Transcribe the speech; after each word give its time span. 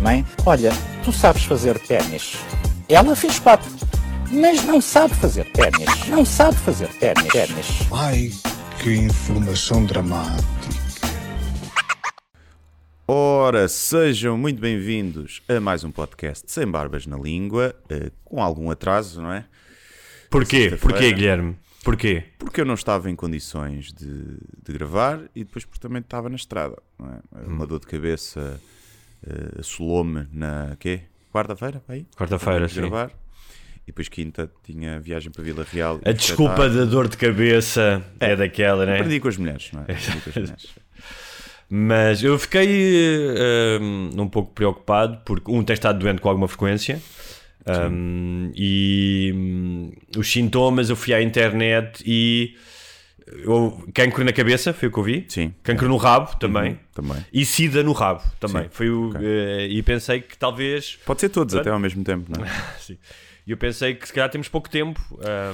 Mãe, 0.00 0.24
olha, 0.46 0.70
tu 1.04 1.12
sabes 1.12 1.44
fazer 1.44 1.78
ténis. 1.80 2.38
Ela 2.88 3.14
fez 3.14 3.38
quatro, 3.38 3.70
mas 4.32 4.64
não 4.64 4.80
sabe 4.80 5.14
fazer 5.16 5.44
ténis. 5.52 6.08
Não 6.08 6.24
sabe 6.24 6.56
fazer 6.56 6.88
ténis. 6.94 7.28
ténis. 7.28 7.66
Ai, 7.92 8.30
que 8.82 8.94
informação 8.94 9.84
dramática. 9.84 10.48
Ora, 13.06 13.68
sejam 13.68 14.38
muito 14.38 14.62
bem-vindos 14.62 15.42
a 15.46 15.60
mais 15.60 15.84
um 15.84 15.90
podcast 15.90 16.50
Sem 16.50 16.66
Barbas 16.66 17.06
na 17.06 17.18
Língua, 17.18 17.74
eh, 17.90 18.10
com 18.24 18.42
algum 18.42 18.70
atraso, 18.70 19.20
não 19.20 19.30
é? 19.30 19.44
Porquê? 20.30 20.74
Porquê, 20.80 21.12
Guilherme? 21.12 21.54
Porquê? 21.82 22.24
Porque 22.38 22.60
eu 22.60 22.64
não 22.64 22.74
estava 22.74 23.10
em 23.10 23.16
condições 23.16 23.92
de, 23.92 24.38
de 24.62 24.72
gravar 24.72 25.22
e 25.34 25.44
depois 25.44 25.64
porque 25.64 25.80
também 25.80 26.00
estava 26.00 26.28
na 26.28 26.36
estrada, 26.36 26.76
é? 27.00 27.46
Uma 27.46 27.66
dor 27.66 27.80
de 27.80 27.86
cabeça 27.86 28.60
eh, 29.26 29.60
assolou-me 29.60 30.26
na 30.32 30.76
quê? 30.78 31.02
Quarta-feira, 31.32 31.82
aí? 31.88 32.06
Quarta-feira, 32.16 32.68
sim. 32.68 32.80
gravar. 32.80 33.10
E 33.82 33.86
depois 33.86 34.08
quinta 34.08 34.50
tinha 34.62 35.00
viagem 35.00 35.32
para 35.32 35.42
Vila 35.42 35.64
Real. 35.70 36.00
A 36.04 36.12
desculpa 36.12 36.68
da 36.68 36.84
dor 36.84 37.08
de 37.08 37.16
cabeça 37.16 38.04
é, 38.18 38.36
daquela, 38.36 38.84
né? 38.84 38.96
Aprendi 38.96 39.18
com 39.20 39.28
as 39.28 39.36
mulheres, 39.36 39.70
não 39.72 39.82
é? 39.82 39.86
Com 40.22 40.30
as 40.30 40.36
mulheres. 40.36 40.74
Mas 41.72 42.22
eu 42.24 42.36
fiquei 42.36 42.68
eh, 43.36 43.78
um, 43.80 44.28
pouco 44.28 44.52
preocupado 44.52 45.20
porque 45.24 45.52
um 45.52 45.62
tem 45.62 45.74
estado 45.74 46.00
doente 46.00 46.20
com 46.20 46.28
alguma 46.28 46.48
frequência 46.48 47.00
um, 47.66 48.50
e 48.54 49.32
hum, 49.34 49.92
os 50.16 50.30
sintomas 50.30 50.90
eu 50.90 50.96
fui 50.96 51.12
à 51.12 51.22
internet 51.22 52.02
e 52.06 52.56
eu, 53.26 53.86
cancro 53.94 54.24
na 54.24 54.32
cabeça 54.32 54.72
foi 54.72 54.88
o 54.88 54.92
que 54.92 54.98
eu 54.98 55.02
vi. 55.02 55.24
Sim. 55.28 55.54
Cancro 55.62 55.88
no 55.88 55.96
rabo 55.96 56.36
também. 56.36 56.72
Uhum, 56.72 56.78
também. 56.94 57.26
E 57.32 57.44
sida 57.44 57.82
no 57.82 57.92
rabo 57.92 58.22
também. 58.40 58.64
Sim, 58.64 58.68
Foi 58.72 58.90
o, 58.90 59.10
ok. 59.10 59.20
eh, 59.22 59.66
e 59.68 59.82
pensei 59.82 60.20
que 60.20 60.36
talvez 60.36 60.98
Pode 61.06 61.20
ser 61.20 61.28
todos 61.28 61.54
até 61.54 61.70
ao 61.70 61.78
mesmo 61.78 62.02
tempo, 62.02 62.26
não 62.36 62.44
é? 62.44 62.48
Sim. 62.80 62.98
E 63.46 63.50
eu 63.50 63.56
pensei 63.56 63.94
que 63.94 64.06
se 64.06 64.12
calhar 64.12 64.28
temos 64.30 64.48
pouco 64.48 64.68
tempo 64.68 65.00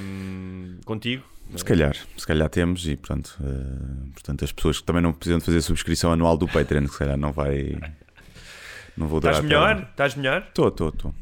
hum, 0.00 0.78
contigo. 0.84 1.22
Se 1.54 1.64
calhar, 1.64 1.94
se 2.16 2.26
calhar 2.26 2.48
temos 2.48 2.86
e 2.88 2.96
portanto, 2.96 3.36
eh, 3.40 4.10
portanto 4.12 4.44
as 4.44 4.50
pessoas 4.50 4.80
que 4.80 4.84
também 4.84 5.00
não 5.00 5.12
precisam 5.12 5.38
de 5.38 5.44
fazer 5.44 5.58
a 5.58 5.62
subscrição 5.62 6.12
anual 6.12 6.36
do 6.36 6.48
Patreon, 6.48 6.88
se 6.88 6.98
calhar 6.98 7.16
não 7.16 7.32
vai. 7.32 7.78
Não 8.96 9.06
vou 9.06 9.18
Estás 9.18 9.36
durar 9.40 9.42
melhor? 9.42 9.88
Estás 9.90 10.14
melhor? 10.16 10.44
Estou, 10.48 10.68
estou, 10.68 10.88
estou. 10.88 11.14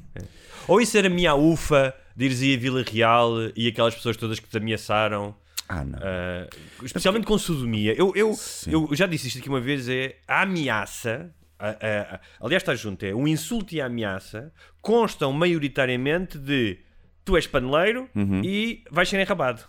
Ou 0.68 0.80
isso 0.80 0.96
era 0.96 1.06
a 1.06 1.10
minha 1.10 1.34
ufa 1.34 1.94
de 2.16 2.24
ires 2.26 2.38
a 2.38 2.60
Vila 2.60 2.82
Real 2.82 3.30
e 3.56 3.68
aquelas 3.68 3.94
pessoas 3.94 4.16
todas 4.16 4.38
que 4.40 4.48
te 4.48 4.56
ameaçaram, 4.56 5.34
Ah, 5.68 5.84
não. 5.84 5.98
ah, 6.02 6.46
especialmente 6.82 7.26
com 7.26 7.36
sodomia. 7.38 7.94
Eu, 7.94 8.12
eu, 8.14 8.32
Sim. 8.34 8.70
eu 8.72 8.88
já 8.92 9.06
disse 9.06 9.28
isto 9.28 9.38
aqui 9.38 9.48
uma 9.48 9.60
vez: 9.60 9.88
é 9.88 10.16
a 10.28 10.42
ameaça. 10.42 11.30
a- 11.56 11.68
a- 11.68 12.14
a- 12.16 12.20
aliás, 12.40 12.62
está 12.62 12.74
junto, 12.74 13.04
é 13.06 13.14
o 13.14 13.26
insulto 13.28 13.74
e 13.74 13.80
a 13.80 13.86
ameaça 13.86 14.52
constam 14.82 15.32
maioritariamente 15.32 16.36
de 16.36 16.78
tu 17.24 17.36
és 17.36 17.46
paneleiro 17.46 18.08
e 18.44 18.82
vais 18.90 19.08
ser 19.08 19.18
enrabado. 19.20 19.62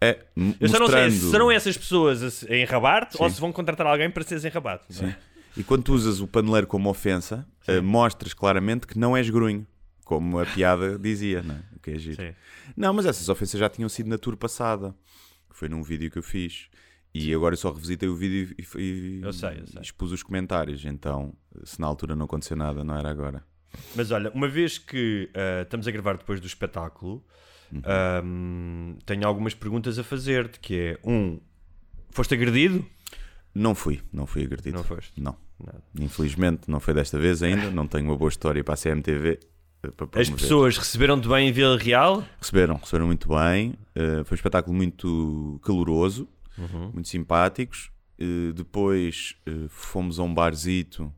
É, 0.00 0.20
Eu 0.60 0.68
só 0.68 0.78
não 0.78 0.86
sei 0.88 1.10
se 1.10 1.30
serão 1.30 1.50
essas 1.50 1.76
pessoas 1.76 2.46
a 2.48 2.56
enrabar-te 2.56 3.16
ou 3.20 3.28
Sim. 3.28 3.34
se 3.34 3.40
vão 3.40 3.52
contratar 3.52 3.86
alguém 3.86 4.08
para 4.10 4.22
seres 4.24 4.44
enrabado. 4.44 4.82
é? 5.02 5.14
E 5.56 5.62
quando 5.64 5.82
tu 5.82 5.92
usas 5.92 6.20
o 6.20 6.26
paneleiro 6.26 6.66
como 6.66 6.88
ofensa, 6.88 7.46
eh, 7.66 7.80
mostras 7.80 8.32
claramente 8.32 8.86
que 8.86 8.98
não 8.98 9.14
és 9.16 9.28
grunho, 9.28 9.66
como 10.04 10.38
a 10.38 10.46
piada 10.46 10.98
dizia, 10.98 11.42
não 11.42 11.54
é? 11.54 11.62
O 11.76 11.80
que 11.80 11.90
é 11.92 11.98
giro. 11.98 12.16
Sim. 12.22 12.34
Não, 12.76 12.92
mas 12.92 13.06
essas 13.06 13.28
ofensas 13.28 13.58
já 13.58 13.68
tinham 13.68 13.88
sido 13.88 14.08
na 14.08 14.18
tour 14.18 14.36
passada, 14.36 14.94
que 15.50 15.56
foi 15.56 15.68
num 15.68 15.82
vídeo 15.82 16.10
que 16.10 16.18
eu 16.18 16.22
fiz. 16.22 16.68
E 17.14 17.32
agora 17.32 17.52
eu 17.54 17.58
só 17.58 17.70
revisitei 17.70 18.08
o 18.08 18.16
vídeo 18.16 18.54
e, 18.58 18.80
e- 18.82 19.20
Eu 19.22 19.32
sei, 19.32 19.60
eu 19.60 19.66
sei. 19.68 19.82
expus 19.82 20.10
os 20.12 20.22
comentários. 20.22 20.84
Então, 20.84 21.32
se 21.64 21.80
na 21.80 21.86
altura 21.86 22.16
não 22.16 22.24
aconteceu 22.26 22.56
nada, 22.56 22.82
não 22.82 22.96
era 22.96 23.08
agora. 23.08 23.44
Mas 23.94 24.10
olha, 24.10 24.30
uma 24.32 24.48
vez 24.48 24.78
que 24.78 25.30
ah, 25.34 25.62
estamos 25.62 25.86
a 25.86 25.90
gravar 25.90 26.16
depois 26.16 26.40
do 26.40 26.46
espetáculo, 26.46 27.24
Uhum. 27.72 27.80
ahm, 27.84 28.98
tenho 29.06 29.26
algumas 29.26 29.54
perguntas 29.54 29.98
a 29.98 30.04
fazer-te, 30.04 30.60
que 30.60 30.74
é, 30.78 30.98
um, 31.08 31.40
foste 32.10 32.34
agredido? 32.34 32.84
Não 33.54 33.74
fui, 33.74 34.00
não 34.12 34.26
fui 34.26 34.44
agredido. 34.44 34.76
Não 34.76 34.84
foste? 34.84 35.20
Não. 35.20 35.36
Nada. 35.58 35.82
Infelizmente 35.98 36.68
não 36.68 36.78
foi 36.80 36.92
desta 36.94 37.18
vez 37.18 37.42
ainda. 37.42 37.70
Não 37.70 37.86
tenho 37.86 38.04
uma 38.06 38.16
boa 38.16 38.28
história 38.28 38.62
para 38.62 38.74
a 38.74 38.76
CMTV. 38.76 39.38
Eh, 39.84 40.20
As 40.20 40.30
pessoas 40.30 40.76
receberam-te 40.78 41.28
bem 41.28 41.48
em 41.48 41.52
Vila 41.52 41.76
Real? 41.78 42.24
Receberam, 42.40 42.76
receberam 42.76 43.06
muito 43.06 43.28
bem. 43.28 43.74
eh, 43.94 44.22
foi 44.24 44.34
um 44.34 44.38
espetáculo 44.38 44.74
muito 44.76 45.60
caloroso, 45.64 46.28
Uhum. 46.58 46.90
muito 46.94 47.08
simpáticos. 47.08 47.90
Eh, 48.18 48.52
depois 48.54 49.34
eh, 49.46 49.66
fomos 49.68 50.18
a 50.18 50.22
um 50.22 50.32
barzito 50.32 51.12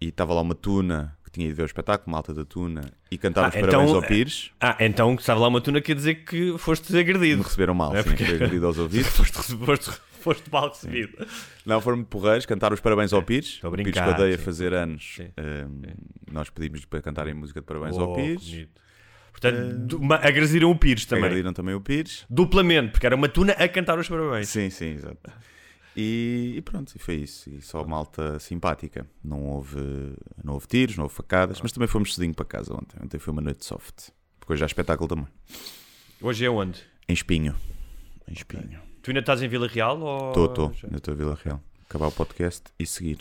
e 0.00 0.08
estava 0.08 0.34
lá 0.34 0.40
uma 0.40 0.54
tuna 0.54 1.16
que 1.24 1.30
tinha 1.30 1.46
ido 1.48 1.56
ver 1.56 1.62
o 1.62 1.66
espetáculo, 1.66 2.10
malta 2.12 2.32
da 2.34 2.44
tuna, 2.44 2.92
e 3.10 3.16
cantaram 3.18 3.46
Ah, 3.46 3.48
os 3.50 3.54
parabéns 3.54 3.88
então, 3.90 3.96
ao 3.96 4.02
Pires. 4.06 4.50
Ah, 4.60 4.76
então 4.80 5.14
estava 5.14 5.40
lá 5.40 5.48
uma 5.48 5.60
tuna 5.60 5.80
quer 5.80 5.94
dizer 5.94 6.24
que 6.24 6.56
foste 6.58 6.92
Me 6.92 7.00
agredido. 7.00 7.42
receberam 7.42 7.74
mal, 7.74 7.94
É 7.96 8.02
sim, 8.02 8.10
porque- 8.10 8.24
agredido 8.24 8.66
aos 8.66 8.78
ouvidos. 8.78 9.08
foste, 9.10 9.56
foste, 9.56 9.90
foste 10.24 10.50
mal 10.50 10.68
recebido. 10.68 11.26
Não, 11.64 11.80
foram 11.80 11.98
muito 11.98 12.08
porreiros, 12.08 12.44
cantaram 12.46 12.74
os 12.74 12.80
parabéns 12.80 13.12
ao 13.12 13.22
Pires. 13.22 13.46
Estou 13.50 13.68
a 13.68 13.72
o 13.72 13.76
Pires 13.76 13.92
brincar, 13.92 14.08
odeia 14.18 14.36
sim. 14.36 14.42
fazer 14.44 14.72
anos. 14.74 15.14
Sim, 15.16 15.28
eh, 15.36 15.66
Nós 16.32 16.50
pedimos 16.50 16.84
para 16.84 17.00
cantarem 17.02 17.32
música 17.34 17.60
de 17.60 17.66
parabéns 17.66 17.96
Oh, 17.96 18.00
ao 18.02 18.14
Pires. 18.14 18.48
bonito. 18.48 18.80
Portanto, 19.30 19.74
du- 19.86 20.00
ma- 20.00 20.16
agrediram 20.16 20.70
o 20.70 20.76
Pires 20.78 21.06
também. 21.06 21.24
Agrediram 21.26 21.52
também 21.52 21.74
o 21.74 21.80
Pires. 21.80 22.24
Duplamente, 22.30 22.92
porque 22.92 23.06
era 23.06 23.14
uma 23.16 23.28
tuna 23.28 23.52
a 23.52 23.68
cantar 23.68 23.98
os 23.98 24.08
parabéns. 24.08 24.48
Sim, 24.48 24.70
sim, 24.70 24.90
exato. 24.94 25.18
E, 25.96 26.54
e 26.56 26.62
pronto, 26.62 26.92
e 26.94 26.98
foi 26.98 27.16
isso. 27.16 27.48
E 27.50 27.60
só 27.60 27.84
malta 27.84 28.38
simpática. 28.40 29.06
Não 29.22 29.44
houve, 29.44 29.76
não 30.42 30.54
houve 30.54 30.66
tiros, 30.66 30.96
não 30.96 31.04
houve 31.04 31.14
facadas, 31.14 31.60
mas 31.60 31.70
também 31.72 31.86
fomos 31.88 32.14
cedinho 32.14 32.34
para 32.34 32.44
casa 32.44 32.72
ontem. 32.74 32.96
Ontem 33.02 33.18
foi 33.18 33.32
uma 33.32 33.42
noite 33.42 33.64
soft. 33.64 34.08
Porque 34.40 34.52
hoje 34.52 34.64
há 34.64 34.66
espetáculo 34.66 35.08
também. 35.08 35.26
Hoje 36.20 36.44
é 36.44 36.50
onde? 36.50 36.80
Em 37.08 37.12
Espinho. 37.12 37.54
Em 38.28 38.32
Espinho. 38.32 38.80
Tu 39.04 39.10
ainda 39.10 39.20
estás 39.20 39.42
em 39.42 39.48
Vila 39.48 39.68
Real? 39.68 40.00
ou- 40.00 40.28
Estou, 40.28 40.46
estou. 40.46 40.72
já? 40.72 40.86
Ainda 40.88 40.96
estou 40.96 41.12
a 41.12 41.16
Vila 41.16 41.38
Real. 41.44 41.60
Acabar 41.88 42.06
o 42.08 42.12
podcast 42.12 42.62
e 42.78 42.86
seguir. 42.86 43.18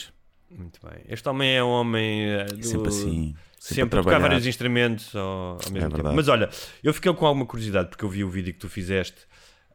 Muito 0.49 0.79
bem. 0.81 1.03
Este 1.09 1.27
homem 1.27 1.55
é 1.55 1.63
um 1.63 1.67
homem 1.69 2.23
eh, 2.31 2.45
do- 2.45 2.63
Sempre 2.65 2.87
assim. 2.89 3.35
Sempre, 3.59 3.75
Sempre, 3.75 3.99
a 3.99 4.03
tocar 4.03 4.19
vários 4.19 4.45
instrumentos 4.45 5.15
ao, 5.15 5.23
ao 5.23 5.53
mesmo 5.71 5.73
tempo. 5.79 5.95
verdade. 5.95 6.15
Mas 6.15 6.27
olha, 6.27 6.49
eu 6.83 6.93
fiquei 6.93 7.13
com 7.13 7.25
alguma 7.25 7.45
curiosidade 7.45 7.89
porque 7.89 8.03
eu 8.05 8.09
vi 8.09 8.23
o 8.23 8.29
vídeo 8.29 8.53
que 8.53 8.59
tu 8.59 8.67
fizeste 8.69 9.17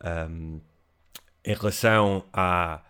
ahm, 0.02 0.58
em 1.44 1.54
relação 1.54 2.24
à 2.32 2.82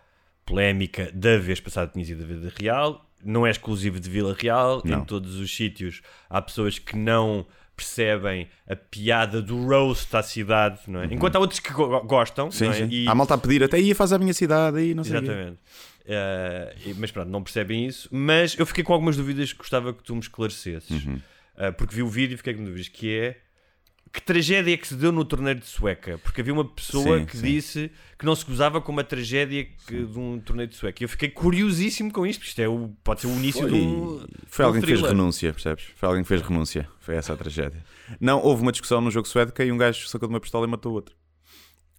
polémica 0.45 1.11
da 1.13 1.37
vez 1.37 1.59
passada 1.59 1.87
que 1.87 1.93
tinhas 1.93 2.09
ido 2.09 2.23
a 2.23 2.27
Vila 2.27 2.51
Real. 2.59 3.05
Não 3.23 3.45
é 3.45 3.51
exclusivo 3.51 3.99
de 3.99 4.09
Vila 4.09 4.35
Real, 4.37 4.81
Não. 4.85 4.99
em 5.01 5.05
todos 5.05 5.35
os 5.35 5.53
sítios 5.55 6.01
há 6.29 6.41
pessoas 6.41 6.79
que 6.79 6.95
não 6.95 7.45
percebem 7.79 8.47
a 8.67 8.75
piada 8.75 9.41
do 9.41 9.65
roast 9.65 10.15
à 10.15 10.21
cidade, 10.21 10.79
não 10.87 11.01
é? 11.01 11.05
Enquanto 11.05 11.35
há 11.37 11.39
outros 11.39 11.59
que 11.59 11.71
go- 11.71 12.01
gostam, 12.01 12.45
Uhum. 12.45 12.51
Sim, 12.51 12.65
não 12.65 12.71
é? 12.71 12.75
sim. 12.75 12.87
E- 12.91 13.07
Há 13.07 13.15
malta 13.15 13.33
a 13.35 13.37
pedir 13.37 13.63
até 13.63 13.79
ia 13.79 13.95
faz 13.95 14.11
a 14.13 14.17
minha 14.19 14.33
cidade 14.33 14.77
aí, 14.77 14.93
não 14.93 15.03
sei. 15.03 15.17
Exatamente. 15.17 15.57
E- 16.85 16.93
mas 16.97 17.11
pronto, 17.11 17.29
não 17.29 17.43
percebem 17.43 17.85
isso. 17.85 18.09
Mas 18.11 18.57
eu 18.57 18.65
fiquei 18.65 18.83
com 18.83 18.93
algumas 18.93 19.15
dúvidas 19.15 19.51
que 19.53 19.59
gostava 19.59 19.93
que 19.93 20.03
tu 20.03 20.13
me 20.15 20.21
esclarecesses. 20.21 20.89
Uhum. 21.05 21.19
Eh, 21.57 21.71
porque 21.71 21.93
vi 21.95 22.01
o 22.01 22.07
vídeo 22.07 22.33
e 22.35 22.37
fiquei 22.37 22.53
com 22.53 22.63
dúvidas. 22.63 22.87
Que 22.87 23.17
é 23.17 23.37
que 24.11 24.21
tragédia 24.21 24.77
que 24.77 24.87
se 24.87 24.95
deu 24.95 25.11
no 25.11 25.23
torneio 25.23 25.55
de 25.55 25.65
Sueca? 25.65 26.17
Porque 26.19 26.41
havia 26.41 26.53
uma 26.53 26.65
pessoa 26.65 27.19
Sim, 27.19 27.25
que 27.25 27.37
sim. 27.37 27.45
disse 27.45 27.91
que 28.17 28.25
não 28.25 28.35
se 28.35 28.43
gozava 28.45 28.81
com 28.81 28.91
uma 28.91 29.03
tragédia 29.03 29.65
que- 29.87 30.03
de 30.05 30.17
um 30.19 30.39
torneio 30.39 30.67
de 30.67 30.75
Sueca. 30.75 31.01
E 31.01 31.05
eu 31.05 31.09
fiquei 31.09 31.29
curiosíssimo 31.29 32.11
com 32.11 32.25
isto. 32.25 32.39
porque 32.39 32.49
Isto 32.49 32.61
é 32.61 32.67
o, 32.67 32.89
pode 33.03 33.21
ser 33.21 33.27
o 33.27 33.31
início 33.31 33.61
Foi, 33.67 33.71
um. 33.71 34.27
foi 34.47 34.65
alguém 34.65 34.81
que 34.81 34.87
fez 34.87 35.01
renúncia, 35.01 35.53
percebes? 35.53 35.85
Foi 35.95 36.07
alguém 36.09 36.23
que 36.23 36.27
fez 36.27 36.41
renúncia. 36.41 36.89
Foi 36.99 37.15
essa 37.15 37.33
a 37.33 37.37
tragédia. 37.37 37.83
Não, 38.19 38.41
houve 38.41 38.61
uma 38.61 38.71
discussão 38.71 38.99
no 39.01 39.11
jogo 39.11 39.27
sueco 39.27 39.61
e 39.61 39.71
um 39.71 39.77
gajo 39.77 40.07
sacou 40.07 40.27
de 40.27 40.33
uma 40.33 40.39
pistola 40.39 40.65
e 40.65 40.69
matou 40.69 40.93
outro. 40.93 41.15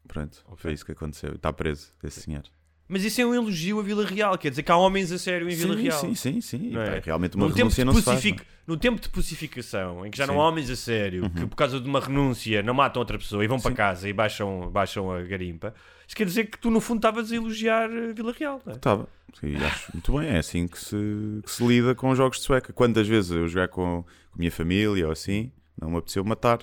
Pronto, 0.09 0.45
foi 0.57 0.73
isso 0.73 0.85
que 0.85 0.93
aconteceu. 0.93 1.35
Está 1.35 1.53
preso, 1.53 1.93
esse 2.03 2.21
senhor. 2.23 2.43
Mas 2.91 3.05
isso 3.05 3.21
é 3.21 3.25
um 3.25 3.33
elogio 3.33 3.79
a 3.79 3.83
Vila 3.83 4.05
Real, 4.05 4.37
quer 4.37 4.51
dizer 4.51 4.65
que 4.65 4.73
há 4.73 4.77
homens 4.77 5.13
a 5.13 5.19
sério 5.19 5.49
em 5.49 5.55
Vila 5.55 5.77
sim, 5.77 5.83
Real. 5.83 6.01
sim, 6.01 6.15
sim, 6.15 6.41
sim. 6.41 6.71
Não 6.71 6.83
é? 6.83 6.97
Pá, 6.99 7.03
Realmente 7.05 7.37
uma 7.37 7.47
no 7.47 7.55
tempo, 7.55 7.69
renúncia 7.71 7.85
de 7.85 7.87
não 7.87 7.95
se 7.95 8.03
faz. 8.03 8.25
não 8.25 8.31
é? 8.33 8.37
no 8.67 8.77
tempo 8.77 9.01
de 9.01 9.09
pacificação, 9.09 10.05
em 10.05 10.11
que 10.11 10.19
já 10.19 10.27
não 10.27 10.35
Sim. 10.35 10.39
Uhum. 10.39 10.45
há 10.45 10.49
homens 10.49 10.71
a 10.71 10.77
sério, 10.77 11.31
que 11.31 11.47
por 11.47 11.57
causa 11.57 11.81
de 11.81 11.89
uma 11.89 12.01
renúncia 12.01 12.63
não 12.63 12.75
matam 12.75 13.01
outra 13.01 13.17
pessoa 13.19 13.45
e 13.45 13.49
vão 13.49 13.59
para 13.61 13.73
casa 13.75 14.09
e 14.09 14.13
baixam, 14.13 14.71
baixam 14.71 15.11
a 15.11 15.23
garimpa, 15.23 15.75
isso 16.07 16.17
quer 16.17 16.25
dizer 16.25 16.47
que 16.47 16.59
tu 16.59 16.71
no 16.71 16.81
fundo 16.81 16.99
estavas 16.99 17.31
a 17.31 17.37
elogiar 17.37 17.89
eh, 17.91 18.13
Vila 18.13 18.33
Real. 18.37 18.61
Não 18.67 18.73
é? 18.73 18.77
Estava. 18.77 19.09
Sim, 19.39 19.57
acho 19.57 19.93
muito 19.93 20.19
bem. 20.19 20.29
É 20.29 20.39
assim 20.39 20.67
que 20.67 20.79
se, 20.79 20.97
que 21.45 21.51
se 21.51 21.65
lida 21.65 21.95
com 21.95 22.13
jogos 22.17 22.39
de 22.39 22.45
sueca. 22.45 22.73
Quantas 22.73 23.07
vezes 23.07 23.31
eu 23.31 23.47
jogar 23.47 23.69
com, 23.69 24.03
com 24.03 24.35
a 24.35 24.39
minha 24.39 24.51
família 24.51 25.07
ou 25.07 25.13
assim, 25.13 25.53
não 25.81 25.91
me 25.91 25.99
apeteceu 25.99 26.25
matar. 26.25 26.59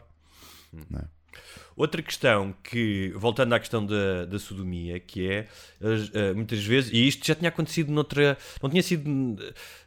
Não 0.89 0.99
é? 0.99 1.05
Outra 1.77 2.01
questão 2.01 2.55
que, 2.63 3.13
voltando 3.15 3.53
à 3.53 3.59
questão 3.59 3.85
da, 3.85 4.25
da 4.25 4.39
sodomia, 4.39 4.99
que 4.99 5.29
é 5.29 5.47
eh, 5.79 6.33
muitas 6.33 6.65
vezes, 6.65 6.91
e 6.91 7.07
isto 7.07 7.25
já 7.27 7.35
tinha 7.35 7.49
acontecido 7.49 7.91
noutra, 7.91 8.35
não 8.63 8.67
tinha 8.67 8.81
sido, 8.81 9.37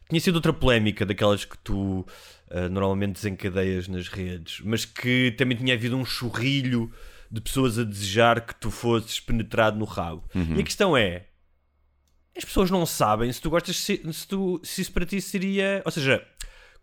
tinha 0.09 0.21
sido 0.21 0.37
outra 0.37 0.53
polémica 0.53 1.05
daquelas 1.05 1.45
que 1.45 1.59
tu 1.59 2.07
eh, 2.49 2.69
normalmente 2.69 3.15
desencadeias 3.15 3.89
nas 3.89 4.07
redes, 4.07 4.61
mas 4.65 4.85
que 4.85 5.35
também 5.37 5.59
tinha 5.59 5.75
havido 5.75 5.97
um 5.97 6.05
churrilho 6.05 6.93
de 7.29 7.41
pessoas 7.41 7.77
a 7.77 7.83
desejar 7.83 8.47
que 8.47 8.55
tu 8.55 8.71
fosses 8.71 9.19
penetrado 9.19 9.77
no 9.77 9.85
rabo. 9.85 10.23
E 10.57 10.61
a 10.61 10.65
questão 10.65 10.97
é, 10.97 11.27
as 12.37 12.45
pessoas 12.45 12.71
não 12.71 12.87
sabem 12.87 13.33
se 13.33 13.41
tu 13.41 13.51
gostas, 13.51 13.77
se, 13.77 14.01
se, 14.13 14.29
tu, 14.29 14.61
se 14.63 14.83
isso 14.83 14.93
para 14.93 15.05
ti 15.05 15.21
seria, 15.21 15.83
ou 15.85 15.91
seja, 15.91 16.25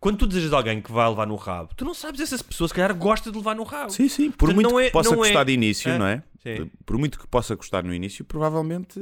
quando 0.00 0.18
tu 0.18 0.26
desejas 0.26 0.50
de 0.50 0.56
alguém 0.56 0.80
que 0.80 0.92
vai 0.92 1.08
levar 1.08 1.26
no 1.26 1.36
rabo, 1.36 1.70
tu 1.76 1.84
não 1.84 1.94
sabes 1.94 2.20
essa 2.20 2.42
pessoa 2.44 2.68
se 2.68 2.74
calhar 2.74 2.94
gosta 2.94 3.30
de 3.30 3.36
levar 3.36 3.54
no 3.56 3.64
rabo. 3.64 3.90
Sim, 3.90 4.08
sim. 4.08 4.30
Por 4.30 4.38
Portanto, 4.38 4.54
muito 4.56 4.70
não 4.70 4.80
é- 4.80 4.86
que 4.86 4.92
possa 4.92 5.12
é- 5.12 5.16
gostar 5.16 5.44
de 5.44 5.52
início, 5.52 5.92
Ah, 5.92 5.98
não 5.98 6.06
é? 6.06 6.22
sim. 6.42 6.70
Por 6.86 6.96
muito 6.98 7.18
que 7.18 7.26
possa 7.26 7.54
gostar 7.54 7.82
no 7.82 7.92
início, 7.94 8.24
provavelmente 8.24 9.00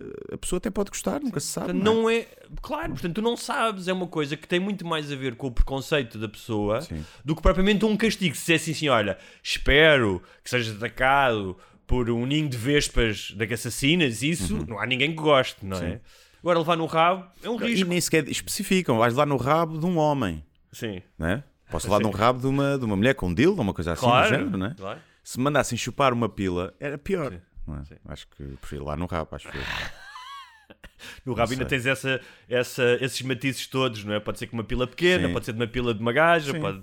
eh, 0.00 0.34
a 0.34 0.38
pessoa 0.38 0.58
até 0.58 0.70
pode 0.70 0.90
gostar, 0.90 1.20
nunca 1.20 1.38
se 1.40 1.46
sabe. 1.46 1.66
Portanto, 1.68 1.84
não 1.84 1.92
é? 1.92 2.02
não 2.02 2.10
é. 2.10 2.26
Claro, 2.60 2.92
portanto, 2.92 3.14
tu 3.14 3.22
não 3.22 3.36
sabes. 3.36 3.86
É 3.88 3.92
uma 3.92 4.06
coisa 4.08 4.36
que 4.36 4.46
tem 4.46 4.58
muito 4.58 4.84
mais 4.86 5.10
a 5.12 5.16
ver 5.16 5.36
com 5.36 5.46
o 5.46 5.52
preconceito 5.52 6.18
da 6.18 6.28
pessoa 6.28 6.80
Sim. 6.80 7.04
do 7.24 7.34
que 7.36 7.42
propriamente 7.42 7.84
um 7.84 7.96
castigo. 7.96 8.34
Se 8.34 8.52
é 8.52 8.56
assim, 8.56 8.72
assim, 8.72 8.88
olha, 8.88 9.16
espero 9.42 10.20
que 10.42 10.50
sejas 10.50 10.76
atacado 10.76 11.56
por 11.86 12.10
um 12.10 12.26
ninho 12.26 12.48
de 12.48 12.56
vespas 12.56 13.32
de 13.36 13.54
assassinas, 13.54 14.22
isso 14.22 14.64
não 14.66 14.78
há 14.80 14.86
ninguém 14.86 15.10
que 15.10 15.22
goste, 15.22 15.64
não 15.64 15.76
é? 15.78 16.00
Sim. 16.44 16.48
Agora, 16.50 16.58
levar 16.58 16.76
no 16.76 16.86
rabo 16.86 17.26
é 17.42 17.48
um 17.48 17.60
E 17.62 17.66
risco. 17.70 17.88
nem 17.88 18.00
sequer 18.00 18.28
especificam. 18.28 18.98
Vais 18.98 19.14
lá 19.14 19.24
no 19.24 19.36
rabo 19.36 19.78
de 19.78 19.86
um 19.86 19.96
homem, 19.96 20.44
Sim. 20.72 21.00
não 21.18 21.26
é? 21.26 21.44
Posso 21.70 21.86
levar 21.86 22.00
no 22.00 22.10
rabo 22.10 22.38
de 22.40 22.46
uma, 22.46 22.78
de 22.78 22.84
uma 22.84 22.94
mulher 22.96 23.14
com 23.14 23.28
um 23.28 23.34
dildo, 23.34 23.60
uma 23.62 23.72
coisa 23.72 23.92
assim 23.92 24.02
Claro. 24.02 24.26
do 24.28 24.30
género, 24.38 24.56
não 24.58 24.66
é? 24.66 24.74
claro. 24.74 25.00
Se 25.22 25.40
mandassem 25.40 25.76
chupar 25.78 26.12
uma 26.12 26.28
pila, 26.28 26.74
era 26.78 26.98
pior. 26.98 27.32
Sim. 27.32 27.40
é? 27.80 27.84
Sim. 27.84 27.94
Acho 28.06 28.28
que 28.28 28.44
prefiro 28.60 28.82
ir 28.82 28.86
lá 28.86 28.94
no 28.96 29.06
rabo, 29.06 29.34
acho 29.34 29.48
que 29.50 29.56
No 31.24 31.32
rabo 31.34 31.52
ainda 31.52 31.64
tens 31.64 31.86
essa, 31.86 32.20
essa, 32.48 32.98
esses 33.00 33.20
matizes 33.22 33.66
todos, 33.66 34.04
não 34.04 34.14
é? 34.14 34.20
Pode 34.20 34.38
ser 34.38 34.46
que 34.46 34.52
uma 34.54 34.64
pila 34.64 34.86
pequena, 34.86 35.26
Sim. 35.26 35.32
pode 35.32 35.44
ser 35.46 35.52
de 35.52 35.58
uma 35.60 35.66
pila 35.66 35.92
de 35.94 36.00
uma 36.00 36.12
gaja, 36.12 36.52
Sim. 36.52 36.60
pode. 36.60 36.82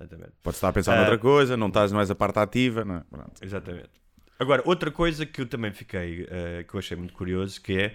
Exatamente. 0.00 0.32
Podes 0.42 0.56
estar 0.58 0.68
a 0.68 0.72
pensar 0.72 0.94
Ah. 0.94 0.96
noutra 0.98 1.18
coisa, 1.18 1.56
não 1.56 1.68
estás, 1.68 1.92
és 1.92 2.10
a 2.10 2.14
parte 2.14 2.38
ativa, 2.38 2.84
não 2.84 2.96
é? 2.96 3.02
Pronto. 3.08 3.32
Exatamente. 3.42 3.90
Agora, 4.38 4.62
outra 4.66 4.90
coisa 4.90 5.24
que 5.24 5.40
eu 5.40 5.46
também 5.46 5.72
fiquei, 5.72 6.26
eh, 6.30 6.64
que 6.68 6.74
eu 6.74 6.78
achei 6.78 6.96
muito 6.96 7.14
curioso, 7.14 7.60
que 7.60 7.72
é, 7.72 7.94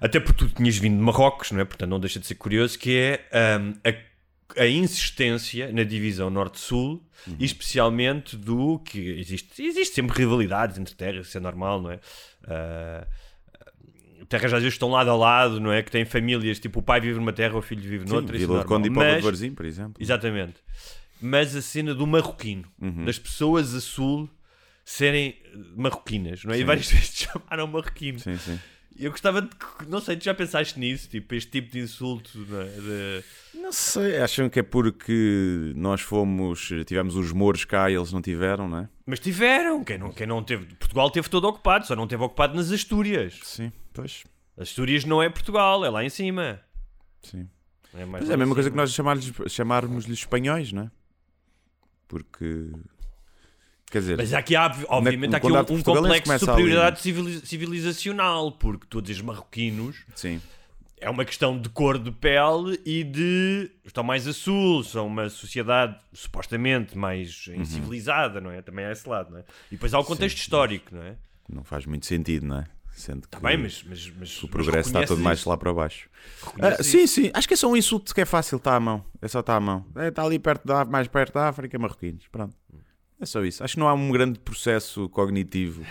até 0.00 0.20
porque 0.20 0.46
tu 0.46 0.54
tinhas 0.54 0.76
vindo 0.76 0.96
de 0.96 1.02
Marrocos, 1.02 1.50
não 1.52 1.60
é? 1.60 1.64
Portanto, 1.64 1.90
não 1.90 2.00
deixa 2.00 2.18
de 2.20 2.26
ser 2.26 2.34
curioso, 2.36 2.78
que 2.78 2.96
é 2.96 3.28
ahm, 3.32 3.72
a, 3.84 4.62
a 4.62 4.66
insistência 4.66 5.72
na 5.72 5.82
divisão 5.84 6.30
Norte-Sul, 6.30 7.02
e 7.38 7.44
especialmente 7.44 8.36
do 8.36 8.78
que 8.80 8.98
existe, 9.18 9.62
existe 9.62 9.94
sempre 9.94 10.16
rivalidades 10.18 10.78
entre 10.78 10.94
terras, 10.94 11.26
isso 11.28 11.38
é 11.38 11.40
normal, 11.40 11.80
não 11.80 11.90
é? 11.90 11.98
Ah, 12.46 13.06
terras 14.28 14.52
às 14.52 14.60
vezes 14.62 14.74
estão 14.74 14.90
lado 14.90 15.10
a 15.10 15.16
lado, 15.16 15.60
não 15.60 15.72
é? 15.72 15.82
Que 15.82 15.90
têm 15.90 16.04
famílias, 16.04 16.58
tipo 16.58 16.80
o 16.80 16.82
pai 16.82 17.00
vive 17.00 17.18
numa 17.18 17.32
terra, 17.32 17.56
o 17.56 17.62
filho 17.62 17.82
vive 17.82 18.06
Sim, 18.06 18.12
noutra, 18.12 18.36
é 18.36 18.38
Vila 18.38 18.48
de 18.48 18.54
normal. 18.58 18.68
Conde 18.78 18.86
e 18.88 18.90
de 18.90 18.96
Mas- 18.96 19.24
Varzim, 19.24 19.54
por 19.54 19.64
exemplo. 19.66 19.94
Exatamente. 20.02 20.54
Mas 21.20 21.54
a 21.56 21.62
cena 21.62 21.94
do 21.94 22.06
marroquino, 22.06 22.64
Uhum. 22.80 23.04
das 23.04 23.18
pessoas 23.18 23.74
a 23.74 23.80
sul 23.80 24.28
serem 24.84 25.36
marroquinas, 25.76 26.44
não 26.44 26.52
é? 26.52 26.58
E 26.58 26.64
várias 26.64 26.90
vezes 26.90 27.10
te 27.14 27.24
chamaram 27.32 27.66
marroquino. 27.66 28.18
Sim, 28.18 28.36
sim. 28.36 28.58
Eu 28.96 29.10
gostava 29.10 29.42
de. 29.42 29.48
Não 29.88 30.00
sei, 30.00 30.16
tu 30.16 30.24
já 30.24 30.34
pensaste 30.34 30.78
nisso? 30.78 31.08
Tipo, 31.08 31.34
este 31.34 31.50
tipo 31.50 31.72
de 31.72 31.80
insulto, 31.80 32.30
não? 32.38 32.64
De- 32.64 33.24
Não 33.54 33.72
sei, 33.72 34.18
acham 34.18 34.48
que 34.48 34.60
é 34.60 34.62
porque 34.62 35.72
nós 35.74 36.00
fomos, 36.00 36.70
tivemos 36.86 37.16
os 37.16 37.32
mouros 37.32 37.64
cá 37.64 37.90
e 37.90 37.94
eles 37.94 38.12
não 38.12 38.22
tiveram, 38.22 38.68
não 38.68 38.78
é? 38.78 38.88
Mas 39.04 39.18
tiveram. 39.18 39.82
Quem 39.82 39.98
não, 39.98 40.12
quem 40.12 40.26
não 40.26 40.42
teve. 40.44 40.66
Portugal 40.76 41.10
teve 41.10 41.28
todo 41.28 41.46
ocupado, 41.48 41.86
só 41.86 41.96
não 41.96 42.06
teve 42.06 42.22
ocupado 42.22 42.54
nas 42.54 42.70
Astúrias. 42.70 43.40
Sim, 43.42 43.72
pois. 43.92 44.22
As 44.56 44.68
Astúrias 44.68 45.04
não 45.04 45.20
é 45.22 45.28
Portugal, 45.28 45.84
é 45.84 45.90
lá 45.90 46.04
em 46.04 46.08
cima. 46.10 46.60
Sim. 47.22 47.48
É, 47.94 48.04
lá 48.04 48.18
é 48.20 48.34
a 48.34 48.36
mesma 48.36 48.54
coisa 48.54 48.70
que 48.70 48.76
nós 48.76 48.92
chamarmos- 48.92 49.32
chamarmos-lhes 49.48 50.18
espanhóis, 50.20 50.72
não 50.72 50.82
é? 50.82 50.90
Porque. 52.06 52.70
Quer 53.94 54.00
dizer, 54.00 54.16
Mas 54.16 54.32
aqui 54.34 54.56
há, 54.56 54.66
obviamente, 54.88 55.30
Na- 55.30 55.36
há 55.36 55.38
aqui 55.38 55.46
um, 55.72 55.76
um 55.76 55.82
complexo 55.84 56.32
de 56.32 56.38
superioridade 56.40 57.00
civili- 57.00 57.46
civilizacional, 57.46 58.50
porque 58.50 58.86
tu 58.90 59.00
dizes 59.00 59.22
marroquinos. 59.22 59.98
sim. 60.16 60.40
é 61.00 61.08
uma 61.10 61.24
questão 61.24 61.56
de 61.60 61.68
cor 61.68 61.96
de 61.98 62.10
pele 62.10 62.80
e 62.84 63.04
de. 63.04 63.70
estão 63.84 64.02
mais 64.02 64.26
a 64.26 64.32
sul, 64.32 64.82
são 64.82 65.06
uma 65.06 65.28
sociedade 65.28 65.96
supostamente 66.12 66.96
mais 66.98 67.46
Uhum. 67.46 67.64
civilizada, 67.64 68.40
não 68.40 68.50
é? 68.50 68.60
Também 68.62 68.84
há 68.86 68.90
esse 68.90 69.06
lado, 69.08 69.30
não 69.30 69.38
é? 69.38 69.44
E 69.70 69.74
depois 69.76 69.94
há 69.94 69.98
o 70.00 70.04
contexto 70.04 70.38
histórico, 70.38 70.92
não 70.94 71.02
é? 71.02 71.14
Não 71.48 71.62
faz 71.62 71.86
muito 71.86 72.04
sentido, 72.06 72.46
não 72.46 72.58
é? 72.58 72.64
Sendo 72.96 73.20
que 73.22 73.26
Está 73.36 73.38
bem, 73.38 73.58
mas. 73.58 73.84
mas, 73.88 74.12
mas 74.18 74.42
o 74.42 74.48
progresso 74.48 74.88
está 74.88 75.04
todo 75.04 75.20
mais 75.20 75.44
lá 75.44 75.56
para 75.56 75.72
baixo. 75.72 76.08
Ah, 76.60 76.82
sim, 76.82 77.06
sim. 77.06 77.30
Acho 77.34 77.46
que 77.46 77.54
é 77.54 77.56
só 77.56 77.68
um 77.70 77.76
insulto 77.76 78.12
que 78.14 78.20
é 78.20 78.24
fácil, 78.24 78.56
está 78.56 78.74
à 78.74 78.80
mão. 78.80 79.04
É 79.22 79.28
só 79.28 79.38
está 79.40 79.54
à 79.56 79.60
mão. 79.60 79.84
É, 79.96 80.08
está 80.08 80.22
ali 80.24 80.38
perto 80.38 80.66
da, 80.66 80.84
mais 80.84 81.06
perto 81.06 81.34
da 81.34 81.48
África, 81.48 81.78
marroquinos. 81.78 82.26
Pronto. 82.32 82.56
É 83.20 83.26
só 83.26 83.44
isso. 83.44 83.62
Acho 83.62 83.74
que 83.74 83.80
não 83.80 83.88
há 83.88 83.94
um 83.94 84.10
grande 84.10 84.38
processo 84.40 85.08
cognitivo 85.08 85.82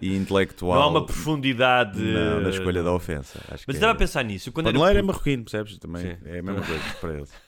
e 0.00 0.14
intelectual 0.16 0.74
Não 0.74 0.82
há 0.82 0.88
uma 0.88 1.06
profundidade. 1.06 2.00
não, 2.00 2.40
na 2.40 2.50
escolha 2.50 2.82
da 2.82 2.92
ofensa. 2.92 3.38
Acho 3.48 3.64
Mas 3.66 3.68
eu 3.68 3.74
estava 3.74 3.92
a 3.92 3.94
é... 3.94 3.98
pensar 3.98 4.22
nisso. 4.24 4.48
eu 4.48 4.52
Quando 4.52 4.68
era 4.68 4.74
Paneleiro 4.78 4.98
é 4.98 5.02
puto- 5.02 5.12
marroquino, 5.12 5.42
percebes? 5.44 5.78
Também 5.78 6.02
Sim. 6.02 6.16
é 6.24 6.38
a 6.38 6.42
mesma 6.42 6.62
coisa 6.62 6.82
para 7.00 7.14
eles. 7.14 7.30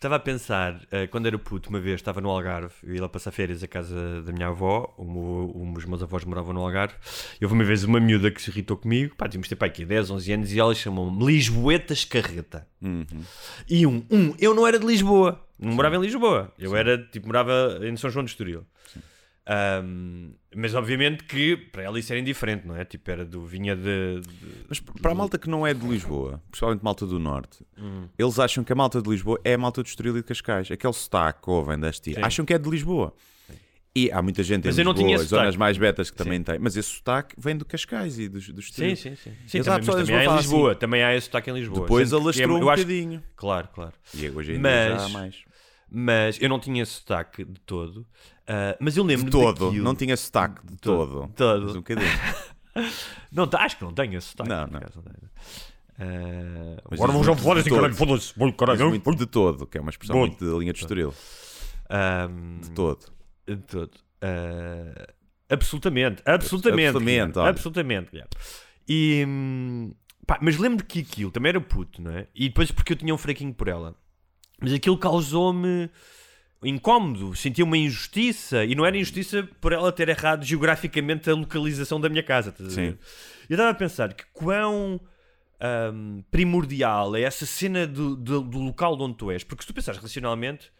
Estava 0.00 0.16
a 0.16 0.18
pensar, 0.18 0.80
eh, 0.90 1.06
quando 1.08 1.26
era 1.26 1.38
puto, 1.38 1.68
uma 1.68 1.78
vez 1.78 1.96
estava 1.96 2.22
no 2.22 2.30
Algarve, 2.30 2.72
eu 2.82 2.94
ia 2.94 3.02
lá 3.02 3.08
passar 3.10 3.30
férias 3.32 3.62
à 3.62 3.68
casa 3.68 4.22
da 4.22 4.32
minha 4.32 4.46
avó, 4.46 4.94
o 4.96 5.04
meu- 5.04 5.52
um 5.54 5.74
dos 5.74 5.84
meus 5.84 6.02
avós 6.02 6.24
moravam 6.24 6.54
no 6.54 6.60
Algarve, 6.62 6.94
e 7.38 7.44
houve 7.44 7.54
uma 7.54 7.64
vez 7.64 7.84
uma 7.84 8.00
miúda 8.00 8.30
que 8.30 8.40
se 8.40 8.48
irritou 8.50 8.78
comigo, 8.78 9.14
pá, 9.14 9.28
tínhamos 9.28 9.46
pá, 9.52 9.66
aqui 9.66 9.84
10, 9.84 10.10
11 10.10 10.32
anos, 10.32 10.52
e 10.54 10.58
ela 10.58 10.74
chamou-me 10.74 11.22
Lisboetas 11.26 12.06
Carreta. 12.06 12.66
Uhum. 12.80 13.04
E 13.68 13.86
um, 13.86 14.02
um, 14.10 14.34
eu 14.38 14.54
não 14.54 14.66
era 14.66 14.78
de 14.78 14.86
Lisboa, 14.86 15.38
não 15.60 15.72
morava 15.74 15.96
em 15.96 16.00
Lisboa, 16.00 16.52
eu 16.58 16.74
era, 16.76 16.96
tipo, 16.98 17.26
morava 17.26 17.78
em 17.82 17.96
São 17.96 18.10
João 18.10 18.24
de 18.24 18.30
Estoril. 18.30 18.64
Ahm, 19.46 20.32
mas 20.54 20.74
obviamente 20.74 21.24
que 21.24 21.56
para 21.56 21.82
ela 21.82 21.98
isso 21.98 22.12
era 22.12 22.20
indiferente, 22.20 22.66
não 22.66 22.76
é? 22.76 22.84
Tipo, 22.84 23.10
era 23.10 23.24
do 23.24 23.44
vinha 23.44 23.74
de. 23.74 24.20
de- 24.20 24.64
Mas 24.68 24.78
para 24.78 25.10
a 25.10 25.14
malta 25.14 25.38
que 25.38 25.48
não 25.48 25.66
é 25.66 25.72
de 25.74 25.84
Lisboa, 25.86 26.40
principalmente 26.50 26.84
malta 26.84 27.06
do 27.06 27.18
Norte, 27.18 27.64
Hum. 27.76 28.06
eles 28.18 28.38
acham 28.38 28.62
que 28.62 28.72
a 28.72 28.76
malta 28.76 29.00
de 29.02 29.08
Lisboa 29.08 29.40
é 29.42 29.54
a 29.54 29.58
malta 29.58 29.82
de 29.82 29.88
Estoril 29.88 30.16
e 30.18 30.20
de 30.20 30.24
Cascais. 30.26 30.70
Aquele 30.70 30.92
sotaque 30.92 31.42
que 31.42 31.50
ouvem 31.50 31.78
das 31.78 31.98
tias. 31.98 32.16
Sim. 32.16 32.22
Acham 32.22 32.44
que 32.44 32.52
é 32.54 32.58
de 32.58 32.68
Lisboa. 32.68 33.12
E 33.92 34.08
há 34.12 34.22
muita 34.22 34.44
gente 34.44 34.66
Mas 34.66 34.78
em 34.78 34.84
Lisboa, 34.84 35.04
zonas 35.16 35.28
sotaque. 35.28 35.58
mais 35.58 35.76
betas 35.76 36.10
que 36.12 36.16
Sim. 36.18 36.22
também 36.24 36.42
têm. 36.44 36.58
Mas 36.60 36.76
esse 36.76 36.88
sotaque 36.90 37.34
vem 37.36 37.56
do 37.56 37.64
Cascais 37.64 38.20
e 38.20 38.28
do, 38.28 38.38
do 38.52 38.60
Estoril. 38.60 38.94
Sim, 38.94 39.16
sim, 39.16 39.16
sim. 39.16 39.32
sim 39.48 39.62
também, 39.62 39.84
também 39.84 40.14
há 40.16 40.24
em 40.26 40.36
Lisboa, 40.36 40.70
assim. 40.70 40.78
também 40.80 41.02
há 41.02 41.16
esse 41.16 41.26
sotaque 41.26 41.50
em 41.50 41.54
Lisboa. 41.54 41.80
Depois 41.80 42.12
alastrou 42.12 42.56
é- 42.56 42.60
um 42.60 42.62
eu 42.62 42.70
acho- 42.70 42.84
bocadinho. 42.84 43.20
Claro, 43.34 43.68
claro. 43.74 43.92
E 44.14 44.30
hoje 44.30 44.52
em 44.52 44.60
dia 44.60 44.62
Mas- 44.62 45.00
já 45.00 45.06
há 45.06 45.08
mais. 45.08 45.49
Mas 45.90 46.40
eu 46.40 46.48
não 46.48 46.60
tinha 46.60 46.84
sotaque 46.86 47.44
de 47.44 47.60
todo. 47.60 48.06
Ah, 48.46 48.76
mas 48.80 48.96
eu 48.96 49.04
lembro 49.04 49.24
De 49.26 49.30
todo. 49.32 49.66
daquilo. 49.66 49.84
Não 49.84 49.94
tinha 49.94 50.16
sotaque 50.16 50.64
de 50.66 50.76
todo. 50.76 51.28
todo. 51.34 51.66
Mas 51.66 51.74
um 51.74 51.78
bocadinho. 51.78 52.08
Não, 53.32 53.48
acho 53.52 53.76
que 53.76 53.84
não 53.84 53.92
tenho 53.92 54.20
sotaque. 54.22 54.48
Não, 54.48 54.66
não. 54.68 54.78
acaso, 54.78 54.96
não 54.96 55.02
tenho. 55.02 55.30
Mas 56.90 56.98
agora 57.00 57.12
vão 57.12 57.24
já 57.24 57.36
falar 57.36 57.54
de 57.56 57.60
assim, 57.60 57.70
caralho, 57.70 57.94
foda-se, 57.94 58.34
caralho. 58.56 58.88
muito 58.88 59.16
de 59.16 59.26
todo, 59.26 59.66
que 59.66 59.76
é 59.76 59.80
uma 59.80 59.90
expressão 59.90 60.14
Todo. 60.16 60.28
muito 60.28 60.44
da 60.52 60.58
linha 60.58 60.72
de 60.72 60.78
Estoril. 60.78 61.12
Ahm, 61.90 62.60
De 62.60 62.70
todo. 62.70 63.06
de 63.46 63.56
todo. 63.56 63.90
Ah, 64.22 65.06
absolutamente, 65.50 66.22
absolutamente. 66.24 66.88
Absolutamente, 66.88 67.38
olha. 67.38 67.50
absolutamente. 67.50 68.10
Guilherme. 68.12 68.30
E, 68.88 69.24
hum, 69.26 69.92
pá, 70.26 70.38
mas 70.40 70.56
lembro 70.56 70.84
que 70.86 71.00
aquilo 71.00 71.30
também 71.30 71.50
era 71.50 71.60
puto, 71.60 72.00
não 72.00 72.12
é? 72.12 72.28
E 72.34 72.48
depois 72.48 72.70
porque 72.70 72.92
eu 72.92 72.96
tinha 72.96 73.14
um 73.14 73.18
fraquinho 73.18 73.52
por 73.52 73.68
ela. 73.68 73.94
Mas 74.60 74.72
aquilo 74.72 74.98
causou-me 74.98 75.88
incómodo, 76.62 77.34
sentia 77.34 77.64
uma 77.64 77.78
injustiça 77.78 78.64
e 78.64 78.74
não 78.74 78.84
era 78.84 78.96
injustiça 78.96 79.48
por 79.60 79.72
ela 79.72 79.90
ter 79.90 80.08
errado 80.08 80.44
geograficamente 80.44 81.30
a 81.30 81.34
localização 81.34 81.98
da 82.00 82.08
minha 82.08 82.22
casa. 82.22 82.50
estás 82.50 82.76
a 82.76 82.80
ver? 82.80 82.92
Sim. 82.92 82.98
Eu 83.48 83.54
estava 83.54 83.70
a 83.70 83.74
pensar 83.74 84.12
que 84.12 84.24
quão 84.32 85.00
hum, 85.94 86.22
primordial 86.30 87.16
é 87.16 87.22
essa 87.22 87.46
cena 87.46 87.86
do, 87.86 88.14
do, 88.14 88.42
do 88.42 88.58
local 88.58 88.96
de 88.96 89.02
onde 89.02 89.16
tu 89.16 89.30
és, 89.30 89.42
porque 89.42 89.62
se 89.62 89.66
tu 89.68 89.72
pensares 89.74 90.00
racionalmente, 90.00 90.70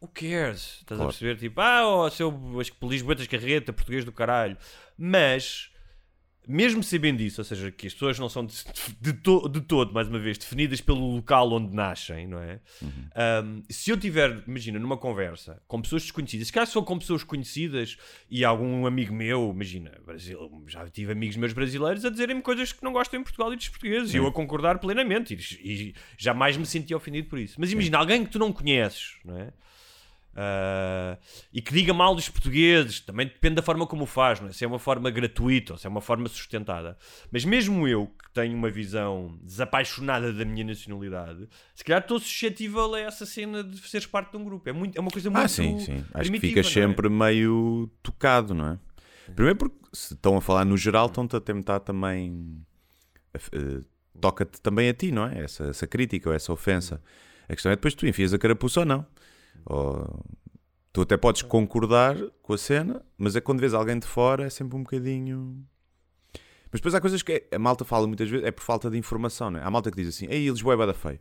who 0.00 0.08
cares? 0.08 0.78
Estás 0.80 0.92
a 0.92 1.02
Claro. 1.04 1.08
perceber? 1.10 1.36
Tipo, 1.36 1.60
ah, 1.60 1.86
oh, 1.86 2.10
seu 2.10 2.58
acho 2.58 2.72
que 2.72 2.86
Lisboetas 2.86 3.26
Carreta, 3.26 3.72
português 3.74 4.04
do 4.06 4.12
caralho. 4.12 4.56
Mas 4.96 5.70
mesmo 6.46 6.82
sabendo 6.82 7.20
isso, 7.22 7.40
ou 7.40 7.44
seja, 7.44 7.70
que 7.70 7.86
as 7.86 7.92
pessoas 7.92 8.18
não 8.18 8.28
são 8.28 8.46
de, 8.46 8.54
de, 9.00 9.12
to- 9.12 9.48
de 9.48 9.60
todo, 9.60 9.92
mais 9.92 10.08
uma 10.08 10.18
vez, 10.18 10.38
definidas 10.38 10.80
pelo 10.80 11.16
local 11.16 11.50
onde 11.52 11.74
nascem, 11.74 12.26
não 12.26 12.38
é? 12.38 12.60
Um, 13.42 13.62
se 13.68 13.90
eu 13.90 13.96
tiver, 13.96 14.42
imagina, 14.46 14.78
numa 14.78 14.96
conversa 14.96 15.60
com 15.66 15.80
pessoas 15.82 16.02
desconhecidas, 16.02 16.46
se 16.46 16.52
calhar 16.52 16.66
sou 16.66 16.82
com 16.84 16.98
pessoas 16.98 17.24
conhecidas 17.24 17.96
e 18.30 18.44
algum 18.44 18.86
amigo 18.86 19.14
meu, 19.14 19.50
imagina, 19.52 19.92
Brasil, 20.04 20.64
já 20.66 20.88
tive 20.88 21.12
amigos 21.12 21.36
meus 21.36 21.52
brasileiros 21.52 22.04
a 22.04 22.10
dizerem-me 22.10 22.42
coisas 22.42 22.72
que 22.72 22.82
não 22.84 22.92
gostam 22.92 23.18
em 23.20 23.22
Portugal 23.22 23.52
e 23.52 23.56
dos 23.56 23.68
portugueses, 23.68 24.14
e 24.14 24.16
eu 24.18 24.26
a 24.26 24.32
concordar 24.32 24.78
plenamente, 24.78 25.34
e, 25.34 25.72
e 25.90 25.94
jamais 26.16 26.56
me 26.56 26.66
senti 26.66 26.94
ofendido 26.94 27.28
por 27.28 27.38
isso. 27.38 27.56
Mas 27.58 27.72
imagina, 27.72 27.98
alguém 27.98 28.24
que 28.24 28.30
tu 28.30 28.38
não 28.38 28.52
conheces, 28.52 29.16
não 29.24 29.36
é? 29.38 29.52
Ah, 30.38 31.16
e 31.50 31.62
que 31.62 31.72
diga 31.72 31.94
mal 31.94 32.14
dos 32.14 32.28
portugueses, 32.28 33.00
também 33.00 33.26
depende 33.26 33.54
da 33.56 33.62
forma 33.62 33.86
como 33.86 34.04
o 34.04 34.06
faz, 34.06 34.38
não 34.38 34.48
é? 34.48 34.52
se 34.52 34.64
é 34.64 34.66
uma 34.66 34.78
forma 34.78 35.10
gratuita 35.10 35.72
ou 35.72 35.78
se 35.78 35.86
é 35.86 35.90
uma 35.90 36.02
forma 36.02 36.28
sustentada. 36.28 36.98
Mas 37.32 37.44
mesmo 37.44 37.88
eu, 37.88 38.06
que 38.06 38.30
tenho 38.34 38.54
uma 38.54 38.68
visão 38.70 39.38
desapaixonada 39.42 40.32
da 40.32 40.44
minha 40.44 40.64
nacionalidade, 40.64 41.48
se 41.74 41.82
calhar 41.82 42.02
estou 42.02 42.18
suscetível 42.18 42.94
a 42.94 43.00
essa 43.00 43.24
cena 43.24 43.64
de 43.64 43.78
seres 43.78 44.06
parte 44.06 44.32
de 44.32 44.36
um 44.36 44.44
grupo. 44.44 44.68
É, 44.68 44.72
muito, 44.72 44.96
é 44.96 45.00
uma 45.00 45.10
coisa 45.10 45.30
muito 45.30 45.42
Ah, 45.42 45.48
sim, 45.48 45.78
sim. 45.78 46.04
Acho 46.12 46.30
que 46.30 46.40
ficas 46.40 46.66
é? 46.66 46.70
sempre 46.70 47.08
meio 47.08 47.90
tocado, 48.02 48.52
não 48.52 48.72
é? 48.72 48.78
Primeiro 49.34 49.58
porque 49.58 49.76
se 49.92 50.14
estão 50.14 50.36
a 50.36 50.40
falar 50.40 50.64
no 50.64 50.76
geral, 50.76 51.06
estão-te 51.06 51.34
a 51.34 51.40
tentar 51.40 51.80
também. 51.80 52.62
eh, 53.34 53.80
Toca-te 54.20 54.60
também 54.62 54.88
a 54.88 54.94
ti, 54.94 55.10
não 55.12 55.26
é? 55.26 55.42
Essa, 55.44 55.64
essa 55.64 55.86
crítica 55.86 56.30
ou 56.30 56.34
essa 56.34 56.50
ofensa. 56.52 57.02
A 57.48 57.52
questão 57.52 57.70
é 57.70 57.76
depois 57.76 57.94
tu 57.94 58.06
enfias 58.06 58.32
a 58.32 58.38
carapuça 58.38 58.80
ou 58.80 58.86
não. 58.86 59.06
Ou, 59.66 60.24
tu 60.92 61.02
até 61.02 61.16
podes 61.16 61.42
concordar 61.42 62.16
com 62.42 62.52
a 62.52 62.58
cena, 62.58 63.04
mas 63.18 63.36
é 63.36 63.40
quando 63.40 63.60
vês 63.60 63.74
alguém 63.74 63.98
de 63.98 64.06
fora 64.06 64.44
é 64.46 64.50
sempre 64.50 64.76
um 64.76 64.82
bocadinho. 64.82 65.66
Mas 66.70 66.80
depois 66.80 66.94
há 66.94 67.00
coisas 67.00 67.22
que 67.22 67.32
é- 67.50 67.56
a 67.56 67.58
malta 67.58 67.84
fala 67.84 68.06
muitas 68.06 68.28
vezes, 68.28 68.46
é 68.46 68.50
por 68.50 68.62
falta 68.62 68.90
de 68.90 68.96
informação, 68.98 69.50
não 69.50 69.60
é? 69.60 69.62
Há 69.62 69.70
malta 69.70 69.90
que 69.90 69.96
diz 69.96 70.08
assim: 70.08 70.26
Ei, 70.28 70.48
Lisboa 70.48 70.74
é 70.74 70.76
bada 70.76 70.94
feio. 70.94 71.20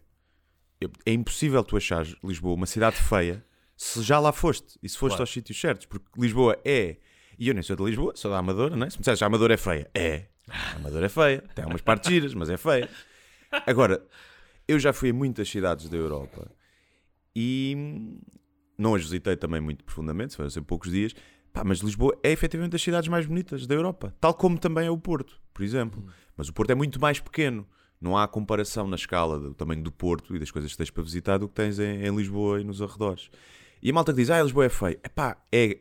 É 1.06 1.12
impossível 1.14 1.64
tu 1.64 1.78
achares 1.78 2.16
Lisboa 2.24 2.54
uma 2.54 2.66
cidade 2.66 2.98
feia 2.98 3.44
se 3.78 4.02
já 4.04 4.20
lá 4.20 4.32
foste 4.32 4.78
e 4.84 4.90
se 4.90 4.98
foste 4.98 5.14
Claro. 5.14 5.24
aos 5.24 5.32
sítios 5.32 5.60
certos, 5.60 5.86
porque 5.86 6.06
Lisboa 6.18 6.58
é. 6.66 6.98
E 7.38 7.48
eu 7.48 7.54
nem 7.54 7.64
sou 7.64 7.76
de 7.76 7.84
Lisboa, 7.84 8.14
sou 8.16 8.32
da 8.32 8.38
Amadora, 8.38 8.76
não 8.76 8.86
é? 8.86 8.90
Se 8.90 8.98
me 8.98 9.02
disseres 9.02 9.22
a 9.22 9.26
Amadora 9.26 9.54
é 9.54 9.58
feia, 9.58 9.90
é. 9.94 10.26
A 10.48 10.76
Amadora 10.76 11.06
é 11.06 11.10
feia, 11.10 11.42
tem 11.54 11.66
umas 11.66 11.82
partes 11.82 12.10
giras, 12.10 12.34
mas 12.34 12.50
é 12.50 12.58
feia. 12.58 12.90
Agora, 13.66 14.06
eu 14.68 14.78
já 14.80 14.94
fui 14.94 15.10
a 15.10 15.14
muitas 15.14 15.50
cidades 15.50 15.90
da 15.90 15.98
Europa 15.98 16.50
e 17.36 18.18
não 18.78 18.96
as 18.96 19.04
visitei 19.04 19.36
também 19.36 19.60
muito 19.60 19.84
profundamente, 19.84 20.36
foram 20.36 20.50
sempre 20.50 20.68
poucos 20.68 20.92
dias. 20.92 21.14
Pá, 21.52 21.64
mas 21.64 21.80
Lisboa 21.80 22.18
é 22.22 22.32
efetivamente 22.32 22.74
das 22.74 22.82
cidades 22.82 23.08
mais 23.08 23.26
bonitas 23.26 23.66
da 23.66 23.76
Europa, 23.76 24.14
tal 24.20 24.34
como 24.34 24.58
também 24.58 24.88
é 24.88 24.92
o 24.92 24.98
Porto, 24.98 25.40
por 25.54 25.64
exemplo. 25.64 26.06
Mas 26.36 26.50
o 26.50 26.54
Porto 26.54 26.72
é 26.72 26.76
muito 26.76 27.00
mais 27.00 27.20
pequeno. 27.20 27.66
Não 28.00 28.18
há 28.18 28.28
comparação 28.28 28.88
na 28.88 28.98
escala 28.98 29.40
do 29.40 29.54
tamanho 29.54 29.82
do 29.82 29.92
Porto 29.92 30.36
e 30.36 30.40
das 30.40 30.52
coisas 30.52 30.72
que 30.72 30.78
tens 30.78 30.90
para 30.90 31.02
visitar 31.02 31.38
do 31.38 31.48
que 31.48 31.56
tens 31.56 31.80
em, 31.80 32.06
em 32.06 32.16
Lisboa 32.16 32.60
e 32.60 32.64
nos 32.64 32.82
arredores. 32.82 33.30
E 33.82 33.90
a 33.90 33.94
malta 33.94 34.12
que 34.12 34.18
diz, 34.18 34.30
ah, 34.30 34.42
Lisboa 34.44 34.66
é 34.66 34.70
feio. 34.70 35.00
Epá, 35.04 35.38
é 35.52 35.80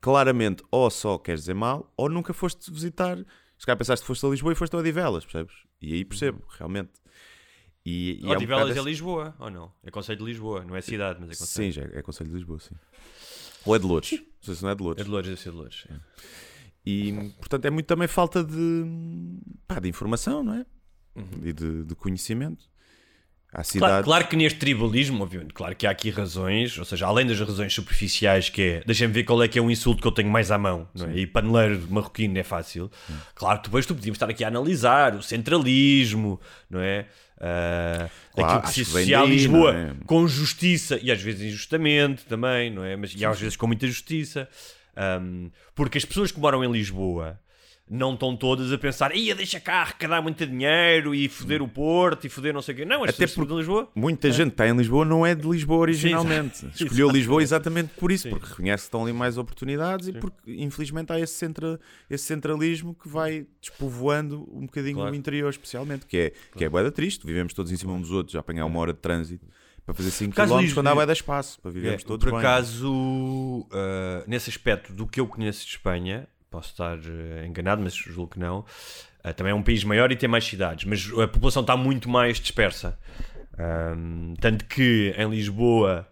claramente 0.00 0.62
ou 0.70 0.90
só 0.90 1.16
queres 1.16 1.40
dizer 1.40 1.54
mal 1.54 1.90
ou 1.96 2.10
nunca 2.10 2.34
foste 2.34 2.70
visitar. 2.70 3.16
Se 3.58 3.64
calhar 3.64 3.78
pensaste 3.78 4.02
que 4.02 4.06
foste 4.06 4.26
a 4.26 4.28
Lisboa 4.28 4.52
e 4.52 4.56
foste 4.56 4.76
a 4.76 4.78
Odivelas, 4.78 5.24
percebes? 5.24 5.54
E 5.80 5.94
aí 5.94 6.04
percebo, 6.04 6.44
realmente. 6.50 6.92
E, 7.84 8.18
e 8.22 8.32
é 8.32 8.38
um 8.38 8.40
é 8.70 8.82
Lisboa, 8.82 9.34
ou 9.38 9.50
não? 9.50 9.70
É 9.82 9.90
Conselho 9.90 10.18
de 10.18 10.24
Lisboa, 10.24 10.64
não 10.64 10.74
é 10.74 10.80
cidade, 10.80 11.18
mas 11.20 11.30
é 11.30 11.34
Sim, 11.34 11.40
Conselho. 11.40 11.72
já 11.72 11.82
é, 11.82 11.98
é 11.98 12.02
Conselho 12.02 12.30
de 12.30 12.36
Lisboa, 12.36 12.58
sim. 12.60 12.74
Ou 13.66 13.76
é 13.76 13.78
de 13.78 13.84
Lourdes. 13.86 14.12
Não 14.12 14.26
sei 14.42 14.54
se 14.54 14.62
não 14.62 14.70
é 14.70 14.74
de 14.74 14.80
É 14.80 14.84
Lourdes. 14.84 15.04
de 15.04 15.10
Lourdes, 15.10 15.30
deve 15.30 15.40
ser 15.42 15.50
de 15.50 15.56
Lourdes. 15.56 15.84
é. 15.90 16.00
E, 16.86 17.30
portanto, 17.38 17.64
é 17.64 17.70
muito 17.70 17.86
também 17.86 18.06
falta 18.06 18.44
de, 18.44 18.84
pá, 19.66 19.80
de 19.80 19.88
informação, 19.88 20.42
não 20.42 20.54
é? 20.54 20.66
E 21.42 21.52
de, 21.52 21.84
de 21.84 21.94
conhecimento. 21.94 22.68
Claro, 23.78 24.04
claro 24.04 24.26
que 24.26 24.36
neste 24.36 24.58
tribalismo, 24.58 25.22
obviamente, 25.22 25.54
claro 25.54 25.76
que 25.76 25.86
há 25.86 25.90
aqui 25.90 26.10
razões, 26.10 26.76
ou 26.78 26.84
seja, 26.84 27.06
além 27.06 27.26
das 27.26 27.38
razões 27.38 27.72
superficiais, 27.72 28.48
que 28.48 28.62
é 28.62 28.82
deixa-me 28.84 29.12
ver 29.12 29.24
qual 29.24 29.42
é 29.42 29.48
que 29.48 29.58
é 29.58 29.62
o 29.62 29.70
insulto 29.70 30.02
que 30.02 30.08
eu 30.08 30.12
tenho 30.12 30.28
mais 30.30 30.50
à 30.50 30.58
mão, 30.58 30.88
não 30.94 31.06
é? 31.06 31.16
e 31.18 31.26
paneleiro 31.26 31.86
marroquino 31.88 32.36
é 32.38 32.42
fácil. 32.42 32.90
Claro 33.34 33.58
que 33.60 33.64
depois 33.68 33.86
tu 33.86 33.94
podíamos 33.94 34.16
estar 34.16 34.28
aqui 34.28 34.44
a 34.44 34.48
analisar 34.48 35.14
o 35.14 35.22
centralismo, 35.22 36.40
não 36.68 36.80
é? 36.80 37.06
Ah, 37.40 38.08
Claro, 38.34 38.50
aquilo 38.50 38.62
que 38.62 38.70
se 38.74 38.80
associa 38.82 39.20
a 39.20 39.24
Lisboa 39.24 39.74
é? 39.74 39.92
com 40.06 40.26
justiça 40.26 40.98
e 41.00 41.10
às 41.12 41.20
vezes 41.20 41.42
injustamente 41.42 42.24
também, 42.24 42.70
não 42.70 42.84
é? 42.84 42.96
Mas 42.96 43.14
e 43.14 43.24
às 43.24 43.38
vezes 43.38 43.56
com 43.56 43.66
muita 43.66 43.86
justiça. 43.86 44.48
Ahm, 44.96 45.50
porque 45.74 45.98
as 45.98 46.04
pessoas 46.04 46.30
que 46.30 46.38
moram 46.40 46.64
em 46.64 46.70
Lisboa 46.70 47.38
não 47.90 48.14
estão 48.14 48.34
todas 48.34 48.72
a 48.72 48.78
pensar, 48.78 49.14
ia 49.14 49.34
deixa 49.34 49.60
cá 49.60 49.82
arrecadar 49.82 50.22
muito 50.22 50.46
dinheiro 50.46 51.14
e 51.14 51.28
foder 51.28 51.60
o 51.60 51.68
Porto 51.68 52.26
e 52.26 52.30
foder 52.30 52.54
não 52.54 52.62
sei 52.62 52.74
o 52.74 52.78
quê. 52.78 52.84
Não, 52.86 53.04
Até 53.04 53.12
pessoas 53.26 53.46
de 53.46 53.54
Lisboa 53.54 53.90
Muita 53.94 54.30
gente 54.32 54.46
que 54.48 54.54
está 54.54 54.66
em 54.66 54.74
Lisboa 54.76 55.04
não 55.04 55.24
é 55.26 55.34
de 55.34 55.46
Lisboa 55.46 55.80
originalmente. 55.80 56.64
exato. 56.64 56.72
Escolheu 56.82 57.06
Exato. 57.06 57.16
Lisboa 57.18 57.42
exatamente 57.42 57.90
por 57.98 58.10
isso, 58.10 58.22
Sim. 58.24 58.30
porque 58.30 58.46
reconhece 58.46 58.84
que 58.84 58.86
estão 58.88 59.02
ali 59.02 59.12
mais 59.12 59.36
oportunidades 59.36 60.08
e 60.08 60.12
porque, 60.14 60.54
infelizmente, 60.54 61.12
há 61.12 61.20
esse, 61.20 61.34
centra, 61.34 61.78
esse 62.08 62.24
centralismo 62.24 62.94
que 62.94 63.06
vai 63.08 63.46
despovoando 63.60 64.48
um 64.52 64.62
bocadinho 64.62 64.96
Claro. 64.96 65.12
o 65.12 65.14
interior, 65.14 65.50
especialmente, 65.50 66.06
que 66.06 66.16
é, 66.16 66.32
que 66.56 66.64
é 66.64 66.68
bué 66.70 66.82
da 66.82 66.90
triste. 66.90 67.26
Vivemos 67.26 67.52
todos 67.52 67.70
em 67.70 67.76
cima 67.76 67.92
uns 67.92 68.02
dos 68.08 68.12
outros, 68.12 68.34
a 68.34 68.40
apanhar 68.40 68.64
uma 68.64 68.80
hora 68.80 68.94
de 68.94 68.98
trânsito 69.00 69.46
para 69.84 69.92
fazer 69.94 70.10
5 70.10 70.32
acaso, 70.32 70.54
km 70.54 70.60
Luís, 70.60 70.72
quando 70.72 70.86
há 70.86 70.90
eh, 70.92 70.94
bué 70.94 71.06
de 71.06 71.12
espaço, 71.12 71.60
para 71.60 71.70
vivermos 71.70 72.02
É, 72.02 72.06
todos 72.06 72.24
por 72.24 72.30
bem. 72.30 72.38
acaso, 72.40 72.90
uh, 72.90 73.66
nesse 74.26 74.48
aspecto 74.48 74.92
do 74.94 75.06
que 75.06 75.20
eu 75.20 75.26
conheço 75.26 75.66
de 75.66 75.72
Espanha, 75.72 76.26
posso 76.54 76.70
estar 76.70 76.98
uh, 76.98 77.46
enganado, 77.46 77.82
mas 77.82 77.94
julgo 77.94 78.32
que 78.32 78.38
não. 78.38 78.60
uh, 78.60 79.34
também 79.34 79.52
é 79.52 79.54
um 79.54 79.62
país 79.62 79.82
maior 79.84 80.10
e 80.12 80.16
tem 80.16 80.28
mais 80.28 80.44
cidades, 80.44 80.84
mas 80.84 81.10
a 81.18 81.28
população 81.28 81.62
está 81.62 81.76
muito 81.76 82.08
mais 82.08 82.38
dispersa. 82.38 82.98
Um, 83.58 84.34
tanto 84.40 84.64
que 84.64 85.14
em 85.16 85.28
Lisboa 85.30 86.08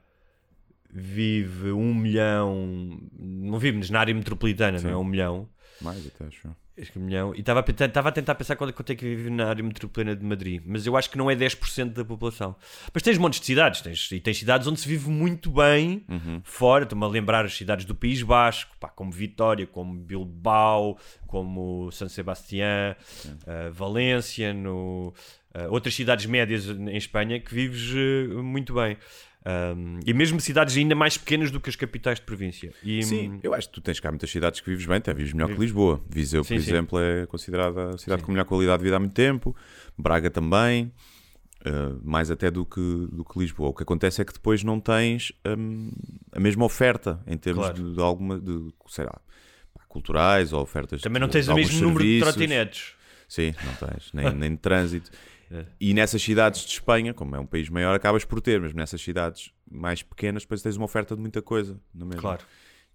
vive 0.93 1.73
um 1.73 1.95
milhão, 1.95 3.01
não 3.19 3.59
vive 3.59 3.79
mas 3.79 3.91
na 3.91 4.01
área 4.01 4.15
metropolitana, 4.15 4.79
não 4.81 4.91
é? 4.91 4.97
Um 4.97 5.05
milhão. 5.05 5.49
Mais 5.81 6.07
até, 6.07 6.27
acho. 6.27 6.49
Milhão. 6.99 7.35
E 7.35 7.41
estava 7.41 7.61
a, 7.61 7.63
penta- 7.63 7.85
estava 7.85 8.09
a 8.09 8.13
tentar 8.13 8.35
pensar 8.35 8.57
quanto, 8.57 8.73
quanto 8.73 8.91
é 8.93 8.95
que 8.95 9.05
vive 9.05 9.31
na 9.31 9.47
área 9.49 9.63
metropolitana 9.63 10.17
de 10.17 10.25
Madrid. 10.25 10.63
Mas 10.65 10.87
eu 10.87 10.97
acho 10.97 11.11
que 11.11 11.19
não 11.19 11.31
é 11.31 11.37
10% 11.37 11.93
da 11.93 12.05
população. 12.05 12.57
Mas 12.93 13.03
tens 13.03 13.19
montes 13.19 13.41
de 13.41 13.47
cidades. 13.47 13.81
Tens, 13.83 14.11
e 14.13 14.21
tens 14.21 14.39
cidades 14.39 14.67
onde 14.67 14.81
se 14.81 14.89
vive 14.89 15.09
muito 15.11 15.51
bem 15.51 16.05
fora. 16.45 16.85
Estou-me 16.85 17.05
a 17.05 17.09
lembrar 17.09 17.45
as 17.45 17.55
cidades 17.55 17.85
do 17.85 17.95
País 17.95 18.23
Basco, 18.23 18.75
pá, 18.81 18.89
como 18.89 19.11
Vitória, 19.13 19.67
como 19.67 19.95
Bilbao, 19.95 20.97
como 21.27 21.91
San 21.93 22.09
Sebastián, 22.09 22.97
eh, 23.47 23.71
Valência, 23.71 24.53
no, 24.53 25.13
eh, 25.55 25.69
outras 25.69 25.95
cidades 25.95 26.27
médias 26.27 26.67
em 26.69 26.97
Espanha 26.97 27.39
que 27.41 27.55
vives 27.55 27.93
eh, 27.95 28.35
muito 28.43 28.75
bem. 28.75 28.97
Um, 29.45 29.99
e 30.07 30.15
mesmo 30.15 30.41
cidades 30.41 30.77
ainda 30.77 30.95
mais 30.95 31.19
pequenas 31.19 31.51
do 31.51 31.59
que 31.61 31.69
as 31.69 31.75
capitais 31.75 32.21
de 32.21 32.25
província. 32.25 32.73
E, 32.81 33.03
Sim, 33.03 33.41
eu 33.43 33.53
acho 33.53 33.67
que 33.69 33.75
tu 33.75 33.81
tens 33.81 33.99
cá 33.99 34.09
muitas 34.09 34.31
cidades 34.31 34.61
que 34.61 34.71
vives 34.71 34.87
bem, 34.87 34.99
até 34.99 35.13
vives 35.13 35.33
melhor 35.33 35.49
que 35.53 35.59
Lisboa. 35.61 36.01
Viseu, 36.09 36.43
por 36.43 36.49
Sim, 36.49 36.61
sim. 36.61 36.71
exemplo, 36.71 36.97
é 37.01 37.27
considerada 37.27 37.91
a 37.91 37.99
cidade 37.99 38.23
com 38.23 38.31
melhor 38.31 38.45
qualidade 38.45 38.79
de 38.79 38.85
vida 38.85 38.97
há 38.97 39.01
muito 39.01 39.15
tempo. 39.15 39.57
Braga 39.99 40.31
também, 40.31 40.93
eh, 41.65 41.71
mais 42.05 42.31
até 42.31 42.53
do 42.53 42.65
que, 42.65 42.81
do 43.11 43.25
que 43.25 43.37
Lisboa. 43.37 43.71
O 43.71 43.75
que 43.75 43.83
acontece 43.83 44.23
é 44.23 44.25
que 44.25 44.33
depois 44.33 44.63
não 44.63 44.79
tens 44.79 45.33
hum, 45.45 45.91
a 46.31 46.39
mesma 46.39 46.65
oferta 46.65 47.21
em 47.27 47.37
termos 47.37 47.65
Claro. 47.67 47.83
de, 47.83 47.95
de 47.97 48.01
alguma, 48.01 48.39
de, 48.39 48.73
sei 48.87 49.07
lá, 49.07 49.21
culturais 49.89 50.53
ou 50.53 50.63
ofertas 50.63 51.03
Também 51.03 51.15
de- 51.21 51.21
não 51.21 51.29
tens 51.29 51.47
de 51.47 51.51
o 51.51 51.55
alguns 51.55 51.71
mesmo 51.73 51.87
número 51.89 52.05
de 52.05 52.11
serviços. 52.21 52.35
trotinetes. 52.35 52.93
Sim, 53.29 53.55
não 53.65 53.75
tens, 53.75 54.13
nem, 54.13 54.33
nem 54.35 54.51
de 54.53 54.59
trânsito. 54.59 55.11
É. 55.53 55.67
E 55.81 55.93
nessas 55.93 56.23
cidades 56.23 56.63
de 56.63 56.73
Espanha, 56.73 57.13
como 57.13 57.37
é 57.37 57.39
um 57.41 57.47
país 57.47 57.69
maior, 57.69 57.95
acabas 57.95 58.25
por 58.25 58.41
ter, 58.41 58.61
mas 58.61 58.73
nessas 58.73 59.01
cidades 59.03 59.53
mais 59.71 60.03
pequenas, 60.03 60.43
depois 60.43 60.63
tens 60.63 60.77
uma 60.77 60.85
oferta 60.87 61.15
de 61.15 61.21
muita 61.21 61.43
coisa. 61.43 61.79
Não 61.95 62.07
é 62.07 62.09
mesmo? 62.09 62.23
Claro. 62.23 62.43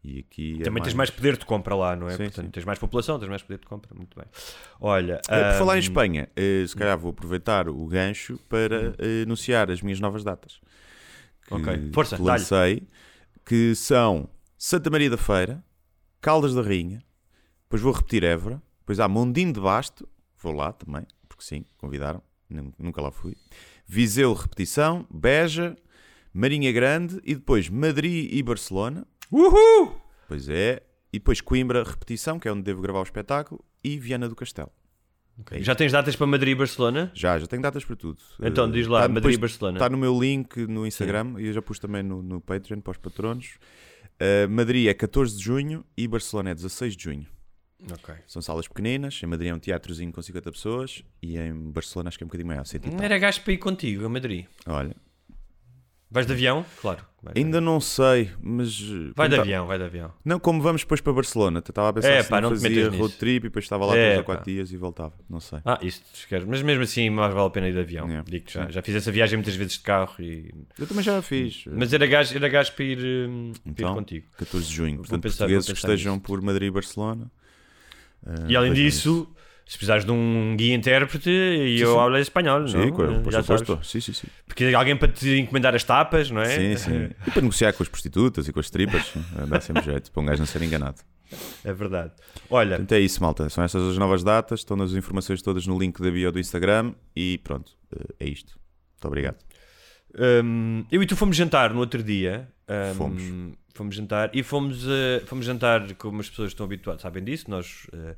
E 0.03 0.19
aqui 0.19 0.57
é 0.61 0.63
Também 0.63 0.81
tens 0.81 0.93
mais 0.93 1.09
poder 1.09 1.37
de 1.37 1.45
compra 1.45 1.75
lá, 1.75 1.95
não 1.95 2.07
é? 2.07 2.11
Sim, 2.11 2.23
Portanto, 2.25 2.45
sim. 2.45 2.51
tens 2.51 2.65
mais 2.65 2.79
população, 2.79 3.19
tens 3.19 3.29
mais 3.29 3.41
poder 3.41 3.59
de 3.59 3.65
compra. 3.65 3.93
Muito 3.95 4.15
bem. 4.17 4.25
Olha, 4.79 5.19
Eh, 5.27 5.51
Por 5.51 5.57
falar 5.57 5.73
em 5.73 5.77
ahm, 5.77 5.81
Espanha, 5.81 6.29
eh, 6.35 6.65
se 6.67 6.75
calhar 6.75 6.97
vou 6.97 7.11
aproveitar 7.11 7.67
o 7.67 7.85
gancho 7.87 8.37
para 8.47 8.95
eh, 8.99 9.23
anunciar 9.23 9.69
as 9.69 9.81
minhas 9.81 9.99
novas 9.99 10.23
datas. 10.23 10.61
Ok. 11.51 11.91
Força, 11.93 12.21
lancei, 12.21 12.87
que 13.45 13.73
são 13.75 14.29
Santa 14.57 14.89
Maria 14.89 15.09
da 15.09 15.17
Feira, 15.17 15.63
Caldas 16.21 16.53
da 16.53 16.61
Rainha, 16.61 17.01
depois 17.63 17.81
vou 17.81 17.91
repetir 17.91 18.23
Évora, 18.23 18.61
depois 18.79 18.99
há 18.99 19.07
Mondinho 19.07 19.51
de 19.53 19.59
Basto, 19.59 20.07
vou 20.41 20.53
lá 20.53 20.71
também, 20.71 21.05
porque 21.27 21.43
sim, 21.43 21.65
convidaram, 21.77 22.21
nunca 22.49 23.01
lá 23.01 23.11
fui. 23.11 23.35
Viseu, 23.85 24.33
repetição, 24.33 25.05
Beja, 25.09 25.75
Marinha 26.33 26.71
Grande 26.71 27.19
e 27.23 27.35
depois 27.35 27.69
Madrid 27.69 28.29
e 28.31 28.43
Barcelona. 28.43 29.07
Uhul! 29.31 29.99
Pois 30.27 30.49
é. 30.49 30.83
E 31.11 31.19
depois 31.19 31.41
Coimbra, 31.41 31.83
repetição, 31.83 32.39
que 32.39 32.47
é 32.47 32.51
onde 32.51 32.63
devo 32.63 32.81
gravar 32.81 32.99
o 32.99 33.03
espetáculo, 33.03 33.63
e 33.83 33.97
Viana 33.97 34.27
do 34.27 34.35
Castelo. 34.35 34.71
Já 35.59 35.75
tens 35.75 35.91
datas 35.91 36.15
para 36.15 36.25
Madrid 36.25 36.53
e 36.53 36.55
Barcelona? 36.55 37.11
Já, 37.13 37.37
já 37.37 37.45
tenho 37.45 37.61
datas 37.61 37.85
para 37.85 37.95
tudo. 37.95 38.19
Então, 38.41 38.69
diz 38.69 38.87
lá, 38.87 39.01
tá 39.03 39.07
Madrid 39.07 39.35
e 39.35 39.37
Barcelona. 39.37 39.77
Está 39.77 39.89
no 39.89 39.97
meu 39.97 40.19
link 40.19 40.65
no 40.65 40.85
Instagram 40.85 41.35
e 41.37 41.47
eu 41.47 41.53
já 41.53 41.61
pus 41.61 41.77
também 41.79 42.01
no, 42.01 42.23
no 42.23 42.41
Patreon 42.41 42.81
para 42.81 42.91
os 42.91 42.97
patronos. 42.97 43.57
Eh, 44.19 44.47
Madrid 44.47 44.87
é 44.87 44.93
14 44.93 45.37
de 45.37 45.43
junho 45.43 45.85
e 45.95 46.07
Barcelona 46.07 46.51
é 46.51 46.55
16 46.55 46.95
de 46.95 47.03
junho. 47.03 47.27
Ok. 47.91 48.13
São 48.27 48.41
salas 48.41 48.67
pequeninas. 48.67 49.19
Em 49.23 49.27
Madrid 49.27 49.49
é 49.51 49.53
um 49.53 49.59
teatrozinho 49.59 50.11
com 50.11 50.21
50 50.21 50.51
pessoas 50.51 51.03
e 51.21 51.37
em 51.37 51.53
Barcelona 51.71 52.09
acho 52.09 52.17
que 52.17 52.23
é 52.23 52.25
um 52.25 52.27
bocadinho 52.27 52.47
maior. 52.47 52.65
100 52.65 52.81
Não 52.91 53.03
era 53.03 53.17
gasto 53.19 53.43
para 53.43 53.53
ir 53.53 53.57
contigo 53.57 54.05
a 54.05 54.09
Madrid. 54.09 54.45
Olha, 54.65 54.95
Vais 56.09 56.25
de 56.25 56.31
avião? 56.31 56.65
Claro. 56.79 57.05
Vai 57.21 57.33
ainda 57.35 57.59
não 57.59 57.81
sei, 57.81 58.31
mas. 58.41 58.79
vai 59.13 59.27
de 59.27 59.35
tá- 59.35 59.41
avião, 59.41 59.67
vai 59.67 59.77
de 59.77 59.83
avião. 59.83 60.13
Não, 60.23 60.39
como 60.39 60.61
vamos 60.61 60.81
depois 60.83 61.01
para 61.01 61.11
Barcelona. 61.11 61.59
Estava 61.59 61.89
a 61.89 61.93
pensar 61.93 62.09
É, 62.11 62.23
se 62.23 62.29
pá, 62.29 62.39
não 62.39 62.51
fazia 62.51 62.85
road 62.85 62.97
nisso. 62.97 63.17
trip 63.19 63.37
e 63.45 63.49
depois 63.49 63.65
estava 63.65 63.85
lá 63.85 63.93
É, 63.97 64.05
3 64.05 64.17
ou 64.19 64.23
pá. 64.23 64.35
4 64.35 64.45
dias 64.53 64.71
e 64.71 64.77
voltava. 64.77 65.13
Não 65.29 65.41
sei. 65.41 65.59
Ah, 65.65 65.77
isso. 65.81 66.01
Mas 66.47 66.61
mesmo 66.61 66.81
assim, 66.83 67.09
mais 67.09 67.33
vale 67.33 67.47
a 67.47 67.49
pena 67.49 67.67
ir 67.67 67.73
de 67.73 67.79
avião. 67.79 68.09
É, 68.09 68.23
Digo 68.23 68.49
já. 68.49 68.69
Já 68.71 68.81
fiz 68.81 68.95
essa 68.95 69.11
viagem 69.11 69.35
muitas 69.37 69.55
vezes 69.57 69.73
de 69.73 69.79
carro 69.81 70.15
e. 70.19 70.53
Eu 70.79 70.87
também 70.87 71.03
já 71.03 71.17
a 71.17 71.21
fiz. 71.21 71.65
Mas 71.69 71.91
era 71.91 72.07
gajo, 72.07 72.33
era 72.37 72.47
gajo 72.47 72.71
para 72.71 72.85
ir, 72.85 72.99
hum, 73.29 73.51
para 73.61 73.69
ir 73.69 73.73
Então, 73.73 73.93
contigo. 73.95 74.27
14 74.37 74.65
de 74.65 74.73
junho. 74.73 74.97
Portanto, 74.99 75.23
pensar- 75.23 75.37
portugueses 75.39 75.69
que 75.69 75.77
estejam 75.77 76.17
por 76.17 76.41
Madrid 76.41 76.69
e 76.69 76.71
Barcelona. 76.71 77.29
E 78.47 78.55
além 78.55 78.71
vejam 78.71 78.85
disso, 78.85 79.35
se 79.65 79.77
precisares 79.77 80.05
de 80.05 80.11
um 80.11 80.55
guia 80.57 80.73
intérprete, 80.73 81.29
e 81.29 81.79
eu 81.79 81.93
sim. 81.93 81.99
hablo 81.99 82.17
espanhol, 82.17 82.65
isso. 82.65 82.77
não? 82.77 82.85
Sim, 82.85 82.91
claro, 82.91 83.21
por 83.21 83.33
já 83.33 83.41
suposto. 83.41 83.73
sabes. 83.73 83.89
Sim, 83.89 83.99
sim, 83.99 84.13
sim. 84.13 84.27
Porque 84.45 84.65
alguém 84.73 84.95
para 84.95 85.09
te 85.09 85.39
encomendar 85.39 85.75
as 85.75 85.83
tapas, 85.83 86.31
não 86.31 86.41
é? 86.41 86.45
Sim, 86.45 86.77
sim. 86.77 87.09
E 87.27 87.31
para 87.31 87.41
negociar 87.41 87.73
com 87.73 87.83
as 87.83 87.89
prostitutas 87.89 88.47
e 88.47 88.53
com 88.53 88.59
as 88.59 88.69
tripas, 88.69 89.13
dá 89.47 89.59
sempre 89.59 89.83
jeito, 89.83 90.11
para 90.11 90.21
um 90.21 90.25
gajo 90.25 90.39
não 90.39 90.47
ser 90.47 90.61
enganado. 90.61 91.01
É 91.63 91.73
verdade. 91.73 92.11
Olha, 92.49 92.77
Portanto, 92.77 92.91
é 92.93 92.99
isso, 93.01 93.21
malta. 93.21 93.49
São 93.49 93.63
estas 93.63 93.83
as 93.83 93.97
novas 93.97 94.23
datas, 94.23 94.61
estão 94.61 94.81
as 94.81 94.93
informações 94.93 95.41
todas 95.41 95.67
no 95.67 95.77
link 95.77 96.01
da 96.01 96.09
bio 96.09 96.31
do 96.31 96.39
Instagram 96.39 96.93
e 97.15 97.37
pronto, 97.43 97.73
uh, 97.93 98.13
é 98.19 98.25
isto. 98.25 98.57
Muito 98.93 99.07
obrigado. 99.07 99.37
hum, 100.43 100.85
eu 100.89 101.03
e 101.03 101.05
tu 101.05 101.15
fomos 101.15 101.35
jantar 101.35 101.73
no 101.73 101.79
outro 101.79 102.01
dia. 102.01 102.47
Hum, 102.69 102.93
Fomos. 102.95 103.23
Fomos 103.73 103.95
jantar 103.95 104.31
e 104.33 104.41
fomos, 104.41 104.83
eh, 104.87 105.21
fomos 105.27 105.45
jantar 105.45 105.93
como 105.95 106.19
as 106.19 106.27
pessoas 106.29 106.49
estão 106.49 106.65
habituadas, 106.65 107.01
sabem 107.03 107.23
disso. 107.23 107.45
Nós 107.47 107.85
eh, 107.93 108.15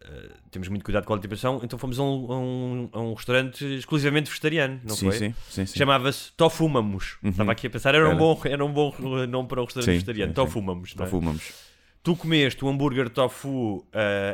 eh, 0.00 0.30
temos 0.50 0.68
muito 0.68 0.82
cuidado 0.84 1.04
com 1.04 1.12
a 1.12 1.16
alimentação, 1.16 1.60
então 1.62 1.78
fomos 1.78 1.98
a 1.98 2.02
um, 2.02 2.32
a 2.32 2.38
um- 2.38 2.88
a 2.92 3.00
um 3.00 3.12
restaurante 3.12 3.62
exclusivamente 3.76 4.30
vegetariano, 4.30 4.80
não 4.82 4.96
sim, 4.96 5.10
foi? 5.10 5.18
sim, 5.18 5.34
sim, 5.50 5.66
sim. 5.66 5.78
Chamava-se 5.78 6.32
Tofumamos. 6.32 7.18
Estava 7.22 7.52
aqui 7.52 7.66
a 7.66 7.70
pensar, 7.70 7.94
era, 7.94 8.08
Um, 8.08 8.16
bom, 8.16 8.40
era 8.46 8.64
um 8.64 8.72
bom 8.72 8.94
nome 9.28 9.48
para 9.48 9.60
um 9.60 9.64
restaurante 9.66 9.84
Sim, 9.90 9.92
vegetariano. 9.92 10.32
sim, 10.32 10.34
sim. 10.34 10.94
Tofumamos. 10.94 10.94
é? 10.98 11.76
Tu 12.02 12.16
comeste 12.16 12.64
um 12.64 12.68
hambúrguer 12.70 13.10
tofu 13.10 13.86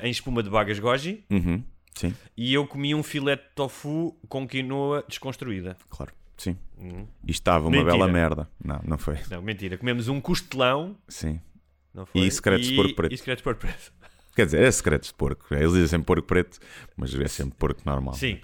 em 0.03 0.11
espuma 0.11 0.43
de 0.45 0.49
bagas 0.51 0.79
goji 0.79 1.25
Uhum. 1.29 1.61
Sim, 1.97 2.15
e 2.37 2.55
eu 2.55 2.67
comi 2.69 2.95
um 2.95 3.03
filé 3.03 3.35
de 3.37 3.43
tofu 3.57 4.17
com 4.29 4.47
quinoa 4.47 5.05
desconstruída. 5.09 5.77
claro. 5.91 6.13
Sim. 6.37 6.57
Uhum. 6.79 7.07
E 7.27 7.31
estava 7.31 7.67
uma 7.67 7.71
Mentira. 7.71 7.93
bela 7.93 8.09
merda. 8.09 8.49
Não, 8.63 8.81
não 8.85 8.99
foi. 8.99 9.19
Não, 9.31 9.41
mentira. 9.43 9.79
Comemos 9.79 10.09
um 10.09 10.21
costelão. 10.21 10.97
Sim. 11.09 11.41
Não 11.95 12.07
foi? 12.07 12.23
E 12.23 12.31
secretos 12.31 12.67
de 12.67 12.75
porco 12.77 12.95
preto. 12.95 13.13
E 13.13 13.19
secretos 13.19 13.41
de 13.41 13.45
porco 13.45 13.61
preto. 13.61 13.93
Quer 14.35 14.47
dizer, 14.47 14.63
é 14.63 14.71
secretos 14.71 15.09
de 15.09 15.15
porco. 15.15 15.47
Eles 15.55 15.73
dizem 15.73 15.87
sempre 15.89 16.07
porco 16.07 16.27
preto, 16.27 16.59
mas 16.97 17.15
é 17.15 17.29
sempre 17.29 17.57
porco 17.59 17.83
normal. 17.85 18.15
Sim. 18.15 18.41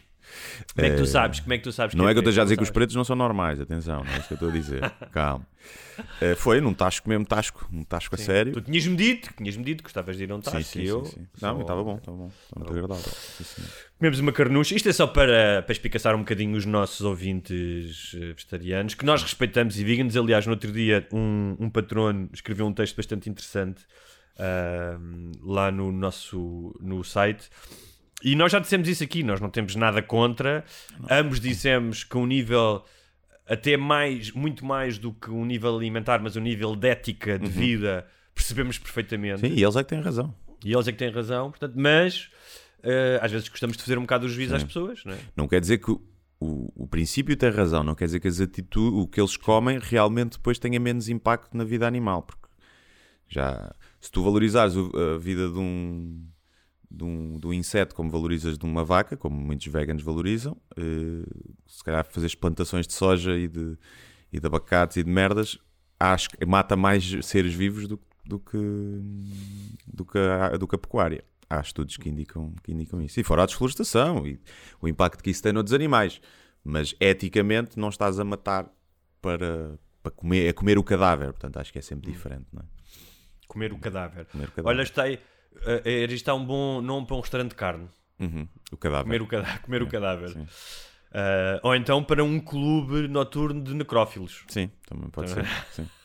Como 0.74 0.86
é 0.86 0.90
que 0.90 0.96
tu 0.96 1.06
sabes? 1.06 1.40
Como 1.40 1.52
é 1.52 1.58
que 1.58 1.64
tu 1.64 1.72
sabes? 1.72 1.94
Não 1.94 2.08
é 2.08 2.12
que 2.12 2.18
eu 2.18 2.22
esteja 2.22 2.42
a 2.42 2.44
dizer 2.44 2.56
que 2.56 2.62
os 2.62 2.70
pretos 2.70 2.94
não 2.94 3.04
são 3.04 3.16
normais, 3.16 3.60
atenção, 3.60 4.04
não 4.04 4.12
é 4.12 4.18
isso 4.18 4.28
que 4.28 4.34
eu 4.34 4.36
estou 4.36 4.48
a 4.48 4.52
dizer. 4.52 4.92
Calma. 5.12 5.46
Eh, 6.20 6.34
foi 6.34 6.60
num 6.60 6.72
tasco 6.72 7.08
mesmo, 7.08 7.24
tasco, 7.24 7.68
um 7.72 7.82
tasco 7.82 8.14
a 8.14 8.18
sério. 8.18 8.52
Tu 8.52 8.60
tinhas-me 8.60 8.96
dito, 8.96 9.32
tinhas-me 9.36 9.64
dito 9.64 9.78
que 9.78 9.84
gostavas 9.84 10.16
de 10.16 10.24
ir 10.24 10.30
a 10.30 10.36
um 10.36 10.42
Sim, 10.42 10.50
tasco 10.50 10.62
sim, 10.62 10.80
e 10.80 10.86
eu... 10.86 11.04
sim, 11.04 11.16
sim. 11.16 11.26
Não, 11.42 11.60
estava 11.60 11.82
bom, 11.82 11.96
estava 11.96 12.16
bom. 12.16 12.28
Estava 12.28 12.64
muito 12.64 12.72
agradável. 12.72 13.12
Sim. 13.12 13.62
Comemos 13.98 14.20
uma 14.20 14.32
carnucha. 14.32 14.74
Isto 14.74 14.88
é 14.88 14.92
só 14.92 15.06
para, 15.06 15.62
para 15.62 15.72
espicaçar 15.72 16.14
um 16.14 16.20
bocadinho 16.20 16.56
os 16.56 16.64
nossos 16.64 17.00
ouvintes 17.00 18.12
eh, 18.14 18.32
vegetarianos, 18.32 18.94
que 18.94 19.04
nós 19.04 19.22
respeitamos 19.22 19.78
e 19.78 19.84
veganos. 19.84 20.16
Aliás, 20.16 20.46
no 20.46 20.52
outro 20.52 20.70
dia, 20.72 21.06
um, 21.12 21.56
um 21.58 21.70
patrono 21.70 22.28
escreveu 22.32 22.66
um 22.66 22.72
texto 22.72 22.96
bastante 22.96 23.28
interessante 23.28 23.84
ahm, 24.38 25.32
lá 25.42 25.70
no 25.70 25.90
nosso 25.90 26.74
no 26.80 27.02
site. 27.02 27.50
E 28.22 28.34
nós 28.34 28.50
já 28.50 28.58
dissemos 28.58 28.88
isso 28.88 29.04
aqui, 29.04 29.22
nós 29.22 29.40
não 29.40 29.48
temos 29.48 29.76
nada 29.76 30.02
contra. 30.02 30.64
Ambos 31.08 31.38
dissemos 31.38 32.02
que 32.02 32.16
um 32.16 32.26
nível 32.26 32.84
até 33.46 33.76
mais, 33.76 34.30
muito 34.30 34.64
mais 34.64 34.98
do 34.98 35.12
que 35.12 35.30
um 35.30 35.44
nível 35.44 35.74
alimentar, 35.74 36.20
mas 36.20 36.36
um 36.36 36.40
nível 36.40 36.76
de 36.76 36.88
ética 36.88 37.38
de 37.38 37.48
vida, 37.48 38.06
percebemos 38.34 38.78
perfeitamente. 38.78 39.40
Sim, 39.40 39.54
e 39.54 39.62
eles 39.62 39.74
é 39.74 39.82
que 39.82 39.88
têm 39.88 40.00
razão. 40.00 40.34
E 40.64 40.72
eles 40.72 40.86
é 40.86 40.92
que 40.92 40.98
têm 40.98 41.10
razão, 41.10 41.50
portanto, 41.50 41.74
mas 41.76 42.28
eh, 42.82 43.18
às 43.22 43.32
vezes 43.32 43.48
gostamos 43.48 43.76
de 43.76 43.82
fazer 43.82 43.96
um 43.96 44.02
bocado 44.02 44.26
o 44.26 44.28
juízo 44.28 44.54
às 44.54 44.64
pessoas, 44.64 45.04
não 45.04 45.14
é? 45.14 45.18
Não 45.36 45.48
quer 45.48 45.60
dizer 45.60 45.78
que 45.78 45.90
o, 45.90 46.02
o, 46.40 46.86
princípio 46.86 47.36
tem 47.36 47.50
razão, 47.50 47.82
não 47.82 47.94
quer 47.94 48.04
dizer 48.04 48.20
que 48.20 48.28
as 48.28 48.40
atitudes, 48.40 48.98
o 48.98 49.06
que 49.06 49.20
eles 49.20 49.36
comem 49.36 49.78
realmente 49.80 50.32
depois 50.32 50.58
tenha 50.58 50.78
menos 50.78 51.08
impacto 51.08 51.56
na 51.56 51.64
vida 51.64 51.86
animal, 51.86 52.22
porque 52.22 52.46
já 53.28 53.74
se 54.00 54.10
tu 54.10 54.22
valorizares 54.22 54.74
a 54.76 55.18
vida 55.18 55.48
de 55.48 55.58
um, 55.58 56.24
de 56.90 57.04
um, 57.04 57.38
de 57.38 57.46
um 57.46 57.52
inseto 57.52 57.94
como 57.94 58.10
valorizas 58.10 58.58
de 58.58 58.64
uma 58.64 58.82
vaca, 58.82 59.16
como 59.16 59.38
muitos 59.38 59.66
veganos 59.66 60.02
valorizam, 60.02 60.56
eh, 60.76 61.24
se 61.66 61.84
calhar 61.84 62.04
fazer 62.04 62.34
plantações 62.36 62.86
de 62.86 62.94
soja 62.94 63.36
e 63.36 63.46
de, 63.46 63.76
e 64.32 64.40
de 64.40 64.46
abacates 64.46 64.96
e 64.96 65.02
de 65.02 65.10
merdas, 65.10 65.58
acho 66.00 66.30
que 66.30 66.44
mata 66.46 66.76
mais 66.76 67.04
seres 67.26 67.52
vivos 67.52 67.86
do, 67.86 68.00
do 68.24 68.38
que 68.38 68.58
do 69.86 70.04
que 70.04 70.18
a, 70.18 70.56
do 70.56 70.66
que 70.66 70.76
a 70.76 70.78
pecuária. 70.78 71.24
Há 71.50 71.60
estudos 71.60 71.96
que 71.96 72.08
indicam, 72.08 72.54
que 72.62 72.72
indicam 72.72 73.00
isso. 73.00 73.18
E 73.18 73.24
fora 73.24 73.42
a 73.42 73.46
desflorestação 73.46 74.26
e 74.26 74.38
o 74.82 74.86
impacto 74.86 75.22
que 75.22 75.30
isso 75.30 75.42
tem 75.42 75.52
noutros 75.52 75.72
animais. 75.72 76.20
Mas 76.62 76.94
eticamente 77.00 77.78
não 77.78 77.88
estás 77.88 78.20
a 78.20 78.24
matar 78.24 78.70
para, 79.22 79.78
para 80.02 80.12
comer, 80.12 80.50
a 80.50 80.52
comer 80.52 80.76
o 80.76 80.84
cadáver. 80.84 81.28
Portanto, 81.28 81.58
acho 81.58 81.72
que 81.72 81.78
é 81.78 81.82
sempre 81.82 82.10
diferente, 82.10 82.46
não 82.52 82.60
é? 82.60 82.64
Comer 83.46 83.72
o 83.72 83.78
cadáver. 83.78 84.26
Comer 84.26 84.48
o 84.48 84.52
cadáver. 84.52 84.68
Olha, 84.68 84.82
está 84.82 85.04
aí. 85.04 85.18
Eh, 85.62 85.82
eh, 85.84 86.04
está 86.12 86.34
um 86.34 86.44
bom 86.44 86.80
nome 86.80 87.06
para 87.06 87.16
um 87.16 87.20
restaurante 87.20 87.50
de 87.50 87.56
carne. 87.56 87.88
Uhum, 88.20 88.48
o 88.72 88.76
cadáver. 88.76 89.04
Comer 89.04 89.22
o, 89.22 89.26
cada- 89.26 89.58
comer 89.62 89.82
o 89.82 89.86
cadáver. 89.86 90.28
sim. 90.30 90.46
Eh, 91.12 91.60
ou 91.62 91.74
então 91.74 92.04
para 92.04 92.22
um 92.22 92.38
clube 92.38 93.08
noturno 93.08 93.62
de 93.62 93.72
necrófilos. 93.74 94.44
Sim, 94.48 94.70
também 94.86 95.08
pode 95.08 95.30
Também. 95.34 95.46
ser. 95.46 95.66
Sim. 95.72 95.88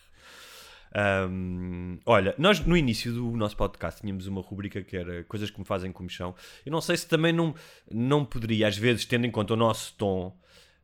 Ahm, 0.95 1.97
olha, 2.05 2.35
nós 2.37 2.59
no 2.59 2.77
início 2.77 3.11
do 3.11 3.31
nosso 3.35 3.57
podcast 3.57 3.99
tínhamos 4.01 4.27
uma 4.27 4.41
rubrica 4.41 4.83
que 4.83 4.95
era 4.95 5.23
coisas 5.23 5.49
que 5.49 5.59
me 5.59 5.65
fazem 5.65 5.91
comichão. 5.91 6.35
Eu 6.65 6.71
não 6.71 6.81
sei 6.81 6.95
se 6.97 7.07
também 7.07 7.33
não, 7.33 7.55
não 7.91 8.23
poderia, 8.23 8.67
às 8.67 8.77
vezes, 8.77 9.03
tendo 9.05 9.25
em 9.25 9.31
conta 9.31 9.53
o 9.53 9.57
nosso 9.57 9.93
tom, 9.97 10.37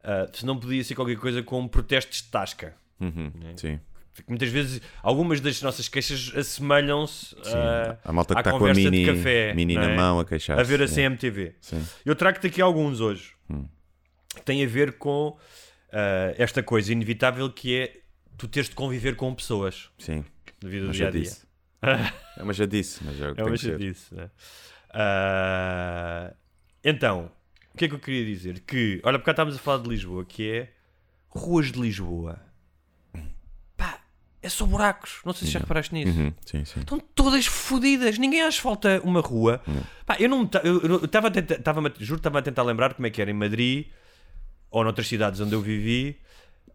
ah, 0.03 0.27
se 0.33 0.45
não 0.47 0.57
podia 0.59 0.83
ser 0.83 0.95
qualquer 0.95 1.17
coisa 1.17 1.43
como 1.43 1.69
protestos 1.69 2.23
de 2.23 2.29
tasca. 2.29 2.75
Uhum, 2.99 3.31
sim. 3.55 3.79
Porque 4.21 4.31
Muitas 4.31 4.49
vezes, 4.49 4.81
algumas 5.03 5.39
das 5.41 5.61
nossas 5.61 5.87
queixas 5.87 6.31
assemelham-se 6.35 7.35
ah, 7.53 7.97
a 8.03 8.11
malta 8.11 8.33
que 8.35 8.39
está 8.41 8.51
com 8.51 8.65
a 8.65 8.73
mini, 8.73 9.05
de 9.05 9.13
café, 9.13 9.53
mini 9.53 9.75
não 9.75 9.81
na 9.83 9.89
é? 9.91 9.95
mão 9.95 10.19
a 10.19 10.25
queixar 10.25 10.59
a 10.59 10.63
ver 10.63 10.81
a 10.81 10.87
CMTV. 10.87 11.55
Sim. 11.61 11.85
Eu 12.05 12.15
trago-te 12.15 12.47
aqui 12.47 12.61
alguns 12.61 12.99
hoje. 13.01 13.33
Hum. 13.49 13.65
Que 14.35 14.41
têm 14.43 14.63
a 14.63 14.67
ver 14.67 14.93
com 14.97 15.37
ah, 15.91 16.33
esta 16.37 16.61
coisa 16.63 16.91
inevitável 16.91 17.49
que 17.51 17.75
é 17.77 17.97
tu 18.37 18.47
teres 18.47 18.69
de 18.69 18.75
conviver 18.75 19.15
com 19.15 19.33
pessoas 19.35 19.89
Sim. 19.97 20.23
na 20.63 20.69
vida 20.69 20.85
do 20.87 20.91
dia 20.91 21.07
a 21.07 21.11
dia. 21.11 21.31
É 22.37 22.43
uma 22.43 22.53
já 22.53 22.65
disse, 22.65 23.03
mas 23.03 23.19
é 23.21 23.29
o 23.31 23.35
que 23.35 23.41
É 23.41 23.43
tem 23.43 23.45
uma 23.45 23.57
que 23.57 23.61
ser. 23.63 23.71
chatice, 23.71 24.15
né? 24.15 24.29
Ah, 24.91 26.33
então, 26.83 27.31
o 27.73 27.77
que 27.77 27.85
é 27.85 27.87
que 27.87 27.95
eu 27.95 27.99
queria 27.99 28.25
dizer? 28.25 28.59
Que, 28.61 28.99
olha, 29.03 29.17
porque 29.17 29.25
cá 29.25 29.31
estávamos 29.31 29.57
a 29.57 29.61
falar 29.61 29.81
de 29.83 29.89
Lisboa, 29.89 30.25
que 30.25 30.49
é 30.51 30.69
ruas 31.29 31.71
de 31.71 31.79
Lisboa. 31.79 32.39
É 34.41 34.47
só 34.47 34.65
buracos. 34.65 35.19
Não 35.25 35.33
sei 35.33 35.47
se 35.47 35.53
já 35.53 35.59
reparaste 35.59 35.93
nisso. 35.93 36.17
Uhum, 36.17 36.33
sim, 36.45 36.63
sim. 36.63 36.79
Estão 36.79 36.99
todas 37.13 37.45
fodidas. 37.45 38.17
Ninguém 38.17 38.41
asfalta 38.41 39.01
uma 39.03 39.19
rua. 39.19 39.61
Pá, 40.05 40.15
eu 40.19 40.29
não 40.29 40.43
estava 40.43 41.29
juro 41.99 42.17
estava 42.17 42.39
a 42.39 42.41
tentar 42.41 42.63
lembrar 42.63 42.93
como 42.93 43.05
é 43.05 43.09
que 43.09 43.21
era 43.21 43.29
em 43.29 43.33
Madrid 43.33 43.87
ou 44.71 44.83
noutras 44.83 45.07
cidades 45.07 45.41
onde 45.41 45.53
eu 45.53 45.61
vivi. 45.61 46.17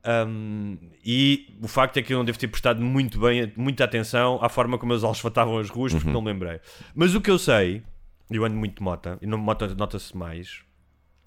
Um, 0.07 0.77
e 1.03 1.57
o 1.62 1.68
facto 1.68 1.96
é 1.96 2.03
que 2.03 2.12
eu 2.12 2.18
não 2.18 2.24
devo 2.24 2.38
ter 2.38 2.48
prestado 2.48 2.83
muito 2.83 3.18
bem, 3.18 3.50
muita 3.57 3.85
atenção 3.85 4.38
à 4.42 4.50
forma 4.50 4.77
como 4.77 4.92
eles 4.92 5.03
asfaltavam 5.03 5.57
as 5.59 5.70
ruas, 5.70 5.94
porque 5.94 6.11
não 6.11 6.20
me 6.20 6.31
lembrei. 6.31 6.61
Mas 6.94 7.14
o 7.14 7.20
que 7.20 7.31
eu 7.31 7.38
sei, 7.38 7.83
eu 8.31 8.44
ando 8.44 8.55
muito 8.55 8.77
de 8.77 8.83
moto, 8.83 9.18
e 9.22 9.27
não 9.27 9.38
moto 9.38 9.66
nota-se 9.74 10.14
mais, 10.14 10.61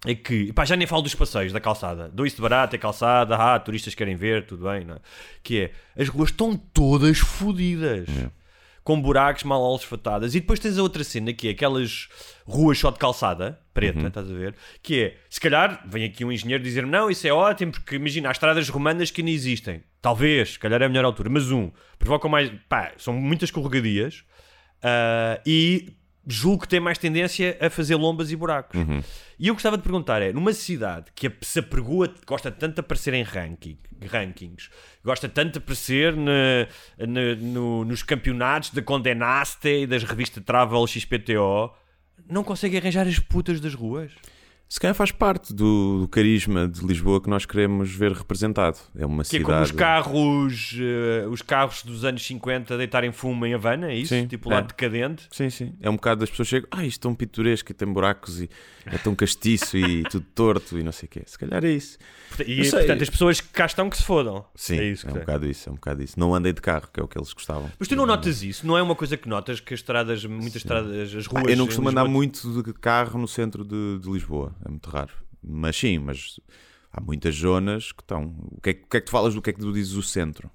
é 0.05 0.13
que, 0.13 0.53
pá, 0.53 0.63
já 0.63 0.75
nem 0.75 0.85
falo 0.85 1.01
dos 1.01 1.15
passeios 1.15 1.51
da 1.51 1.59
calçada. 1.59 2.09
Dou 2.13 2.25
isso 2.25 2.35
de 2.35 2.41
barato, 2.41 2.75
é 2.75 2.79
calçada, 2.79 3.35
ah, 3.35 3.59
turistas 3.59 3.95
querem 3.95 4.15
ver, 4.15 4.45
tudo 4.45 4.69
bem, 4.69 4.85
não 4.85 4.95
é? 4.95 4.99
Que 5.41 5.61
é, 5.61 6.01
as 6.01 6.07
ruas 6.07 6.29
estão 6.29 6.55
todas 6.55 7.17
fodidas. 7.17 8.07
Com 8.83 9.01
buracos 9.01 9.43
mal 9.43 9.75
asfaltadas. 9.75 10.33
E 10.33 10.39
depois 10.39 10.61
tens 10.61 10.77
a 10.77 10.81
outra 10.81 11.03
cena 11.03 11.33
que 11.33 11.49
é 11.49 11.51
aquelas 11.51 12.07
ruas 12.45 12.79
só 12.79 12.89
de 12.89 12.97
calçada, 12.97 13.59
preta, 13.73 14.07
estás 14.07 14.31
a 14.31 14.33
ver? 14.33 14.55
Que 14.81 15.01
é, 15.01 15.17
se 15.29 15.41
calhar, 15.41 15.83
vem 15.85 16.05
aqui 16.05 16.23
um 16.23 16.31
engenheiro 16.31 16.63
dizer 16.63 16.85
não, 16.85 17.09
isso 17.09 17.27
é 17.27 17.33
ótimo, 17.33 17.73
porque 17.73 17.95
imagina, 17.97 18.29
há 18.29 18.31
estradas 18.31 18.69
romanas 18.69 19.11
que 19.11 19.19
ainda 19.19 19.31
existem. 19.31 19.83
Talvez, 20.01 20.53
se 20.53 20.59
calhar 20.59 20.81
é 20.81 20.85
a 20.85 20.87
melhor 20.87 21.03
altura. 21.03 21.29
Mas 21.29 21.51
um, 21.51 21.69
provocam 21.99 22.29
mais, 22.29 22.49
pá, 22.69 22.93
são 22.97 23.13
muitas 23.13 23.49
escorregadias 23.49 24.23
ah, 24.81 25.41
e 25.45 25.93
julgo 26.25 26.61
que 26.61 26.69
tem 26.69 26.79
mais 26.79 26.97
tendência 26.97 27.57
a 27.59 27.69
fazer 27.69 27.95
lombas 27.95 28.31
e 28.31 28.35
buracos. 28.37 28.79
E 29.39 29.47
eu 29.47 29.53
gostava 29.53 29.77
de 29.77 29.83
perguntar: 29.83 30.21
é, 30.21 30.33
numa 30.33 30.51
cidade 30.53 31.11
que 31.13 31.31
se 31.41 31.59
apregoa, 31.59 32.13
gosta 32.25 32.49
tanto 32.51 32.75
de 32.75 32.79
aparecer 32.79 33.13
em 33.13 33.21
ranking, 33.23 33.77
rankings, 34.09 34.69
gosta 35.03 35.29
tanto 35.29 35.53
de 35.53 35.57
aparecer 35.59 36.15
no- 36.15 37.85
nos 37.85 38.01
campeonatos 38.03 38.71
da 38.71 38.81
Condé 38.81 39.13
Nast 39.13 39.65
e 39.67 39.85
das 39.85 40.03
revistas 40.03 40.43
Travel 40.43 40.85
XPTO, 40.87 41.71
não 42.29 42.43
consegue 42.43 42.77
arranjar 42.77 43.07
as 43.07 43.19
putas 43.19 43.59
das 43.61 43.73
ruas? 43.73 44.11
Se 44.69 44.81
calhar 44.81 44.93
faz 44.93 45.11
parte 45.11 45.53
do, 45.53 46.01
do 46.01 46.07
carisma 46.09 46.67
de 46.67 46.85
Lisboa 46.85 47.21
que 47.21 47.29
nós 47.29 47.45
queremos 47.45 47.89
ver 47.89 48.11
representado. 48.11 48.77
É 48.97 49.05
uma 49.05 49.23
Que 49.23 49.37
é 49.37 49.39
cidade. 49.39 49.45
como 49.45 49.61
os 49.61 49.71
carros, 49.71 50.75
eh, 50.77 51.25
os 51.29 51.41
carros 51.41 51.83
dos 51.83 52.03
anos 52.03 52.25
50 52.25 52.77
deitarem 52.77 53.13
fumo 53.13 53.45
em 53.45 53.53
Havana, 53.53 53.87
é 53.89 53.95
isso? 53.95 54.13
Sim, 54.13 54.27
tipo 54.27 54.51
é. 54.51 54.55
lá 54.55 54.61
decadente. 54.61 55.23
Sim, 55.31 55.49
sim. 55.49 55.73
É 55.81 55.89
um 55.89 55.95
bocado 55.95 56.19
das 56.19 56.29
pessoas 56.29 56.49
chegam, 56.49 56.67
ah, 56.71 56.85
isto 56.85 56.99
é 56.99 57.03
tão 57.03 57.15
pitoresco 57.15 57.71
e 57.71 57.73
tem 57.73 57.87
buracos 57.87 58.41
e 58.41 58.49
é 58.85 58.97
tão 58.97 59.15
castiço 59.15 59.77
e 59.77 60.03
tudo 60.11 60.25
torto 60.35 60.77
e 60.77 60.83
não 60.83 60.91
sei 60.91 61.07
o 61.07 61.09
quê. 61.09 61.23
Se 61.25 61.39
calhar 61.39 61.63
é 61.63 61.71
isso. 61.71 61.97
E 62.45 62.65
sei. 62.65 62.79
portanto, 62.79 63.03
as 63.03 63.09
pessoas 63.09 63.39
que 63.39 63.47
cá 63.47 63.65
estão 63.65 63.89
que 63.89 63.95
se 63.95 64.03
fodam. 64.03 64.45
Sim, 64.53 64.79
é 64.79 64.83
é, 64.83 64.89
isso 64.89 65.05
que 65.05 65.11
um 65.11 65.13
tem. 65.13 65.21
bocado 65.21 65.45
isso, 65.49 65.69
é 65.69 65.71
um 65.71 65.75
bocado 65.75 66.03
isso. 66.03 66.19
Não 66.19 66.35
andei 66.35 66.51
de 66.51 66.61
carro, 66.61 66.89
que 66.93 66.99
é 66.99 67.03
o 67.03 67.07
que 67.07 67.17
eles 67.17 67.31
gostavam. 67.31 67.71
Mas 67.79 67.87
tu 67.87 67.95
não 67.95 68.05
notas 68.05 68.43
isso? 68.43 68.67
Não 68.67 68.77
é 68.77 68.81
uma 68.81 68.95
coisa 68.95 69.15
que 69.15 69.29
notas 69.29 69.61
que 69.61 69.73
as 69.73 69.79
estradas, 69.79 70.25
muitas 70.25 70.57
estradas, 70.57 71.15
as 71.15 71.25
ruas. 71.25 71.45
eu 71.47 71.55
não 71.55 71.65
costumo 71.65 71.87
andar 71.87 72.03
muito 72.05 72.61
de 72.61 72.73
carro 72.73 73.17
no 73.17 73.27
centro 73.27 73.63
de, 73.63 73.99
de 73.99 74.11
Lisboa, 74.11 74.53
é 74.65 74.69
muito 74.69 74.89
raro. 74.89 75.13
Mas 75.43 75.75
sim, 75.77 75.99
mas 75.99 76.39
há 76.91 76.99
muitas 77.01 77.35
zonas 77.35 77.91
que 77.91 78.01
estão. 78.01 78.35
O 78.51 78.61
que, 78.61 78.69
é, 78.71 78.73
que- 78.73 78.83
o 78.83 78.87
que 78.87 78.97
é 78.97 78.99
que 78.99 79.05
tu 79.05 79.11
falas 79.11 79.33
do 79.33 79.41
que 79.41 79.49
é 79.49 79.53
que 79.53 79.59
tu 79.59 79.71
dizes 79.71 79.93
o 79.93 80.03
centro? 80.03 80.49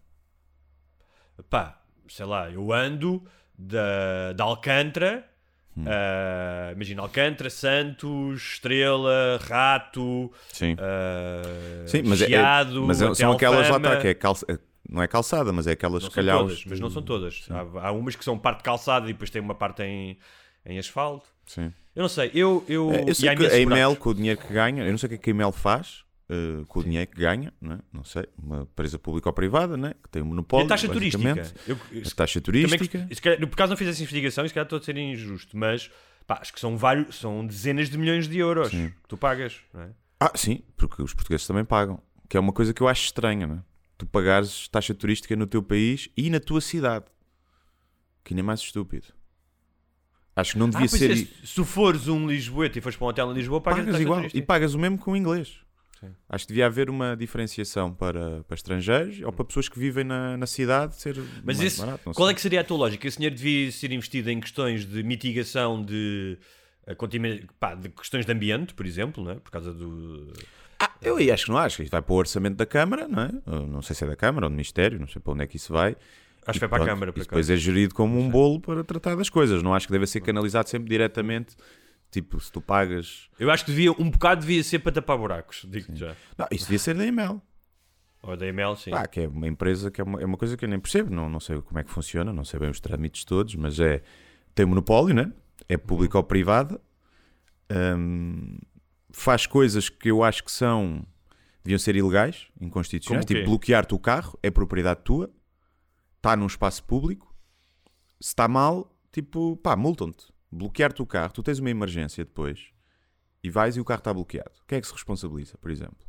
Pá, 1.49 1.81
sei 2.09 2.27
lá, 2.27 2.51
eu 2.51 2.73
ando 2.73 3.23
da, 3.57 4.33
da 4.35 4.45
Alcântara. 4.45 5.29
Hum. 5.75 5.85
ah, 5.87 6.71
imagina 6.73 7.01
Alcântara, 7.01 7.49
Santos, 7.49 8.43
Estrela, 8.43 9.39
Rato, 9.43 10.31
Sim. 10.53 10.77
ah, 10.79 11.87
Sim, 11.87 12.03
mas, 12.05 12.21
é- 12.21 12.31
é, 12.33 12.65
mas 12.87 13.01
é- 13.01 13.15
são 13.15 13.33
aquelas 13.33 13.61
lá 13.61 13.67
Alfama. 13.77 13.89
está, 13.89 14.01
que 14.03 14.09
é 14.09 14.15
calça, 14.15 14.45
é- 14.51 14.59
não 14.87 15.03
é 15.03 15.09
calçada, 15.09 15.51
mas 15.51 15.67
é 15.67 15.73
aquelas 15.73 16.03
Não 16.03 16.11
calhaus. 16.11 16.43
todas, 16.43 16.65
mas 16.67 16.79
não 16.81 16.91
são 16.91 17.01
todas. 17.03 17.47
Há, 17.51 17.87
há 17.89 17.93
umas 17.93 18.15
que 18.15 18.23
são 18.25 18.39
parte 18.39 18.63
calçada 18.63 19.09
e 19.09 19.15
depois 19.15 19.31
tem 19.31 19.41
uma 19.41 19.55
parte 19.55 19.83
em, 19.83 20.19
em 20.67 20.79
asfalto. 20.79 21.27
Sim. 21.47 21.73
Eu 21.95 22.03
não 22.03 22.09
sei, 22.09 22.31
eu. 22.35 22.65
eu, 22.69 22.91
É, 22.93 23.03
eu 23.03 23.09
e 23.09 23.15
sei 23.15 23.29
que 23.37 23.47
a 23.47 23.49
buracos. 23.91 23.99
com 23.99 24.11
o 24.11 24.15
dinheiro 24.15 24.41
que 24.41 24.53
ganha, 24.53 24.85
eu 24.85 24.91
não 24.91 24.99
sei 24.99 25.07
o 25.07 25.11
que 25.11 25.15
é 25.15 25.19
que 25.19 25.31
a 25.31 25.35
faz 25.53 26.05
eh, 26.29 26.65
com 26.67 26.81
o 26.81 26.85
dinheiro 26.85 27.11
que 27.11 27.19
ganha, 27.19 27.53
não, 27.61 27.73
é? 27.75 27.79
não 27.93 28.05
sei, 28.05 28.27
uma 28.39 28.63
empresa 28.63 28.99
pública 28.99 29.29
ou 29.29 29.33
privada, 29.35 29.77
né? 29.77 29.93
que 30.03 30.09
tem 30.09 30.23
um 30.23 30.27
E 30.27 30.29
monopólio. 30.31 30.65
a 30.67 30.69
taxa 30.69 30.89
turística. 30.89 31.53
Eu, 31.67 31.77
eu- 31.91 32.03
A 32.07 32.11
taxa 32.15 32.41
também 32.41 32.69
turística. 32.69 33.09
se 33.15 33.21
calhar- 33.21 33.39
por 33.41 33.53
acaso 33.55 33.71
não 33.71 33.77
fiz 33.77 33.89
essa 33.89 34.01
investigação 34.03 34.45
e 34.45 34.49
se 34.49 34.55
calhar 34.55 34.65
estou 34.65 34.79
a 34.79 34.83
ser 34.83 34.97
injusto, 34.97 35.55
mas 35.57 35.91
pá, 36.27 36.39
acho 36.41 36.53
que 36.53 36.61
são 36.61 36.77
vários, 36.79 37.17
são 37.17 37.47
dezenas 37.47 37.91
de 37.91 37.99
milhões 37.99 38.27
de 38.27 38.39
euros 38.39 38.71
que 38.71 38.93
tu 39.09 39.17
pagas, 39.19 39.61
não 39.75 39.83
é? 39.83 39.91
Ah, 40.19 40.33
sim, 40.35 40.63
porque 40.77 41.03
os 41.03 41.13
portugueses 41.13 41.47
também 41.47 41.65
pagam. 41.65 42.01
Que 42.29 42.37
é 42.39 42.41
uma 42.41 42.53
coisa 42.53 42.73
que 42.73 42.81
eu 42.81 42.89
acho 42.89 43.05
estranha, 43.05 43.47
não 43.47 43.57
é? 43.57 43.63
Tu 43.99 44.07
pagares 44.07 44.67
taxa 44.69 44.95
turística 44.95 45.37
no 45.37 45.47
teu 45.47 45.63
país 45.63 46.09
e 46.17 46.31
na 46.31 46.41
tua 46.41 46.61
cidade. 46.63 47.05
Que 48.25 48.33
é 48.33 48.43
mais 48.43 48.61
estúpido. 48.61 49.09
Acho 50.35 50.53
que 50.55 50.59
não 50.59 50.69
devia 50.71 50.87
Ah, 50.87 50.89
ser. 50.89 51.11
é, 51.11 51.17
se- 51.17 51.29
se 51.45 51.65
fores 51.65 52.09
um 52.09 52.27
Lisboeta 52.27 52.79
e 52.79 52.81
fores 52.81 52.97
para 52.97 53.07
um 53.07 53.09
hotel 53.11 53.31
em 53.33 53.35
Lisboa, 53.35 53.61
pagas, 53.61 53.85
pagas 53.85 54.01
igual. 54.01 54.25
E 54.33 54.41
pagas 54.43 54.75
o 54.75 54.79
mesmo 54.79 54.97
com 54.99 55.13
o 55.13 55.17
inglês. 55.17 55.59
Sim. 56.01 56.09
Acho 56.29 56.47
que 56.47 56.53
devia 56.53 56.67
haver 56.67 56.89
uma 56.91 57.15
diferenciação 57.17 57.93
para, 57.95 58.43
para 58.45 58.55
estrangeiros 58.55 59.21
ou 59.23 59.31
para 59.33 59.45
pessoas 59.45 59.69
que 59.69 59.79
vivem 59.79 60.03
na, 60.05 60.37
na 60.37 60.47
cidade 60.47 60.97
ser 60.97 61.17
Mas 61.45 61.61
esse, 61.61 61.79
barato. 61.81 62.11
qual 62.13 62.27
sei. 62.27 62.33
é 62.33 62.35
que 62.35 62.41
seria 62.41 62.61
a 62.61 62.65
tua 62.65 62.77
lógica? 62.79 63.07
Esse 63.07 63.19
dinheiro 63.19 63.37
devia 63.37 63.71
ser 63.71 63.93
investido 63.93 64.31
em 64.31 64.41
questões 64.41 64.85
de 64.85 65.03
mitigação 65.03 65.81
de, 65.85 66.39
eh, 66.87 66.97
pá, 67.61 67.75
de 67.75 67.89
questões 67.91 68.27
de 68.27 68.33
ambiente, 68.33 68.75
por 68.75 68.85
exemplo, 68.87 69.23
não 69.23 69.31
é? 69.33 69.35
por 69.37 69.51
causa 69.53 69.73
do. 69.73 70.33
Ah, 70.81 70.91
eu 71.01 71.17
acho 71.33 71.45
que 71.45 71.51
não 71.53 71.59
acho. 71.59 71.83
Isto 71.83 71.93
vai 71.93 72.03
para 72.03 72.13
o 72.13 72.17
orçamento 72.17 72.57
da 72.57 72.67
Câmara, 72.67 73.07
não 73.07 73.23
é? 73.23 73.31
Não 73.69 73.81
sei 73.83 73.95
se 73.95 74.03
é 74.03 74.07
da 74.09 74.17
Câmara 74.17 74.47
ou 74.47 74.51
do 74.51 74.55
Ministério, 74.55 74.99
não 74.99 75.07
sei 75.07 75.23
para 75.23 75.33
onde 75.33 75.45
é 75.45 75.47
que 75.47 75.57
isso 75.57 75.73
vai. 75.73 75.95
Acho 76.47 76.59
que 76.59 76.67
vai 76.67 76.69
para 76.69 76.85
a 76.85 76.87
Câmara. 76.87 77.13
por 77.13 77.21
depois 77.21 77.49
é 77.49 77.57
gerido 77.57 77.95
como 77.95 78.19
um 78.19 78.29
bolo 78.29 78.61
para 78.61 78.83
tratar 78.83 79.15
das 79.15 79.31
coisas. 79.31 79.63
Não 79.63 79.75
acho 79.75 79.87
que 79.87 79.93
deve 79.93 80.07
ser 80.07 80.21
canalizado 80.21 80.69
sempre 80.69 80.89
diretamente. 80.89 81.57
Tipo, 82.11 82.39
se 82.41 82.53
tu 82.53 82.61
pagas. 82.61 83.29
Eu 83.39 83.51
acho 83.51 83.65
que 83.65 83.71
devia, 83.71 83.93
um 83.93 84.11
bocado 84.11 84.43
devia 84.43 84.63
ser 84.63 84.81
para 84.81 84.93
tapar 84.93 85.17
buracos, 85.17 85.65
digo 85.69 85.95
já. 85.97 86.15
Não, 86.37 86.47
isso 86.51 86.65
devia 86.65 86.79
ser 86.79 86.95
da 86.95 87.07
Email. 87.07 87.41
Ou 88.23 88.37
da 88.37 88.47
EML, 88.47 88.77
sim. 88.77 88.91
Pá, 88.91 89.07
que 89.07 89.21
é 89.21 89.29
uma 89.29 89.49
empresa 89.49 89.91
que 89.91 90.01
é 90.01 90.05
uma, 90.05 90.21
é 90.21 90.25
uma 90.25 90.37
coisa 90.37 90.57
que 90.57 90.65
eu 90.65 90.69
nem 90.69 90.79
percebo. 90.79 91.13
Não, 91.13 91.29
não 91.29 91.41
sei 91.41 91.61
como 91.61 91.79
é 91.81 91.83
que 91.83 91.91
funciona, 91.91 92.33
não 92.33 92.45
sei 92.45 92.61
bem 92.61 92.71
os 92.71 92.79
trâmites 92.79 93.25
todos, 93.25 93.55
mas 93.57 93.81
é. 93.81 94.01
Tem 94.55 94.65
monopólio, 94.65 95.15
né? 95.15 95.33
É 95.69 95.77
público 95.77 96.17
ou 96.17 96.23
privada. 96.23 96.81
Hum, 97.71 98.59
faz 99.11 99.47
coisas 99.47 99.89
que 99.89 100.11
eu 100.11 100.23
acho 100.23 100.45
que 100.45 100.53
são. 100.53 101.05
deviam 101.65 101.79
ser 101.79 101.97
ilegais, 101.97 102.47
inconstitucionais. 102.61 103.25
Tipo, 103.25 103.45
bloquear-te 103.45 103.95
o 103.95 103.99
carro 103.99 104.39
é 104.43 104.51
propriedade 104.51 105.01
tua, 105.03 105.29
está 106.23 106.37
num 106.37 106.47
espaço 106.47 106.85
público. 106.85 107.35
Se 108.21 108.29
está 108.29 108.47
mal, 108.47 108.97
tipo, 109.11 109.57
pá, 109.57 109.75
multam-te. 109.75 110.33
Bloquear-te 110.51 111.03
o 111.03 111.07
carro, 111.07 111.33
tu 111.33 111.43
tens 111.43 111.59
uma 111.59 111.71
emergência 111.71 112.25
depois 112.25 112.71
e 113.43 113.51
vais 113.51 113.77
e 113.77 113.81
o 113.81 113.85
carro 113.85 113.99
está 113.99 114.15
bloqueado. 114.15 114.53
Quem 114.69 114.79
é 114.79 114.81
que 114.81 114.87
se 114.87 114.93
responsabiliza, 114.93 115.59
por 115.59 115.71
exemplo? 115.71 116.07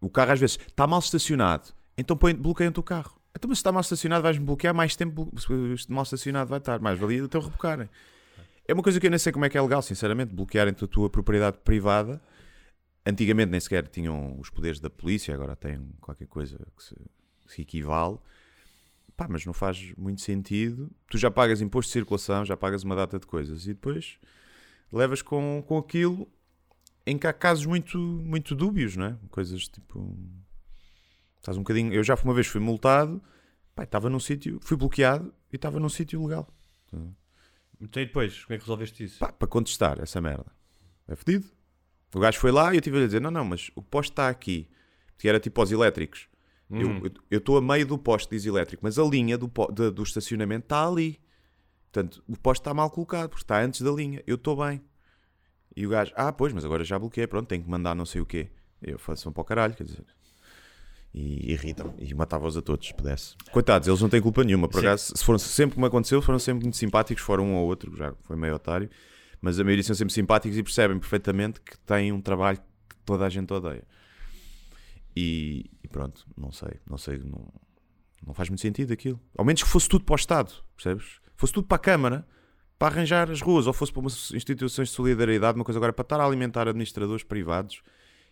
O 0.00 0.08
carro 0.08 0.32
às 0.32 0.40
vezes 0.40 0.58
está 0.66 0.86
mal 0.86 1.00
estacionado, 1.00 1.74
então 1.96 2.16
bloqueiam-te 2.16 2.80
o 2.80 2.82
carro. 2.82 3.20
Então, 3.36 3.48
mas 3.48 3.58
se 3.58 3.60
está 3.60 3.70
mal 3.70 3.82
estacionado, 3.82 4.22
vais-me 4.22 4.44
bloquear 4.44 4.74
mais 4.74 4.96
tempo. 4.96 5.30
se 5.36 5.90
Mal 5.90 6.04
estacionado 6.04 6.48
vai 6.48 6.58
estar, 6.58 6.80
mais 6.80 6.98
valia 6.98 7.18
então 7.18 7.40
rebocarem. 7.40 7.90
É 8.66 8.72
uma 8.72 8.82
coisa 8.82 8.98
que 8.98 9.06
eu 9.06 9.10
nem 9.10 9.18
sei 9.18 9.32
como 9.32 9.44
é 9.44 9.48
que 9.50 9.58
é 9.58 9.60
legal, 9.62 9.82
sinceramente, 9.82 10.34
bloquearem-te 10.34 10.84
a 10.84 10.88
tua 10.88 11.10
propriedade 11.10 11.58
privada. 11.58 12.22
Antigamente 13.04 13.50
nem 13.50 13.60
sequer 13.60 13.86
tinham 13.88 14.38
os 14.38 14.50
poderes 14.50 14.80
da 14.80 14.88
polícia, 14.88 15.34
agora 15.34 15.56
têm 15.56 15.90
qualquer 16.00 16.26
coisa 16.26 16.58
que 16.76 16.82
se, 16.82 16.96
se 17.46 17.62
equivale. 17.62 18.18
Pá, 19.18 19.26
mas 19.28 19.44
não 19.44 19.52
faz 19.52 19.92
muito 19.98 20.20
sentido. 20.20 20.88
Tu 21.10 21.18
já 21.18 21.28
pagas 21.28 21.60
imposto 21.60 21.88
de 21.88 21.94
circulação, 21.94 22.44
já 22.44 22.56
pagas 22.56 22.84
uma 22.84 22.94
data 22.94 23.18
de 23.18 23.26
coisas 23.26 23.64
e 23.64 23.74
depois 23.74 24.16
levas 24.92 25.22
com, 25.22 25.60
com 25.66 25.76
aquilo 25.76 26.30
em 27.04 27.18
que 27.18 27.26
há 27.26 27.32
casos 27.32 27.66
muito, 27.66 27.98
muito 27.98 28.54
dúbios, 28.54 28.96
não 28.96 29.06
é? 29.06 29.18
Coisas 29.28 29.66
tipo. 29.66 30.16
Estás 31.36 31.58
um 31.58 31.62
bocadinho. 31.62 31.92
Eu 31.92 32.04
já 32.04 32.14
uma 32.14 32.32
vez 32.32 32.46
fui 32.46 32.60
multado, 32.60 33.20
pá, 33.74 33.82
estava 33.82 34.08
num 34.08 34.20
sítio, 34.20 34.60
fui 34.62 34.76
bloqueado 34.76 35.34
e 35.52 35.56
estava 35.56 35.80
num 35.80 35.88
sítio 35.88 36.22
legal. 36.22 36.48
Então 37.80 38.00
e 38.00 38.06
depois, 38.06 38.44
como 38.44 38.54
é 38.54 38.58
que 38.58 38.62
resolveste 38.62 39.02
isso? 39.02 39.18
Pá, 39.18 39.32
para 39.32 39.48
contestar 39.48 40.00
essa 40.00 40.20
merda. 40.20 40.46
É 41.08 41.16
fedido. 41.16 41.48
O 42.14 42.20
gajo 42.20 42.38
foi 42.38 42.52
lá 42.52 42.72
e 42.72 42.76
eu 42.76 42.80
tive 42.80 43.02
a 43.02 43.04
dizer: 43.04 43.20
não, 43.20 43.32
não, 43.32 43.44
mas 43.44 43.68
o 43.74 43.82
poste 43.82 44.12
está 44.12 44.28
aqui. 44.28 44.70
Que 45.18 45.28
era 45.28 45.40
tipo 45.40 45.60
aos 45.60 45.72
elétricos. 45.72 46.28
Eu- 46.70 47.10
Eu 47.30 47.38
estou 47.38 47.56
a 47.56 47.62
meio 47.62 47.86
do 47.86 47.96
poste, 47.98 48.28
diz 48.30 48.44
elétrico, 48.44 48.80
mas 48.84 48.98
a 48.98 49.04
linha 49.04 49.38
do, 49.38 49.50
da- 49.72 49.90
do 49.90 50.02
estacionamento 50.02 50.64
está 50.66 50.86
ali. 50.86 51.18
Portanto, 51.90 52.22
o 52.28 52.36
poste 52.36 52.60
está 52.60 52.74
mal 52.74 52.90
colocado, 52.90 53.30
porque 53.30 53.42
está 53.44 53.60
antes 53.62 53.80
da 53.80 53.90
linha. 53.90 54.22
Eu 54.26 54.34
estou 54.36 54.56
bem. 54.56 54.82
E 55.74 55.86
o 55.86 55.90
gajo, 55.90 56.12
ah, 56.16 56.32
pois, 56.32 56.52
mas 56.52 56.64
agora 56.64 56.84
já 56.84 56.98
bloqueei, 56.98 57.26
pronto, 57.26 57.46
tenho 57.48 57.62
que 57.62 57.70
mandar 57.70 57.94
não 57.94 58.04
sei 58.04 58.20
o 58.20 58.26
quê. 58.26 58.48
Eu 58.82 58.98
faço 58.98 59.28
um 59.28 59.32
para 59.32 59.40
o 59.40 59.44
caralho, 59.44 59.74
quer 59.74 59.84
dizer. 59.84 60.04
E 61.14 61.52
irritam 61.52 61.94
e 61.98 62.12
matava-os 62.14 62.56
a 62.56 62.62
todos, 62.62 62.86
se 62.88 62.94
pudesse. 62.94 63.34
Coitados, 63.50 63.88
eles 63.88 64.00
não 64.00 64.08
têm 64.08 64.20
culpa 64.20 64.44
nenhuma. 64.44 64.68
Por 64.68 64.80
Sim. 64.80 64.86
acaso, 64.86 65.16
se 65.16 65.24
foram 65.24 65.38
sempre 65.38 65.74
como 65.74 65.86
aconteceu, 65.86 66.20
foram 66.20 66.38
sempre 66.38 66.64
muito 66.64 66.76
simpáticos, 66.76 67.24
fora 67.24 67.40
um 67.40 67.54
ou 67.54 67.66
outro, 67.66 67.96
já 67.96 68.12
foi 68.22 68.36
meio 68.36 68.54
otário. 68.54 68.90
Mas 69.40 69.58
a 69.58 69.64
maioria 69.64 69.82
são 69.82 69.96
sempre 69.96 70.12
simpáticos 70.12 70.58
e 70.58 70.62
percebem 70.62 70.98
perfeitamente 70.98 71.60
que 71.62 71.78
têm 71.80 72.12
um 72.12 72.20
trabalho 72.20 72.58
que 72.88 72.96
toda 73.06 73.24
a 73.24 73.28
gente 73.30 73.50
odeia. 73.52 73.84
E, 75.16 75.64
e 75.82 75.88
pronto, 75.88 76.24
não 76.36 76.52
sei, 76.52 76.72
não 76.88 76.96
sei, 76.98 77.18
não, 77.18 77.46
não 78.26 78.34
faz 78.34 78.48
muito 78.48 78.60
sentido 78.60 78.92
aquilo. 78.92 79.20
Ao 79.36 79.44
menos 79.44 79.62
que 79.62 79.68
fosse 79.68 79.88
tudo 79.88 80.04
para 80.04 80.12
o 80.14 80.16
Estado, 80.16 80.52
percebes? 80.76 81.20
Fosse 81.36 81.52
tudo 81.52 81.66
para 81.66 81.76
a 81.76 81.80
Câmara, 81.80 82.26
para 82.78 82.94
arranjar 82.94 83.30
as 83.30 83.40
ruas, 83.40 83.66
ou 83.66 83.72
fosse 83.72 83.90
para 83.92 84.00
umas 84.00 84.30
instituições 84.32 84.88
de 84.88 84.94
solidariedade, 84.94 85.56
uma 85.58 85.64
coisa 85.64 85.78
agora 85.78 85.92
para 85.92 86.02
estar 86.04 86.20
a 86.20 86.24
alimentar 86.24 86.68
administradores 86.68 87.24
privados 87.24 87.82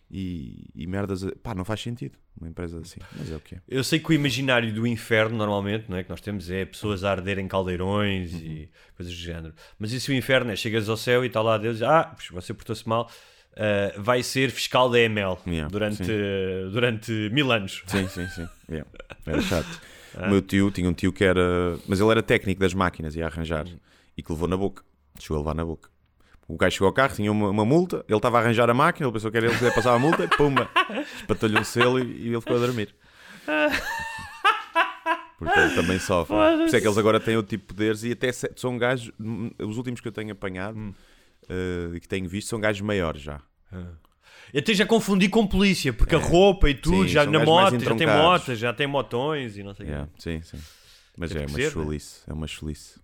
e, 0.09 0.69
e 0.73 0.87
merdas. 0.87 1.23
a- 1.25 1.31
Pá, 1.43 1.53
não 1.53 1.65
faz 1.65 1.81
sentido 1.81 2.17
uma 2.39 2.47
empresa 2.49 2.79
assim, 2.79 2.99
mas 3.17 3.29
é 3.31 3.35
o 3.35 3.39
que 3.41 3.55
é. 3.55 3.61
Eu 3.67 3.83
sei 3.83 3.99
que 3.99 4.09
o 4.09 4.13
imaginário 4.13 4.73
do 4.73 4.87
inferno, 4.87 5.35
normalmente, 5.35 5.89
não 5.89 5.97
é? 5.97 6.03
que 6.03 6.09
nós 6.09 6.21
temos 6.21 6.49
é 6.49 6.63
pessoas 6.65 7.03
a 7.03 7.11
arder 7.11 7.39
em 7.39 7.47
caldeirões 7.47 8.31
Uhum. 8.33 8.39
e 8.39 8.69
coisas 8.95 9.13
do 9.13 9.19
género. 9.19 9.53
Mas 9.77 9.91
isso 9.91 10.11
o 10.11 10.13
inferno 10.13 10.51
é, 10.51 10.55
chegas 10.55 10.87
ao 10.87 10.95
céu 10.95 11.23
e 11.25 11.27
está 11.27 11.41
lá 11.41 11.57
Deus, 11.57 11.81
ah, 11.81 12.15
você 12.31 12.53
portou-se 12.53 12.87
mal, 12.87 13.09
ah, 13.57 13.93
vai 13.97 14.21
ser 14.23 14.51
fiscal 14.51 14.89
da 14.89 14.99
EML 14.99 15.37
Yeah, 15.47 15.69
durante, 15.69 15.97
sim. 16.05 16.69
durante 16.71 17.11
mil 17.31 17.51
anos. 17.51 17.83
Sim, 17.87 18.07
sim, 18.07 18.27
sim. 18.29 18.47
Yeah, 18.69 18.89
Era 19.25 19.41
chato. 19.41 19.81
O 20.17 20.29
meu 20.31 20.41
tio 20.41 20.71
tinha 20.71 20.89
um 20.89 20.93
tio 20.93 21.13
que 21.13 21.23
era. 21.23 21.77
Mas 21.87 21.99
ele 21.99 22.09
era 22.09 22.23
técnico 22.23 22.59
das 22.59 22.73
máquinas, 22.73 23.15
ia 23.15 23.27
arranjar. 23.27 23.67
E 24.17 24.23
que 24.23 24.31
levou 24.31 24.47
na 24.47 24.57
boca. 24.57 24.81
Chegou 25.19 25.35
a 25.37 25.39
levar 25.41 25.53
na 25.53 25.63
boca. 25.63 25.89
O 26.47 26.57
gajo 26.57 26.73
chegou 26.73 26.87
ao 26.87 26.93
carro, 26.93 27.13
tinha 27.13 27.31
uma, 27.31 27.49
uma 27.49 27.65
multa, 27.65 28.03
ele 28.07 28.17
estava 28.17 28.39
a 28.39 28.41
arranjar 28.41 28.67
a 28.67 28.73
máquina, 28.73 29.05
ele 29.05 29.13
pensou 29.13 29.29
que 29.29 29.37
era 29.37 29.45
ele 29.45 29.55
que 29.57 29.63
ia 29.65 29.71
passar 29.71 29.93
a 29.93 29.99
multa, 29.99 30.23
e 30.23 30.27
pumba, 30.35 30.67
espatalhou 31.17 31.59
um 31.59 31.63
selo 31.63 31.99
e, 31.99 32.03
e 32.03 32.27
ele 32.29 32.39
ficou 32.41 32.55
a 32.55 32.59
dormir. 32.59 32.95
Porque 35.37 35.59
ele 35.59 35.75
também 35.75 35.99
sofre. 35.99 36.35
Por 36.35 36.65
isso 36.65 36.75
é 36.75 36.81
que 36.81 36.87
eles 36.87 36.97
agora 36.97 37.19
têm 37.19 37.35
outro 37.37 37.49
tipo 37.49 37.67
de 37.67 37.73
poderes 37.75 38.03
e 38.03 38.11
até 38.11 38.31
são 38.31 38.77
gajos, 38.77 39.11
hum, 39.19 39.51
os 39.59 39.77
últimos 39.77 40.01
que 40.01 40.07
eu 40.07 40.11
tenho 40.11 40.31
apanhado 40.31 40.77
Hum. 40.79 40.93
eh, 41.47 41.95
e 41.95 41.99
que 41.99 42.07
tenho 42.07 42.27
visto, 42.27 42.47
são 42.49 42.59
gajos 42.59 42.81
maiores 42.81 43.21
já. 43.21 43.39
Eu 44.53 44.59
até 44.61 44.73
já 44.73 44.85
confundi 44.85 45.27
com 45.27 45.45
polícia, 45.45 45.91
porque 45.91 46.15
a 46.15 46.19
roupa 46.19 46.69
e 46.69 46.73
tudo, 46.75 47.03
Sim, 47.03 47.07
já 47.09 47.23
são 47.23 47.31
na 47.33 47.39
gajos 47.39 47.53
mais 47.53 47.71
moto, 47.73 47.79
já 47.83 47.87
tem 47.87 47.95
entroncados. 48.07 48.21
motas, 48.23 48.59
já 48.59 48.73
tem 48.73 48.87
motões 48.87 49.57
e 49.57 49.63
não 49.63 49.73
sei 49.73 49.83
o 49.85 49.87
quê. 49.87 49.91
Yeah, 49.93 50.11
sim, 50.17 50.41
sim. 50.41 50.59
Mas 51.17 51.31
é 51.35 51.39
que 51.39 51.51
uma 51.51 51.55
ser, 51.57 51.63
né? 51.65 51.69
chulice. 51.71 52.21
É 52.27 52.33
uma 52.33 52.47
chulice. 52.47 52.99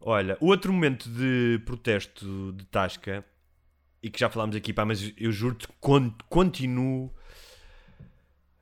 Olha, 0.00 0.36
o 0.40 0.46
outro 0.46 0.72
momento 0.72 1.08
de 1.10 1.60
protesto 1.66 2.52
de 2.56 2.64
Tasca, 2.66 3.24
e 4.02 4.10
que 4.10 4.18
já 4.18 4.28
falámos 4.30 4.56
aqui, 4.56 4.72
pá, 4.72 4.84
mas 4.84 5.12
eu 5.16 5.30
juro-te, 5.30 5.68
con- 5.80 6.12
continuo 6.28 7.12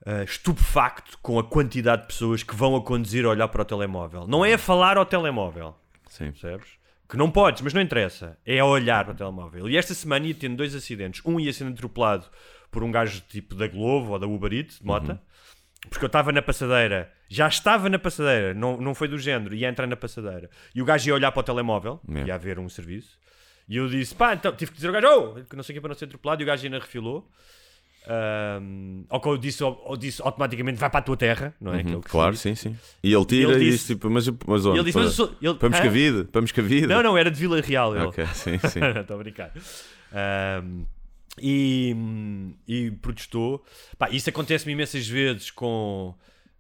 ah, 0.04 0.22
estupefacto 0.24 1.18
com 1.22 1.38
a 1.38 1.44
quantidade 1.44 2.02
de 2.02 2.08
pessoas 2.08 2.42
que 2.42 2.54
vão 2.54 2.74
a 2.76 2.82
conduzir 2.82 3.24
a 3.24 3.28
olhar 3.30 3.48
para 3.48 3.62
o 3.62 3.64
telemóvel. 3.64 4.26
Não 4.26 4.44
é 4.44 4.54
a 4.54 4.58
falar 4.58 4.98
ao 4.98 5.06
telemóvel, 5.06 5.76
Sim. 6.08 6.32
percebes? 6.32 6.68
Que 7.10 7.16
não 7.16 7.30
podes, 7.30 7.60
mas 7.62 7.74
não 7.74 7.80
interessa. 7.82 8.38
É 8.46 8.60
a 8.60 8.64
olhar 8.64 9.04
para 9.04 9.14
o 9.14 9.16
telemóvel. 9.16 9.68
E 9.68 9.76
esta 9.76 9.92
semana 9.94 10.26
ia 10.26 10.34
tendo 10.34 10.56
dois 10.56 10.74
acidentes. 10.74 11.20
Um 11.26 11.40
ia 11.40 11.52
sendo 11.52 11.72
atropelado 11.72 12.26
por 12.70 12.84
um 12.84 12.90
gajo 12.90 13.20
tipo 13.28 13.54
da 13.56 13.66
Globo 13.66 14.12
ou 14.12 14.18
da 14.18 14.26
Uber 14.28 14.52
Eats, 14.52 14.78
de 14.78 14.86
moto. 14.86 15.18
Porque 15.88 16.04
eu 16.04 16.08
estava 16.08 16.30
na 16.30 16.40
passadeira, 16.42 17.10
já 17.28 17.48
estava 17.48 17.88
na 17.88 17.98
passadeira, 17.98 18.52
não, 18.52 18.76
não 18.76 18.94
foi 18.94 19.08
do 19.08 19.18
género, 19.18 19.54
ia 19.54 19.68
entrar 19.68 19.86
na 19.86 19.96
passadeira. 19.96 20.50
E 20.74 20.80
o 20.82 20.84
gajo 20.84 21.08
ia 21.08 21.14
olhar 21.14 21.32
para 21.32 21.40
o 21.40 21.42
telemóvel, 21.42 22.00
Yeah. 22.06 22.28
ia 22.28 22.34
haver 22.34 22.58
um 22.58 22.68
serviço. 22.68 23.18
E 23.66 23.76
eu 23.76 23.88
disse, 23.88 24.14
pá, 24.14 24.34
então 24.34 24.54
tive 24.54 24.72
que 24.72 24.76
dizer 24.76 24.88
ao 24.88 24.92
gajo, 24.92 25.08
oh, 25.08 25.44
que 25.44 25.56
não 25.56 25.62
sei 25.62 25.72
o 25.72 25.76
que 25.76 25.80
para 25.80 25.88
não 25.88 25.94
ser 25.94 26.04
atropelado. 26.04 26.42
E 26.42 26.44
o 26.44 26.46
gajo 26.46 26.64
ainda 26.64 26.78
refilou. 26.78 27.28
Ahm, 28.06 29.04
ao 29.08 29.20
que 29.20 29.28
eu 29.28 29.36
disse, 29.36 29.62
eu 29.62 29.96
disse 29.98 30.22
automaticamente, 30.22 30.78
vai 30.78 30.88
para 30.90 31.00
a 31.00 31.02
tua 31.02 31.16
terra, 31.16 31.54
não 31.60 31.74
é? 31.74 31.84
Que 31.84 31.92
é 31.94 31.98
Claro, 32.02 32.34
sim, 32.36 32.54
sim. 32.54 32.76
E 33.02 33.12
ele 33.12 33.24
tira 33.26 33.52
Ele 33.52 33.62
e 33.64 33.70
disse- 33.70 33.78
diz 33.78 33.86
tipo, 33.88 34.08
mas, 34.10 34.26
mas 34.46 34.64
onde? 34.66 34.76
E 34.76 34.80
ele 34.80 34.84
disse, 34.86 34.98
mas 34.98 35.06
eu 35.06 35.12
sou. 35.12 35.34
Ele, 35.40 35.54
Para? 35.54 35.68
Moscavide? 35.68 36.24
Para 36.24 36.40
Moscavide? 36.40 36.86
Não, 36.86 37.02
não, 37.02 37.16
era 37.18 37.30
de 37.30 37.38
Vila 37.38 37.60
Real. 37.60 37.94
Ele. 37.94 38.06
Ok, 38.06 38.26
sim, 38.34 38.58
sim. 38.68 38.80
Estou 39.00 39.16
a 39.16 39.18
brincar. 39.22 39.52
Ahm, 40.12 40.84
e, 41.40 41.94
e 42.66 42.90
protestou. 42.90 43.64
Pá, 43.98 44.08
isso 44.10 44.28
acontece-me 44.30 44.72
imensas 44.72 45.06
vezes 45.06 45.50
com 45.50 46.14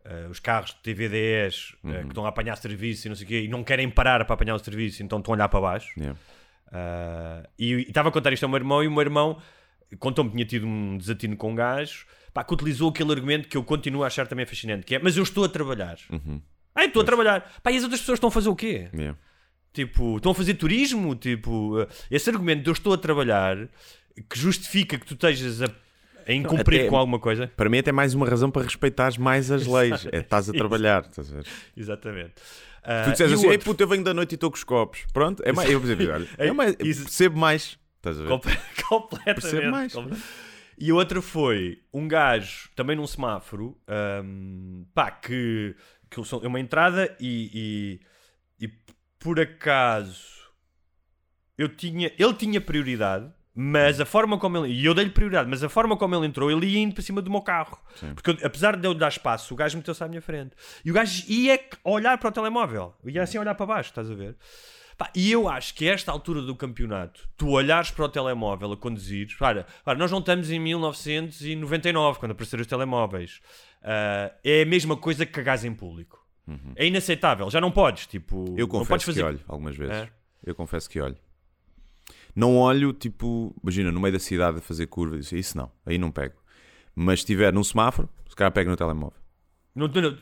ah, 0.04 0.28
os 0.30 0.38
carros 0.38 0.70
de 0.70 0.76
TVDs 0.82 1.74
ah, 1.84 1.88
Uhum. 1.88 2.00
que 2.02 2.08
estão 2.08 2.26
a 2.26 2.28
apanhar 2.28 2.56
serviço 2.56 3.06
e 3.06 3.08
não 3.08 3.16
sei 3.16 3.24
o 3.24 3.28
quê 3.28 3.42
e 3.42 3.48
não 3.48 3.64
querem 3.64 3.90
parar 3.90 4.24
para 4.24 4.34
apanhar 4.34 4.54
o 4.54 4.58
serviço, 4.58 5.02
então 5.02 5.18
estão 5.18 5.32
a 5.34 5.36
olhar 5.36 5.48
para 5.48 5.60
baixo. 5.60 5.88
Yeah. 5.98 6.18
Ah, 6.72 7.42
e 7.58 7.72
e 7.74 7.80
estava 7.82 8.08
a 8.10 8.12
contar 8.12 8.32
isto 8.32 8.44
ao 8.44 8.48
meu 8.48 8.58
irmão 8.58 8.84
e 8.84 8.86
o 8.86 8.90
meu 8.90 9.00
irmão 9.00 9.40
contou-me 9.98 10.30
que 10.30 10.36
tinha 10.36 10.46
tido 10.46 10.66
um 10.66 10.96
desatino 10.98 11.36
com 11.36 11.52
um 11.52 11.54
gajo 11.54 12.06
pá, 12.32 12.44
que 12.44 12.54
utilizou 12.54 12.90
aquele 12.90 13.10
argumento 13.12 13.48
que 13.48 13.56
eu 13.56 13.64
continuo 13.64 14.04
a 14.04 14.06
achar 14.06 14.26
também 14.26 14.46
fascinante, 14.46 14.86
que 14.86 14.94
é, 14.94 14.98
mas 14.98 15.16
eu 15.16 15.22
estou 15.22 15.44
a 15.44 15.48
trabalhar. 15.48 15.96
Uhum. 16.10 16.40
Ah, 16.74 16.82
eu 16.84 16.88
estou 16.88 17.02
a 17.02 17.04
trabalhar. 17.04 17.52
Pá, 17.62 17.72
e 17.72 17.76
as 17.76 17.82
outras 17.82 18.00
pessoas 18.00 18.16
estão 18.16 18.28
a 18.28 18.30
fazer 18.30 18.48
o 18.48 18.54
quê? 18.56 18.88
Yeah. 18.94 19.18
Tipo, 19.72 20.16
estão 20.16 20.32
a 20.32 20.34
fazer 20.34 20.54
turismo? 20.54 21.14
Tipo, 21.16 21.80
eh, 21.80 21.88
esse 22.10 22.30
argumento 22.30 22.62
de 22.62 22.70
eu 22.70 22.72
estou 22.72 22.92
a 22.92 22.98
trabalhar 22.98 23.56
que 24.28 24.38
justifica 24.38 24.98
que 24.98 25.06
tu 25.06 25.14
estejas 25.14 25.62
a, 25.62 25.66
a 26.26 26.32
incumprir 26.32 26.88
com 26.88 26.96
alguma 26.96 27.18
coisa. 27.18 27.48
Para 27.56 27.68
mim, 27.68 27.78
é 27.78 27.80
até 27.80 27.92
mais 27.92 28.14
uma 28.14 28.28
razão 28.28 28.50
para 28.50 28.62
respeitares 28.62 29.16
mais 29.16 29.50
as 29.50 29.66
leis. 29.66 30.06
É 30.12 30.18
estás 30.18 30.48
a 30.48 30.52
trabalhar. 30.54 31.02
Estás 31.02 31.32
a 31.32 31.36
ver? 31.36 31.46
Exatamente. 31.76 32.34
Tu 32.34 32.42
Ah, 32.84 33.10
disseres 33.10 33.32
assim, 33.34 33.46
ei 33.46 33.52
outro? 33.52 33.64
puto, 33.66 33.82
eu 33.82 33.88
venho 33.88 34.02
da 34.04 34.14
noite 34.14 34.32
e 34.32 34.34
estou 34.36 34.50
com 34.50 34.56
os 34.56 34.64
copos. 34.64 35.04
Pronto, 35.12 35.42
é 35.44 35.52
mais. 35.52 35.68
Eu, 35.70 35.80
por 35.80 35.86
exemplo, 35.90 36.10
olha, 36.14 36.28
é 36.38 36.52
mais, 36.52 36.74
percebo 36.76 37.38
mais. 37.38 37.78
Estás 38.00 38.18
a 38.18 38.22
ver? 38.22 38.28
Comple- 38.28 38.58
completamente. 38.88 39.70
Mais. 39.70 39.92
Comple- 39.92 40.18
E 40.78 40.90
outra 40.92 41.20
foi 41.20 41.82
um 41.92 42.08
gajo, 42.08 42.70
também 42.74 42.96
num 42.96 43.06
semáforo, 43.06 43.78
ahm, 43.86 44.84
pá, 44.94 45.10
que, 45.10 45.76
que 46.10 46.18
é 46.20 46.46
uma 46.48 46.58
entrada 46.58 47.14
e, 47.20 48.00
e, 48.58 48.64
e 48.66 48.72
por 49.18 49.38
acaso 49.38 50.40
eu 51.58 51.68
tinha, 51.68 52.10
ele 52.18 52.32
tinha 52.34 52.60
prioridade, 52.60 53.30
mas 53.54 54.00
a 54.00 54.06
forma 54.06 54.38
como 54.38 54.64
ele. 54.64 54.72
E 54.72 54.84
eu 54.86 54.94
dei-lhe 54.94 55.10
prioridade, 55.10 55.50
mas 55.50 55.62
a 55.62 55.68
forma 55.68 55.94
como 55.96 56.14
ele 56.14 56.26
entrou, 56.26 56.50
ele 56.50 56.66
ia 56.66 56.78
indo 56.78 56.94
para 56.94 57.02
cima 57.02 57.20
do 57.20 57.30
meu 57.30 57.42
carro. 57.42 57.78
Porque 58.14 58.30
eu- 58.30 58.38
apesar 58.46 58.76
de 58.76 58.86
eu 58.88 58.94
dar 58.94 59.08
espaço, 59.08 59.52
o 59.52 59.56
gajo 59.58 59.76
meteu-se 59.76 60.02
à 60.02 60.08
minha 60.08 60.22
frente. 60.22 60.52
E 60.82 60.90
o 60.90 60.94
gajo 60.94 61.24
ia 61.28 61.60
olhar 61.84 62.16
para 62.16 62.28
o 62.30 62.32
telemóvel, 62.32 62.94
ia 63.04 63.22
assim 63.22 63.36
olhar 63.36 63.54
para 63.54 63.66
baixo, 63.66 63.90
estás 63.90 64.10
a 64.10 64.14
ver? 64.14 64.34
Pá, 65.00 65.10
e 65.14 65.32
eu 65.32 65.48
acho 65.48 65.74
que 65.74 65.88
a 65.88 65.94
esta 65.94 66.12
altura 66.12 66.42
do 66.42 66.54
campeonato, 66.54 67.26
tu 67.34 67.48
olhares 67.48 67.90
para 67.90 68.04
o 68.04 68.08
telemóvel 68.10 68.70
a 68.72 68.76
conduzir. 68.76 69.34
Ora, 69.40 69.66
ora, 69.86 69.98
nós 69.98 70.10
não 70.10 70.18
estamos 70.18 70.50
em 70.50 70.58
1999, 70.58 72.18
quando 72.18 72.32
apareceram 72.32 72.60
os 72.60 72.66
telemóveis. 72.66 73.40
Ah, 73.82 74.30
é 74.44 74.60
a 74.60 74.66
mesma 74.66 74.98
coisa 74.98 75.24
que 75.24 75.32
cagares 75.32 75.64
em 75.64 75.72
público. 75.72 76.22
É 76.76 76.86
inaceitável, 76.86 77.48
já 77.48 77.62
não 77.62 77.70
podes. 77.70 78.06
Tipo, 78.08 78.40
Uhum. 78.40 78.56
Eu 78.58 78.66
não 78.66 78.84
podes 78.84 78.88
confesso 78.88 79.06
fazer. 79.06 79.20
que 79.22 79.26
olho 79.26 79.40
algumas 79.48 79.74
vezes. 79.74 79.94
É? 79.96 80.10
Eu 80.44 80.54
confesso 80.54 80.90
que 80.90 81.00
olho. 81.00 81.16
Não 82.36 82.58
olho, 82.58 82.92
tipo, 82.92 83.56
imagina, 83.62 83.90
no 83.90 84.00
meio 84.00 84.12
da 84.12 84.18
cidade 84.18 84.58
a 84.58 84.60
fazer 84.60 84.86
curva, 84.86 85.16
isso, 85.16 85.34
isso 85.34 85.56
não, 85.56 85.72
aí 85.86 85.96
não 85.96 86.10
pego. 86.10 86.34
Mas 86.94 87.20
se 87.20 87.24
estiver 87.24 87.54
num 87.54 87.64
semáforo, 87.64 88.06
se 88.28 88.36
calhar 88.36 88.52
pego 88.52 88.68
no 88.68 88.76
telemóvel. 88.76 89.18
Não, 89.74 89.86
não, 89.86 90.02
não, 90.02 90.18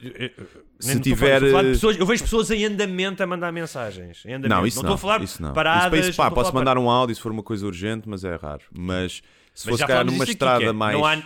Se 0.78 1.00
tiver, 1.00 1.40
falar- 1.40 1.50
falar 1.50 1.64
eh, 1.68 1.72
pessoas- 1.72 1.96
eu 1.98 2.04
vejo 2.06 2.22
pessoas 2.22 2.50
em 2.50 2.64
andamento 2.66 3.22
a 3.22 3.26
mandar 3.26 3.50
mensagens. 3.50 4.22
Não, 4.46 4.66
isso 4.66 4.76
não. 4.82 4.82
estou 4.82 4.94
a 4.94 4.98
falar 4.98 5.22
isso 5.22 5.40
não. 5.42 5.52
paradas. 5.54 5.82
isso, 5.84 5.90
para 5.90 6.08
isso, 6.10 6.16
pá, 6.16 6.26
a 6.26 6.30
posso 6.30 6.50
falar 6.52 6.60
mandar 6.60 6.78
um 6.78 6.90
áudio 6.90 7.14
se 7.16 7.22
for 7.22 7.32
uma 7.32 7.42
coisa 7.42 7.64
urgente, 7.66 8.08
mas 8.08 8.24
é 8.24 8.36
raro. 8.36 8.62
Mas 8.70 9.22
se 9.54 9.66
Mas 9.66 9.80
fosse 9.80 9.86
falámos 9.86 10.12
numa 10.12 10.24
estrada 10.24 10.64
é, 10.64 10.72
mais 10.72 10.96
há- 11.02 11.22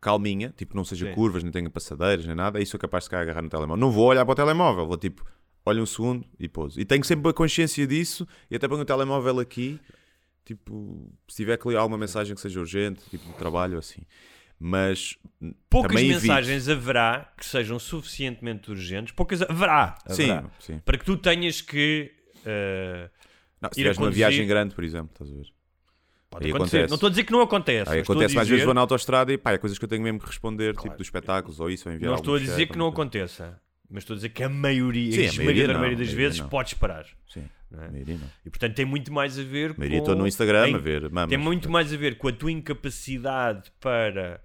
calminha, 0.00 0.52
tipo 0.56 0.74
não 0.74 0.84
seja 0.84 1.06
Sim. 1.06 1.12
curvas, 1.12 1.42
nem 1.42 1.52
tenha 1.52 1.68
passadeiras, 1.70 2.26
nem 2.26 2.34
nada, 2.34 2.58
aí 2.58 2.66
sou 2.66 2.80
capaz 2.80 3.04
de 3.04 3.08
ficar 3.08 3.18
a 3.18 3.22
agarrar 3.22 3.42
no 3.42 3.48
telemóvel. 3.50 3.76
Não 3.80 3.90
vou 3.92 4.06
olhar 4.06 4.24
para 4.24 4.32
o 4.32 4.34
telemóvel, 4.34 4.86
vou 4.86 4.96
tipo, 4.96 5.24
olho 5.64 5.82
um 5.82 5.86
segundo 5.86 6.24
e 6.40 6.48
pouso. 6.48 6.80
E 6.80 6.84
tenho 6.84 7.04
sempre 7.04 7.30
a 7.30 7.34
consciência 7.34 7.86
disso 7.86 8.26
e 8.50 8.56
até 8.56 8.66
ponho 8.66 8.80
o 8.80 8.84
telemóvel 8.84 9.38
aqui, 9.38 9.78
tipo, 10.44 11.08
se 11.28 11.36
tiver 11.36 11.56
que 11.56 11.68
ler 11.68 11.76
alguma 11.76 11.98
mensagem 11.98 12.34
que 12.34 12.40
seja 12.40 12.58
urgente, 12.58 13.00
tipo 13.10 13.30
trabalho, 13.34 13.78
assim. 13.78 14.00
Mas 14.64 15.18
Poucas 15.68 16.00
mensagens 16.00 16.68
haverá 16.68 17.32
que 17.36 17.44
sejam 17.44 17.76
suficientemente 17.80 18.70
urgentes. 18.70 19.12
Poucas 19.12 19.42
haverá. 19.42 19.98
Sim, 20.06 20.30
haverá. 20.30 20.50
sim. 20.60 20.78
Para 20.84 20.98
que 20.98 21.04
tu 21.04 21.16
tenhas 21.16 21.60
que. 21.60 22.12
eh, 22.46 23.10
Não, 23.60 23.68
se 23.72 23.80
Ir 23.80 23.82
a 23.82 23.90
tiveres 23.90 23.98
conduzir- 23.98 24.16
viagem 24.18 24.46
grande, 24.46 24.72
por 24.74 24.84
exemplo, 24.84 25.10
estás 25.12 25.30
a 25.30 25.34
ver? 25.34 25.46
pode 26.30 26.44
Aí 26.46 26.50
acontecer. 26.52 26.76
acontece. 26.76 26.90
Não 26.90 26.94
estou 26.94 27.06
a 27.08 27.10
dizer 27.10 27.24
que 27.24 27.32
não 27.32 27.40
acontece. 27.42 27.90
Aí 27.90 28.00
acontece, 28.00 28.24
às 28.38 28.46
vezes 28.46 28.48
dizer- 28.48 28.64
vou 28.64 28.72
na 28.74 28.80
autostrada 28.82 29.32
e 29.32 29.36
pá, 29.36 29.50
é 29.52 29.58
coisas 29.58 29.76
que 29.78 29.84
eu 29.84 29.88
tenho 29.88 30.02
mesmo 30.02 30.20
que 30.20 30.26
responder, 30.26 30.76
tipo 30.76 30.96
dos 30.96 31.06
espetáculos 31.08 31.58
ou 31.58 31.68
isso, 31.68 31.88
ou 31.88 31.94
enviar 31.94 32.10
Não 32.10 32.16
estou 32.16 32.36
a 32.36 32.38
dizer 32.38 32.56
cheque, 32.60 32.72
que 32.72 32.78
não 32.78 32.86
aconteça. 32.86 33.60
Mas 33.90 34.04
estou 34.04 34.14
a 34.14 34.16
dizer 34.16 34.28
que 34.30 34.42
a 34.44 34.48
maioria, 34.48 35.12
Sim, 35.12 35.26
a 35.26 35.30
a 35.42 35.44
maioria 35.44 35.66
não, 35.66 35.74
maioria 35.74 35.98
das 35.98 36.06
maioria 36.06 36.26
vezes, 36.28 36.40
não. 36.40 36.48
podes 36.48 36.72
parar. 36.74 37.04
Sim, 37.28 37.44
é? 37.74 38.16
E 38.46 38.48
portanto 38.50 38.74
tem 38.76 38.84
muito 38.86 39.12
mais 39.12 39.36
a 39.38 39.42
ver 39.42 39.72
A 39.72 39.74
maioria 39.76 39.98
com. 39.98 40.04
estou 40.04 40.16
no 40.16 40.26
Instagram 40.26 40.68
em- 40.68 40.74
a 40.76 40.78
ver 40.78 41.10
mamas. 41.10 41.28
Tem 41.28 41.36
muito 41.38 41.68
mais 41.68 41.92
a 41.92 41.96
ver 41.96 42.16
com 42.16 42.28
a 42.28 42.32
tua 42.32 42.50
incapacidade 42.52 43.70
para 43.80 44.40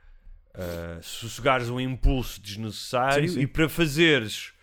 ah, 0.57 0.99
sossegares 1.01 1.69
um 1.69 1.79
impulso 1.79 2.41
desnecessário 2.41 3.29
Sim, 3.29 3.35
sim. 3.35 3.41
e 3.41 3.47
para 3.47 3.69
fazeres 3.69 4.53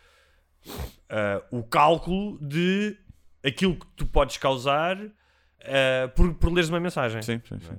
ah, 1.08 1.42
o 1.50 1.62
cálculo 1.62 2.38
de 2.40 2.96
aquilo 3.44 3.76
que 3.76 3.86
tu 3.94 4.06
podes 4.06 4.36
causar 4.36 4.98
ah, 5.62 6.08
por, 6.14 6.34
por 6.34 6.52
leres 6.52 6.68
uma 6.68 6.80
mensagem. 6.80 7.22
Sim, 7.22 7.40
sim, 7.48 7.60
sim. 7.60 7.78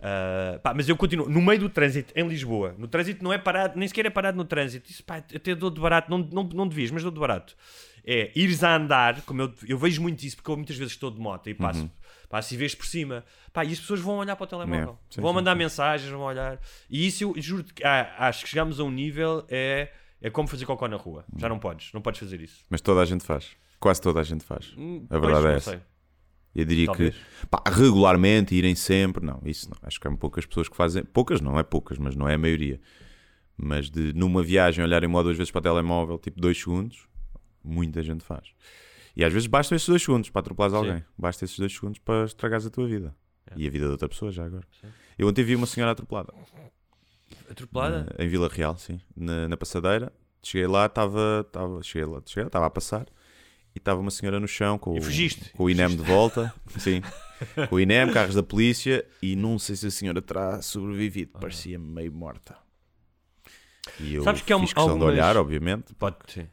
Ah, 0.00 0.58
pá, 0.62 0.74
mas 0.74 0.86
eu 0.86 0.96
continuo 0.96 1.28
no 1.28 1.40
meio 1.40 1.60
do 1.60 1.68
trânsito 1.70 2.12
em 2.14 2.26
Lisboa. 2.28 2.74
No 2.76 2.86
trânsito 2.86 3.24
não 3.24 3.32
é 3.32 3.38
parado, 3.38 3.78
nem 3.78 3.88
sequer 3.88 4.04
é 4.04 4.10
parado 4.10 4.36
no 4.36 4.44
trânsito. 4.44 4.90
Isso 4.90 5.02
pá, 5.02 5.16
até 5.16 5.54
dou 5.54 5.70
de 5.70 5.80
barato, 5.80 6.10
não, 6.10 6.18
não, 6.18 6.42
não 6.42 6.68
devias, 6.68 6.90
mas 6.90 7.02
dou 7.02 7.10
de 7.10 7.18
barato. 7.18 7.56
É 8.06 8.30
ires 8.34 8.62
a 8.62 8.76
andar, 8.76 9.22
como 9.22 9.40
eu, 9.40 9.54
eu 9.66 9.78
vejo 9.78 10.02
muito 10.02 10.22
isso, 10.22 10.36
porque 10.36 10.50
eu 10.50 10.56
muitas 10.56 10.76
vezes 10.76 10.92
estou 10.92 11.10
de 11.10 11.18
moto 11.18 11.48
e 11.48 11.54
passo, 11.54 11.90
passo 12.28 12.54
e 12.54 12.56
vejo 12.56 12.76
por 12.76 12.86
cima. 12.86 13.24
Pá, 13.52 13.64
e 13.64 13.72
as 13.72 13.80
pessoas 13.80 14.00
vão 14.00 14.16
olhar 14.18 14.36
para 14.36 14.44
o 14.44 14.46
telemóvel. 14.46 14.98
É, 15.10 15.14
sim, 15.14 15.20
vão 15.20 15.30
sim, 15.30 15.34
mandar 15.36 15.52
sim. 15.52 15.58
mensagens, 15.58 16.10
vão 16.10 16.22
olhar. 16.22 16.60
E 16.88 17.06
isso 17.06 17.24
eu 17.24 17.34
juro 17.40 17.64
que 17.64 17.84
ah, 17.84 18.14
acho 18.18 18.44
que 18.44 18.50
chegamos 18.50 18.80
a 18.80 18.84
um 18.84 18.90
nível 18.90 19.44
é, 19.48 19.90
é 20.20 20.30
como 20.30 20.48
fazer 20.48 20.66
cocó 20.66 20.88
na 20.88 20.96
rua. 20.96 21.24
Já 21.36 21.48
não 21.48 21.58
podes, 21.58 21.92
não 21.92 22.00
podes 22.00 22.20
fazer 22.20 22.40
isso. 22.40 22.64
Mas 22.68 22.80
toda 22.80 23.00
a 23.00 23.04
gente 23.04 23.24
faz. 23.24 23.50
Quase 23.78 24.00
toda 24.00 24.20
a 24.20 24.22
gente 24.22 24.44
faz. 24.44 24.72
Hum, 24.76 25.06
A 25.10 25.18
verdade 25.18 25.46
é 25.46 25.54
essa. 25.54 25.70
sei. 25.72 25.80
Eu 26.54 26.64
diria 26.64 26.86
Talvez. 26.86 27.14
que 27.16 27.46
pá, 27.48 27.62
regularmente 27.66 28.54
irem 28.54 28.74
sempre, 28.76 29.24
não, 29.26 29.42
isso 29.44 29.68
não. 29.68 29.76
Acho 29.82 30.00
que 30.00 30.06
há 30.06 30.10
poucas 30.12 30.46
pessoas 30.46 30.68
que 30.68 30.76
fazem. 30.76 31.02
Poucas, 31.04 31.40
não 31.40 31.58
é 31.58 31.62
poucas, 31.64 31.98
mas 31.98 32.14
não 32.14 32.28
é 32.28 32.34
a 32.34 32.38
maioria. 32.38 32.80
Mas 33.56 33.90
de 33.90 34.12
numa 34.12 34.42
viagem 34.42 34.84
olharem 34.84 35.08
uma 35.08 35.18
ou 35.18 35.24
duas 35.24 35.36
vezes 35.36 35.50
para 35.50 35.58
o 35.58 35.62
telemóvel, 35.62 36.18
tipo 36.18 36.40
dois 36.40 36.58
segundos, 36.58 37.06
muita 37.62 38.02
gente 38.02 38.22
faz. 38.24 38.48
E 39.16 39.24
às 39.24 39.32
vezes 39.32 39.46
bastam 39.46 39.76
esses 39.76 39.88
dois 39.88 40.02
segundos 40.02 40.30
para 40.30 40.40
atropelares 40.40 40.72
Sim. 40.72 40.78
alguém. 40.78 41.04
Basta 41.16 41.44
esses 41.44 41.58
dois 41.58 41.72
segundos 41.72 41.98
para 42.00 42.24
estragares 42.24 42.66
a 42.66 42.70
tua 42.70 42.86
vida. 42.86 43.14
É. 43.50 43.54
E 43.56 43.66
a 43.66 43.70
vida 43.70 43.84
de 43.86 43.92
outra 43.92 44.08
pessoa 44.08 44.32
já 44.32 44.44
agora. 44.44 44.66
Eu 45.18 45.28
ontem 45.28 45.44
vi 45.44 45.54
uma 45.54 45.66
senhora 45.66 45.92
atropelada. 45.92 46.32
Atropelada? 47.50 48.06
Na- 48.18 48.24
em 48.24 48.28
Vila 48.28 48.48
Real, 48.48 48.76
sim. 48.76 49.00
Na, 49.16 49.48
na 49.48 49.56
passadeira. 49.56 50.12
Cheguei 50.42 50.66
lá, 50.66 50.86
estava. 50.86 51.46
Cheguei 51.82 52.06
lá, 52.06 52.20
cheguei 52.26 52.46
estava 52.46 52.66
a 52.66 52.70
passar. 52.70 53.06
E 53.74 53.78
estava 53.78 54.00
uma 54.00 54.10
senhora 54.10 54.38
no 54.38 54.46
chão 54.46 54.78
com, 54.78 54.96
o- 54.98 55.02
fugiste? 55.02 55.50
com 55.52 55.64
o 55.64 55.70
INEM 55.70 55.88
de 55.96 56.02
volta. 56.02 56.52
Sim. 56.78 57.02
Com 57.68 57.76
o 57.76 57.80
INEM, 57.80 58.12
carros 58.12 58.34
da 58.34 58.42
polícia. 58.42 59.04
E 59.22 59.34
não 59.36 59.58
sei 59.58 59.74
se 59.76 59.86
a 59.86 59.90
senhora 59.90 60.22
terá 60.22 60.62
sobrevivido. 60.62 61.32
Parecia 61.40 61.78
meio 61.78 62.12
morta. 62.12 62.56
E 64.00 64.14
eu 64.14 64.22
Sabes 64.22 64.42
que 64.42 64.52
há 64.52 64.56
um- 64.56 64.60
fiz 64.60 64.72
questão 64.72 64.90
algumas- 64.92 65.06
de 65.14 65.20
olhar, 65.20 65.36
obviamente, 65.36 65.92
Pode 65.94 66.16
sim. 66.28 66.46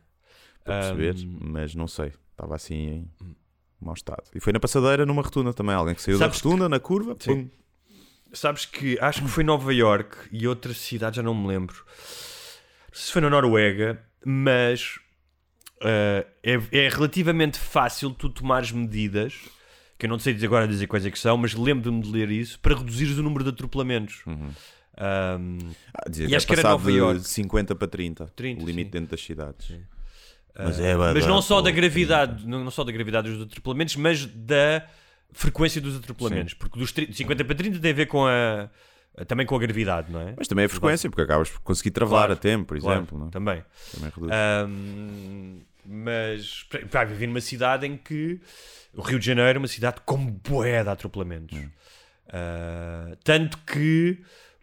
para 0.64 0.80
perceber. 0.80 1.16
Ahm, 1.16 1.38
Mas 1.42 1.76
não 1.76 1.88
sei. 1.88 2.12
Estava 2.32 2.56
assim 2.56 2.76
em 2.76 3.36
mau 3.80 3.94
estado. 3.94 4.24
E 4.34 4.40
foi 4.40 4.54
na 4.54 4.60
passadeira, 4.60 5.06
numa 5.06 5.22
rotunda 5.22 5.54
também. 5.54 5.76
Alguém 5.76 5.96
que 5.96 6.02
saiu 6.02 6.18
Sabes 6.18 6.42
da 6.42 6.50
rotunda, 6.50 6.70
na 6.70 6.80
curva. 6.80 7.16
Sim. 7.20 7.46
Pum. 7.46 7.50
sabes 8.34 8.66
que 8.66 8.98
acho 9.00 9.22
que 9.22 9.28
foi 9.28 9.44
Nova 9.44 9.74
York 9.74 10.18
e 10.32 10.48
outra 10.48 10.74
cidade, 10.74 11.18
já 11.18 11.24
não 11.24 11.34
me 11.34 11.48
lembro. 11.48 11.76
Não 11.86 12.94
sei 12.94 13.06
Se 13.06 13.12
foi 13.12 13.22
na 13.22 13.30
Noruega, 13.30 14.02
mas 14.26 15.00
eh, 15.82 16.28
é, 16.44 16.54
é 16.86 16.90
relativamente 16.90 17.58
fácil 17.60 18.12
tu 18.12 18.30
tomares 18.30 18.72
medidas, 18.72 19.36
que 19.98 20.06
eu 20.06 20.10
não 20.10 20.20
sei 20.20 20.34
dizer 20.34 20.46
agora 20.48 20.68
dizer 20.68 20.88
quais 20.88 21.06
é 21.06 21.12
que 21.12 21.20
são, 21.20 21.38
mas 21.38 21.54
lembro-me 21.54 22.02
de 22.02 22.12
ler 22.12 22.30
isso, 22.30 22.60
para 22.60 22.76
reduzires 22.76 23.18
o 23.18 23.24
número 23.24 23.44
de 23.44 23.50
atropelamentos. 23.50 24.24
Ahm, 24.98 25.58
Ah, 25.94 26.10
dizia 26.10 26.26
E 26.26 26.28
que 26.30 26.34
é 26.34 26.38
acho 26.38 26.48
que 26.48 26.54
era 26.54 26.64
Nova 26.64 26.92
de 26.92 26.98
Iorque. 26.98 27.28
50 27.28 27.76
para 27.76 27.88
30, 27.88 28.26
30, 28.36 28.62
o 28.64 28.66
limite 28.66 28.88
sim. 28.88 28.92
dentro 28.92 29.12
das 29.12 29.24
cidades. 29.24 29.74
Mas, 30.58 30.80
é 30.80 30.96
mas 30.96 31.14
badar, 31.14 31.30
não 31.30 31.42
só 31.42 31.62
da 31.62 31.72
gravidade, 31.72 32.46
não, 32.48 32.70
só 32.70 32.84
da 32.84 32.92
gravidade 32.92 33.32
dos 33.32 33.42
atropelamentos, 33.44 33.96
mas 33.96 34.26
da 34.26 34.86
frequência 35.32 35.80
dos 35.82 35.96
atropelamentos. 35.98 36.54
Porque 36.54 36.78
dos 36.78 36.92
30 36.92 37.14
50 37.14 37.46
para 37.46 37.56
30 37.56 37.80
tem 37.80 37.92
a 37.92 37.94
ver 37.94 38.06
com 38.08 38.26
a 38.28 38.70
também 39.28 39.46
com 39.46 39.56
a 39.56 39.60
gravidade, 39.60 40.12
não 40.12 40.22
é? 40.22 40.34
Mas 40.38 40.48
também 40.48 40.66
a 40.66 40.70
frequência, 40.70 41.10
porque 41.10 41.22
acabas 41.24 41.50
por 41.50 41.60
conseguir 41.62 41.92
travar 41.92 42.20
Claro, 42.28 42.34
a 42.34 42.36
tempo, 42.36 42.66
por 42.66 42.80
Claro, 42.80 43.00
exemplo. 43.00 43.18
não 43.20 43.28
é? 43.28 43.30
também. 43.30 43.64
Também 43.94 44.10
reduz. 44.14 44.32
Ahm, 44.32 45.60
mas 45.86 46.66
vai 46.90 47.06
viver 47.06 47.28
numa 47.28 47.42
cidade 47.42 47.86
em 47.88 47.98
que 47.98 48.40
o 48.94 49.02
Rio 49.02 49.20
de 49.20 49.26
Janeiro 49.26 49.58
é 49.58 49.60
uma 49.60 49.68
cidade 49.68 49.98
com 50.06 50.18
bué 50.26 50.84
de 50.84 50.90
atropelamentos. 50.90 51.58
Ah, 52.32 53.16
tanto 53.24 53.58
que 53.60 54.20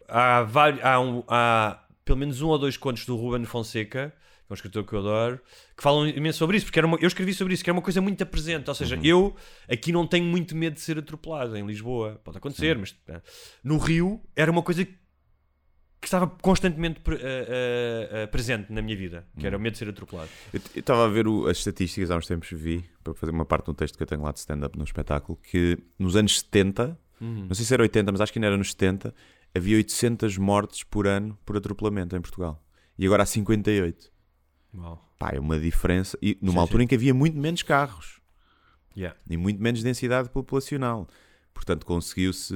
há, 0.07 0.41
vários, 0.43 0.83
há, 0.83 0.99
um- 0.99 1.23
há 1.27 1.83
pelo 2.03 2.17
menos 2.17 2.41
um 2.41 2.47
ou 2.47 2.57
dois 2.57 2.77
contos 2.77 3.05
do 3.05 3.15
Ruben 3.15 3.45
Fonseca, 3.45 4.13
é 4.49 4.53
um 4.53 4.55
escritor 4.55 4.83
que 4.83 4.93
eu 4.93 4.99
adoro, 4.99 5.39
que 5.77 5.83
falam 5.83 6.07
imenso 6.07 6.39
sobre 6.39 6.57
isso, 6.57 6.65
porque 6.65 6.79
era 6.79 6.87
uma- 6.87 6.97
eu 6.99 7.07
escrevi 7.07 7.33
sobre 7.33 7.53
isso, 7.53 7.63
que 7.63 7.69
era 7.69 7.75
uma 7.77 7.83
coisa 7.83 8.01
muito 8.01 8.25
presente. 8.25 8.67
Ou 8.67 8.75
seja, 8.75 8.95
eu 9.03 9.35
aqui 9.69 9.91
não 9.91 10.07
tenho 10.07 10.25
muito 10.25 10.55
medo 10.55 10.73
de 10.73 10.81
ser 10.81 10.97
atropelado 10.97 11.55
em 11.55 11.65
Lisboa. 11.65 12.19
Pode 12.23 12.37
acontecer, 12.37 12.77
mas 12.77 12.95
ah, 13.09 13.21
no 13.63 13.77
Rio 13.77 14.21
era 14.35 14.51
uma 14.51 14.63
coisa 14.63 14.83
que 14.85 16.07
estava 16.07 16.27
constantemente 16.27 17.01
pre- 17.01 17.17
ah, 17.21 18.23
ah, 18.23 18.27
presente 18.27 18.71
na 18.71 18.81
minha 18.81 18.95
vida, 18.95 19.27
que 19.37 19.45
era 19.45 19.57
o 19.57 19.59
medo 19.59 19.73
de 19.73 19.79
ser 19.79 19.89
atropelado. 19.89 20.29
Eu 20.53 20.61
estava 20.75 21.05
a 21.05 21.09
ver 21.09 21.27
o- 21.27 21.47
as 21.47 21.57
estatísticas 21.57 22.09
há 22.09 22.15
uns 22.17 22.25
tempos, 22.25 22.49
vi, 22.51 22.83
para 23.03 23.13
fazer 23.13 23.31
uma 23.33 23.45
parte 23.45 23.65
de 23.65 23.71
um 23.71 23.73
texto 23.73 23.97
que 23.97 24.03
eu 24.03 24.07
tenho 24.07 24.21
lá 24.21 24.31
de 24.31 24.39
stand-up 24.39 24.77
no 24.77 24.83
espetáculo, 24.85 25.37
que 25.43 25.77
nos 25.99 26.15
anos 26.15 26.39
70, 26.39 26.97
não 27.21 27.53
sei 27.53 27.65
se 27.65 27.73
era 27.73 27.83
80, 27.83 28.11
mas 28.13 28.21
acho 28.21 28.31
que 28.31 28.39
ainda 28.39 28.47
era 28.47 28.57
nos 28.57 28.71
70, 28.71 29.13
havia 29.53 29.75
800 29.75 30.37
mortes 30.37 30.83
por 30.83 31.05
ano 31.05 31.37
por 31.45 31.57
atropelamento 31.57 32.15
em 32.15 32.21
Portugal. 32.21 32.63
E 32.97 33.05
agora 33.05 33.23
há 33.23 33.25
58. 33.25 34.09
Pá, 35.17 35.31
é 35.33 35.39
uma 35.39 35.59
diferença. 35.59 36.17
E 36.21 36.37
numa 36.41 36.53
Sim, 36.53 36.59
altura 36.59 36.79
sim. 36.81 36.83
em 36.85 36.87
que 36.87 36.95
havia 36.95 37.13
muito 37.13 37.37
menos 37.37 37.63
carros 37.63 38.19
Yeah. 38.97 39.17
e 39.29 39.37
muito 39.37 39.61
menos 39.61 39.81
densidade 39.83 40.29
populacional. 40.29 41.07
Portanto, 41.53 41.85
conseguiu-se 41.85 42.53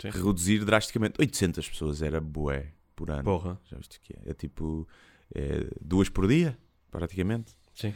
Sim. 0.00 0.10
reduzir 0.10 0.64
drasticamente. 0.64 1.14
800 1.18 1.68
pessoas 1.68 2.02
era 2.02 2.20
bué 2.20 2.72
por 2.94 3.10
ano. 3.10 3.22
Porra. 3.24 3.58
Já 3.70 3.76
viste 3.78 3.98
que 4.00 4.12
é? 4.14 4.30
É 4.30 4.34
tipo 4.34 4.86
é, 5.34 5.68
duas 5.80 6.08
por 6.08 6.26
dia, 6.28 6.58
praticamente. 6.90 7.54
Sim. 7.74 7.94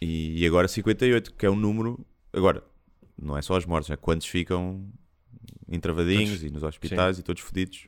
E, 0.00 0.40
e 0.42 0.46
agora 0.46 0.68
58, 0.68 1.34
que 1.34 1.44
é 1.46 1.50
um 1.50 1.56
número. 1.56 2.04
Agora, 2.32 2.62
não 3.20 3.36
é 3.36 3.42
só 3.42 3.56
as 3.56 3.66
mortes, 3.66 3.90
é 3.90 3.96
quantos 3.96 4.26
ficam 4.26 4.88
entravadinhos 5.68 6.30
Todos- 6.30 6.44
e 6.44 6.50
nos 6.50 6.62
hospitais 6.62 7.18
e 7.18 7.22
todos 7.22 7.42
fodidos. 7.42 7.86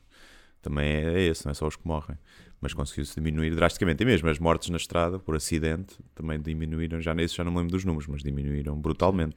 Também 0.61 0.85
é, 0.87 1.15
é 1.15 1.23
esse, 1.23 1.45
não 1.47 1.53
é 1.53 1.55
só 1.55 1.67
os 1.67 1.77
que 1.77 1.87
morrem. 1.87 2.19
Mas 2.61 2.75
conseguiu-se 2.75 3.15
diminuir 3.15 3.55
drasticamente. 3.55 4.03
E 4.03 4.07
mesmo 4.07 4.29
as 4.29 4.39
mortes 4.39 4.69
na 4.69 4.77
estrada 4.77 5.19
por 5.19 5.35
acidente 5.35 5.95
também 6.15 6.39
diminuíram. 6.41 7.01
Já 7.01 7.15
nesse 7.15 7.35
já 7.37 7.43
não 7.45 7.51
me 7.53 7.59
lembro 7.59 7.73
dos 7.73 7.85
números, 7.85 8.07
mas 8.07 8.23
diminuíram 8.23 8.77
brutalmente. 8.77 9.37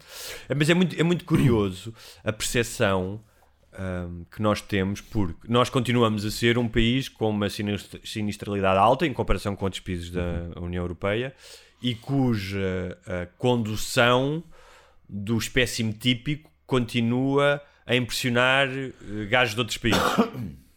É, 0.49 0.53
Mas 0.53 0.69
é 0.69 0.73
muito, 0.73 0.99
é 0.99 1.03
muito 1.03 1.23
curioso 1.23 1.93
a 2.23 2.33
percepção 2.33 3.21
ahm, 3.71 4.23
que 4.29 4.41
nós 4.41 4.61
temos, 4.61 4.99
porque 4.99 5.47
nós 5.47 5.69
continuamos 5.69 6.25
a 6.25 6.31
ser 6.31 6.57
um 6.57 6.67
país 6.67 7.07
com 7.07 7.29
uma 7.29 7.49
sinistra- 7.49 7.99
sinistralidade 8.03 8.77
alta 8.77 9.07
em 9.07 9.13
comparação 9.13 9.55
com 9.55 9.63
outros 9.65 9.79
países 9.81 10.09
da 10.09 10.49
União 10.59 10.83
Europeia 10.83 11.33
e 11.81 11.95
cuja 11.95 12.97
condução 13.37 14.43
do 15.07 15.37
espécime 15.37 15.93
típico 15.93 16.51
continua 16.65 17.61
a 17.85 17.95
impressionar 17.95 18.67
eh, 18.69 19.25
gajos 19.29 19.53
de 19.53 19.59
outros 19.59 19.77
países. 19.77 20.01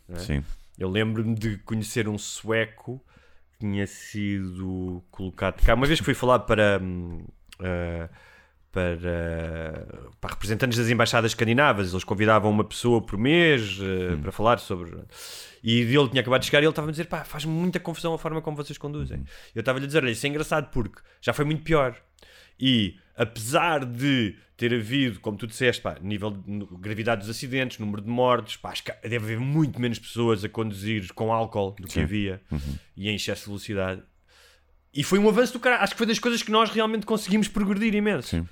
É? 0.09 0.19
Sim. 0.19 0.45
Eu 0.79 0.91
lembro-me 0.91 1.35
de 1.35 1.59
conhecer 1.59 2.09
um 2.09 2.19
sueco 2.19 3.05
que 3.53 3.61
tinha 3.61 3.87
sido 3.87 5.03
colocado 5.11 5.63
cá. 5.65 5.75
Uma 5.75 5.87
vez 5.87 5.99
que 5.99 6.05
fui 6.05 6.15
falar 6.15 6.41
para, 6.41 6.79
hum, 6.83 7.25
eh, 7.61 8.09
para, 8.71 9.87
para 10.21 10.31
representantes 10.31 10.77
das 10.77 10.91
embaixadas 10.91 11.31
escandinavas, 11.31 11.93
eles 11.93 12.05
convidavam 12.05 12.51
uma 12.51 12.65
pessoa 12.65 13.01
por 13.01 13.19
mês 13.19 13.79
eh, 13.81 14.17
para 14.17 14.31
falar 14.31 14.59
sobre. 14.59 14.95
E 15.63 15.81
ele 15.81 16.09
tinha 16.11 16.21
acabado 16.21 16.41
de 16.41 16.47
chegar 16.47 16.61
e 16.61 16.65
ele 16.65 16.71
estava 16.71 16.89
a 16.89 16.91
dizer: 16.91 17.07
pá, 17.07 17.25
faz-me 17.25 17.53
muita 17.53 17.81
confusão 17.81 18.13
a 18.13 18.19
forma 18.19 18.43
como 18.43 18.57
vocês 18.57 18.77
conduzem. 18.77 19.25
Eu 19.55 19.61
estava-lhe 19.61 19.85
a 19.85 19.87
dizer: 19.87 20.03
olha, 20.03 20.11
isso 20.11 20.27
é 20.27 20.29
engraçado 20.29 20.71
porque 20.71 21.01
já 21.23 21.33
foi 21.33 21.47
muito 21.47 21.63
pior. 21.63 21.97
E 22.59 22.97
apesar 23.17 23.85
de 23.85 24.37
ter 24.57 24.73
havido, 24.73 25.21
como 25.21 25.37
tu 25.37 25.47
disseste, 25.47 25.83
pá, 25.83 25.99
nível 26.01 26.31
de 26.31 26.67
gravidade 26.81 27.21
dos 27.21 27.31
acidentes, 27.31 27.79
número 27.79 28.01
de 28.01 28.09
mortes, 28.09 28.57
pá, 28.57 28.71
acho 28.71 28.83
que 28.83 28.93
deve 29.03 29.17
haver 29.17 29.41
muito 29.41 29.81
menos 29.81 29.99
pessoas 29.99 30.43
a 30.45 30.49
conduzir 30.49 31.13
com 31.13 31.33
álcool 31.33 31.77
do 31.79 31.87
que 31.87 31.95
Sim. 31.95 32.03
havia 32.03 32.41
e 32.97 33.09
em 33.09 33.17
excesso 33.17 33.43
de 33.43 33.47
velocidade. 33.49 34.03
E 34.95 35.05
foi 35.05 35.19
um 35.19 35.29
avanço 35.29 35.53
do 35.53 35.61
cara. 35.61 35.83
Acho 35.83 35.93
que 35.93 35.99
foi 35.99 36.07
das 36.07 36.19
coisas 36.19 36.43
que 36.43 36.51
nós 36.51 36.71
realmente 36.71 37.05
conseguimos 37.05 37.49
progredir 37.49 37.95
imenso. 37.95 38.29
Sim. 38.29 38.49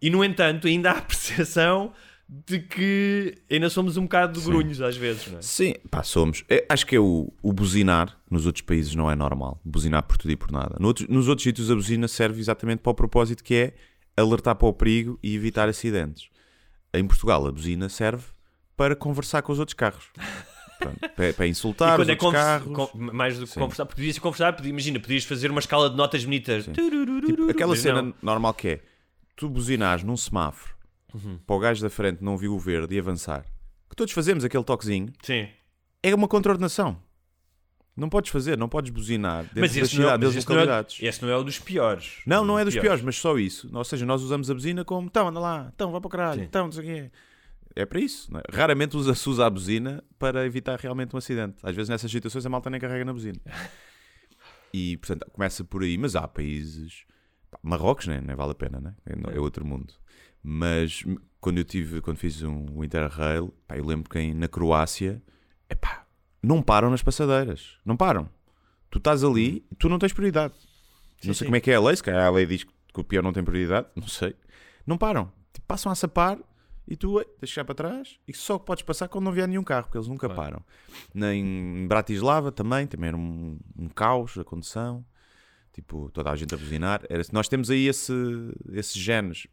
E 0.00 0.08
no 0.08 0.24
entanto, 0.24 0.68
ainda 0.68 0.92
há 0.92 0.98
a 0.98 1.02
percepção 1.02 1.92
de 2.32 2.60
que 2.60 3.34
ainda 3.50 3.68
somos 3.68 3.96
um 3.96 4.02
bocado 4.02 4.38
de 4.38 4.46
grunhos 4.46 4.80
às 4.80 4.96
vezes, 4.96 5.26
não 5.32 5.38
é? 5.38 5.42
Sim, 5.42 5.74
pá, 5.90 6.02
somos. 6.04 6.44
É, 6.48 6.64
acho 6.68 6.86
que 6.86 6.94
é 6.94 7.00
o, 7.00 7.32
o 7.42 7.52
buzinar 7.52 8.16
nos 8.30 8.46
outros 8.46 8.62
países 8.62 8.94
não 8.94 9.10
é 9.10 9.16
normal. 9.16 9.60
Buzinar 9.64 10.04
por 10.04 10.16
tudo 10.16 10.30
e 10.30 10.36
por 10.36 10.52
nada. 10.52 10.76
Nos 10.78 11.26
outros 11.26 11.42
sítios 11.42 11.70
a 11.70 11.74
buzina 11.74 12.06
serve 12.06 12.38
exatamente 12.40 12.78
para 12.80 12.90
o 12.90 12.94
propósito 12.94 13.42
que 13.42 13.54
é 13.54 13.74
alertar 14.16 14.54
para 14.54 14.68
o 14.68 14.72
perigo 14.72 15.18
e 15.22 15.34
evitar 15.34 15.68
acidentes. 15.68 16.28
Em 16.94 17.04
Portugal 17.04 17.44
a 17.48 17.50
buzina 17.52 17.88
serve 17.88 18.24
para 18.76 18.94
conversar 18.94 19.42
com 19.42 19.52
os 19.52 19.58
outros 19.58 19.74
carros. 19.74 20.04
Pronto, 20.78 20.98
para, 21.16 21.32
para 21.34 21.46
E 21.46 21.50
insultar 21.50 21.90
os 21.90 21.96
quando 22.06 22.10
é 22.10 22.16
conversa- 22.16 22.60
carros. 22.60 22.90
mais 22.94 23.38
do 23.38 23.44
que 23.46 23.52
Sim. 23.52 23.60
conversar, 23.60 23.86
podias 23.86 24.18
conversar, 24.20 24.52
podia- 24.54 24.70
imagina, 24.70 25.00
podias 25.00 25.24
fazer 25.24 25.50
uma 25.50 25.60
escala 25.60 25.90
de 25.90 25.96
notas 25.96 26.24
bonitas. 26.24 26.64
Tipo, 26.64 27.50
aquela 27.50 27.74
cena 27.76 28.02
não. 28.02 28.14
normal 28.22 28.54
que 28.54 28.68
é 28.68 28.80
tu 29.36 29.48
buzinares 29.48 30.04
num 30.04 30.16
semáforo 30.16 30.78
Uhum. 31.14 31.38
para 31.46 31.56
o 31.56 31.58
gajo 31.58 31.82
da 31.82 31.90
frente 31.90 32.22
não 32.22 32.36
viu 32.36 32.54
o 32.54 32.58
verde 32.58 32.94
e 32.94 32.98
avançar. 32.98 33.44
Que 33.88 33.96
todos 33.96 34.12
fazemos 34.12 34.44
aquele 34.44 34.62
toquezinho. 34.64 35.12
Sim. 35.22 35.48
É 36.02 36.14
uma 36.14 36.28
contraordenação. 36.28 37.00
Não 37.96 38.08
podes 38.08 38.30
fazer, 38.30 38.56
não 38.56 38.68
podes 38.68 38.90
buzinar 38.90 39.42
dentro 39.44 39.60
Mas 39.60 39.74
da 39.74 39.80
esse 39.80 39.94
não, 39.96 40.02
é- 40.02 40.06
cidade, 40.06 40.22
das 40.24 40.36
esse, 40.36 40.48
não 40.48 40.56
é, 40.56 40.60
localidades. 40.60 40.98
esse 41.02 41.22
não 41.22 41.28
é 41.28 41.36
o 41.36 41.42
dos 41.44 41.58
piores. 41.58 42.22
Não, 42.24 42.44
não 42.44 42.58
é 42.58 42.64
dos 42.64 42.74
piores. 42.78 43.02
mas 43.02 43.16
só 43.16 43.36
isso. 43.38 43.68
Ou 43.76 43.84
seja, 43.84 44.06
nós 44.06 44.22
usamos 44.22 44.50
a 44.50 44.54
buzina 44.54 44.84
como 44.84 45.06
então, 45.08 45.28
anda 45.28 45.40
lá, 45.40 45.70
então, 45.74 45.90
vai 45.90 46.00
para 46.00 46.06
o 46.08 46.10
caralho, 46.10 46.40
Sim. 46.40 46.46
então, 46.46 46.64
não 46.66 46.72
sei 46.72 46.82
o 46.82 46.86
quê. 46.86 47.10
É 47.76 47.84
para 47.84 48.00
isso. 48.00 48.30
é? 48.36 48.42
Raramente 48.56 48.96
usa- 48.96 49.14
se 49.14 49.28
usa 49.28 49.44
a 49.46 49.50
buzina 49.50 50.02
para 50.18 50.46
evitar 50.46 50.78
realmente 50.78 51.14
um 51.14 51.18
acidente. 51.18 51.56
Às 51.62 51.74
vezes 51.74 51.88
nessas 51.88 52.10
situações 52.10 52.46
a 52.46 52.48
malta 52.48 52.70
nem 52.70 52.80
carrega 52.80 53.04
na 53.04 53.12
buzina. 53.12 53.38
E, 54.72 54.96
portanto, 54.98 55.26
começa 55.32 55.64
por 55.64 55.82
aí. 55.82 55.98
Mas 55.98 56.14
há 56.14 56.28
países... 56.28 57.04
Marrocos, 57.60 58.06
né? 58.06 58.22
nem 58.24 58.36
vale 58.36 58.52
a 58.52 58.54
pena, 58.54 58.80
né? 58.80 58.94
é, 59.04 59.36
é 59.36 59.40
outro 59.40 59.66
mundo. 59.66 59.92
Mas 60.42 61.04
quando 61.40 61.58
eu 61.58 61.64
tive, 61.64 62.00
quando 62.00 62.16
fiz 62.18 62.42
um, 62.42 62.82
Interrail, 62.84 63.52
pá, 63.66 63.76
eu 63.76 63.84
lembro 63.84 64.08
que 64.10 64.18
em- 64.18 64.34
na 64.34 64.48
Croácia, 64.48 65.22
epá, 65.68 66.06
não 66.42 66.62
param 66.62 66.90
nas 66.90 67.02
passadeiras. 67.02 67.76
Não 67.84 67.96
param. 67.96 68.28
Tu 68.90 68.98
estás 68.98 69.22
ali 69.22 69.64
e 69.70 69.74
tu 69.76 69.88
não 69.88 69.98
tens 69.98 70.12
prioridade. 70.12 70.54
não 71.24 71.34
sei 71.34 71.40
sim. 71.40 71.44
como 71.44 71.56
é 71.56 71.60
que 71.60 71.70
é 71.70 71.74
a 71.76 71.80
lei, 71.80 71.94
se 71.96 72.02
calhar 72.02 72.26
a 72.26 72.30
lei 72.30 72.46
diz 72.46 72.64
que 72.64 73.00
o 73.00 73.04
peão 73.04 73.22
não 73.22 73.32
tem 73.32 73.44
prioridade, 73.44 73.86
não 73.94 74.08
sei. 74.08 74.34
Não 74.86 74.96
param. 74.98 75.30
Tipo, 75.52 75.66
passam 75.66 75.92
a 75.92 75.94
sapar 75.94 76.38
e 76.88 76.96
tu 76.96 77.18
ei, 77.20 77.24
tens 77.26 77.48
de 77.48 77.54
chegar 77.54 77.64
para 77.66 77.74
trás 77.74 78.18
e 78.26 78.34
só 78.34 78.58
podes 78.58 78.82
passar 78.82 79.06
quando 79.08 79.26
não 79.26 79.32
vier 79.32 79.46
nenhum 79.46 79.62
carro, 79.62 79.84
porque 79.84 79.98
eles 79.98 80.08
nunca 80.08 80.28
param. 80.28 80.60
Na, 81.14 81.32
em 81.34 81.86
Bratislava 81.86 82.50
também, 82.50 82.86
também 82.86 83.08
era 83.08 83.16
um, 83.16 83.58
um 83.78 83.88
caos 83.88 84.36
a 84.38 84.44
condução. 84.44 85.04
Tipo, 85.72 86.10
toda 86.12 86.30
a 86.30 86.36
gente 86.36 86.52
a 86.52 86.58
buzinar. 86.58 87.00
Era, 87.08 87.22
nós 87.32 87.46
temos 87.48 87.70
aí 87.70 87.86
esse, 87.86 88.12
esses 88.72 89.00
genes. 89.00 89.46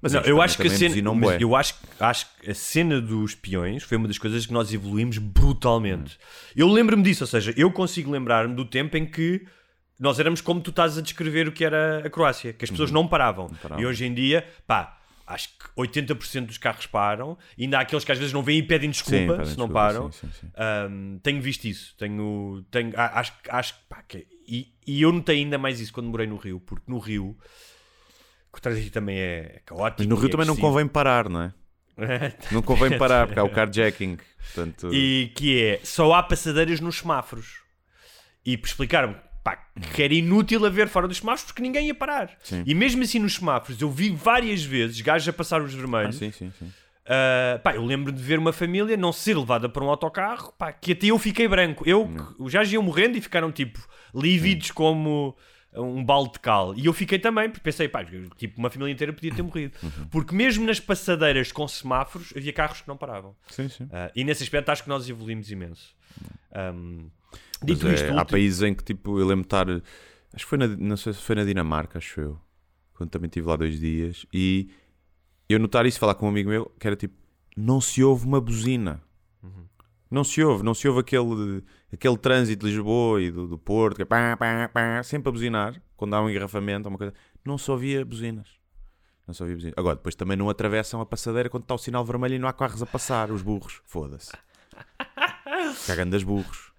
Mas 0.00 0.12
Não, 0.12 0.20
eu 0.22 0.40
acho 0.40 0.58
que 0.58 0.68
a 0.68 0.70
cena, 0.70 1.12
mas 1.12 1.40
eu 1.40 1.56
acho, 1.56 1.74
acho 1.98 2.26
que 2.38 2.50
a 2.50 2.54
cena 2.54 3.00
dos 3.00 3.34
peões 3.34 3.82
foi 3.82 3.96
uma 3.96 4.06
das 4.06 4.16
coisas 4.16 4.46
que 4.46 4.52
nós 4.52 4.72
evoluímos 4.72 5.18
brutalmente. 5.18 6.18
Eu 6.54 6.68
lembro-me 6.68 7.02
disso, 7.02 7.24
ou 7.24 7.28
seja, 7.28 7.52
eu 7.56 7.70
consigo 7.72 8.10
lembrar-me 8.10 8.54
do 8.54 8.64
tempo 8.64 8.96
em 8.96 9.04
que 9.04 9.44
nós 9.98 10.20
éramos 10.20 10.40
como 10.40 10.60
tu 10.60 10.70
estás 10.70 10.96
a 10.96 11.02
descrever 11.02 11.48
o 11.48 11.52
que 11.52 11.64
era 11.64 12.06
a 12.06 12.10
Croácia, 12.10 12.52
que 12.52 12.64
as 12.64 12.70
pessoas 12.70 12.90
não 12.90 13.08
paravam. 13.08 13.48
paravam. 13.60 13.82
E 13.82 13.86
hoje 13.86 14.04
em 14.04 14.14
dia, 14.14 14.46
pá, 14.66 15.00
acho 15.26 15.48
que 15.48 15.64
80% 15.76 16.46
dos 16.46 16.58
carros 16.58 16.86
param, 16.86 17.36
ainda 17.58 17.78
há 17.78 17.80
aqueles 17.80 18.04
que 18.04 18.12
às 18.12 18.18
vezes 18.18 18.32
não 18.32 18.42
vêm 18.42 18.58
e 18.58 18.62
pedem 18.62 18.90
desculpa 18.90 19.16
Sim, 19.18 19.26
pedem 19.26 19.44
se 19.46 19.58
não 19.58 19.66
desculpa, 19.66 19.72
param. 19.74 20.12
sim, 20.12 20.28
sim. 20.40 20.46
Um, 20.88 21.18
tenho 21.22 21.42
visto 21.42 21.64
isso. 21.64 21.94
Tenho, 21.98 22.64
tenho, 22.70 22.92
acho, 22.96 23.32
acho 23.48 23.74
pá, 23.88 24.02
que 24.06 24.26
e, 24.46 24.72
e 24.86 25.02
eu 25.02 25.12
notei 25.12 25.38
ainda 25.38 25.58
mais 25.58 25.80
isso 25.80 25.92
quando 25.92 26.08
morei 26.08 26.26
no 26.26 26.36
Rio, 26.36 26.60
porque 26.60 26.84
no 26.90 26.98
Rio, 26.98 27.36
o 28.52 28.60
trânsito 28.60 28.90
também 28.90 29.18
é 29.18 29.60
caótico. 29.64 30.00
Mas 30.00 30.08
no 30.08 30.16
Rio 30.16 30.30
também 30.30 30.46
não 30.46 30.56
convém 30.56 30.86
parar, 30.86 31.28
não 31.28 31.42
é? 31.42 31.52
Não 32.52 32.60
convém 32.60 32.98
parar, 32.98 33.26
porque 33.26 33.40
há 33.40 33.44
o 33.44 33.48
carjacking. 33.48 34.18
Portanto, 34.38 34.92
e 34.92 35.32
que 35.34 35.62
é 35.62 35.80
só 35.82 36.12
há 36.12 36.22
passadeiras 36.22 36.78
nos 36.78 36.98
semáforos. 36.98 37.62
E 38.44 38.54
explicaram 38.54 39.16
pá, 39.42 39.56
que 39.94 40.02
era 40.02 40.12
inútil 40.12 40.66
haver 40.66 40.88
fora 40.88 41.08
dos 41.08 41.18
semáforos 41.18 41.46
porque 41.46 41.62
ninguém 41.62 41.86
ia 41.86 41.94
parar. 41.94 42.36
Sim. 42.42 42.62
E 42.66 42.74
mesmo 42.74 43.02
assim 43.02 43.18
nos 43.18 43.36
semáforos 43.36 43.80
eu 43.80 43.90
vi 43.90 44.10
várias 44.10 44.62
vezes 44.62 45.00
gajos 45.00 45.28
a 45.28 45.32
passar 45.32 45.62
os 45.62 45.72
ah, 45.72 45.76
vermelhos. 45.76 46.16
sim, 46.16 46.30
sim, 46.30 46.52
sim. 46.58 46.70
Uh, 47.06 47.58
pá, 47.62 47.74
eu 47.76 47.84
lembro 47.84 48.10
de 48.10 48.20
ver 48.20 48.36
uma 48.38 48.52
família 48.52 48.96
não 48.96 49.12
ser 49.12 49.36
levada 49.38 49.68
para 49.68 49.84
um 49.84 49.88
autocarro, 49.88 50.52
pá, 50.58 50.72
que 50.72 50.90
até 50.92 51.06
eu 51.06 51.18
fiquei 51.18 51.46
branco. 51.46 51.88
Eu, 51.88 52.10
os 52.38 52.52
gajos 52.52 52.72
iam 52.72 52.82
morrendo 52.82 53.16
e 53.16 53.20
ficaram 53.20 53.52
tipo 53.52 53.78
lívidos 54.12 54.72
como 54.72 55.36
um 55.72 56.02
balde 56.04 56.32
de 56.32 56.40
cal. 56.40 56.74
E 56.74 56.86
eu 56.86 56.92
fiquei 56.92 57.18
também, 57.18 57.48
porque 57.48 57.62
pensei, 57.62 57.88
pá, 57.88 58.04
tipo, 58.36 58.58
uma 58.58 58.70
família 58.70 58.92
inteira 58.92 59.12
podia 59.12 59.32
ter 59.32 59.42
morrido. 59.42 59.76
Porque 60.10 60.34
mesmo 60.34 60.66
nas 60.66 60.80
passadeiras 60.80 61.52
com 61.52 61.68
semáforos 61.68 62.32
havia 62.36 62.52
carros 62.52 62.80
que 62.80 62.88
não 62.88 62.96
paravam. 62.96 63.36
sim, 63.50 63.68
sim. 63.68 63.84
Uh, 63.84 64.10
e 64.14 64.24
nesse 64.24 64.42
aspecto 64.42 64.70
acho 64.70 64.82
que 64.82 64.88
nós 64.88 65.08
evoluímos 65.08 65.48
imenso. 65.50 65.94
Um, 66.74 67.08
dito 67.62 67.86
é, 67.86 67.94
isto, 67.94 68.06
há 68.06 68.08
último- 68.14 68.26
países 68.26 68.62
em 68.62 68.74
que 68.74 68.82
tipo, 68.82 69.20
eu 69.20 69.26
lembro 69.26 69.42
de 69.42 69.46
estar. 69.46 69.68
Acho 69.70 70.44
que 70.44 70.48
foi 70.50 70.58
na, 70.58 70.66
não 70.66 70.96
sei 70.96 71.12
se 71.12 71.22
foi 71.22 71.36
na 71.36 71.44
Dinamarca, 71.44 71.98
acho 71.98 72.20
eu. 72.20 72.40
Quando 72.94 73.10
também 73.10 73.26
estive 73.28 73.46
lá 73.46 73.54
dois 73.56 73.78
dias. 73.78 74.26
E 74.32 74.70
eu 75.48 75.58
notar 75.58 75.86
isso, 75.86 75.98
falar 75.98 76.14
com 76.14 76.26
um 76.26 76.28
amigo 76.28 76.50
meu, 76.50 76.72
que 76.78 76.86
era 76.86 76.96
tipo, 76.96 77.14
não 77.56 77.80
se 77.80 78.02
ouve 78.02 78.26
uma 78.26 78.40
buzina. 78.40 79.02
Não 80.08 80.22
se 80.22 80.42
ouve, 80.42 80.62
não 80.62 80.72
se 80.72 80.86
ouve 80.86 81.00
aquele, 81.00 81.64
aquele 81.92 82.16
trânsito 82.16 82.64
de 82.64 82.72
Lisboa 82.72 83.20
e 83.20 83.30
do, 83.30 83.48
do 83.48 83.58
Porto, 83.58 83.96
que 83.96 84.02
é 84.02 84.04
pá, 84.04 84.36
pá, 84.36 84.68
pá, 84.72 85.02
sempre 85.02 85.28
a 85.28 85.32
buzinar, 85.32 85.82
quando 85.96 86.14
há 86.14 86.22
um 86.22 86.30
engarrafamento 86.30 86.88
uma 86.88 86.96
coisa. 86.96 87.12
Não 87.44 87.58
se 87.58 87.68
ouvia 87.70 88.04
buzinas. 88.04 88.48
Não 89.26 89.34
se 89.34 89.42
ouvia 89.42 89.56
buzinas. 89.56 89.74
Agora, 89.76 89.96
depois 89.96 90.14
também 90.14 90.36
não 90.36 90.48
atravessam 90.48 91.00
a 91.00 91.06
passadeira 91.06 91.50
quando 91.50 91.64
está 91.64 91.74
o 91.74 91.78
sinal 91.78 92.04
vermelho 92.04 92.36
e 92.36 92.38
não 92.38 92.46
há 92.46 92.52
carros 92.52 92.82
a 92.82 92.86
passar, 92.86 93.32
os 93.32 93.42
burros. 93.42 93.82
Foda-se. 93.84 94.30
Cagando 95.86 96.12
das 96.12 96.22
burros. 96.22 96.72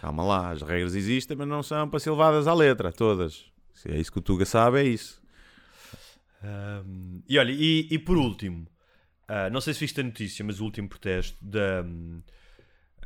Calma 0.00 0.24
lá, 0.24 0.50
as 0.50 0.62
regras 0.62 0.94
existem, 0.94 1.36
mas 1.36 1.48
não 1.48 1.62
são 1.62 1.88
para 1.88 1.98
ser 1.98 2.10
levadas 2.10 2.46
à 2.46 2.54
letra, 2.54 2.92
todas. 2.92 3.50
Se 3.74 3.90
é 3.90 3.98
isso 3.98 4.12
que 4.12 4.18
o 4.18 4.22
Tuga 4.22 4.44
sabe, 4.44 4.78
é 4.78 4.84
isso. 4.84 5.17
Um, 6.42 7.22
e 7.28 7.38
olha, 7.38 7.52
e, 7.52 7.88
e 7.90 7.98
por 7.98 8.16
último, 8.16 8.66
ah, 9.28 9.50
não 9.50 9.60
sei 9.60 9.74
se 9.74 9.80
viste 9.80 10.00
a 10.00 10.02
notícia, 10.04 10.44
mas 10.44 10.58
o 10.58 10.64
último 10.64 10.88
protesto 10.88 11.36
da 11.42 11.82
hum, 11.84 12.22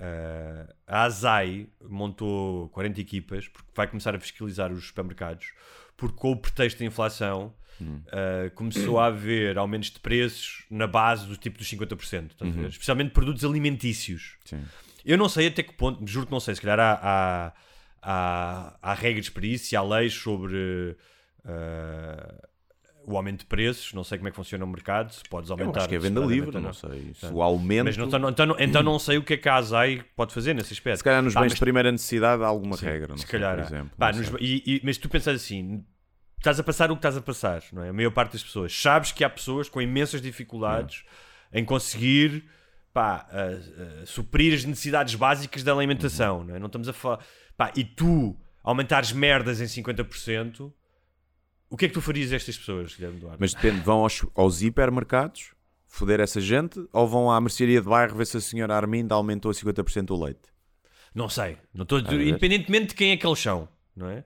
ah, 0.00 0.72
a 0.86 1.02
Azai 1.02 1.66
montou 1.88 2.68
40 2.70 3.00
equipas 3.00 3.48
porque 3.48 3.68
vai 3.74 3.88
começar 3.88 4.14
a 4.14 4.20
fiscalizar 4.20 4.72
os 4.72 4.86
supermercados 4.86 5.52
porque 5.96 6.16
com 6.16 6.30
o 6.30 6.36
pretexto 6.36 6.78
da 6.78 6.84
inflação 6.84 7.52
ah, 8.12 8.50
começou 8.54 9.00
a 9.00 9.06
haver 9.06 9.58
aumentos 9.58 9.90
de 9.90 9.98
preços 9.98 10.64
na 10.70 10.86
base 10.86 11.26
do 11.26 11.36
tipo 11.36 11.58
dos 11.58 11.68
50%, 11.68 12.30
estás 12.30 12.40
a 12.40 12.60
ver? 12.60 12.68
especialmente 12.68 13.10
produtos 13.10 13.44
alimentícios. 13.44 14.36
Sim. 14.44 14.62
Eu 15.04 15.18
não 15.18 15.28
sei 15.28 15.48
até 15.48 15.64
que 15.64 15.72
ponto, 15.72 16.06
juro 16.06 16.26
que 16.26 16.32
não 16.32 16.38
sei, 16.38 16.54
se 16.54 16.60
calhar 16.60 16.78
há, 16.78 17.00
há, 17.02 17.52
há, 18.00 18.78
há 18.80 18.94
regras 18.94 19.28
para 19.28 19.44
isso 19.44 19.74
e 19.74 19.76
há 19.76 19.82
leis 19.82 20.14
sobre 20.14 20.96
ah, 21.44 22.48
o 23.06 23.16
aumento 23.16 23.40
de 23.40 23.46
preços, 23.46 23.92
não 23.92 24.04
sei 24.04 24.18
como 24.18 24.28
é 24.28 24.30
que 24.30 24.36
funciona 24.36 24.64
o 24.64 24.68
mercado, 24.68 25.12
se 25.12 25.22
podes 25.28 25.50
Eu 25.50 25.54
aumentar. 25.58 25.80
acho 25.80 25.88
que 25.88 25.94
é 25.94 25.98
venda 25.98 26.20
livre, 26.20 26.58
não 26.60 26.72
sei. 26.72 27.12
Se 27.14 27.26
o 27.26 27.42
aumento. 27.42 27.84
Mas 27.86 27.96
não, 27.96 28.06
então, 28.06 28.18
não- 28.18 28.28
então, 28.30 28.56
então 28.58 28.82
não 28.82 28.98
sei 28.98 29.18
o 29.18 29.22
que 29.22 29.34
é 29.34 29.36
que 29.36 29.48
a 29.48 29.56
ASAI 29.56 30.04
pode 30.16 30.32
fazer 30.32 30.54
nesse 30.54 30.72
aspecto. 30.72 30.98
Se 30.98 31.04
calhar 31.04 31.22
nos 31.22 31.34
bens 31.34 31.54
de 31.54 31.60
primeira 31.60 31.90
necessidade 31.90 32.42
há 32.42 32.46
alguma 32.46 32.76
regra, 32.76 33.08
não 33.08 33.16
se 33.18 33.26
calhar 33.26 33.56
por 33.56 33.64
exemplo. 33.64 33.90
Mas 34.82 34.98
tu 34.98 35.08
pensas 35.08 35.36
assim, 35.42 35.84
estás 36.38 36.58
a 36.60 36.62
passar 36.62 36.90
o 36.90 36.94
que 36.94 36.98
estás 36.98 37.16
a 37.16 37.20
passar, 37.22 37.62
não 37.72 37.82
é? 37.84 37.88
A 37.88 37.92
maior 37.92 38.10
parte 38.12 38.32
das 38.32 38.42
pessoas. 38.42 38.72
Sabes 38.76 39.12
que 39.12 39.24
há 39.24 39.30
pessoas 39.30 39.68
com 39.68 39.80
imensas 39.80 40.20
dificuldades 40.22 41.04
em 41.52 41.64
conseguir 41.64 42.44
pá, 42.94 43.26
suprir 44.04 44.54
as 44.54 44.64
necessidades 44.64 45.14
básicas 45.14 45.62
da 45.62 45.72
alimentação, 45.72 46.38
Uhum. 46.38 46.44
não 46.44 46.56
é? 46.56 46.58
Não 46.58 46.66
estamos 46.66 46.88
a 46.88 46.92
falar. 46.92 47.20
Pá, 47.56 47.72
e 47.74 47.82
tu 47.84 48.36
aumentares 48.62 49.12
merdas 49.12 49.60
em 49.60 49.66
50%, 49.66 50.72
o 51.72 51.76
que 51.76 51.86
é 51.86 51.88
que 51.88 51.94
tu 51.94 52.02
farias 52.02 52.30
a 52.30 52.36
estas 52.36 52.58
pessoas, 52.58 52.94
Guilherme 52.94 53.18
Duarte? 53.18 53.38
Mas 53.40 53.54
depende, 53.54 53.80
vão 53.80 54.00
aos, 54.00 54.26
aos 54.34 54.60
hipermercados 54.60 55.52
foder 55.88 56.20
essa 56.20 56.38
gente 56.38 56.86
ou 56.92 57.08
vão 57.08 57.30
à 57.30 57.40
mercearia 57.40 57.80
de 57.80 57.88
bairro 57.88 58.14
ver 58.14 58.26
se 58.26 58.36
a 58.36 58.40
senhora 58.42 58.76
Arminda 58.76 59.14
aumentou 59.14 59.50
a 59.50 59.54
50% 59.54 60.10
o 60.10 60.22
leite? 60.22 60.52
Não 61.14 61.30
sei. 61.30 61.56
Não 61.72 61.86
ver. 61.86 62.28
independentemente 62.28 62.88
de 62.88 62.94
quem 62.94 63.12
é 63.12 63.16
que 63.16 63.26
eles 63.26 63.38
são, 63.38 63.66
não 63.96 64.06
é? 64.08 64.22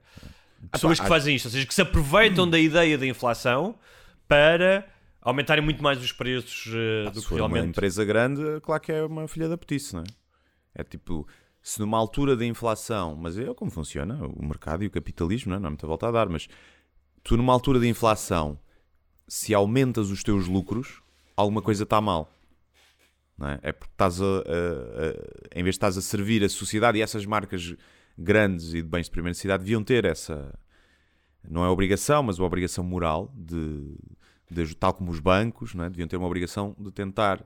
Pessoas 0.72 0.98
pá, 0.98 1.04
que 1.04 1.08
fazem 1.08 1.36
isto, 1.36 1.44
ou 1.44 1.52
seja, 1.52 1.64
que 1.64 1.74
se 1.74 1.82
aproveitam 1.82 2.50
da 2.50 2.58
ideia 2.58 2.98
da 2.98 3.06
inflação 3.06 3.78
para 4.26 4.84
aumentarem 5.20 5.62
muito 5.62 5.82
mais 5.84 6.02
os 6.02 6.10
preços 6.10 6.66
eh, 6.74 7.10
do 7.10 7.22
que 7.22 7.28
for 7.28 7.40
uma 7.40 7.48
realmente. 7.48 7.70
empresa 7.70 8.04
grande, 8.04 8.42
claro 8.60 8.82
que 8.82 8.90
é 8.90 9.04
uma 9.04 9.28
filha 9.28 9.48
da 9.48 9.56
petice, 9.56 9.94
não 9.94 10.02
é? 10.02 10.80
É 10.80 10.84
tipo, 10.84 11.26
se 11.62 11.78
numa 11.78 11.96
altura 11.96 12.36
de 12.36 12.44
inflação, 12.44 13.16
mas 13.16 13.38
é 13.38 13.52
como 13.54 13.70
funciona 13.70 14.24
o 14.24 14.44
mercado 14.44 14.82
e 14.82 14.86
o 14.86 14.90
capitalismo, 14.90 15.50
não 15.50 15.56
é? 15.56 15.60
Não 15.60 15.66
há 15.68 15.70
muita 15.70 15.86
volta 15.86 16.08
a 16.08 16.10
dar, 16.10 16.28
mas 16.28 16.48
tu 17.26 17.36
numa 17.36 17.52
altura 17.52 17.80
de 17.80 17.88
inflação, 17.88 18.56
se 19.26 19.52
aumentas 19.52 20.10
os 20.10 20.22
teus 20.22 20.46
lucros, 20.46 21.02
alguma 21.36 21.60
coisa 21.60 21.82
está 21.82 22.00
mal. 22.00 22.30
É? 23.62 23.68
é 23.68 23.72
porque 23.72 23.92
estás 23.92 24.20
a, 24.22 24.24
a- 24.24 24.28
a- 24.28 25.58
em 25.58 25.62
vez 25.62 25.74
de 25.74 25.78
estás 25.78 25.98
a 25.98 26.00
servir 26.00 26.42
a 26.44 26.48
sociedade 26.48 26.98
e 26.98 27.02
essas 27.02 27.26
marcas 27.26 27.74
grandes 28.16 28.68
e 28.72 28.80
de 28.80 28.88
bens 28.88 29.06
de 29.06 29.10
primeira 29.10 29.30
necessidade 29.32 29.62
deviam 29.64 29.82
ter 29.82 30.04
essa 30.04 30.56
não 31.48 31.64
é 31.64 31.68
obrigação, 31.68 32.22
mas 32.22 32.38
uma 32.38 32.46
obrigação 32.46 32.82
moral 32.82 33.30
de, 33.36 33.94
de 34.50 34.74
tal 34.74 34.94
como 34.94 35.10
os 35.10 35.20
bancos, 35.20 35.74
é? 35.74 35.90
deviam 35.90 36.08
ter 36.08 36.16
uma 36.16 36.26
obrigação 36.26 36.74
de 36.78 36.90
tentar 36.90 37.44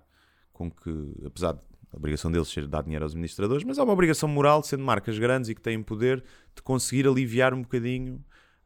com 0.53 0.71
que, 0.71 1.15
apesar 1.27 1.53
de 1.55 1.61
a 1.93 1.97
obrigação 1.97 2.31
deles 2.31 2.49
ser 2.49 2.67
dar 2.69 2.83
dinheiro 2.83 3.05
aos 3.05 3.13
administradores, 3.13 3.65
mas 3.65 3.79
há 3.79 3.83
uma 3.83 3.93
obrigação 3.93 4.29
moral, 4.29 4.63
sendo 4.63 4.85
marcas 4.85 5.19
grandes 5.19 5.51
e 5.51 5.55
que 5.55 5.61
têm 5.61 5.83
poder, 5.83 6.23
de 6.55 6.63
conseguir 6.63 7.07
aliviar 7.09 7.53
um 7.53 7.63
bocadinho 7.63 8.23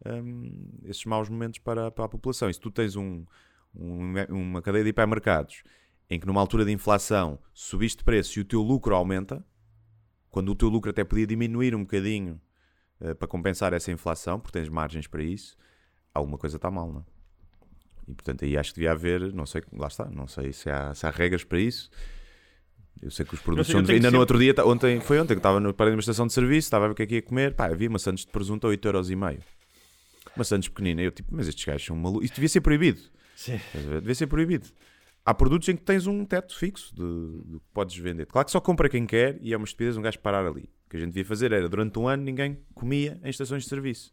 hum, 0.06 0.68
esses 0.84 1.04
maus 1.04 1.28
momentos 1.28 1.58
para, 1.60 1.90
para 1.90 2.04
a 2.04 2.08
população. 2.08 2.48
E 2.50 2.54
se 2.54 2.60
tu 2.60 2.70
tens 2.70 2.96
um, 2.96 3.24
um- 3.74 4.14
uma 4.30 4.62
cadeia 4.62 4.84
de 4.84 4.90
hipermercados 4.90 5.62
em 6.10 6.20
que 6.20 6.26
numa 6.26 6.40
altura 6.40 6.64
de 6.64 6.72
inflação 6.72 7.38
subiste 7.52 7.98
de 7.98 8.04
preço 8.04 8.38
e 8.38 8.42
o 8.42 8.44
teu 8.44 8.60
lucro 8.62 8.94
aumenta, 8.94 9.44
quando 10.30 10.50
o 10.50 10.54
teu 10.54 10.68
lucro 10.68 10.90
até 10.90 11.02
podia 11.04 11.26
diminuir 11.26 11.74
um 11.74 11.80
bocadinho 11.80 12.40
eh, 13.00 13.14
para 13.14 13.26
compensar 13.28 13.72
essa 13.72 13.90
inflação, 13.90 14.38
porque 14.38 14.58
tens 14.58 14.68
margens 14.68 15.06
para 15.06 15.22
isso, 15.22 15.56
alguma 16.12 16.36
coisa 16.36 16.56
está 16.56 16.70
mal, 16.70 16.92
não 16.92 17.00
é? 17.00 17.04
E 18.08 18.14
portanto 18.14 18.44
aí 18.44 18.56
acho 18.58 18.70
que 18.70 18.80
devia 18.80 18.92
haver, 18.92 19.32
não 19.32 19.46
sei, 19.46 19.62
lá 19.72 19.86
está, 19.86 20.04
não 20.10 20.26
sei 20.28 20.52
se 20.52 20.68
há, 20.68 20.92
se 20.94 21.06
há 21.06 21.10
regras 21.10 21.42
para 21.42 21.58
isso. 21.58 21.88
Eu 23.02 23.10
sei 23.10 23.24
que 23.24 23.34
os 23.34 23.40
produtos 23.40 23.66
sei, 23.66 23.72
são- 23.86 23.94
ainda 23.94 24.10
no 24.10 24.18
outro 24.20 24.38
dia, 24.38 24.54
ontem, 24.66 25.00
foi 25.00 25.18
ontem 25.18 25.34
que 25.34 25.38
estava 25.38 25.58
no 25.58 25.72
parei 25.72 25.92
de 25.92 25.96
uma 25.96 26.00
estação 26.00 26.26
de 26.26 26.32
serviço, 26.32 26.66
estava 26.66 26.84
a 26.84 26.88
ver 26.88 26.92
o 26.92 26.94
que 26.94 27.02
é 27.02 27.06
que 27.06 27.14
ia 27.16 27.22
comer, 27.22 27.54
pá, 27.54 27.66
havia 27.66 27.88
maçãs 27.88 28.20
de 28.20 28.26
presunto 28.26 28.66
a 28.66 28.70
8,5€. 28.70 29.40
Maçãs 30.36 30.68
pequenina, 30.68 31.02
eu 31.02 31.10
tipo, 31.12 31.34
mas 31.34 31.48
estes 31.48 31.64
gajos 31.64 31.86
são 31.86 31.96
malucos, 31.96 32.24
isto 32.24 32.34
devia 32.34 32.48
ser 32.48 32.60
proibido. 32.60 33.00
Sim. 33.34 33.60
Devia 34.00 34.14
ser 34.14 34.26
proibido. 34.26 34.68
Há 35.24 35.32
produtos 35.32 35.68
em 35.68 35.76
que 35.76 35.82
tens 35.82 36.06
um 36.06 36.24
teto 36.24 36.56
fixo 36.56 36.94
de 36.94 37.58
que 37.58 37.66
podes 37.72 37.96
vender. 37.96 38.26
Claro 38.26 38.44
que 38.44 38.52
só 38.52 38.60
compra 38.60 38.88
quem 38.88 39.06
quer 39.06 39.38
e 39.40 39.54
é 39.54 39.56
uma 39.56 39.64
estupidez 39.64 39.96
um 39.96 40.02
gajo 40.02 40.18
parar 40.18 40.46
ali. 40.46 40.68
O 40.86 40.90
que 40.90 40.96
a 40.96 41.00
gente 41.00 41.08
devia 41.08 41.24
fazer 41.24 41.50
era, 41.50 41.68
durante 41.68 41.98
um 41.98 42.06
ano, 42.06 42.22
ninguém 42.22 42.58
comia 42.74 43.18
em 43.24 43.30
estações 43.30 43.62
de 43.62 43.70
serviço. 43.70 44.12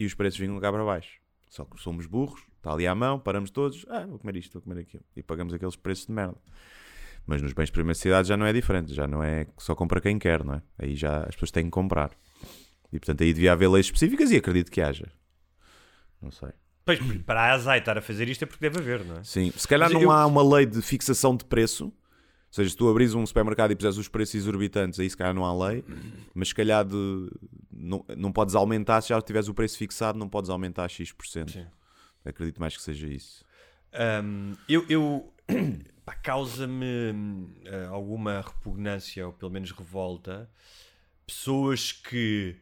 E 0.00 0.04
os 0.04 0.14
preços 0.14 0.40
vinham 0.40 0.58
cá 0.58 0.72
para 0.72 0.84
baixo. 0.84 1.20
Só 1.48 1.64
que 1.64 1.80
somos 1.80 2.06
burros, 2.06 2.42
está 2.56 2.72
ali 2.72 2.86
à 2.86 2.94
mão, 2.94 3.20
paramos 3.20 3.50
todos, 3.50 3.86
ah, 3.88 4.04
vou 4.06 4.18
comer 4.18 4.36
isto, 4.36 4.54
vou 4.54 4.62
comer 4.62 4.80
aquilo. 4.80 5.04
E 5.14 5.22
pagamos 5.22 5.54
aqueles 5.54 5.76
preços 5.76 6.06
de 6.06 6.12
merda. 6.12 6.36
Mas 7.24 7.40
nos 7.40 7.52
bens 7.52 7.66
de 7.66 7.72
primeira 7.72 7.94
cidade 7.94 8.26
já 8.26 8.36
não 8.36 8.46
é 8.46 8.52
diferente, 8.52 8.92
já 8.92 9.06
não 9.06 9.22
é 9.22 9.44
que 9.44 9.62
só 9.62 9.76
compra 9.76 10.00
quem 10.00 10.18
quer, 10.18 10.42
não 10.42 10.54
é? 10.54 10.62
Aí 10.78 10.96
já 10.96 11.22
as 11.22 11.36
pessoas 11.36 11.52
têm 11.52 11.64
que 11.64 11.70
comprar. 11.70 12.10
E 12.92 12.98
portanto 12.98 13.22
aí 13.22 13.32
devia 13.32 13.52
haver 13.52 13.68
leis 13.68 13.86
específicas 13.86 14.32
e 14.32 14.36
acredito 14.36 14.72
que 14.72 14.80
haja. 14.80 15.06
Não 16.22 16.30
sei. 16.30 16.50
Pois, 16.84 16.98
para 17.24 17.40
a 17.42 17.52
ASAI 17.52 17.78
estar 17.78 17.96
a 17.98 18.02
fazer 18.02 18.28
isto 18.28 18.42
é 18.42 18.46
porque 18.46 18.68
deve 18.68 18.78
haver, 18.80 19.04
não 19.04 19.18
é? 19.18 19.24
Sim, 19.24 19.52
se 19.56 19.66
calhar 19.68 19.88
Mas 19.88 19.94
não 19.94 20.02
eu- 20.02 20.10
há 20.10 20.26
uma 20.26 20.42
lei 20.56 20.66
de 20.66 20.80
fixação 20.82 21.36
de 21.36 21.44
preço. 21.44 21.86
Ou 21.86 21.92
seja, 22.54 22.70
se 22.70 22.76
tu 22.76 22.88
abris 22.90 23.14
um 23.14 23.24
supermercado 23.24 23.70
e 23.70 23.76
puseres 23.76 23.96
os 23.96 24.08
preços 24.08 24.34
exorbitantes, 24.34 25.00
aí 25.00 25.08
se 25.08 25.16
calhar 25.16 25.32
não 25.32 25.44
há 25.44 25.68
lei. 25.68 25.82
Mas 26.34 26.48
se 26.48 26.54
calhar 26.54 26.84
de, 26.84 27.30
não, 27.70 28.04
não 28.16 28.30
podes 28.32 28.54
aumentar, 28.54 29.00
se 29.00 29.08
já 29.08 29.20
tiveres 29.22 29.48
o 29.48 29.54
preço 29.54 29.78
fixado, 29.78 30.18
não 30.18 30.28
podes 30.28 30.50
aumentar 30.50 30.88
X%. 30.88 31.50
Sim. 31.50 31.66
Acredito 32.24 32.60
mais 32.60 32.76
que 32.76 32.82
seja 32.82 33.06
isso. 33.08 33.44
Um, 34.24 34.54
eu, 34.68 34.84
eu 34.88 35.32
causa-me 36.22 37.48
eh, 37.64 37.86
alguma 37.90 38.40
repugnância 38.42 39.26
ou 39.26 39.32
pelo 39.32 39.50
menos 39.50 39.70
revolta 39.72 40.50
pessoas 41.26 41.92
que 41.92 42.56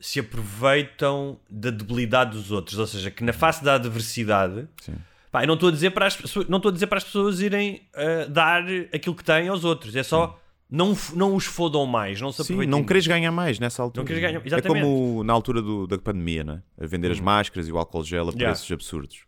se 0.00 0.20
aproveitam 0.20 1.38
da 1.50 1.70
debilidade 1.70 2.32
dos 2.32 2.50
outros, 2.52 2.78
ou 2.78 2.86
seja, 2.86 3.10
que 3.10 3.24
na 3.24 3.32
face 3.32 3.64
da 3.64 3.74
adversidade, 3.74 4.68
Sim. 4.80 4.94
pá, 5.30 5.42
eu 5.42 5.46
não 5.48 5.54
estou 5.54 5.68
a 5.68 5.72
dizer 5.72 5.90
para 5.90 6.06
as 6.06 6.16
pessoas, 6.16 6.46
não 6.48 6.58
estou 6.58 6.70
a 6.70 6.72
dizer 6.72 6.86
para 6.86 6.98
as 6.98 7.04
pessoas 7.04 7.40
irem 7.40 7.82
eh, 7.94 8.26
dar 8.26 8.62
aquilo 8.94 9.14
que 9.14 9.24
têm 9.24 9.48
aos 9.48 9.64
outros, 9.64 9.96
é 9.96 10.02
só 10.02 10.40
não, 10.70 10.96
não 11.14 11.34
os 11.34 11.46
fodam 11.46 11.84
mais, 11.86 12.20
não 12.20 12.30
se 12.30 12.36
Sim, 12.38 12.42
aproveitem. 12.54 12.70
não 12.70 12.84
queres 12.84 13.06
ganhar 13.06 13.32
mais 13.32 13.58
nessa 13.58 13.82
altura. 13.82 14.02
Não 14.02 14.06
queres 14.06 14.22
ganhar- 14.22 14.40
É 14.40 14.46
exatamente. 14.46 14.84
Uhum. 14.84 15.06
como 15.14 15.24
na 15.24 15.32
altura 15.32 15.62
do- 15.62 15.86
da 15.86 15.98
pandemia, 15.98 16.44
não 16.44 16.54
é? 16.54 16.62
A 16.84 16.86
vender 16.86 17.10
as 17.10 17.18
máscaras 17.20 17.66
e 17.68 17.72
o 17.72 17.78
álcool 17.78 18.04
gel 18.04 18.24
a 18.28 18.32
Yeah. 18.32 18.44
preços 18.46 18.70
absurdos. 18.70 19.24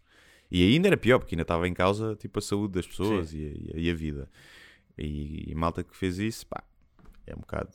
E 0.52 0.62
ainda 0.74 0.88
era 0.88 0.96
pior, 0.96 1.18
porque 1.18 1.34
ainda 1.34 1.42
estava 1.42 1.66
em 1.66 1.72
causa 1.74 2.14
tipo, 2.16 2.38
a 2.38 2.42
saúde 2.42 2.74
das 2.74 2.86
pessoas 2.86 3.32
e 3.32 3.38
a, 3.38 3.40
e 3.40 3.70
a- 3.74 3.80
e 3.80 3.90
a 3.90 3.94
vida. 3.94 4.28
E, 4.98 5.50
e 5.50 5.54
malta 5.54 5.82
que 5.82 5.96
fez 5.96 6.18
isso, 6.18 6.46
pá, 6.46 6.62
é 7.26 7.34
um 7.34 7.38
bocado. 7.40 7.70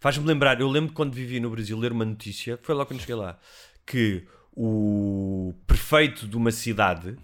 Faz-me 0.00 0.26
lembrar, 0.26 0.60
eu 0.60 0.68
lembro 0.68 0.92
quando 0.92 1.12
vivi 1.12 1.40
no 1.40 1.50
Brasil 1.50 1.76
ler 1.76 1.90
uma 1.92 2.04
notícia, 2.04 2.58
foi 2.62 2.74
lá 2.74 2.86
quando 2.86 3.00
cheguei 3.00 3.16
lá, 3.16 3.38
que 3.84 4.24
o 4.52 5.54
prefeito 5.66 6.26
de 6.26 6.36
uma 6.36 6.52
cidade 6.52 7.16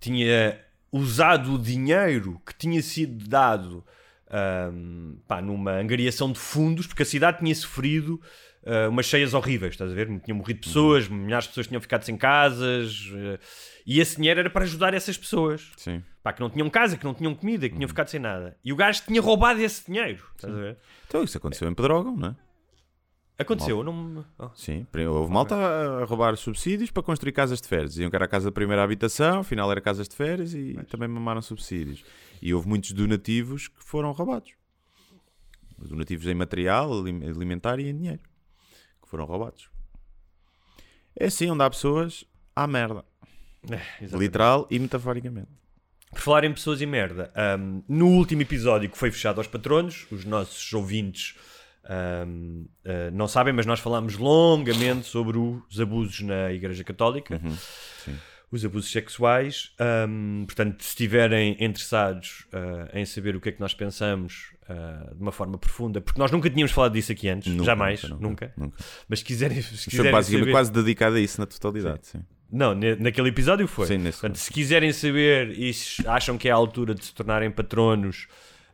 tinha 0.00 0.60
usado 0.90 1.54
o 1.54 1.58
dinheiro 1.58 2.40
que 2.44 2.54
tinha 2.54 2.82
sido 2.82 3.28
dado 3.28 3.84
ahm, 4.32 5.16
pá, 5.28 5.40
numa 5.42 5.72
angariação 5.72 6.32
de 6.32 6.38
fundos, 6.38 6.86
porque 6.86 7.02
a 7.02 7.06
cidade 7.06 7.38
tinha 7.38 7.54
sofrido 7.54 8.20
ah, 8.66 8.88
umas 8.88 9.06
cheias 9.06 9.34
horríveis, 9.34 9.74
estás 9.74 9.90
a 9.90 9.94
ver? 9.94 10.06
Tinham 10.20 10.36
morrido 10.38 10.60
pessoas, 10.60 11.08
milhares 11.08 11.44
de 11.44 11.50
pessoas 11.50 11.66
tinham 11.66 11.80
ficado 11.80 12.02
sem 12.04 12.16
casas, 12.16 13.10
eh, 13.14 13.38
e 13.84 14.00
esse 14.00 14.16
dinheiro 14.16 14.40
era 14.40 14.48
para 14.50 14.62
ajudar 14.64 14.94
essas 14.94 15.18
pessoas. 15.18 15.70
Sim. 15.76 16.02
Pá, 16.22 16.32
que 16.32 16.40
não 16.40 16.48
tinham 16.48 16.70
casa, 16.70 16.96
que 16.96 17.04
não 17.04 17.12
tinham 17.14 17.34
comida, 17.34 17.68
que 17.68 17.74
tinham 17.74 17.88
ficado 17.88 18.08
sem 18.08 18.20
nada. 18.20 18.56
E 18.64 18.72
o 18.72 18.76
gajo 18.76 19.02
tinha 19.04 19.20
roubado 19.20 19.60
esse 19.60 19.84
dinheiro. 19.84 20.22
Estás 20.36 20.54
a 20.54 20.56
ver? 20.56 20.76
Então 21.08 21.24
isso 21.24 21.36
aconteceu 21.36 21.68
em 21.68 21.74
Pedrógão, 21.74 22.16
não 22.16 22.28
é? 22.28 22.36
Aconteceu, 23.38 23.78
eu 23.78 23.84
não 23.84 24.24
oh. 24.38 24.50
Sim, 24.54 24.86
houve 25.08 25.32
malta 25.32 25.56
a- 25.56 26.04
roubar 26.04 26.36
subsídios 26.36 26.90
para 26.92 27.02
construir 27.02 27.32
casas 27.32 27.60
de 27.60 27.66
férias. 27.66 27.90
Diziam 27.90 28.08
que 28.08 28.14
era 28.14 28.26
a 28.26 28.28
casa 28.28 28.50
de 28.50 28.54
primeira 28.54 28.84
habitação, 28.84 29.40
afinal 29.40 29.68
era 29.72 29.80
casas 29.80 30.08
de 30.08 30.14
férias 30.14 30.54
e 30.54 30.74
também 30.88 31.08
mamaram 31.08 31.42
subsídios. 31.42 32.04
E 32.42 32.52
houve 32.52 32.68
muitos 32.68 32.92
donativos 32.92 33.68
que 33.68 33.82
foram 33.82 34.10
roubados. 34.12 34.52
Donativos 35.78 36.26
em 36.26 36.34
material, 36.34 36.92
alim- 36.92 37.24
alimentar 37.24 37.78
e 37.80 37.88
em 37.88 37.96
dinheiro. 37.96 38.20
Que 39.02 39.08
foram 39.08 39.24
roubados. 39.24 39.68
É 41.18 41.26
assim, 41.26 41.50
onde 41.50 41.62
há 41.62 41.70
pessoas, 41.70 42.24
há 42.54 42.66
merda. 42.66 43.04
Exatamente. 43.64 44.16
Literal 44.16 44.66
e 44.70 44.78
metaforicamente. 44.78 45.48
Por 46.10 46.20
falar 46.20 46.44
em 46.44 46.52
pessoas 46.52 46.80
e 46.80 46.86
merda, 46.86 47.32
ahm, 47.34 47.80
no 47.88 48.06
último 48.08 48.42
episódio 48.42 48.90
que 48.90 48.98
foi 48.98 49.10
fechado 49.10 49.38
aos 49.38 49.46
patronos, 49.46 50.06
os 50.10 50.24
nossos 50.24 50.70
ouvintes 50.72 51.34
ahm, 51.84 52.64
ah, 52.84 53.10
não 53.12 53.26
sabem, 53.26 53.52
mas 53.52 53.64
nós 53.66 53.80
falámos 53.80 54.16
longamente 54.16 55.06
sobre 55.06 55.38
os 55.38 55.80
abusos 55.80 56.20
na 56.20 56.52
Igreja 56.52 56.84
Católica, 56.84 57.40
os 58.52 58.64
abusos 58.64 58.90
sexuais. 58.92 59.72
Ahm, 59.78 60.44
portanto, 60.44 60.82
se 60.82 60.90
estiverem 60.90 61.56
interessados 61.58 62.44
ah, 62.52 62.88
em 62.92 63.04
saber 63.04 63.34
o 63.34 63.40
que 63.40 63.48
é 63.48 63.52
que 63.52 63.60
nós 63.60 63.74
pensamos 63.74 64.52
ah, 64.68 65.10
de 65.14 65.20
uma 65.22 65.32
forma 65.32 65.56
profunda, 65.58 66.00
porque 66.00 66.20
nós 66.20 66.30
nunca 66.30 66.48
tínhamos 66.50 66.70
falado 66.72 66.92
disso 66.92 67.10
aqui 67.12 67.28
antes, 67.28 67.50
Nunca, 67.52 67.64
jamais, 67.64 68.02
nunca, 68.04 68.16
nunca, 68.22 68.52
nunca. 68.56 68.84
Mas 69.08 69.20
se 69.20 69.24
quiserem, 69.24 69.60
se 69.62 69.76
Foi 69.76 69.90
quiserem 69.90 70.12
basicamente 70.12 70.42
saber- 70.44 70.52
quase 70.52 70.72
dedicado 70.72 71.16
a 71.16 71.20
isso 71.20 71.40
na 71.40 71.46
totalidade. 71.46 72.00
Sim. 72.06 72.22
Não, 72.50 72.74
ne- 72.74 72.96
naquele 72.96 73.28
episódio 73.30 73.66
foi. 73.66 73.86
Sim, 73.86 73.96
nesse 73.98 74.20
Portanto, 74.20 74.36
se 74.36 74.52
quiserem 74.52 74.92
saber 74.92 75.58
e 75.58 75.72
acham 76.06 76.36
que 76.36 76.48
é 76.48 76.52
a 76.52 76.54
altura 76.54 76.94
de 76.94 77.04
se 77.06 77.14
tornarem 77.14 77.50
patronos 77.50 78.26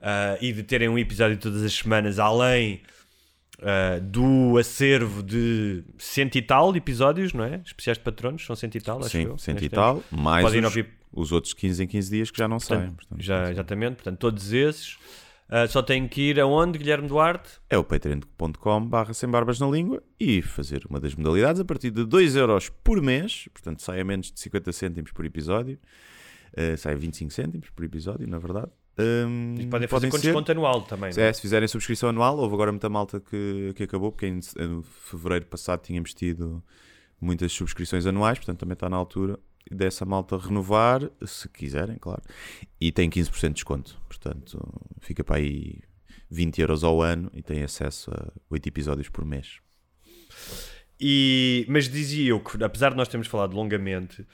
ah, 0.03 0.37
e 0.41 0.53
de 0.53 0.65
terem 0.65 0.89
um 0.89 0.99
episódio 0.99 1.37
todas 1.37 1.63
as 1.63 1.73
semanas, 1.73 2.19
além 2.19 2.83
ah, 3.63 3.99
do 4.01 4.57
acervo 4.59 5.23
de 5.23 5.83
cento 5.99 6.37
e 6.37 6.43
tal 6.43 6.75
episódios, 6.77 7.33
não 7.33 7.45
é? 7.45 7.61
Especiais 7.65 7.99
de 7.99 8.05
patronos, 8.05 8.45
são 8.45 8.55
cento 8.57 8.77
e 8.77 8.81
tal, 8.81 8.99
acho 9.01 9.11
Sim, 9.11 9.25
eu, 9.25 9.39
cento 9.39 9.65
e 9.65 9.69
tal. 9.69 9.97
tempo. 10.03 10.17
Mais 10.23 10.45
Podem 10.45 10.61
os, 10.61 10.67
ouvir- 10.67 10.89
os 11.13 11.33
outros 11.33 11.55
15 11.55 11.83
em 11.85 11.87
15 11.87 12.11
dias 12.11 12.31
que 12.31 12.39
já 12.39 12.47
não 12.49 12.59
saem. 12.61 12.81
Portanto, 12.93 12.97
portanto, 13.09 13.23
já, 13.25 13.51
exatamente, 13.51 13.95
portanto, 13.97 14.19
todos 14.19 14.53
esses. 14.53 14.97
ah, 15.49 15.67
só 15.67 15.83
têm 15.83 16.07
que 16.07 16.21
ir 16.31 16.41
aonde, 16.41 16.79
Guilherme 16.79 17.09
Duarte? 17.09 17.49
é 17.71 17.77
o 17.79 17.83
patreon.com 17.85 18.87
barra 18.87 19.13
sem 19.15 19.29
barbas 19.29 19.59
na 19.59 19.67
língua 19.69 20.03
e 20.21 20.43
fazer 20.43 20.85
uma 20.89 21.01
das 21.01 21.15
modalidades 21.15 21.61
a 21.61 21.65
partir 21.65 21.91
de 21.91 22.05
2 22.05 22.37
euros 22.37 22.69
por 22.69 23.01
mês, 23.03 23.49
portanto 23.53 23.83
sai 23.83 24.01
a 24.01 24.05
menos 24.05 24.31
de 24.31 24.39
50 24.41 24.73
cêntimos 24.73 25.11
por 25.13 25.25
episódio, 25.25 25.79
eh, 26.55 26.77
sai 26.77 26.93
a 26.95 26.97
25 26.97 27.33
cêntimos 27.33 27.71
por 27.71 27.85
episódio, 27.85 28.27
na 28.29 28.39
verdade. 28.39 28.71
Hum, 28.99 29.55
E 29.59 29.67
podem 29.67 29.87
fazer 29.89 30.09
com 30.11 30.17
ser- 30.19 30.29
desconto 30.29 30.51
anual 30.53 30.83
também. 30.83 31.11
é? 31.17 31.21
É, 31.29 31.33
se 31.33 31.41
fizerem 31.41 31.69
subscrição 31.69 32.09
anual, 32.09 32.37
houve 32.39 32.55
agora 32.55 32.73
muita 32.73 32.89
malta 32.89 33.21
que, 33.21 33.73
que 33.77 33.83
acabou, 33.85 34.11
porque 34.11 34.27
em, 34.27 34.39
em 34.59 34.83
fevereiro 34.83 35.47
passado 35.47 35.81
tínhamos 35.83 36.13
tido 36.15 36.63
muitas 37.21 37.53
subscrições 37.53 38.07
anuais, 38.07 38.39
portanto 38.39 38.59
também 38.61 38.73
está 38.75 38.89
na 38.89 38.97
altura 38.97 39.39
dessa 39.71 40.05
malta 40.05 40.37
renovar, 40.39 41.11
se 41.27 41.49
quiserem, 41.49 41.97
claro. 41.99 42.23
E 42.81 42.91
tem 42.91 43.09
15% 43.11 43.49
de 43.49 43.55
desconto, 43.55 44.01
portanto 44.09 44.59
fica 45.01 45.23
para 45.23 45.37
aí 45.37 45.79
20 46.31 46.61
euros 46.61 46.83
ao 46.85 47.01
ano 47.03 47.31
e 47.35 47.43
tem 47.43 47.63
acesso 47.63 48.11
a 48.11 48.33
8 48.51 48.67
episódios 48.69 49.09
por 49.09 49.25
mês. 49.25 49.59
E, 51.01 51.65
mas 51.69 51.89
dizia 51.89 52.31
eu 52.31 52.41
que, 52.41 52.63
apesar 52.65 52.91
de 52.91 52.97
nós 52.97 53.07
termos 53.09 53.29
falado 53.29 53.55
longamente, 53.55 54.27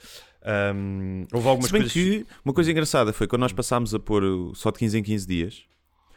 ahm, 0.44 1.24
houve 1.32 1.48
algumas 1.48 1.66
Se 1.68 1.72
bem 1.72 1.82
coisas. 1.82 1.92
que 1.92 2.26
uma 2.44 2.52
coisa 2.54 2.70
engraçada 2.70 3.12
foi 3.12 3.26
quando 3.26 3.40
nós 3.40 3.52
passámos 3.52 3.94
a 3.94 3.98
pôr 3.98 4.22
uh, 4.24 4.54
só 4.54 4.70
de 4.70 4.78
15 4.78 4.98
em 4.98 5.02
15 5.02 5.26
dias, 5.26 5.62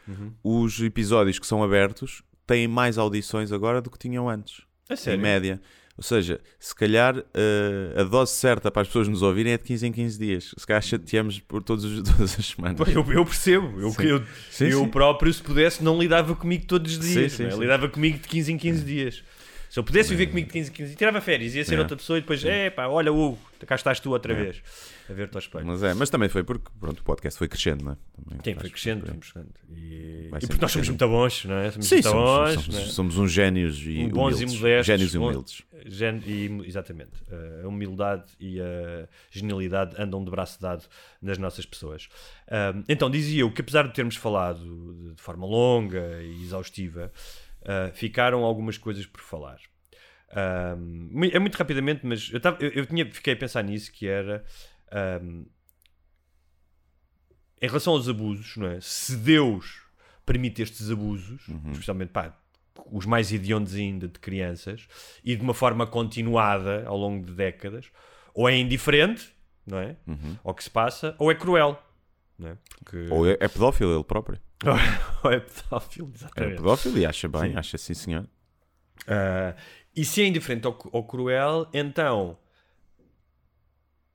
Uhum. 0.06 0.32
os 0.42 0.80
episódios 0.80 1.38
que 1.38 1.46
são 1.46 1.62
abertos 1.62 2.22
têm 2.46 2.66
mais 2.66 2.96
audições 2.96 3.52
agora 3.52 3.82
do 3.82 3.90
que 3.90 3.98
tinham 3.98 4.26
antes. 4.28 4.62
A 4.88 4.96
sério? 4.96 5.18
em 5.18 5.22
média. 5.22 5.60
Ou 5.98 6.02
seja, 6.02 6.40
se 6.60 6.74
calhar 6.74 7.22
eh, 7.34 7.94
a 8.00 8.04
dose 8.04 8.32
certa 8.32 8.70
para 8.70 8.82
as 8.82 8.88
pessoas 8.88 9.06
nos 9.08 9.20
ouvirem 9.20 9.52
é 9.52 9.58
de 9.58 9.64
15 9.64 9.86
em 9.88 9.92
15 9.92 10.18
dias. 10.18 10.54
Se 10.56 10.64
calhar 10.66 10.80
chateamos 10.80 11.40
por 11.40 11.60
todos 11.62 11.84
os, 11.84 12.02
todas 12.08 12.38
as 12.38 12.46
semanas. 12.46 12.78
Eu, 12.88 13.04
eu 13.12 13.24
percebo, 13.26 13.78
eu, 13.80 13.90
Sim. 13.90 14.02
eu, 14.04 14.22
Sim, 14.50 14.64
eu 14.66 14.80
sim. 14.84 14.88
próprio, 14.88 15.30
se 15.34 15.42
pudesse, 15.42 15.82
não 15.84 15.98
lidava 16.00 16.34
comigo 16.36 16.64
todos 16.66 16.92
os 16.96 17.00
dias, 17.00 17.38
é? 17.40 17.48
lidava 17.54 17.88
comigo 17.88 18.16
de 18.18 18.28
15 18.28 18.52
em 18.52 18.56
15 18.56 18.84
dias. 18.84 19.24
Se 19.68 19.78
eu 19.78 19.84
pudesse 19.84 20.10
viver 20.10 20.28
comigo 20.28 20.46
de 20.46 20.52
15 20.52 20.70
em 20.70 20.72
15 20.72 20.86
dias, 20.88 20.98
tirava 20.98 21.20
férias, 21.20 21.54
ia 21.54 21.64
ser 21.64 21.78
outra 21.78 21.96
pessoa 21.96 22.18
e 22.18 22.22
depois, 22.22 22.44
é 22.44 22.70
pá, 22.70 22.86
olha, 22.86 23.12
Hugo, 23.12 23.38
cá 23.66 23.74
estás 23.74 24.00
tu 24.00 24.10
outra 24.10 24.34
vez 24.34 24.62
a 25.08 25.12
ver-te 25.12 25.34
ao 25.34 25.38
espelho. 25.40 25.66
Mas, 25.66 25.82
é, 25.82 25.94
mas 25.94 26.10
também 26.10 26.28
foi 26.28 26.42
porque 26.44 26.70
pronto, 26.78 27.00
o 27.00 27.02
podcast 27.02 27.38
foi 27.38 27.48
crescendo, 27.48 27.84
não 27.84 27.92
é? 27.92 27.96
Também 28.16 28.40
Sim, 28.54 28.60
foi 28.60 28.70
crescendo, 28.70 29.06
foi 29.06 29.16
crescendo. 29.16 29.48
E, 29.70 30.26
e 30.26 30.30
porque 30.30 30.60
nós 30.60 30.72
somos 30.72 30.88
crescendo. 30.88 30.88
muito 30.88 31.08
bons, 31.08 31.44
não 31.44 31.54
é? 31.56 31.70
Somos 31.70 31.88
Sim, 31.88 31.94
muito 31.96 32.08
somos, 32.08 32.24
bons, 32.24 32.64
somos, 32.64 32.78
é? 32.78 32.84
somos 32.92 33.18
uns 33.18 33.32
génios 33.32 33.78
e 33.82 34.06
bons 34.08 34.36
humildes. 34.36 34.40
e 34.40 34.56
modestos. 34.56 34.86
Génios 34.86 35.14
e 35.14 35.18
humildes. 35.18 35.62
Gen- 35.86 36.22
e, 36.26 36.62
exatamente. 36.66 37.12
Uh, 37.30 37.64
a 37.64 37.68
humildade 37.68 38.24
e 38.38 38.60
a 38.60 39.08
genialidade 39.30 39.94
andam 40.00 40.24
de 40.24 40.30
braço 40.30 40.60
dado 40.60 40.84
nas 41.20 41.38
nossas 41.38 41.64
pessoas. 41.64 42.08
Um, 42.50 42.84
então, 42.88 43.10
dizia 43.10 43.40
eu 43.42 43.50
que 43.50 43.60
apesar 43.60 43.86
de 43.86 43.94
termos 43.94 44.16
falado 44.16 45.14
de 45.14 45.22
forma 45.22 45.46
longa 45.46 46.22
e 46.22 46.42
exaustiva, 46.42 47.10
uh, 47.68 47.94
ficaram 47.94 48.42
algumas 48.44 48.76
coisas 48.76 49.06
por 49.06 49.20
falar. 49.20 49.58
Um, 50.76 51.08
mui- 51.12 51.30
é 51.32 51.38
muito 51.38 51.56
rapidamente, 51.56 52.04
mas 52.04 52.30
eu, 52.32 52.40
tava, 52.40 52.58
eu, 52.60 52.70
eu 52.70 52.86
tinha, 52.86 53.10
fiquei 53.10 53.34
a 53.34 53.36
pensar 53.36 53.62
nisso, 53.62 53.92
que 53.92 54.08
era... 54.08 54.44
um, 55.22 55.46
em 57.60 57.66
relação 57.66 57.92
aos 57.92 58.08
abusos, 58.08 58.56
não 58.56 58.68
é? 58.68 58.78
Se 58.80 59.16
Deus 59.16 59.82
permite 60.24 60.62
estes 60.62 60.90
abusos, 60.90 61.42
especialmente 61.72 62.10
pá, 62.10 62.38
os 62.92 63.04
mais 63.04 63.32
hediondos 63.32 63.74
ainda 63.74 64.06
de 64.06 64.18
crianças, 64.20 64.86
e 65.24 65.34
de 65.34 65.42
uma 65.42 65.54
forma 65.54 65.86
continuada 65.86 66.86
ao 66.86 66.96
longo 66.96 67.26
de 67.26 67.32
décadas, 67.32 67.90
ou 68.32 68.48
é 68.48 68.56
indiferente, 68.56 69.34
não 69.66 69.78
é? 69.78 69.96
Ao 70.44 70.54
que 70.54 70.62
se 70.62 70.70
passa, 70.70 71.16
ou 71.18 71.32
é 71.32 71.34
cruel, 71.34 71.82
não 72.38 72.48
é? 72.50 72.56
Porque... 72.84 73.08
Ou 73.10 73.26
é, 73.28 73.36
é 73.40 73.48
pedófilo 73.48 73.94
ele 73.94 74.04
próprio. 74.04 74.38
ou 75.24 75.30
é 75.30 75.40
pedófilo, 75.40 76.10
É 76.12 76.16
exatamente. 76.16 76.56
pedófilo 76.56 76.98
e 76.98 77.06
acha 77.06 77.28
bem, 77.28 77.52
Sim. 77.52 77.56
acha 77.58 77.78
sim 77.78 77.94
senhor. 77.94 78.28
Ah, 79.06 79.54
e 79.94 80.04
se 80.04 80.22
é 80.22 80.26
indiferente 80.26 80.66
ao, 80.66 80.78
ao 80.92 81.04
cruel, 81.04 81.68
então, 81.72 82.38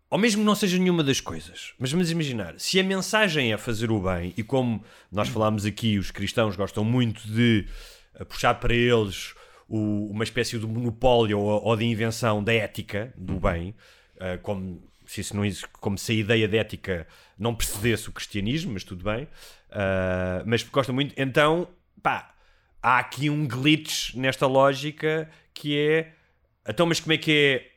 ou 0.09 0.17
mesmo 0.17 0.43
não 0.43 0.53
seja 0.55 0.78
nenhuma 0.78 1.03
das 1.03 1.19
coisas, 1.19 1.74
mas 1.80 1.91
vamos 1.91 2.11
imaginar, 2.11 2.59
se 2.59 2.80
a 2.80 2.84
mensagem 2.84 3.51
é 3.51 3.57
fazer 3.57 3.89
o 3.91 3.99
bem, 4.01 4.34
e 4.38 4.43
como 4.43 4.84
nós 5.11 5.28
falámos 5.28 5.65
aqui, 5.65 5.97
os 5.97 6.11
cristãos 6.11 6.55
gostam 6.55 6.84
muito 6.84 7.26
de 7.28 7.67
ah, 8.15 8.24
puxar 8.26 8.53
para 8.55 8.74
eles 8.76 9.34
o- 9.67 10.09
uma 10.11 10.24
espécie 10.24 10.59
de 10.59 10.67
monopólio 10.67 11.39
ou, 11.39 11.63
ou 11.63 11.76
de 11.76 11.86
invenção 11.86 12.43
da 12.43 12.53
ética 12.53 13.11
do 13.17 13.39
bem, 13.39 13.74
ah, 14.19 14.38
como 14.38 14.84
se 15.14 15.22
isso 15.22 15.36
não 15.36 15.45
existe, 15.45 15.68
como 15.74 15.95
se 15.95 16.11
a 16.11 16.16
ideia 16.16 16.47
de 16.47 16.57
ética 16.57 17.07
não 17.38 17.53
precedesse 17.53 18.09
o 18.09 18.11
cristianismo, 18.11 18.74
mas 18.74 18.84
tudo 18.84 19.03
bem. 19.03 19.28
Ah, 19.70 20.41
mas 20.43 20.64
gostam 20.64 20.95
muito, 20.95 21.14
então, 21.16 21.68
pá, 22.01 22.34
há 22.82 22.97
aqui 22.97 23.30
um 23.30 23.47
glitch 23.47 24.16
nesta 24.16 24.47
lógica 24.47 25.30
que 25.53 25.78
é 25.78 26.14
então, 26.68 26.86
mas 26.88 26.99
como 26.99 27.14
é 27.14 27.18
que 27.18 27.32
é 27.32 27.72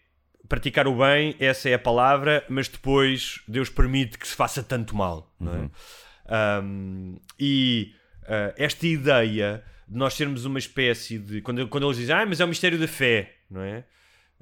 praticar 0.48 0.86
o 0.86 0.96
bem? 0.96 1.34
Essa 1.38 1.68
é 1.68 1.74
a 1.74 1.78
palavra, 1.78 2.42
mas 2.48 2.68
depois 2.68 3.42
Deus 3.46 3.68
permite 3.68 4.16
que 4.16 4.26
se 4.26 4.34
faça 4.34 4.62
tanto 4.62 4.94
mal, 4.96 5.30
não 5.38 5.52
é? 5.54 6.62
Um, 6.62 7.18
e 7.38 7.92
ah, 8.26 8.54
esta 8.56 8.86
ideia 8.86 9.62
de 9.86 9.98
nós 9.98 10.14
sermos 10.14 10.46
uma 10.46 10.58
espécie 10.58 11.18
de 11.18 11.42
quando, 11.42 11.68
quando 11.68 11.86
eles 11.86 11.98
dizem, 11.98 12.16
ah, 12.16 12.24
mas 12.24 12.40
é 12.40 12.44
o 12.46 12.48
mistério 12.48 12.78
da 12.78 12.88
fé, 12.88 13.34
não 13.50 13.60
é? 13.60 13.84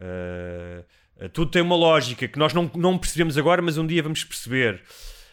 Ah, 0.01 0.85
tudo 1.33 1.51
tem 1.51 1.63
uma 1.63 1.77
lógica 1.77 2.27
que 2.29 2.39
nós 2.39 2.53
não, 2.53 2.71
não 2.75 2.99
percebemos 2.99 3.39
agora, 3.39 3.63
mas 3.63 3.79
um 3.79 3.87
dia 3.87 4.03
vamos 4.03 4.25
perceber. 4.25 4.83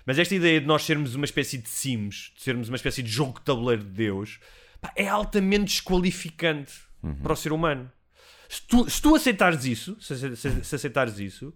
Mas 0.05 0.17
esta 0.19 0.33
ideia 0.35 0.59
de 0.59 0.65
nós 0.67 0.83
sermos 0.83 1.15
uma 1.15 1.25
espécie 1.25 1.57
de 1.57 1.69
sims, 1.69 2.31
de 2.35 2.43
sermos 2.43 2.69
uma 2.69 2.75
espécie 2.75 3.01
de 3.03 3.09
jogo 3.09 3.39
de 3.39 3.45
tabuleiro 3.45 3.83
de 3.83 3.89
Deus, 3.91 4.39
pá, 4.79 4.91
é 4.95 5.07
altamente 5.07 5.65
desqualificante 5.65 6.73
para 7.23 7.33
o 7.33 7.35
ser 7.35 7.51
humano. 7.51 7.91
Se 8.49 8.61
tu, 8.63 8.89
se 8.89 9.01
tu 9.01 9.15
aceitares 9.15 9.65
isso, 9.65 9.97
se, 10.01 10.35
se- 10.35 10.63
se 10.63 10.75
aceitares 10.75 11.19
isso, 11.19 11.53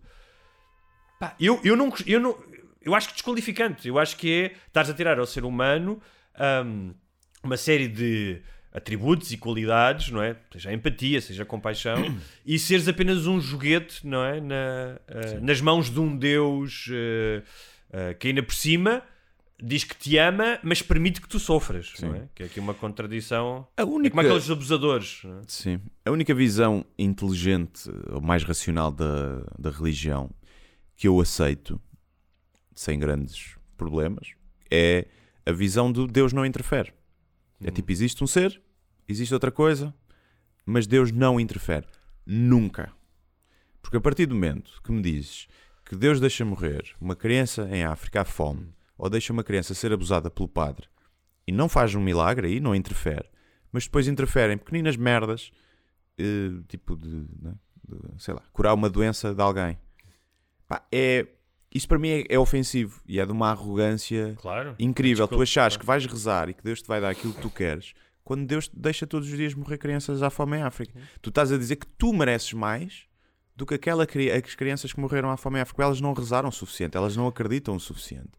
Pá, 1.19 1.35
eu, 1.39 1.59
eu, 1.63 1.75
não, 1.75 1.93
eu 2.05 2.19
não. 2.19 2.37
Eu 2.81 2.93
acho 2.93 3.07
que 3.07 3.13
desqualificante. 3.13 3.87
Eu 3.87 3.97
acho 3.97 4.17
que 4.17 4.31
é. 4.31 4.55
Estás 4.67 4.89
a 4.89 4.93
tirar 4.93 5.17
ao 5.17 5.25
ser 5.25 5.45
humano 5.45 6.01
hum, 6.65 6.93
uma 7.43 7.57
série 7.57 7.87
de 7.87 8.41
atributos 8.75 9.31
e 9.31 9.37
qualidades, 9.37 10.11
não 10.11 10.21
é? 10.21 10.35
Seja 10.51 10.73
empatia, 10.73 11.21
seja 11.21 11.43
a 11.43 11.45
compaixão, 11.45 11.95
e 12.45 12.59
seres 12.59 12.87
apenas 12.89 13.25
um 13.25 13.39
joguete, 13.39 14.05
não 14.05 14.23
é? 14.23 14.41
Na, 14.41 14.99
uh, 15.09 15.41
nas 15.41 15.61
mãos 15.61 15.89
de 15.89 15.99
um 15.99 16.15
Deus 16.17 16.87
uh, 16.87 17.41
uh, 18.11 18.15
que 18.19 18.27
ainda 18.27 18.43
por 18.43 18.53
cima 18.53 19.01
diz 19.57 19.85
que 19.85 19.95
te 19.95 20.17
ama, 20.17 20.59
mas 20.61 20.81
permite 20.81 21.21
que 21.21 21.29
tu 21.29 21.39
sofras, 21.39 21.93
não 22.01 22.13
é? 22.13 22.27
Que 22.35 22.43
é 22.43 22.45
aqui 22.47 22.59
uma 22.59 22.73
contradição. 22.73 23.65
A 23.77 23.83
É 23.83 23.85
única... 23.85 24.13
como 24.13 24.27
aqueles 24.27 24.49
abusadores. 24.51 25.21
é? 25.23 25.41
Sim. 25.47 25.79
A 26.05 26.11
única 26.11 26.35
visão 26.35 26.85
inteligente 26.99 27.89
ou 28.11 28.19
mais 28.19 28.43
racional 28.43 28.91
da, 28.91 29.37
da 29.57 29.69
religião 29.69 30.29
que 30.97 31.07
eu 31.07 31.21
aceito, 31.21 31.79
sem 32.73 32.99
grandes 32.99 33.55
problemas, 33.77 34.33
é 34.69 35.05
a 35.45 35.53
visão 35.53 35.89
do 35.89 36.05
Deus 36.05 36.33
não 36.33 36.45
interfere. 36.45 36.91
É 37.63 37.71
tipo, 37.71 37.89
existe 37.91 38.21
um 38.21 38.27
ser, 38.27 38.61
existe 39.07 39.33
outra 39.33 39.51
coisa, 39.51 39.93
mas 40.65 40.87
Deus 40.87 41.11
não 41.11 41.39
interfere. 41.39 41.85
Nunca. 42.25 42.91
Porque 43.81 43.97
a 43.97 44.01
partir 44.01 44.25
do 44.25 44.33
momento 44.35 44.81
que 44.83 44.91
me 44.91 45.01
dizes 45.01 45.47
que 45.85 45.95
Deus 45.95 46.19
deixa 46.19 46.43
morrer 46.43 46.95
uma 46.99 47.15
criança 47.15 47.67
em 47.71 47.83
África 47.83 48.21
à 48.21 48.25
fome, 48.25 48.73
ou 48.97 49.09
deixa 49.09 49.31
uma 49.31 49.43
criança 49.43 49.73
ser 49.75 49.91
abusada 49.93 50.31
pelo 50.31 50.47
padre, 50.47 50.87
e 51.47 51.51
não 51.51 51.69
faz 51.69 51.93
um 51.93 52.01
milagre 52.01 52.47
aí, 52.47 52.59
não 52.59 52.73
interfere, 52.73 53.29
mas 53.71 53.83
depois 53.83 54.07
interfere 54.07 54.53
em 54.53 54.57
pequeninas 54.57 54.97
merdas, 54.97 55.51
eh, 56.17 56.49
tipo 56.67 56.95
de, 56.95 57.27
né, 57.39 57.53
de, 57.87 58.23
sei 58.23 58.33
lá, 58.33 58.41
curar 58.51 58.73
uma 58.73 58.89
doença 58.89 59.35
de 59.35 59.41
alguém. 59.41 59.77
Pá, 60.67 60.83
é, 60.91 61.27
isso 61.71 61.87
para 61.87 61.99
mim 61.99 62.09
é, 62.09 62.25
é 62.29 62.39
ofensivo 62.39 62.99
e 63.05 63.19
é 63.19 63.25
de 63.25 63.31
uma 63.31 63.51
arrogância 63.51 64.35
Claro. 64.41 64.75
incrível. 64.79 65.27
Tu 65.27 65.31
Desculpa, 65.31 65.43
achares 65.43 65.73
claro. 65.75 65.79
que 65.81 65.85
vais 65.85 66.05
rezar 66.07 66.49
e 66.49 66.53
que 66.55 66.63
Deus 66.63 66.81
te 66.81 66.87
vai 66.87 66.99
dar 66.99 67.09
aquilo 67.09 67.33
que 67.33 67.41
tu 67.41 67.49
queres, 67.51 67.93
quando 68.25 68.45
Deus 68.45 68.69
deixa 68.73 69.05
todos 69.05 69.29
os 69.29 69.37
dias 69.37 69.53
morrer 69.53 69.77
crianças 69.77 70.21
à 70.23 70.31
fome 70.31 70.57
em 70.57 70.63
África. 70.63 70.99
Tu 71.21 71.29
estás 71.29 71.51
a 71.51 71.57
dizer 71.57 71.77
que 71.77 71.85
tu 71.85 72.11
mereces 72.11 72.51
mais 72.53 73.03
do 73.55 73.65
que 73.65 73.75
aquela, 73.75 74.03
as 74.03 74.55
crianças 74.55 74.91
que 74.91 74.99
morreram 74.99 75.29
à 75.29 75.37
fome 75.37 75.59
em 75.59 75.61
África. 75.61 75.83
Elas 75.83 76.01
não 76.01 76.11
rezaram 76.11 76.49
o 76.49 76.51
suficiente, 76.51 76.97
elas 76.97 77.15
não 77.15 77.27
acreditam 77.27 77.75
o 77.75 77.79
suficiente. 77.79 78.31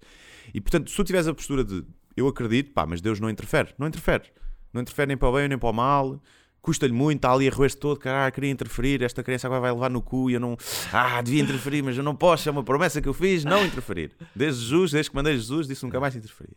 E 0.52 0.60
portanto, 0.60 0.90
se 0.90 0.96
tu 0.96 1.04
tiveres 1.04 1.28
a 1.28 1.32
postura 1.32 1.64
de 1.64 1.84
eu 2.16 2.26
acredito, 2.26 2.72
pá, 2.72 2.84
mas 2.84 3.00
Deus 3.00 3.20
não 3.20 3.30
interfere, 3.30 3.74
não 3.78 3.86
interfere. 3.86 4.24
Não 4.72 4.82
interfere 4.82 5.06
nem 5.06 5.16
para 5.16 5.28
o 5.28 5.32
bem 5.32 5.48
nem 5.48 5.56
para 5.56 5.68
o 5.68 5.72
mal. 5.72 6.20
Custa-lhe 6.60 6.92
muito, 6.92 7.18
está 7.18 7.32
ali 7.32 7.46
a 7.46 7.52
roer-se 7.52 7.76
todo, 7.76 7.96
caralho, 7.96 8.32
queria 8.32 8.50
interferir, 8.50 9.00
esta 9.00 9.22
criança 9.22 9.46
agora 9.46 9.60
vai 9.60 9.72
levar 9.72 9.88
no 9.88 10.02
cu 10.02 10.28
e 10.28 10.34
eu 10.34 10.40
não. 10.40 10.56
Ah, 10.92 11.22
devia 11.22 11.40
interferir, 11.40 11.80
mas 11.80 11.96
eu 11.96 12.02
não 12.02 12.16
posso, 12.16 12.48
é 12.48 12.50
uma 12.52 12.64
promessa 12.64 13.00
que 13.00 13.08
eu 13.08 13.14
fiz, 13.14 13.44
não 13.44 13.64
interferir. 13.64 14.10
Desde 14.34 14.62
Jesus, 14.62 14.90
desde 14.90 15.10
que 15.10 15.16
mandei 15.16 15.34
Jesus, 15.34 15.68
disse 15.68 15.84
nunca 15.84 16.00
mais 16.00 16.16
interferir. 16.16 16.56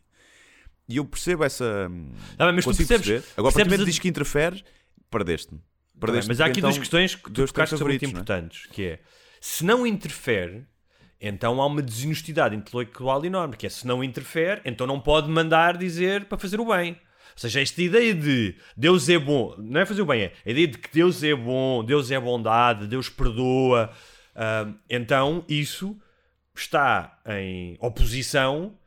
E 0.90 0.98
eu 0.98 1.06
percebo 1.06 1.44
essa. 1.44 1.90
Tá 2.36 2.46
bem, 2.48 2.56
mas 2.56 2.66
tu 2.66 2.70
consigo 2.70 2.88
percebes- 2.90 3.08
perceber. 3.08 3.34
Agora, 3.38 3.54
partir 3.54 3.70
percebes 3.70 3.74
a- 3.74 3.78
que 3.86 3.92
diz 3.92 4.00
que 4.00 4.08
interfere, 4.10 4.64
perdeste-me. 5.10 5.60
Tá 5.60 5.66
bem, 5.94 6.00
Perdeste-me, 6.00 6.28
mas 6.34 6.42
há 6.42 6.46
aqui 6.46 6.54
porque 6.54 6.62
duas 6.62 6.74
então 6.76 6.82
questões 6.82 7.16
que 7.16 7.32
tu 7.32 7.46
tocaste 7.46 7.76
que 7.76 7.80
são 7.80 7.88
muito 7.88 8.04
é? 8.04 8.08
importantes, 8.08 8.66
que 8.68 8.84
é, 8.86 9.00
se 9.40 9.64
não 9.66 9.86
interfere, 9.86 10.66
então 11.22 11.62
há 11.62 11.66
uma 11.66 11.82
desonestidade 11.82 12.56
intelectual 12.56 13.24
enorme, 13.24 13.56
que 13.58 13.68
é, 13.68 13.70
se 13.70 13.86
não 13.86 14.04
interfere, 14.04 14.62
então 14.66 14.88
não 14.88 15.00
pode 15.00 15.30
mandar 15.30 15.78
dizer 15.78 16.26
para 16.26 16.38
fazer 16.40 16.60
o 16.60 16.66
bem. 16.66 16.94
Ou 16.94 16.98
seja, 17.42 17.62
esta 17.62 17.82
ideia 17.82 18.14
de 18.16 18.56
Deus 18.76 19.08
é 19.10 19.20
bom, 19.20 19.54
não 19.60 19.82
é 19.82 19.86
fazer 19.86 20.02
o 20.02 20.06
bem, 20.06 20.24
é 20.24 20.34
a 20.46 20.50
ideia 20.50 20.68
de 20.68 20.78
que 20.78 20.90
Deus 20.92 21.22
é 21.22 21.36
bom, 21.36 21.84
Deus 21.84 22.10
é 22.12 22.20
bondade, 22.20 22.88
Deus 22.88 23.10
perdoa, 23.10 23.92
ah, 24.36 24.74
então 24.90 25.44
isso 25.50 25.96
está 26.56 27.20
em 27.28 27.78
oposição 27.82 28.78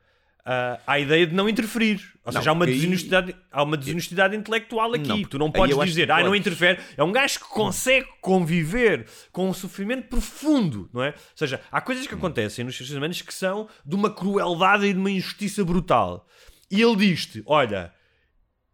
ah, 0.45 0.80
à 0.86 0.99
ideia 0.99 1.26
de 1.26 1.34
não 1.34 1.49
interferir. 1.49 2.01
Ou 2.24 2.32
Não, 2.32 2.40
seja, 2.40 2.51
há 2.51 2.53
uma, 2.53 2.66
desonestidade, 2.66 3.36
há 3.51 3.62
uma 3.62 3.76
desonestidade 3.76 4.36
intelectual 4.36 4.93
aqui. 4.95 5.09
Não, 5.09 5.22
tu 5.22 5.38
não 5.38 5.51
podes 5.51 5.76
dizer, 5.84 6.11
ah, 6.11 6.18
não 6.18 6.26
podes." 6.26 6.40
interfere. 6.40 6.80
É 6.97 7.03
um 7.03 7.12
gajo 7.12 7.40
que 7.40 7.49
consegue 7.49 8.07
conviver 8.20 9.07
com 9.30 9.49
um 9.49 9.55
sofrimento 9.55 10.09
profundo, 10.09 10.88
não 10.93 11.03
é? 11.03 11.09
Ou 11.09 11.14
seja, 11.36 11.61
há 11.70 11.80
coisas 11.80 12.07
que 12.07 12.14
acontecem 12.14 12.64
nos 12.64 12.76
seres 12.76 12.93
humanos 12.93 13.22
que 13.22 13.34
são 13.34 13.68
de 13.84 13.95
uma 13.95 14.11
crueldade 14.11 14.86
e 14.86 14.93
de 14.93 14.99
uma 14.99 15.11
injustiça 15.11 15.64
brutal. 15.64 16.26
E 16.70 16.80
ele 16.80 16.97
diz-te: 16.97 17.43
olha, 17.47 17.93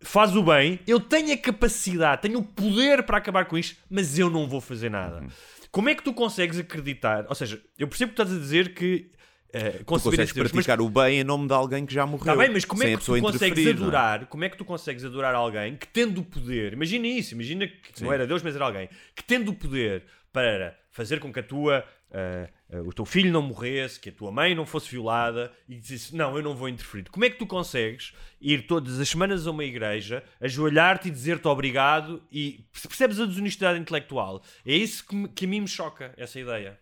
faz 0.01 0.37
o 0.37 0.43
bem, 0.43 0.81
eu 0.87 1.01
tenho 1.01 1.33
a 1.33 1.37
capacidade, 1.37 2.23
tenho 2.23 2.39
o 2.39 2.45
poder 2.45 3.03
para 3.03 3.19
acabar 3.19 3.45
com 3.45 3.59
isto, 3.59 3.77
mas 3.91 4.19
eu 4.19 4.31
não 4.31 4.47
vou 4.49 4.61
fazer 4.61 4.91
nada. 4.91 5.21
Uhum. 5.21 5.29
Como 5.71 5.89
é 5.89 5.95
que 5.95 6.03
tu 6.03 6.15
consegues 6.15 6.59
acreditar? 6.59 7.27
Ou 7.29 7.35
seja, 7.35 7.61
eu 7.79 7.87
percebo 7.89 8.13
que 8.13 8.23
estás 8.23 8.37
a 8.37 8.41
dizer 8.41 8.75
que. 8.75 9.11
Conceber 9.53 9.85
consegues 9.85 10.19
esse 10.21 10.35
Deus, 10.35 10.45
mas 10.45 10.53
praticar 10.53 10.81
o 10.81 10.89
bem 10.89 11.21
em 11.21 11.25
nome 11.25 11.47
de 11.47 11.55
alguém 11.55 11.87
que 11.87 11.95
já 11.95 12.05
morreu. 12.07 12.33
Está 12.33 12.37
bem, 12.37 12.51
mas 12.51 12.65
como 12.65 12.83
é 12.83 12.97
que 12.97 13.05
tu 13.05 13.21
consegues 13.21 13.67
é? 13.67 13.71
adorar? 13.71 14.27
Como 14.27 14.45
é 14.45 14.49
que 14.49 14.57
tu 14.57 14.65
consegues 14.65 15.05
adorar 15.05 15.35
alguém 15.35 15.77
que 15.77 15.87
tendo 15.87 16.21
o 16.21 16.25
poder, 16.25 16.73
imagina 16.73 17.07
isso, 17.07 17.35
imagina 17.35 17.67
que 17.67 18.03
não 18.03 18.13
era 18.13 18.27
Deus, 18.27 18.43
mas 18.43 18.55
era 18.55 18.65
alguém 18.65 18.89
que 19.15 19.25
tendo 19.25 19.51
o 19.51 19.55
poder 19.55 20.05
para 20.33 20.77
fazer 20.91 21.19
com 21.21 21.33
que 21.33 21.41
a 21.41 21.43
tua 21.43 21.85
ah, 22.13 22.49
ah, 22.71 22.83
o 22.83 22.93
teu 22.93 23.05
filho 23.05 23.31
não 23.31 23.43
morresse, 23.43 24.01
que 24.01 24.09
a 24.09 24.13
tua 24.13 24.31
mãe 24.33 24.55
não 24.55 24.65
fosse 24.65 24.91
violada 24.91 25.53
e 25.69 25.77
dissesse, 25.77 26.15
não, 26.15 26.37
eu 26.37 26.43
não 26.43 26.55
vou 26.55 26.69
interferir. 26.69 27.05
Como 27.11 27.25
é 27.25 27.31
que 27.31 27.39
tu 27.39 27.47
consegues 27.47 28.13
ir 28.41 28.67
todas 28.67 28.99
as 28.99 29.09
semanas 29.09 29.47
a 29.47 29.51
uma 29.51 29.65
igreja, 29.65 30.23
ajoelhar-te 30.41 31.09
e 31.09 31.11
dizer-te 31.11 31.47
obrigado 31.49 32.23
e 32.33 32.65
percebes 32.73 33.21
a 33.21 33.27
desonestidade 33.27 33.79
intelectual? 33.79 34.43
É 34.65 34.73
isso 34.73 35.07
que, 35.07 35.15
me- 35.15 35.29
que 35.29 35.45
a 35.45 35.49
mim 35.49 35.61
me 35.61 35.69
choca, 35.69 36.13
essa 36.17 36.39
ideia. 36.41 36.79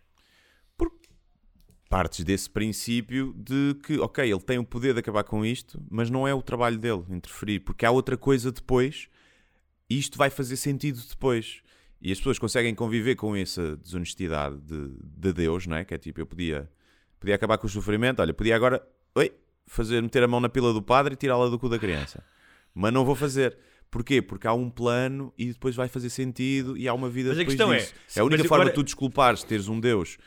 Partes 1.89 2.23
desse 2.25 2.49
princípio 2.49 3.33
de 3.37 3.75
que, 3.83 3.97
ok, 3.99 4.29
ele 4.29 4.41
tem 4.41 4.57
o 4.57 4.63
poder 4.65 4.93
de 4.93 4.99
acabar 4.99 5.23
com 5.23 5.45
isto, 5.45 5.81
mas 5.89 6.09
não 6.09 6.27
é 6.27 6.33
o 6.33 6.41
trabalho 6.41 6.77
dele 6.77 7.03
interferir, 7.09 7.61
porque 7.61 7.85
há 7.85 7.91
outra 7.91 8.17
coisa 8.17 8.51
depois 8.51 9.07
e 9.89 9.97
isto 9.97 10.17
vai 10.17 10.29
fazer 10.29 10.57
sentido 10.57 11.01
depois. 11.07 11.61
E 12.01 12.11
as 12.11 12.17
pessoas 12.17 12.37
conseguem 12.37 12.75
conviver 12.75 13.15
com 13.15 13.35
essa 13.35 13.77
desonestidade 13.77 14.57
de, 14.57 14.89
de 15.01 15.33
Deus, 15.33 15.65
não 15.65 15.77
é? 15.77 15.85
Que 15.85 15.93
é 15.93 15.97
tipo, 15.97 16.19
eu 16.19 16.25
podia, 16.25 16.69
podia 17.19 17.35
acabar 17.35 17.57
com 17.57 17.65
o 17.67 17.69
sofrimento, 17.69 18.19
olha, 18.21 18.33
podia 18.33 18.55
agora 18.55 18.85
oi, 19.15 19.31
fazer, 19.65 20.01
meter 20.03 20.21
a 20.23 20.27
mão 20.27 20.39
na 20.41 20.49
pila 20.49 20.73
do 20.73 20.81
padre 20.81 21.13
e 21.13 21.17
tirá-la 21.17 21.47
do 21.49 21.57
cu 21.57 21.69
da 21.69 21.79
criança. 21.79 22.23
Mas 22.73 22.91
não 22.93 23.03
vou 23.05 23.15
fazer. 23.15 23.57
Porquê? 23.89 24.21
Porque 24.21 24.45
há 24.45 24.53
um 24.53 24.69
plano 24.69 25.33
e 25.37 25.47
depois 25.53 25.73
vai 25.75 25.87
fazer 25.87 26.09
sentido 26.09 26.77
e 26.77 26.87
há 26.87 26.93
uma 26.93 27.09
vida 27.09 27.29
Mas 27.29 27.37
a 27.39 27.43
depois 27.43 27.59
é, 27.71 27.77
disso. 27.77 27.93
se- 28.07 28.19
a 28.19 28.23
única 28.25 28.43
forma 28.43 28.65
agora- 28.65 28.69
de 28.69 28.75
tu 28.75 28.83
desculpares 28.83 29.43
teres 29.43 29.69
um 29.69 29.79
Deus, 29.79 30.17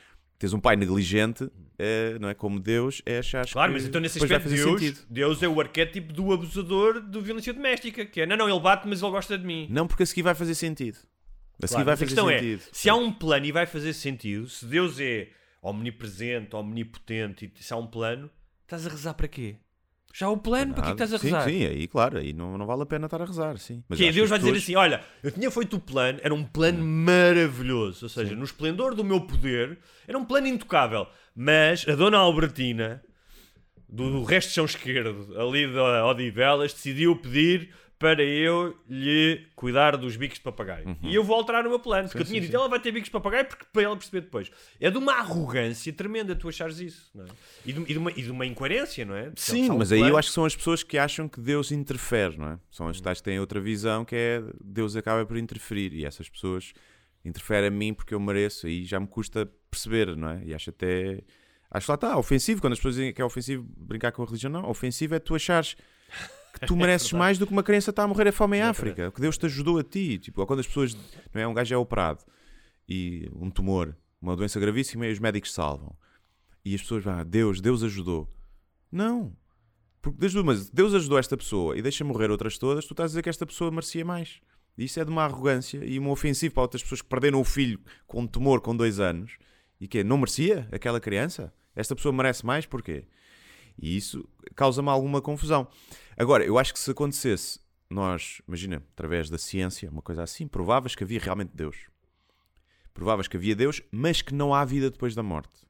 teres 0.40 0.54
um 0.54 0.58
pai 0.58 0.74
negligente, 0.74 1.50
é, 1.78 2.18
não 2.18 2.30
é 2.30 2.34
como 2.34 2.58
Deus, 2.58 3.02
é 3.04 3.18
achar 3.18 3.46
Claro, 3.46 3.72
que 3.72 3.78
mas 3.78 3.86
então 3.86 4.00
nesse 4.00 4.18
aspecto 4.18 4.48
Deus, 4.48 4.80
sentido. 4.80 5.00
Deus 5.08 5.42
é 5.42 5.46
o 5.46 5.60
arquétipo 5.60 6.14
do 6.14 6.32
abusador 6.32 6.98
de 7.02 7.20
violência 7.20 7.52
doméstica, 7.52 8.06
que 8.06 8.22
é, 8.22 8.26
não, 8.26 8.38
não, 8.38 8.48
ele 8.48 8.58
bate, 8.58 8.88
mas 8.88 9.02
ele 9.02 9.10
gosta 9.10 9.36
de 9.36 9.44
mim. 9.44 9.68
Não, 9.70 9.86
porque 9.86 10.02
a 10.02 10.06
seguir 10.06 10.22
vai 10.22 10.34
fazer 10.34 10.54
sentido. 10.54 10.96
A 11.62 11.66
seguir 11.66 11.74
Claro, 11.74 11.84
vai 11.84 11.96
fazer 11.96 12.06
questão 12.06 12.28
sentido. 12.28 12.62
é, 12.62 12.68
se 12.72 12.88
há 12.88 12.94
um 12.94 13.12
plano 13.12 13.44
e 13.44 13.52
vai 13.52 13.66
fazer 13.66 13.92
sentido, 13.92 14.48
se 14.48 14.64
Deus 14.64 14.98
é 14.98 15.28
omnipresente, 15.62 16.56
omnipotente, 16.56 17.52
e 17.54 17.62
se 17.62 17.74
há 17.74 17.76
um 17.76 17.86
plano, 17.86 18.30
estás 18.62 18.86
a 18.86 18.88
rezar 18.88 19.12
para 19.12 19.28
quê? 19.28 19.56
Já 20.12 20.28
o 20.28 20.36
plano, 20.36 20.74
para 20.74 20.82
que 20.84 20.88
é 20.90 20.92
estás 20.92 21.12
a 21.14 21.18
sim, 21.18 21.26
rezar? 21.26 21.44
Sim, 21.48 21.66
aí 21.66 21.86
claro, 21.86 22.18
aí 22.18 22.32
não, 22.32 22.58
não 22.58 22.66
vale 22.66 22.82
a 22.82 22.86
pena 22.86 23.06
estar 23.06 23.22
a 23.22 23.24
rezar, 23.24 23.56
sim. 23.58 23.82
Mas 23.88 23.98
Que 23.98 24.10
Deus 24.10 24.28
vai 24.28 24.38
dizer 24.38 24.50
pessoas- 24.50 24.64
assim: 24.64 24.74
olha, 24.76 25.00
eu 25.22 25.30
tinha 25.30 25.50
feito 25.50 25.76
o 25.76 25.80
plano, 25.80 26.18
era 26.22 26.34
um 26.34 26.42
plano 26.44 26.84
maravilhoso, 26.84 28.06
ou 28.06 28.08
seja, 28.08 28.34
no 28.34 28.44
esplendor 28.44 28.94
do 28.94 29.04
meu 29.04 29.20
poder, 29.20 29.78
era 30.08 30.18
um 30.18 30.24
plano 30.24 30.46
intocável. 30.48 31.06
Mas 31.34 31.86
a 31.88 31.94
dona 31.94 32.18
Albertina, 32.18 33.02
do, 33.88 34.10
do 34.10 34.24
resto 34.24 34.48
de 34.48 34.54
chão 34.54 34.64
esquerdo, 34.64 35.32
ali 35.40 35.72
da 35.72 36.04
Odivelas, 36.06 36.72
decidiu 36.74 37.16
pedir 37.16 37.72
para 38.00 38.22
eu 38.22 38.74
lhe 38.88 39.46
cuidar 39.54 39.94
dos 39.94 40.16
bicos 40.16 40.38
de 40.38 40.42
papagaio. 40.42 40.96
E 41.02 41.14
eu 41.14 41.22
vou 41.22 41.36
alterar 41.36 41.66
o 41.66 41.68
meu 41.68 41.78
plano, 41.78 42.08
porque 42.08 42.22
eu 42.22 42.26
tinha 42.26 42.40
dito, 42.40 42.56
ela 42.56 42.66
vai 42.66 42.80
ter 42.80 42.90
bicos 42.90 43.08
de 43.08 43.10
papagaio 43.10 43.44
porque 43.44 43.66
para 43.70 43.82
ela 43.82 43.94
perceber 43.94 44.22
depois. 44.22 44.50
É 44.80 44.90
de 44.90 44.96
uma 44.96 45.12
arrogância 45.12 45.92
tremenda 45.92 46.34
tu 46.34 46.48
achares 46.48 46.80
isso, 46.80 47.12
é? 47.20 47.24
E 47.66 47.74
de, 47.74 47.80
e 47.82 47.84
de 47.84 47.98
uma, 47.98 48.10
e 48.10 48.22
de 48.22 48.30
uma 48.30 48.46
incoerência, 48.46 49.04
não 49.04 49.14
é? 49.14 49.30
Sim, 49.36 49.68
há 49.68 49.74
um 49.74 49.78
mas 49.78 49.92
aí 49.92 50.00
eu 50.00 50.16
acho 50.16 50.28
que 50.28 50.34
são 50.34 50.46
as 50.46 50.56
pessoas 50.56 50.82
que 50.82 50.96
acham 50.96 51.28
que 51.28 51.42
Deus 51.42 51.70
interfere, 51.70 52.38
não 52.38 52.52
é? 52.52 52.58
São 52.70 52.88
as 52.88 52.98
tais 53.02 53.18
que 53.18 53.24
têm 53.24 53.38
outra 53.38 53.60
visão 53.60 54.02
que 54.02 54.16
é 54.16 54.42
Deus 54.64 54.96
acaba 54.96 55.26
por 55.26 55.36
interferir 55.36 55.92
e 55.92 56.06
essas 56.06 56.26
pessoas 56.26 56.72
interferem 57.22 57.68
a 57.68 57.70
mim 57.70 57.92
porque 57.92 58.14
eu 58.14 58.20
mereço 58.20 58.66
e 58.66 58.82
já 58.86 58.98
me 58.98 59.06
custa 59.06 59.44
perceber, 59.70 60.16
não 60.16 60.30
é? 60.30 60.42
E 60.46 60.54
acho 60.54 60.70
até. 60.70 61.20
Acho 61.70 61.84
que 61.84 61.90
lá 61.90 61.94
está, 61.96 62.16
ofensivo, 62.16 62.62
quando 62.62 62.72
as 62.72 62.78
pessoas 62.78 62.94
dizem 62.94 63.12
que 63.12 63.20
é 63.20 63.24
ofensivo 63.26 63.62
brincar 63.76 64.10
com 64.10 64.22
a 64.22 64.26
religião, 64.26 64.50
não. 64.50 64.66
Ofensivo 64.70 65.14
é 65.14 65.18
tu 65.18 65.34
achares 65.34 65.76
que 66.52 66.66
tu 66.66 66.76
mereces 66.76 67.12
mais 67.12 67.38
do 67.38 67.46
que 67.46 67.52
uma 67.52 67.62
criança 67.62 67.90
está 67.90 68.02
a 68.02 68.08
morrer 68.08 68.28
a 68.28 68.32
fome 68.32 68.58
em 68.58 68.62
África, 68.62 69.10
que 69.10 69.20
Deus 69.20 69.38
te 69.38 69.46
ajudou 69.46 69.78
a 69.78 69.84
ti. 69.84 70.18
Tipo, 70.18 70.44
quando 70.46 70.60
as 70.60 70.66
pessoas, 70.66 70.96
não 71.32 71.40
é? 71.40 71.46
Um 71.46 71.54
gajo 71.54 71.74
é 71.74 71.76
operado 71.76 72.24
e 72.88 73.30
um 73.34 73.50
tumor, 73.50 73.96
uma 74.20 74.36
doença 74.36 74.58
gravíssima 74.58 75.06
e 75.06 75.12
os 75.12 75.18
médicos 75.18 75.52
salvam. 75.52 75.96
E 76.64 76.74
as 76.74 76.82
pessoas 76.82 77.04
vão, 77.04 77.14
ah, 77.14 77.24
Deus, 77.24 77.60
Deus 77.60 77.82
ajudou. 77.82 78.28
Não. 78.90 79.32
Porque 80.02 80.18
desde 80.18 80.38
uma, 80.38 80.54
Deus 80.72 80.94
ajudou 80.94 81.18
esta 81.18 81.36
pessoa 81.36 81.76
e 81.76 81.82
deixa 81.82 82.04
morrer 82.04 82.30
outras 82.30 82.58
todas, 82.58 82.84
tu 82.86 82.92
estás 82.92 83.06
a 83.06 83.10
dizer 83.10 83.22
que 83.22 83.28
esta 83.28 83.46
pessoa 83.46 83.70
merecia 83.70 84.04
mais. 84.04 84.40
E 84.76 84.84
Isso 84.84 84.98
é 84.98 85.04
de 85.04 85.10
uma 85.10 85.24
arrogância 85.24 85.84
e 85.84 85.98
uma 85.98 86.10
ofensiva 86.10 86.54
para 86.54 86.62
outras 86.62 86.82
pessoas 86.82 87.02
que 87.02 87.08
perderam 87.08 87.40
o 87.40 87.44
filho 87.44 87.78
com 88.06 88.22
um 88.22 88.26
tumor 88.26 88.60
com 88.60 88.74
dois 88.74 88.98
anos 88.98 89.36
E 89.80 89.86
que 89.86 90.02
Não 90.02 90.16
merecia 90.16 90.68
aquela 90.72 91.00
criança? 91.00 91.52
Esta 91.74 91.94
pessoa 91.94 92.12
merece 92.12 92.44
mais, 92.44 92.66
porquê? 92.66 93.04
E 93.78 93.96
isso 93.96 94.26
causa-me 94.54 94.88
alguma 94.88 95.20
confusão. 95.20 95.68
Agora, 96.20 96.44
eu 96.44 96.58
acho 96.58 96.74
que 96.74 96.78
se 96.78 96.90
acontecesse, 96.90 97.58
nós, 97.88 98.42
imagina, 98.46 98.82
através 98.92 99.30
da 99.30 99.38
ciência, 99.38 99.90
uma 99.90 100.02
coisa 100.02 100.22
assim, 100.22 100.46
provavas 100.46 100.94
que 100.94 101.02
havia 101.02 101.18
realmente 101.18 101.52
Deus. 101.54 101.88
Provavas 102.92 103.26
que 103.26 103.38
havia 103.38 103.56
Deus, 103.56 103.80
mas 103.90 104.20
que 104.20 104.34
não 104.34 104.54
há 104.54 104.62
vida 104.62 104.90
depois 104.90 105.14
da 105.14 105.22
morte. 105.22 105.66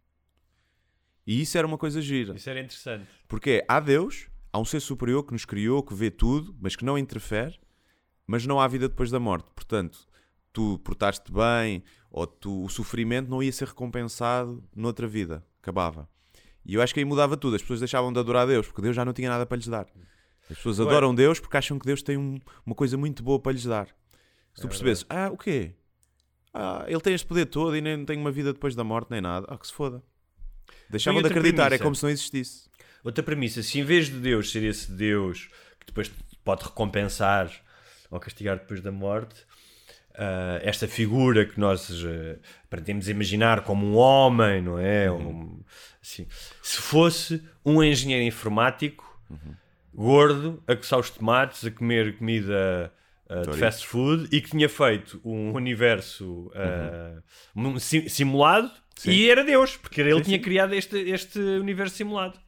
E 1.24 1.40
isso 1.40 1.56
era 1.56 1.64
uma 1.64 1.78
coisa 1.78 2.02
gira. 2.02 2.34
Isso 2.34 2.50
era 2.50 2.58
interessante. 2.58 3.06
Porque 3.28 3.64
há 3.68 3.78
Deus, 3.78 4.26
há 4.52 4.58
um 4.58 4.64
ser 4.64 4.80
superior 4.80 5.22
que 5.22 5.32
nos 5.32 5.44
criou, 5.44 5.84
que 5.84 5.94
vê 5.94 6.10
tudo, 6.10 6.52
mas 6.60 6.74
que 6.74 6.84
não 6.84 6.98
interfere, 6.98 7.56
mas 8.26 8.44
não 8.44 8.60
há 8.60 8.66
vida 8.66 8.88
depois 8.88 9.08
da 9.08 9.20
morte. 9.20 9.48
Portanto, 9.54 10.00
tu 10.52 10.80
portaste 10.80 11.30
bem, 11.30 11.84
ou 12.10 12.26
tu, 12.26 12.64
o 12.64 12.68
sofrimento 12.68 13.30
não 13.30 13.40
ia 13.40 13.52
ser 13.52 13.68
recompensado 13.68 14.68
noutra 14.74 15.06
vida. 15.06 15.46
Acabava. 15.62 16.08
E 16.66 16.74
eu 16.74 16.82
acho 16.82 16.92
que 16.92 16.98
aí 16.98 17.06
mudava 17.06 17.36
tudo. 17.36 17.54
As 17.54 17.62
pessoas 17.62 17.78
deixavam 17.78 18.12
de 18.12 18.18
adorar 18.18 18.48
Deus, 18.48 18.66
porque 18.66 18.82
Deus 18.82 18.96
já 18.96 19.04
não 19.04 19.12
tinha 19.12 19.30
nada 19.30 19.46
para 19.46 19.56
lhes 19.56 19.68
dar. 19.68 19.86
As 20.50 20.56
pessoas 20.56 20.78
Ué. 20.80 20.86
adoram 20.86 21.14
Deus 21.14 21.38
porque 21.38 21.56
acham 21.56 21.78
que 21.78 21.86
Deus 21.86 22.02
tem 22.02 22.16
um- 22.16 22.40
uma 22.66 22.74
coisa 22.74 22.96
muito 22.96 23.22
boa 23.22 23.38
para 23.38 23.52
lhes 23.52 23.64
dar. 23.64 23.86
Se 24.54 24.62
tu 24.62 24.68
percebesses, 24.68 25.04
ah, 25.08 25.30
o 25.32 25.36
quê? 25.38 25.74
Ah, 26.52 26.84
ele 26.88 27.00
tem 27.00 27.14
este 27.14 27.26
poder 27.26 27.46
todo 27.46 27.76
e 27.76 27.80
nem 27.80 28.04
tem 28.04 28.18
uma 28.18 28.32
vida 28.32 28.52
depois 28.52 28.74
da 28.74 28.82
morte, 28.82 29.10
nem 29.10 29.20
nada. 29.20 29.46
Ah, 29.48 29.56
que 29.56 29.66
se 29.66 29.72
foda. 29.72 30.02
Deixavam 30.88 31.22
de 31.22 31.28
acreditar, 31.28 31.66
é 31.66 31.68
premissa. 31.68 31.84
como 31.84 31.94
se 31.94 32.02
não 32.02 32.10
existisse. 32.10 32.68
Outra 33.04 33.22
premissa, 33.22 33.62
se 33.62 33.78
em 33.78 33.84
vez 33.84 34.06
de 34.08 34.18
Deus 34.18 34.50
ser 34.50 34.62
esse 34.64 34.90
Deus 34.90 35.48
que 35.78 35.86
depois 35.86 36.10
pode 36.44 36.64
recompensar 36.64 37.50
ou 38.10 38.18
castigar 38.18 38.58
depois 38.58 38.80
da 38.80 38.90
morte, 38.90 39.46
ah, 40.16 40.58
esta 40.62 40.88
figura 40.88 41.46
que 41.46 41.58
nós 41.60 41.88
uh, 41.90 42.38
pretendemos 42.68 43.08
imaginar 43.08 43.62
como 43.62 43.86
um 43.86 43.94
homem, 43.96 44.60
não 44.60 44.78
é? 44.78 45.10
Um- 45.10 45.62
assim, 46.02 46.26
se 46.60 46.76
fosse 46.78 47.40
um 47.64 47.80
engenheiro 47.82 48.24
informático 48.24 49.08
gordo 50.04 50.62
a 50.66 50.74
coçar 50.76 50.98
os 50.98 51.10
tomates, 51.10 51.64
a 51.64 51.70
comer 51.70 52.16
comida 52.16 52.92
ah, 53.28 53.42
de 53.42 53.56
fast 53.58 53.86
food 53.86 54.28
e 54.32 54.40
que 54.40 54.50
tinha 54.50 54.68
feito 54.68 55.20
um 55.24 55.52
universo 55.52 56.50
ah, 56.54 57.20
um 57.54 57.78
si- 57.78 58.08
simulado 58.08 58.70
e 59.06 59.30
era 59.30 59.42
Deus, 59.44 59.76
porque 59.76 60.00
ele 60.00 60.20
tinha 60.22 60.38
criado 60.38 60.74
este, 60.74 60.96
este 61.10 61.38
universo 61.38 61.96
simulado. 61.96 62.38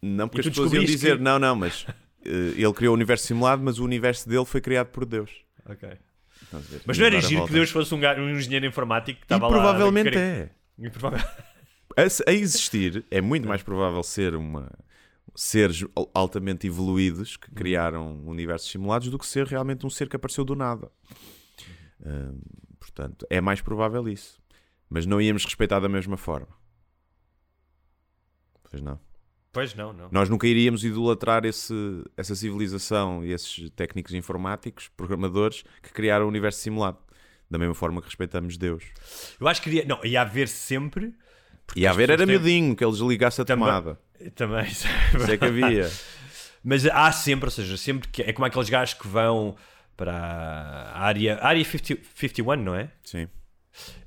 Não, 0.00 0.28
porque 0.28 0.38
E 0.38 0.50
as 0.50 0.54
tu 0.54 0.62
pessoas 0.62 0.72
iam 0.72 0.84
dizer, 0.84 1.16
que- 1.16 1.22
não, 1.22 1.38
não, 1.38 1.54
mas 1.56 1.86
eh, 2.24 2.30
ele 2.56 2.72
criou 2.72 2.92
o 2.92 2.94
universo 2.94 3.26
simulado, 3.26 3.62
mas 3.62 3.78
o 3.78 3.84
universo 3.84 4.28
dele 4.28 4.44
foi 4.44 4.60
criado 4.60 4.88
por 4.88 5.04
Deus. 5.04 5.30
Ok. 5.66 5.88
Ver? 5.88 6.80
Mas 6.86 6.96
não 6.98 7.04
era 7.06 7.20
giro 7.20 7.46
que 7.46 7.52
Deus 7.52 7.68
fosse 7.70 7.94
um, 7.94 7.98
um 7.98 8.30
engenheiro 8.30 8.64
informático 8.64 9.18
que 9.18 9.24
estava 9.24 9.48
lá. 9.48 9.52
provavelmente 9.52 10.16
é. 10.16 10.50
E 10.78 10.88
prova- 10.88 11.16
A, 11.96 12.30
a 12.30 12.32
existir, 12.32 13.04
é 13.10 13.20
muito 13.20 13.46
mais 13.48 13.62
provável 13.62 14.02
ser 14.04 14.34
uma 14.36 14.70
seres 15.34 15.84
al- 15.96 16.10
altamente 16.14 16.66
evoluídos 16.66 17.36
que 17.36 17.50
criaram 17.50 18.22
universos 18.26 18.70
simulados 18.70 19.08
do 19.08 19.18
que 19.18 19.26
ser 19.26 19.46
realmente 19.46 19.86
um 19.86 19.90
ser 19.90 20.08
que 20.08 20.16
apareceu 20.16 20.44
do 20.44 20.54
nada. 20.56 20.90
Hum, 22.04 22.38
portanto, 22.78 23.26
é 23.30 23.40
mais 23.40 23.60
provável 23.60 24.08
isso. 24.08 24.40
Mas 24.88 25.04
não 25.06 25.20
íamos 25.20 25.44
respeitar 25.44 25.80
da 25.80 25.88
mesma 25.88 26.16
forma. 26.16 26.48
Pois 28.70 28.82
não. 28.82 28.98
Pois 29.52 29.74
não, 29.74 29.92
não. 29.92 30.08
Nós 30.12 30.28
nunca 30.28 30.46
iríamos 30.46 30.84
idolatrar 30.84 31.44
esse, 31.44 31.74
essa 32.16 32.34
civilização 32.34 33.24
e 33.24 33.32
esses 33.32 33.70
técnicos 33.70 34.12
informáticos, 34.14 34.88
programadores, 34.88 35.64
que 35.82 35.92
criaram 35.92 36.26
o 36.26 36.28
universo 36.28 36.60
simulado. 36.60 36.98
Da 37.50 37.58
mesma 37.58 37.74
forma 37.74 38.00
que 38.02 38.06
respeitamos 38.08 38.58
Deus. 38.58 38.84
Eu 39.40 39.48
acho 39.48 39.62
que 39.62 39.70
iria, 39.70 39.84
não, 39.86 40.04
ia 40.04 40.20
haver 40.20 40.48
sempre. 40.48 41.14
E 41.74 41.86
a 41.86 41.90
as 41.90 41.96
ver 41.96 42.10
era 42.10 42.18
têm- 42.26 42.26
miudinho, 42.36 42.76
que 42.76 42.84
eles 42.84 42.98
ligassem 42.98 43.42
a 43.42 43.46
Também- 43.46 43.64
tomada. 43.66 43.98
Também. 44.34 44.64
Isso 44.66 44.86
é 45.30 45.36
que 45.36 45.44
havia. 45.44 45.90
Mas 46.62 46.86
há 46.86 47.10
sempre, 47.12 47.46
ou 47.46 47.50
seja, 47.50 47.76
sempre 47.76 48.08
que. 48.08 48.22
É 48.22 48.32
como 48.32 48.46
aqueles 48.46 48.68
gajos 48.68 48.94
que 48.94 49.06
vão 49.06 49.56
para 49.96 50.12
a 50.14 51.00
área, 51.00 51.36
a 51.36 51.48
área 51.48 51.64
50, 51.64 52.02
51, 52.14 52.56
não 52.56 52.74
é? 52.74 52.90
Sim. 53.04 53.28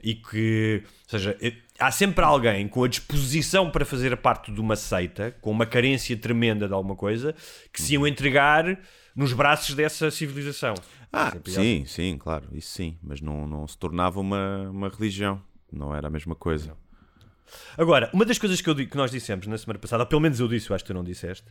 E 0.01 0.15
que. 0.15 0.83
Ou 1.03 1.09
seja, 1.09 1.37
há 1.79 1.91
sempre 1.91 2.23
alguém 2.23 2.67
com 2.67 2.83
a 2.83 2.87
disposição 2.87 3.69
para 3.71 3.85
fazer 3.85 4.15
parte 4.17 4.51
de 4.51 4.59
uma 4.59 4.75
seita, 4.75 5.31
com 5.41 5.51
uma 5.51 5.65
carência 5.65 6.15
tremenda 6.17 6.67
de 6.67 6.73
alguma 6.73 6.95
coisa, 6.95 7.33
que 7.71 7.81
se 7.81 7.93
iam 7.93 8.05
entregar 8.05 8.79
nos 9.15 9.33
braços 9.33 9.75
dessa 9.75 10.09
civilização. 10.11 10.73
Ah, 11.11 11.31
Sempre 11.31 11.51
sim, 11.51 11.85
sim, 11.85 12.17
claro, 12.17 12.47
isso 12.53 12.69
sim. 12.73 12.97
Mas 13.03 13.19
não, 13.19 13.45
não 13.45 13.67
se 13.67 13.77
tornava 13.77 14.19
uma, 14.19 14.69
uma 14.69 14.89
religião. 14.89 15.41
Não 15.71 15.93
era 15.95 16.07
a 16.07 16.11
mesma 16.11 16.35
coisa. 16.35 16.75
Agora, 17.77 18.09
uma 18.13 18.25
das 18.25 18.37
coisas 18.37 18.59
que, 18.61 18.69
eu 18.69 18.75
que 18.75 18.95
nós 18.95 19.11
dissemos 19.11 19.47
na 19.47 19.57
semana 19.57 19.79
passada, 19.79 20.03
ou 20.03 20.07
pelo 20.07 20.21
menos 20.21 20.39
eu 20.39 20.47
disse, 20.47 20.69
eu 20.69 20.75
acho 20.75 20.83
que 20.83 20.91
tu 20.91 20.93
não 20.93 21.03
disseste, 21.03 21.45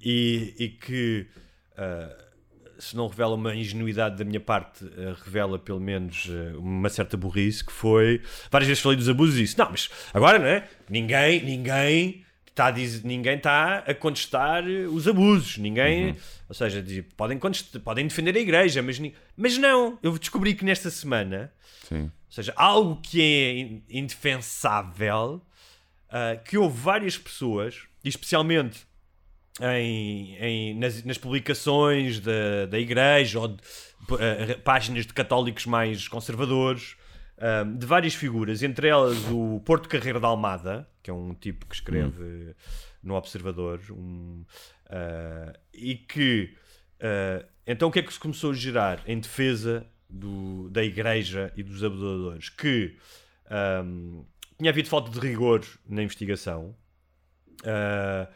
e, 0.00 0.54
e 0.58 0.68
que 0.68 1.26
ah, 1.76 2.16
se 2.78 2.96
não 2.96 3.06
revela 3.06 3.34
uma 3.34 3.54
ingenuidade 3.54 4.16
da 4.16 4.24
minha 4.24 4.40
parte, 4.40 4.84
ah, 4.84 5.16
revela 5.24 5.58
pelo 5.58 5.80
menos 5.80 6.28
ah, 6.30 6.58
uma 6.58 6.88
certa 6.88 7.16
burrice, 7.16 7.64
que 7.64 7.72
foi. 7.72 8.20
Várias 8.50 8.68
vezes 8.68 8.82
falei 8.82 8.96
dos 8.98 9.08
abusos 9.08 9.36
e 9.38 9.42
disse, 9.42 9.58
não, 9.58 9.70
mas 9.70 9.88
agora 10.12 10.38
não 10.38 10.46
é? 10.46 10.68
Ninguém, 10.88 11.42
ninguém. 11.44 12.24
Está 12.44 12.66
a 12.66 12.70
dizer, 12.70 13.06
ninguém 13.06 13.36
está 13.36 13.78
a 13.78 13.94
contestar 13.94 14.62
os 14.66 15.08
abusos, 15.08 15.56
ninguém, 15.56 16.14
ou 16.50 16.54
seja, 16.54 16.82
diz- 16.82 17.02
podem, 17.16 17.40
podem 17.82 18.06
defender 18.06 18.36
a 18.36 18.40
igreja, 18.40 18.82
mas, 18.82 19.00
mas 19.34 19.56
não. 19.56 19.98
Eu 20.02 20.18
descobri 20.18 20.52
que 20.54 20.62
nesta 20.62 20.90
semana 20.90 21.50
Sim. 21.88 22.12
Ou 22.32 22.34
seja, 22.34 22.54
algo 22.56 22.96
que 23.02 23.20
é 23.20 23.58
in- 23.58 23.82
indefensável, 23.90 25.42
ah, 26.08 26.36
que 26.36 26.56
houve 26.56 26.78
várias 26.80 27.18
pessoas, 27.18 27.82
especialmente 28.02 28.86
em, 29.60 30.34
em- 30.36 30.74
nas, 30.78 31.04
nas 31.04 31.18
publicações 31.18 32.20
da, 32.20 32.64
da 32.70 32.78
igreja 32.78 33.38
ou 33.38 33.48
de, 33.48 33.58
ah, 34.12 34.58
páginas 34.64 35.04
de 35.06 35.12
católicos 35.12 35.66
mais 35.66 36.08
conservadores, 36.08 36.96
ah, 37.36 37.64
de 37.64 37.84
várias 37.84 38.14
figuras, 38.14 38.62
entre 38.62 38.88
elas 38.88 39.18
o 39.30 39.60
Porto 39.66 39.86
Carreiro 39.86 40.18
da 40.18 40.28
Almada, 40.28 40.88
que 41.02 41.10
é 41.10 41.12
um 41.14 41.34
tipo 41.34 41.66
que 41.66 41.74
escreve 41.74 42.54
no 43.02 43.14
Observador, 43.14 43.78
um, 43.90 44.44
e 45.74 45.96
que 45.96 46.54
então 47.66 47.88
o 47.88 47.92
que 47.92 47.98
é 47.98 48.02
que 48.02 48.12
se 48.12 48.18
começou 48.20 48.52
a 48.52 48.54
gerar 48.54 49.00
em 49.08 49.18
defesa 49.18 49.84
do- 50.12 50.68
da 50.70 50.84
igreja 50.84 51.52
e 51.56 51.62
dos 51.62 51.82
abusadores? 51.82 52.48
Que 52.48 52.96
ahm, 53.50 54.22
tinha 54.58 54.70
havido 54.70 54.88
falta 54.88 55.10
de 55.10 55.18
rigor 55.18 55.62
na 55.88 56.02
investigação, 56.02 56.74
ah, 57.64 58.28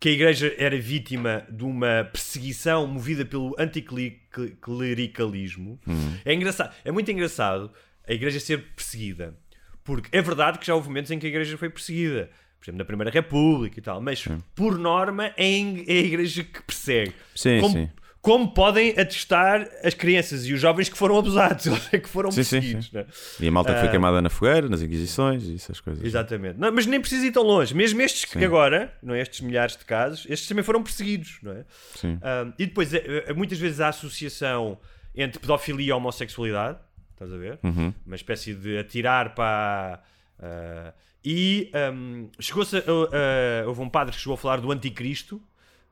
que 0.00 0.08
a 0.10 0.12
igreja 0.12 0.54
era 0.58 0.78
vítima 0.78 1.46
de 1.50 1.64
uma 1.64 2.04
perseguição 2.12 2.86
movida 2.86 3.24
pelo 3.24 3.54
anticlericalismo. 3.58 5.80
É 6.24 6.34
engraçado, 6.34 6.74
é 6.84 6.92
muito 6.92 7.10
engraçado 7.10 7.70
a 8.06 8.12
igreja 8.12 8.38
ser 8.40 8.62
perseguida, 8.74 9.36
porque 9.82 10.14
é 10.16 10.20
verdade 10.22 10.58
que 10.58 10.66
já 10.66 10.74
houve 10.74 10.88
momentos 10.88 11.10
em 11.10 11.18
que 11.18 11.26
a 11.26 11.28
igreja 11.28 11.56
foi 11.56 11.70
perseguida. 11.70 12.30
Por 12.58 12.64
exemplo, 12.66 12.78
na 12.78 12.84
Primeira 12.84 13.10
República 13.10 13.78
e 13.78 13.82
tal, 13.82 14.00
mas 14.00 14.24
por 14.54 14.78
norma 14.78 15.32
é 15.36 15.44
em- 15.46 15.84
é 15.86 15.92
a 15.98 16.02
igreja 16.02 16.42
que 16.44 16.62
persegue. 16.62 17.12
Sim, 17.34 17.60
como, 17.60 17.72
sim. 17.74 17.90
Como 18.24 18.54
podem 18.54 18.98
atestar 18.98 19.68
as 19.84 19.92
crianças 19.92 20.46
e 20.46 20.54
os 20.54 20.60
jovens 20.60 20.88
que 20.88 20.96
foram 20.96 21.18
abusados, 21.18 21.66
é 21.92 21.98
que 21.98 22.08
foram 22.08 22.30
Sim, 22.30 22.42
sim, 22.42 22.50
perseguidos. 22.56 22.86
sim. 22.86 22.96
né? 22.96 23.06
E 23.38 23.48
a 23.48 23.50
malta 23.50 23.72
que 23.74 23.78
foi 23.80 23.88
Ah. 23.88 23.90
queimada 23.90 24.22
na 24.22 24.30
fogueira, 24.30 24.66
nas 24.66 24.80
inquisições 24.80 25.44
e 25.44 25.56
essas 25.56 25.78
coisas. 25.78 26.02
Exatamente. 26.02 26.58
Não, 26.58 26.72
mas 26.72 26.86
nem 26.86 26.98
precisa 26.98 27.26
ir 27.26 27.32
tão 27.32 27.42
longe. 27.42 27.74
Mesmo 27.74 28.00
estes 28.00 28.24
que 28.24 28.38
Sim. 28.38 28.44
agora, 28.46 28.92
não 29.02 29.14
é? 29.14 29.20
estes 29.20 29.42
milhares 29.42 29.76
de 29.76 29.84
casos, 29.84 30.24
estes 30.28 30.48
também 30.48 30.64
foram 30.64 30.82
perseguidos, 30.82 31.38
não 31.42 31.52
é? 31.52 31.64
Sim. 31.96 32.18
Ah, 32.22 32.50
e 32.58 32.64
depois, 32.64 32.94
eh, 32.94 33.24
eh, 33.26 33.32
muitas 33.34 33.58
vezes, 33.58 33.78
a 33.80 33.88
associação 33.88 34.78
entre 35.14 35.38
pedofilia 35.38 35.88
e 35.88 35.92
homossexualidade, 35.92 36.78
estás 37.12 37.30
a 37.30 37.36
ver? 37.36 37.58
Uhum. 37.62 37.92
Uma 38.06 38.16
espécie 38.16 38.54
de 38.54 38.78
atirar 38.78 39.34
para. 39.34 40.00
ah, 40.40 40.92
e 41.26 41.70
ahm, 41.72 42.26
chegou-se 42.40 42.76
a, 42.76 42.80
a- 42.80 43.66
houve 43.68 43.80
um 43.80 43.88
padre 43.88 44.14
que 44.14 44.20
chegou 44.20 44.34
a 44.34 44.36
falar 44.38 44.60
do 44.60 44.70
anticristo, 44.72 45.40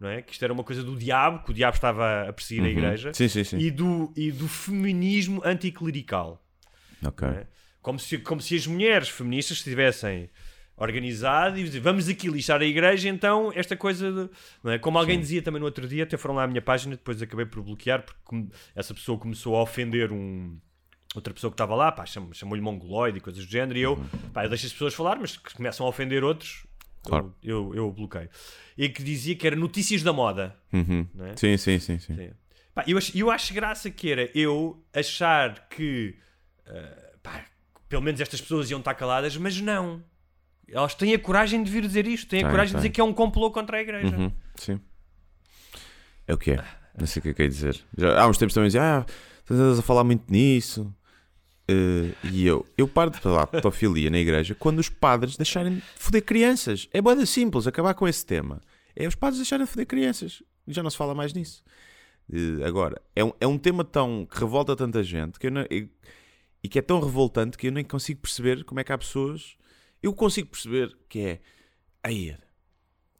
não 0.02 0.08
é? 0.10 0.20
Que 0.20 0.32
isto 0.32 0.42
era 0.44 0.52
uma 0.52 0.64
coisa 0.64 0.82
do 0.82 0.96
diabo, 0.96 1.44
que 1.44 1.50
o 1.52 1.54
diabo 1.54 1.74
estava 1.76 2.28
a 2.28 2.32
perseguir 2.32 2.64
a 2.64 2.68
igreja, 2.68 3.08
Uhum. 3.08 3.14
Sim, 3.14 3.28
sim, 3.28 3.44
sim. 3.44 3.56
E, 3.58 3.70
do, 3.70 4.12
e 4.16 4.30
do 4.32 4.48
feminismo 4.48 5.40
anticlerical. 5.44 6.44
Ok. 7.04 7.26
é? 7.28 7.46
Como, 7.80 7.98
se, 7.98 8.18
como 8.18 8.40
se 8.40 8.54
as 8.56 8.66
mulheres 8.66 9.08
feministas 9.08 9.58
estivessem 9.58 10.28
organizado 10.76 11.58
e 11.58 11.64
dizer, 11.64 11.80
vamos 11.80 12.08
aqui 12.08 12.28
lixar 12.28 12.60
a 12.60 12.64
igreja, 12.64 13.08
então 13.08 13.52
esta 13.54 13.76
coisa, 13.76 14.10
de- 14.10 14.30
não 14.62 14.72
é? 14.72 14.78
como 14.78 14.98
alguém 14.98 15.18
dizia 15.20 15.42
também 15.42 15.60
no 15.60 15.66
outro 15.66 15.86
dia, 15.86 16.02
até 16.04 16.16
foram 16.16 16.34
lá 16.36 16.44
à 16.44 16.46
minha 16.46 16.62
página, 16.62 16.96
depois 16.96 17.20
acabei 17.22 17.46
por 17.46 17.62
bloquear 17.62 18.02
porque 18.04 18.46
essa 18.74 18.92
pessoa 18.94 19.18
começou 19.18 19.56
a 19.56 19.62
ofender 19.62 20.10
um 20.12 20.58
outra 21.14 21.34
pessoa 21.34 21.50
que 21.50 21.54
estava 21.56 21.74
lá, 21.74 21.94
chamou-lhe 22.32 22.62
mongoloide 22.62 23.18
e 23.18 23.20
coisas 23.20 23.44
do 23.44 23.50
género, 23.52 23.78
e 23.78 23.82
eu, 23.82 24.02
pá, 24.32 24.44
eu 24.44 24.48
deixo 24.48 24.64
as 24.64 24.72
pessoas 24.72 24.94
falar, 24.94 25.18
mas 25.18 25.36
começam 25.36 25.84
a 25.84 25.88
ofender 25.90 26.24
outros, 26.24 26.64
Claro. 27.02 27.34
eu, 27.42 27.68
eu, 27.70 27.74
eu 27.76 27.92
bloqueio. 27.92 28.28
E 28.78 28.88
que 28.88 29.02
dizia 29.02 29.34
que 29.34 29.46
era 29.46 29.56
notícias 29.56 30.02
da 30.02 30.12
moda, 30.12 30.56
Uhum. 30.72 31.06
é? 31.20 31.36
Sim, 31.36 31.56
sim, 31.56 31.78
sim, 31.78 31.98
sim. 31.98 32.14
Sim. 32.16 32.30
Pá, 32.74 32.84
eu, 32.86 32.96
acho, 32.96 33.16
eu 33.18 33.30
acho 33.30 33.52
graça 33.52 33.90
que 33.90 34.10
era 34.10 34.30
eu 34.34 34.82
achar 34.94 35.68
que 35.68 36.14
ah, 36.66 37.12
pá, 37.22 37.44
pelo 37.88 38.02
menos 38.02 38.20
estas 38.20 38.40
pessoas 38.40 38.70
iam 38.70 38.78
estar 38.80 38.94
caladas, 38.94 39.36
mas 39.36 39.60
não. 39.60 40.02
elas 40.68 40.94
têm 40.94 41.12
a 41.12 41.18
coragem 41.18 41.62
de 41.62 41.70
vir 41.70 41.82
dizer 41.86 42.06
isto, 42.06 42.28
têm 42.28 42.40
a 42.40 42.42
Tem, 42.44 42.50
coragem 42.50 42.68
de 42.68 42.72
tem. 42.74 42.80
dizer 42.82 42.90
que 42.94 43.00
é 43.00 43.04
um 43.04 43.12
complô 43.12 43.50
contra 43.50 43.76
a 43.76 43.80
igreja. 43.82 44.16
Uhum, 44.16 44.32
sim. 44.54 44.80
É 46.26 46.32
o 46.34 46.38
que 46.38 46.52
é. 46.52 46.64
Não 46.98 47.06
sei 47.06 47.20
o 47.20 47.22
que 47.22 47.28
é 47.30 47.34
que 47.34 47.42
é 47.42 47.48
dizer. 47.48 47.78
Já, 47.98 48.20
há 48.22 48.26
uns 48.28 48.38
tempos 48.38 48.54
também 48.54 48.68
dizia, 48.68 48.82
ah, 49.00 49.06
estás 49.40 49.78
a 49.78 49.82
falar 49.82 50.04
muito 50.04 50.30
nisso. 50.30 50.94
Eh, 51.72 52.14
e 52.32 52.46
eu, 52.46 52.66
eu 52.76 52.86
paro 52.86 53.10
de 53.10 53.18
falar 53.18 53.44
de 53.46 53.52
pedofilia 53.52 54.10
na 54.10 54.18
igreja 54.18 54.54
quando 54.54 54.78
os 54.78 54.88
padres 54.88 55.36
deixarem 55.36 55.76
de 55.76 55.82
foder 55.96 56.22
crianças. 56.22 56.88
É 56.92 57.00
boa 57.00 57.24
simples 57.24 57.66
acabar 57.66 57.94
com 57.94 58.06
esse 58.06 58.24
tema. 58.26 58.60
É 58.94 59.06
os 59.08 59.14
padres 59.14 59.38
deixarem 59.38 59.64
de 59.64 59.70
foder 59.70 59.86
crianças. 59.86 60.42
Já 60.68 60.82
não 60.82 60.90
se 60.90 60.96
fala 60.96 61.14
mais 61.14 61.32
nisso. 61.32 61.62
Eh, 62.32 62.64
agora, 62.64 63.00
é 63.16 63.24
um, 63.24 63.32
é 63.40 63.46
um 63.46 63.56
tema 63.58 63.84
tão 63.84 64.26
que 64.30 64.38
revolta 64.38 64.76
tanta 64.76 65.02
gente 65.02 65.38
que 65.38 65.46
eu 65.46 65.50
não- 65.50 65.66
e- 65.70 65.88
e 66.62 66.68
que 66.68 66.78
é 66.78 66.82
tão 66.82 67.00
revoltante 67.00 67.56
que 67.58 67.66
eu 67.68 67.72
nem 67.72 67.84
consigo 67.84 68.20
perceber 68.20 68.64
como 68.64 68.78
é 68.80 68.84
que 68.84 68.92
há 68.92 68.98
pessoas. 68.98 69.56
Eu 70.02 70.12
consigo 70.12 70.48
perceber 70.48 70.96
que 71.08 71.18
é. 71.20 71.40
Aí, 72.02 72.36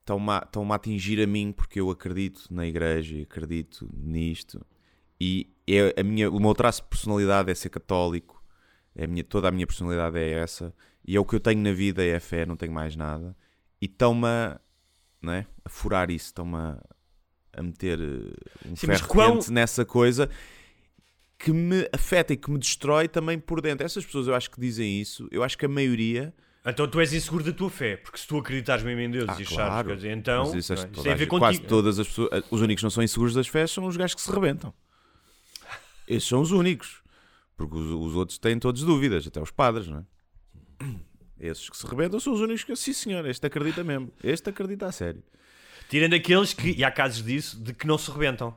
estão-me 0.01 0.31
a, 0.31 0.75
atingir 0.75 1.21
a 1.23 1.27
mim 1.27 1.53
porque 1.53 1.81
eu 1.81 1.91
acredito 1.91 2.47
na 2.51 2.67
igreja 2.67 3.21
acredito 3.23 3.89
nisto. 3.97 4.65
E 5.21 5.49
é 5.69 6.01
a 6.01 6.03
minha, 6.03 6.29
o 6.31 6.41
meu 6.41 6.55
traço 6.55 6.83
de 6.83 6.89
personalidade 6.89 7.51
é 7.51 7.55
ser 7.55 7.69
católico. 7.71 8.42
É 8.95 9.05
a 9.05 9.07
minha, 9.07 9.25
toda 9.25 9.49
a 9.49 9.51
minha 9.51 9.67
personalidade 9.67 10.19
é 10.19 10.31
essa. 10.33 10.75
E 11.05 11.17
é 11.17 11.21
o 11.21 11.25
que 11.25 11.35
eu 11.35 11.41
tenho 11.41 11.61
na 11.63 11.73
vida, 11.73 12.05
é 12.05 12.17
a 12.17 12.21
fé, 12.21 12.45
não 12.47 12.57
tenho 12.57 12.73
mais 12.73 12.95
nada. 12.95 13.37
E 13.81 13.87
estão-me 13.87 14.27
a, 14.27 14.61
é? 15.29 15.47
a 15.65 15.69
furar 15.69 16.11
isso, 16.11 16.27
estão-me 16.27 16.57
a, 16.57 16.79
a 17.55 17.63
meter 17.63 17.99
eh, 18.01 18.69
um 18.69 18.77
Sim, 18.77 18.87
ferro 18.87 19.09
quente 19.09 19.51
nessa 19.51 19.85
coisa 19.85 20.29
que 21.39 21.53
me 21.53 21.89
afeta 21.93 22.33
e 22.33 22.37
que 22.37 22.49
me 22.51 22.59
destrói 22.59 23.09
também 23.09 23.39
por 23.39 23.61
dentro. 23.61 23.85
Essas 23.85 24.05
pessoas 24.05 24.29
eu 24.29 24.35
acho 24.35 24.49
que 24.51 24.61
dizem 24.61 25.01
isso, 25.01 25.27
eu 25.33 25.43
acho 25.43 25.59
que 25.59 25.67
a 25.67 25.69
maioria. 25.69 26.33
Então 26.65 26.87
tu 26.87 27.01
és 27.01 27.13
inseguro 27.13 27.43
da 27.43 27.53
tua 27.53 27.69
fé, 27.69 27.97
porque 27.97 28.17
se 28.17 28.29
tu 28.29 28.39
acreditares 28.39 28.85
mesmo 28.85 29.01
em 29.01 29.11
Deus 29.11 29.29
Ah, 29.29 29.33
e 29.41 29.43
achares 29.43 29.49
claro. 29.57 30.07
então 30.07 30.45
Mas 30.45 30.55
isso, 30.55 30.73
é? 30.73 30.77
Isso 30.77 30.87
toda 30.87 31.11
a 31.11 31.13
a 31.13 31.17
ver 31.17 31.27
contigo. 31.27 31.39
quase 31.41 31.61
todas 31.63 31.99
as 31.99 32.07
pessoas, 32.07 32.45
os 32.49 32.61
únicos 32.61 32.81
que 32.83 32.85
não 32.85 32.91
são 32.91 33.03
inseguros 33.03 33.35
das 33.35 33.49
fés 33.49 33.73
são 33.73 33.85
os 33.87 33.97
gajos 33.97 34.15
que 34.15 34.21
se 34.21 34.31
rebentam. 34.31 34.73
Esses 36.07 36.29
são 36.29 36.41
os 36.41 36.53
únicos. 36.53 37.02
Porque 37.57 37.77
os, 37.77 37.87
os 37.87 38.15
outros 38.17 38.39
têm 38.39 38.59
todos 38.59 38.83
dúvidas, 38.83 39.27
até 39.27 39.41
os 39.41 39.51
padres, 39.51 39.89
não 39.89 39.99
é? 39.99 40.85
Esses 41.39 41.69
que 41.69 41.77
se 41.77 41.87
rebentam 41.87 42.21
são 42.21 42.33
os 42.33 42.41
únicos 42.41 42.63
que, 42.63 42.77
sim 42.77 42.93
senhor, 42.93 43.27
este 43.27 43.45
acredita 43.47 43.83
mesmo. 43.83 44.13
Este 44.23 44.49
acredita 44.49 44.87
a 44.87 44.93
sério. 44.93 45.23
Tirando 45.89 46.15
aqueles 46.15 46.55
que, 46.55 46.71
e 46.71 46.85
há 46.85 46.91
casos 46.91 47.25
disso, 47.25 47.59
de 47.61 47.75
que 47.75 47.87
não 47.87 47.99
se 47.99 48.11
rebentam. 48.11 48.57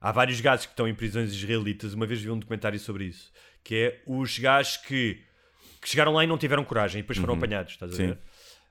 Há 0.00 0.10
vários 0.10 0.40
gajos 0.40 0.64
que 0.66 0.72
estão 0.72 0.88
em 0.88 0.94
prisões 0.94 1.32
israelitas. 1.32 1.92
Uma 1.92 2.06
vez 2.06 2.22
vi 2.22 2.30
um 2.30 2.38
documentário 2.38 2.78
sobre 2.80 3.04
isso. 3.04 3.30
Que 3.62 3.74
é 3.74 4.02
os 4.06 4.38
gajos 4.38 4.78
que, 4.78 5.22
que 5.82 5.88
chegaram 5.88 6.12
lá 6.14 6.24
e 6.24 6.26
não 6.26 6.38
tiveram 6.38 6.64
coragem 6.64 7.00
e 7.00 7.02
depois 7.02 7.18
foram 7.18 7.34
apanhados, 7.34 7.74
estás 7.74 7.92
a 7.92 7.96
Sim. 7.96 8.06
ver? 8.08 8.18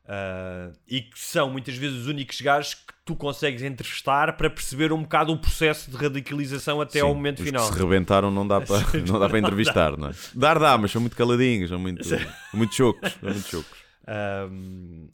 Ah, 0.09 0.71
e 0.87 1.01
que 1.01 1.19
são 1.19 1.49
muitas 1.49 1.75
vezes 1.75 1.97
os 1.99 2.07
únicos 2.07 2.39
gajos 2.39 2.75
que 2.75 2.93
tu 3.05 3.13
consegues 3.15 3.61
entrevistar 3.61 4.37
para 4.37 4.49
perceber 4.49 4.93
um 4.93 5.01
bocado 5.01 5.33
o 5.33 5.37
processo 5.37 5.91
de 5.91 5.97
radicalização 5.97 6.79
até 6.79 7.01
ao 7.01 7.09
Sim, 7.09 7.15
momento 7.15 7.39
os 7.39 7.45
final. 7.45 7.71
Se 7.73 7.77
rebentaram 7.77 8.31
não 8.31 8.47
dá 8.47 8.61
para, 8.61 8.77
não 9.05 9.19
dá 9.19 9.27
para 9.27 9.39
entrevistar, 9.39 9.97
não 9.97 10.09
é? 10.09 10.11
Dar 10.33 10.57
dá, 10.59 10.77
mas 10.77 10.91
são 10.91 11.01
muito 11.01 11.15
caladinhos, 11.17 11.69
são 11.69 11.77
muito, 11.79 12.03
muito 12.53 12.73
chocos. 12.73 13.11
São 13.19 13.29
muito 13.31 13.47
chocos. 13.49 13.77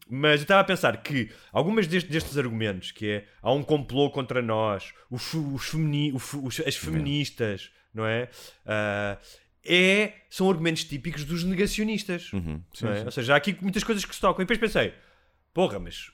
Mas 0.10 0.40
eu 0.42 0.44
estava 0.44 0.62
a 0.62 0.64
pensar 0.64 0.98
que 1.02 1.30
algumas 1.52 1.88
destes, 1.88 2.12
destes 2.12 2.38
argumentos, 2.38 2.92
que 2.92 3.10
é 3.10 3.26
há 3.42 3.52
um 3.52 3.64
complô 3.64 4.10
contra 4.12 4.42
nós, 4.42 4.94
os, 5.10 5.34
os 5.34 5.66
femini- 5.70 6.14
os- 6.14 6.60
as 6.66 6.76
feministas, 6.76 7.72
não 7.94 8.06
é? 8.06 8.30
Ah, 8.66 9.18
é? 9.66 10.14
São 10.30 10.50
argumentos 10.50 10.84
típicos 10.84 11.24
dos 11.24 11.44
negacionistas. 11.44 12.32
Uhum, 12.34 12.62
sim, 12.74 12.88
é? 12.88 12.96
sim. 13.00 13.06
Ou 13.06 13.12
seja, 13.12 13.34
há 13.34 13.38
aqui 13.38 13.56
muitas 13.62 13.84
coisas 13.84 14.04
que 14.06 14.14
se 14.14 14.22
tocam. 14.22 14.42
E 14.42 14.46
depois 14.46 14.60
pensei, 14.60 14.94
porra, 15.54 15.80
mas 15.80 16.12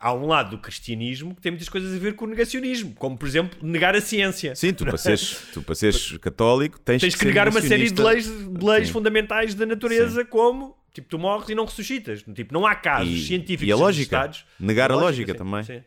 há 0.00 0.12
um 0.12 0.26
lado 0.26 0.50
do 0.50 0.58
cristianismo 0.58 1.34
que 1.34 1.40
tem 1.40 1.50
muitas 1.52 1.68
coisas 1.68 1.94
a 1.94 1.98
ver 1.98 2.14
com 2.14 2.24
o 2.26 2.28
negacionismo, 2.28 2.94
como 2.94 3.16
por 3.16 3.26
exemplo 3.26 3.58
negar 3.66 3.94
a 3.96 4.00
ciência. 4.00 4.54
Sim, 4.54 4.72
tu 4.74 4.84
para 4.84 4.98
seres, 4.98 5.38
tu 5.54 5.62
para 5.62 5.74
seres 5.74 6.16
católico 6.18 6.78
tens, 6.80 7.00
Tens 7.00 7.14
que 7.14 7.20
ser 7.20 7.26
negar 7.26 7.48
uma 7.48 7.62
série 7.62 7.90
de 7.90 8.02
leis, 8.02 8.26
de 8.26 8.64
leis 8.64 8.86
Sim. 8.88 8.92
fundamentais 8.92 9.54
da 9.54 9.64
natureza, 9.64 10.24
como 10.24 10.76
tipo, 10.92 11.08
tu 11.08 11.18
morres 11.18 11.48
e 11.48 11.54
não 11.54 11.64
ressuscitas. 11.64 12.22
Tipo, 12.34 12.52
não 12.54 12.66
há 12.66 12.74
casos 12.74 13.12
E- 13.14 13.26
científicos 13.26 13.66
e 13.68 13.72
a 13.72 13.76
lógica. 13.76 14.30
Negar 14.60 14.90
a 14.92 14.94
A 14.94 14.98
lógica 14.98 15.32
sim, 15.32 15.38
também. 15.38 15.62
sim. 15.62 15.82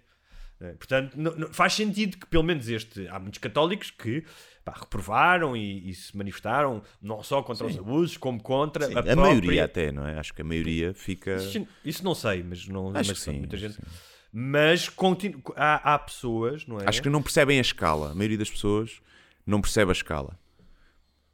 É, 0.60 0.72
portanto, 0.74 1.14
não- 1.16 1.36
não- 1.36 1.54
faz 1.54 1.74
sentido 1.74 2.18
que 2.18 2.26
pelo 2.26 2.43
menos 2.43 2.68
este. 2.68 3.08
Há 3.10 3.20
muitos 3.20 3.38
católicos 3.39 3.91
que 3.91 4.24
pá, 4.68 4.74
reprovaram 4.78 5.55
e, 5.55 5.89
e 5.89 5.93
se 5.93 6.15
manifestaram 6.15 6.82
não 7.01 7.24
só 7.24 7.41
contra 7.41 7.65
os 7.65 7.78
abusos, 7.78 8.18
como 8.18 8.41
contra 8.41 8.88
Sim, 8.88 8.95
a, 8.95 8.99
a, 8.99 9.03
própria... 9.03 9.15
maioria 9.15 9.63
até, 9.63 9.91
não 9.93 10.05
é? 10.05 10.20
Acho 10.20 10.34
que 10.34 10.41
a 10.41 10.45
maioria 10.45 10.93
fica. 10.93 11.36
Isso, 11.36 11.68
isso 11.86 12.03
não 12.03 12.13
sei, 12.13 12.43
mas 12.43 12.68
não 12.68 12.89
Acho 12.89 13.09
mas 13.09 13.11
que 13.11 13.20
sim, 13.20 13.38
muita 13.39 13.55
gente. 13.55 13.76
sim. 13.76 13.82
Mas 14.32 14.89
continu... 14.89 15.41
há, 15.55 15.93
há 15.93 15.99
pessoas, 15.99 16.68
não 16.68 16.82
é? 16.82 16.84
Acho 16.86 17.01
que 17.01 17.09
não 17.09 17.22
percebem 17.22 17.57
a 17.59 17.61
escala. 17.61 18.11
A 18.11 18.15
maioria 18.15 18.38
das 18.38 18.49
pessoas 18.49 19.01
não 19.45 19.61
percebe 19.61 19.89
a 19.89 19.93
escala. 19.93 20.38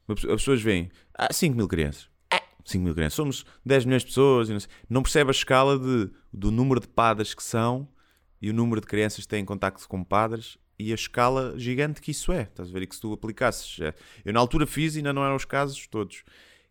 As 0.08 0.22
pessoas 0.22 0.62
veem, 0.62 0.92
ah, 1.16 1.34
5 1.34 1.58
mil 1.58 1.68
crianças. 1.68 2.08
Ah, 2.30 2.42
5 2.64 2.84
mil 2.84 2.94
crianças. 2.94 3.16
Somos 3.16 3.46
10 3.66 3.86
milhões 3.86 4.04
de 4.04 4.10
pessoas. 4.10 4.50
Não. 4.50 4.58
Não 4.88 5.02
percebe 5.02 5.30
a 5.30 5.32
escala 5.32 5.80
de, 5.80 6.12
do 6.32 6.52
número 6.52 6.80
de 6.80 6.88
padres 6.88 7.34
que 7.34 7.42
são 7.42 7.88
e 8.40 8.50
o 8.52 8.54
número 8.54 8.80
de 8.80 8.86
crianças 8.86 9.22
que 9.22 9.28
têm 9.28 9.44
contacto 9.44 9.88
com 9.90 10.04
padres 10.04 10.58
e 10.88 10.92
a 10.92 10.96
escala 10.96 11.54
gigante 11.58 12.02
que 12.02 12.12
isso 12.12 12.32
é. 12.32 12.44
Estás 12.44 12.70
a 12.70 12.72
ver? 12.72 12.84
E 12.84 12.88
que 12.88 12.96
se 12.96 13.02
tu 13.02 13.14
aplicasses. 13.14 13.80
é, 13.80 13.94
Eu 14.26 14.34
na 14.34 14.40
altura 14.40 14.66
fiz 14.68 14.96
e 14.96 14.98
ainda 15.00 15.14
não 15.14 15.24
eram 15.24 15.36
os 15.36 15.46
casos 15.46 15.86
todos. 15.88 16.24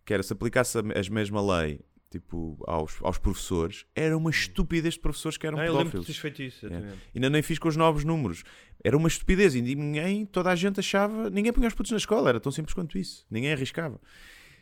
Que 0.04 0.12
era 0.14 0.22
se 0.22 0.32
aplicasse 0.32 0.76
a, 0.78 0.80
a 0.80 1.10
mesma 1.12 1.40
lei 1.58 1.80
tipo, 2.10 2.62
aos, 2.66 2.98
aos 3.00 3.16
professores, 3.16 3.86
era 3.94 4.14
uma 4.14 4.28
estupidez 4.28 4.94
de 4.94 5.00
professores 5.00 5.38
que 5.38 5.46
eram 5.46 5.58
Ah, 5.58 5.64
eu 5.66 5.74
pedófilos. 5.78 6.04
tens 6.06 6.18
feito 6.18 6.42
isso. 6.42 6.66
É. 6.66 6.92
Ainda 7.14 7.30
nem 7.30 7.40
fiz 7.40 7.58
com 7.58 7.68
os 7.68 7.76
novos 7.76 8.04
números. 8.04 8.44
Era 8.84 8.94
uma 8.98 9.08
estupidez 9.08 9.54
e 9.54 9.62
ninguém, 9.62 10.26
toda 10.26 10.50
a 10.50 10.54
gente 10.54 10.78
achava, 10.78 11.30
ninguém 11.30 11.50
punha 11.54 11.68
os 11.68 11.74
putos 11.74 11.90
na 11.90 11.96
escola, 11.96 12.28
era 12.28 12.38
tão 12.38 12.52
simples 12.52 12.74
quanto 12.74 12.98
isso. 12.98 13.24
Ninguém 13.30 13.52
arriscava. 13.52 13.98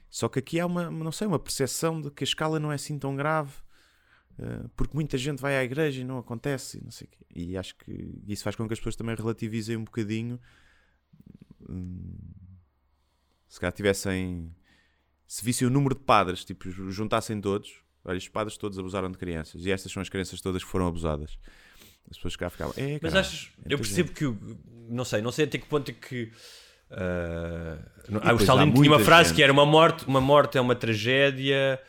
Só 0.09 0.29
que 0.29 0.39
aqui 0.39 0.61
há 0.61 0.67
uma, 0.67 0.91
não 0.91 1.11
sei, 1.11 1.27
uma 1.27 1.41
percepção 1.41 2.01
de 2.01 2.11
que 2.13 2.23
a 2.23 2.27
escala 2.27 2.61
não 2.61 2.71
é 2.71 2.77
assim 2.77 2.97
tão 2.99 3.17
grave, 3.17 3.51
eh, 3.51 3.70
porque 4.77 4.95
muita 4.95 5.19
gente 5.19 5.41
vai 5.41 5.57
à 5.57 5.63
igreja 5.65 6.01
e 6.01 6.05
não 6.05 6.19
acontece, 6.19 6.79
e 6.79 6.85
não 6.85 6.91
sei 6.91 7.07
quê. 7.11 7.25
E 7.35 7.57
acho 7.57 7.75
que 7.77 8.15
isso 8.27 8.43
faz 8.43 8.57
com 8.57 8.67
que 8.67 8.73
as 8.73 8.79
pessoas 8.79 8.97
também 8.97 9.15
relativizem 9.15 9.77
um 9.77 9.85
bocadinho. 9.85 10.41
hum, 11.69 12.17
Se 13.49 13.59
calhar 13.61 13.73
tivessem. 13.73 14.55
Se 15.27 15.45
vissem 15.45 15.67
o 15.67 15.71
número 15.71 15.95
de 15.95 16.01
padres, 16.01 16.45
tipo, 16.45 16.69
juntassem 16.91 17.41
todos, 17.41 17.71
olha, 18.05 18.17
estes 18.17 18.33
padres 18.33 18.57
todos 18.57 18.79
abusaram 18.79 19.11
de 19.11 19.17
crianças, 19.19 19.65
e 19.65 19.71
estas 19.71 19.93
são 19.93 20.01
as 20.01 20.09
crianças 20.09 20.41
todas 20.41 20.65
que 20.65 20.69
foram 20.71 20.89
abusadas. 20.89 21.39
As 22.11 22.17
pessoas 22.17 22.35
cá 22.35 22.51
ficavam. 22.51 22.75
É, 22.77 22.99
Mas 23.01 23.15
achas, 23.15 23.51
é 23.65 23.73
eu 23.73 23.79
percebo 23.79 24.09
gente." 24.09 24.19
que, 24.19 24.55
não 24.89 25.05
sei, 25.05 25.21
não 25.23 25.31
sei 25.31 25.45
até 25.45 25.59
que 25.59 25.67
ponto 25.67 25.89
é 25.91 25.95
que. 25.95 26.33
ah, 26.91 28.33
o 28.35 28.37
Stalin 28.41 28.73
tinha 28.73 28.91
uma 28.91 28.99
frase 28.99 29.29
gente. 29.29 29.37
que 29.37 29.43
era 29.43 29.53
uma 29.53 29.65
morte, 29.67 30.05
uma 30.07 30.21
morte 30.21 30.59
é 30.59 30.61
uma 30.61 30.75
tragédia, 30.75 31.81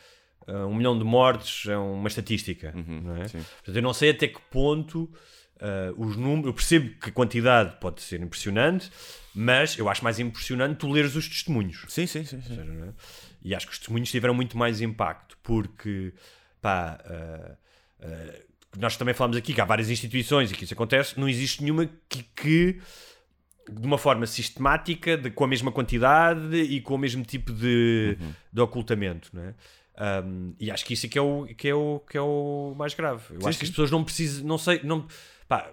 ah, 0.46 0.66
um 0.66 0.74
milhão 0.74 0.98
de 0.98 1.04
mortes 1.04 1.66
é 1.68 1.76
uma 1.76 2.08
estatística. 2.08 2.72
não 2.72 3.16
é? 3.16 3.20
Uhum. 3.20 3.26
Portanto, 3.26 3.76
eu 3.76 3.82
não 3.82 3.92
sei 3.94 4.10
até 4.10 4.28
que 4.28 4.40
ponto 4.50 5.10
ah, 5.60 5.92
os 5.96 6.16
números. 6.16 6.46
Eu 6.46 6.54
percebo 6.54 6.90
que 7.00 7.08
a 7.10 7.12
quantidade 7.12 7.76
pode 7.80 8.02
ser 8.02 8.20
impressionante, 8.20 8.90
mas 9.34 9.78
eu 9.78 9.88
acho 9.88 10.02
mais 10.04 10.18
impressionante 10.18 10.76
tu 10.78 10.90
leres 10.90 11.14
os 11.16 11.28
testemunhos. 11.28 11.84
Sim, 11.88 12.06
sim, 12.06 12.24
sim. 12.24 12.40
sim. 12.42 12.56
Não 12.56 12.86
é? 12.88 12.92
E 13.44 13.54
acho 13.54 13.66
que 13.66 13.72
os 13.72 13.78
testemunhos 13.78 14.10
tiveram 14.10 14.34
muito 14.34 14.56
mais 14.56 14.80
impacto, 14.80 15.36
porque, 15.42 16.12
pá, 16.60 16.98
ah, 17.04 17.56
ah, 18.02 18.34
nós 18.78 18.96
também 18.96 19.12
falamos 19.14 19.36
aqui 19.36 19.52
que 19.52 19.60
há 19.60 19.64
várias 19.64 19.90
instituições 19.90 20.50
e 20.50 20.54
que 20.54 20.64
isso 20.64 20.72
acontece, 20.74 21.18
não 21.18 21.28
existe 21.28 21.62
nenhuma 21.62 21.88
que, 22.08 22.22
que, 22.34 22.80
de 23.70 23.86
uma 23.86 23.98
forma 23.98 24.26
sistemática, 24.26 25.16
de- 25.16 25.30
com 25.30 25.44
a 25.44 25.46
mesma 25.48 25.70
quantidade 25.72 26.56
e 26.56 26.80
com 26.80 26.94
o 26.94 26.98
mesmo 26.98 27.22
tipo 27.24 27.52
de, 27.52 28.16
de 28.52 28.60
ocultamento, 28.60 29.28
não 29.32 29.42
é? 29.44 29.54
Um, 30.24 30.54
e 30.58 30.68
acho 30.70 30.84
que 30.84 30.94
isso 30.94 31.06
é 31.06 31.08
que 31.08 31.16
é 31.18 31.22
o, 31.22 31.46
que 31.56 31.68
é 31.68 31.74
o, 31.74 32.00
que 32.10 32.18
é 32.18 32.20
o 32.20 32.74
mais 32.76 32.92
grave. 32.92 33.22
Eu 33.30 33.46
acho 33.46 33.58
que 33.58 33.64
as 33.64 33.70
pessoas 33.70 33.90
não 33.90 34.02
precisam, 34.02 34.44
não 34.44 34.58
sei, 34.58 34.80
não, 34.82 35.06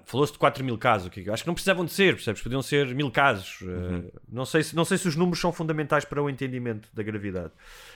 falou-se 0.05 0.34
de 0.34 0.39
4 0.39 0.63
mil 0.63 0.77
casos, 0.77 1.07
o 1.07 1.09
que 1.09 1.21
eu 1.25 1.34
acho 1.34 1.43
que 1.43 1.47
não 1.47 1.53
precisavam 1.53 1.86
de 1.86 1.91
ser, 1.91 2.15
percebes? 2.15 2.41
Podiam 2.41 2.61
ser 2.61 2.93
mil 2.93 3.09
casos. 3.09 3.61
Uh, 3.61 4.11
não, 4.32 4.45
sei 4.45 4.63
se, 4.63 4.75
não 4.75 4.86
sei 4.86 4.97
se 4.97 5.07
os 5.07 5.15
números 5.15 5.39
são 5.39 5.51
fundamentais 5.51 6.05
para 6.05 6.21
o 6.21 6.30
entendimento 6.30 6.89
da 6.93 7.01
gravidade. 7.01 7.51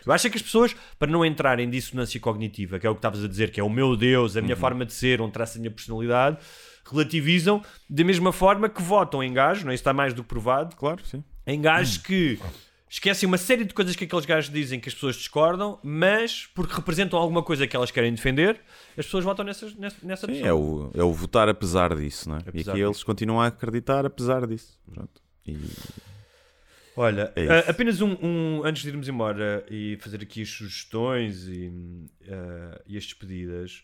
Eu 0.06 0.12
acho 0.12 0.26
é 0.26 0.30
que 0.30 0.38
as 0.38 0.42
pessoas, 0.42 0.76
para 0.98 1.12
não 1.12 1.26
entrarem 1.26 1.68
em 1.68 1.70
dissonância 1.70 2.20
cognitiva, 2.20 2.80
que 2.80 2.88
é 2.88 2.90
o 2.90 2.94
que 2.94 3.00
estavas 3.00 3.24
a 3.24 3.28
dizer, 3.28 3.52
que 3.52 3.60
é 3.60 3.64
o 3.64 3.70
meu 3.70 3.96
Deus, 3.96 4.36
a 4.36 4.42
minha 4.42 4.56
forma 4.56 4.86
de 4.86 4.94
ser, 4.94 5.22
um 5.22 5.30
traço 5.30 5.56
da 5.56 5.62
minha 5.62 5.72
personalidade, 5.72 6.38
relativizam 6.90 7.62
da 7.90 8.04
mesma 8.04 8.32
forma 8.32 8.70
que 8.70 8.82
votam 8.82 9.24
em 9.24 9.34
gajos, 9.34 9.64
não 9.64 9.72
é? 9.72 9.76
Isso 9.76 9.82
está 9.82 9.94
mais 9.94 10.14
do 10.14 10.24
que 10.24 10.30
provado, 10.30 10.76
Claro, 10.76 11.06
sim. 11.06 11.24
em 11.46 11.62
gajos 11.62 11.98
que 12.04 12.40
esquecem 12.96 13.26
uma 13.28 13.38
série 13.38 13.66
de 13.66 13.74
coisas 13.74 13.96
que 13.96 14.04
aqueles 14.04 14.26
gajos 14.26 14.52
dizem 14.54 14.80
que 14.80 14.88
as 14.88 14.94
pessoas 14.94 15.16
discordam, 15.16 15.80
mas 15.84 16.46
porque 16.54 16.74
representam 16.76 17.18
alguma 17.18 17.42
coisa 17.42 17.66
que 17.66 17.76
elas 17.76 17.90
querem 17.90 18.14
defender, 18.14 18.62
as 18.98 19.06
pessoas 19.06 19.24
votam 19.24 19.44
nessas, 19.44 19.74
nessa, 19.76 19.98
nessa 20.06 20.28
Sim, 20.28 20.34
pessoa. 20.34 20.48
é 20.48 20.54
o, 20.54 20.92
é 20.94 21.04
o 21.04 21.12
votar 21.12 21.50
apesar 21.50 21.96
disso, 21.96 22.30
não 22.30 22.36
é? 22.38 22.40
e 22.40 22.50
Apesar 22.50 22.72
aqui 22.74 22.80
disso. 22.82 22.90
eles 22.92 23.04
continuam 23.04 23.42
a 23.42 23.48
acreditar 23.48 24.06
apesar 24.06 24.46
disso. 24.46 24.80
Pronto. 24.94 25.22
E 25.48 25.58
Olha, 26.96 27.34
É 27.36 27.44
isso. 27.60 27.72
apenas 27.72 28.02
um, 28.02 28.16
um- 28.22 28.62
antes 28.64 28.84
de 28.84 28.90
irmos 28.90 29.08
embora 29.10 29.66
e 29.70 29.98
fazer 30.00 30.22
aqui 30.22 30.44
as 30.44 30.50
sugestões 30.50 31.48
e, 31.48 31.72
ah, 32.30 32.80
e 32.86 32.96
as 32.96 33.04
despedidas, 33.06 33.82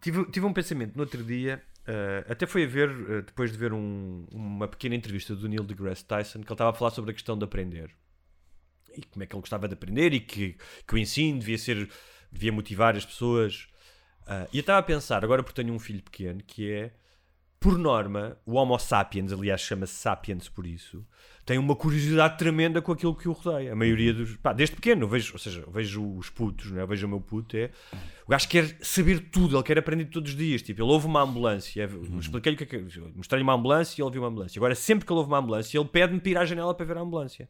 tive, 0.00 0.24
tive 0.32 0.44
um 0.44 0.52
pensamento 0.52 0.96
no 0.96 1.02
outro 1.02 1.22
dia, 1.22 1.62
ah, 1.86 2.24
até 2.28 2.44
foi 2.44 2.64
a 2.64 2.66
ver, 2.66 2.88
ah, 2.90 3.20
depois 3.20 3.52
de 3.52 3.56
ver 3.58 3.72
um- 3.72 4.26
uma 4.32 4.66
pequena 4.66 4.96
entrevista 4.96 5.36
do 5.36 5.48
Neil 5.48 5.62
deGrasse 5.62 6.04
Tyson, 6.04 6.40
que 6.40 6.46
ele 6.46 6.54
estava 6.54 6.70
a 6.70 6.74
falar 6.74 6.90
sobre 6.90 7.12
a 7.12 7.14
questão 7.14 7.38
de 7.38 7.44
aprender 7.44 7.90
e 8.96 9.02
como 9.02 9.22
é 9.22 9.26
que 9.26 9.34
ele 9.34 9.40
gostava 9.40 9.68
de 9.68 9.74
aprender 9.74 10.12
e 10.12 10.20
que, 10.20 10.56
que 10.86 10.94
o 10.94 10.98
ensino 10.98 11.38
devia 11.38 11.58
ser, 11.58 11.88
devia 12.30 12.52
motivar 12.52 12.96
as 12.96 13.04
pessoas. 13.04 13.66
Ah, 14.26 14.46
e 14.52 14.58
eu 14.58 14.60
estava 14.60 14.78
a 14.78 14.82
pensar, 14.82 15.24
agora 15.24 15.42
porque 15.42 15.62
tenho 15.62 15.74
um 15.74 15.78
filho 15.78 16.02
pequeno, 16.02 16.42
que 16.46 16.70
é, 16.70 16.92
por 17.58 17.78
norma, 17.78 18.36
o 18.44 18.54
Homo 18.54 18.78
sapiens, 18.78 19.32
aliás, 19.32 19.60
chama-se 19.60 19.94
sapiens 19.94 20.48
por 20.48 20.66
isso, 20.66 21.06
tem 21.44 21.58
uma 21.58 21.74
curiosidade 21.74 22.38
tremenda 22.38 22.80
com 22.80 22.92
aquilo 22.92 23.14
que 23.14 23.28
o 23.28 23.32
rodeia. 23.32 23.72
A 23.72 23.76
maioria 23.76 24.14
dos. 24.14 24.36
Pá, 24.36 24.52
desde 24.52 24.76
pequeno, 24.76 25.08
vejo, 25.08 25.32
ou 25.32 25.38
seja, 25.38 25.64
vejo 25.72 26.16
os 26.16 26.30
putos, 26.30 26.70
não 26.70 26.78
é? 26.78 26.82
eu 26.82 26.86
vejo 26.86 27.06
o 27.06 27.10
meu 27.10 27.20
puto, 27.20 27.56
é. 27.56 27.70
O 28.26 28.30
gajo 28.30 28.48
quer 28.48 28.76
saber 28.80 29.28
tudo, 29.30 29.56
ele 29.56 29.62
quer 29.64 29.78
aprender 29.78 30.04
todos 30.04 30.30
os 30.30 30.36
dias. 30.36 30.62
Tipo, 30.62 30.82
ele 30.82 30.90
ouve 30.90 31.06
uma 31.06 31.22
ambulância, 31.22 31.82
eu 31.82 32.18
expliquei-lhe 32.18 32.56
o 32.56 32.66
que 32.66 32.76
é. 32.76 32.80
Mostrei-lhe 33.16 33.42
uma 33.42 33.54
ambulância 33.54 34.00
e 34.00 34.04
ele 34.04 34.10
viu 34.12 34.22
uma 34.22 34.28
ambulância. 34.28 34.58
Agora, 34.58 34.74
sempre 34.76 35.04
que 35.04 35.12
ele 35.12 35.18
ouve 35.18 35.30
uma 35.30 35.38
ambulância, 35.38 35.78
ele 35.78 35.88
pede-me 35.88 36.20
para 36.20 36.30
ir 36.30 36.38
à 36.38 36.44
janela 36.44 36.74
para 36.74 36.86
ver 36.86 36.96
a 36.96 37.00
ambulância. 37.00 37.48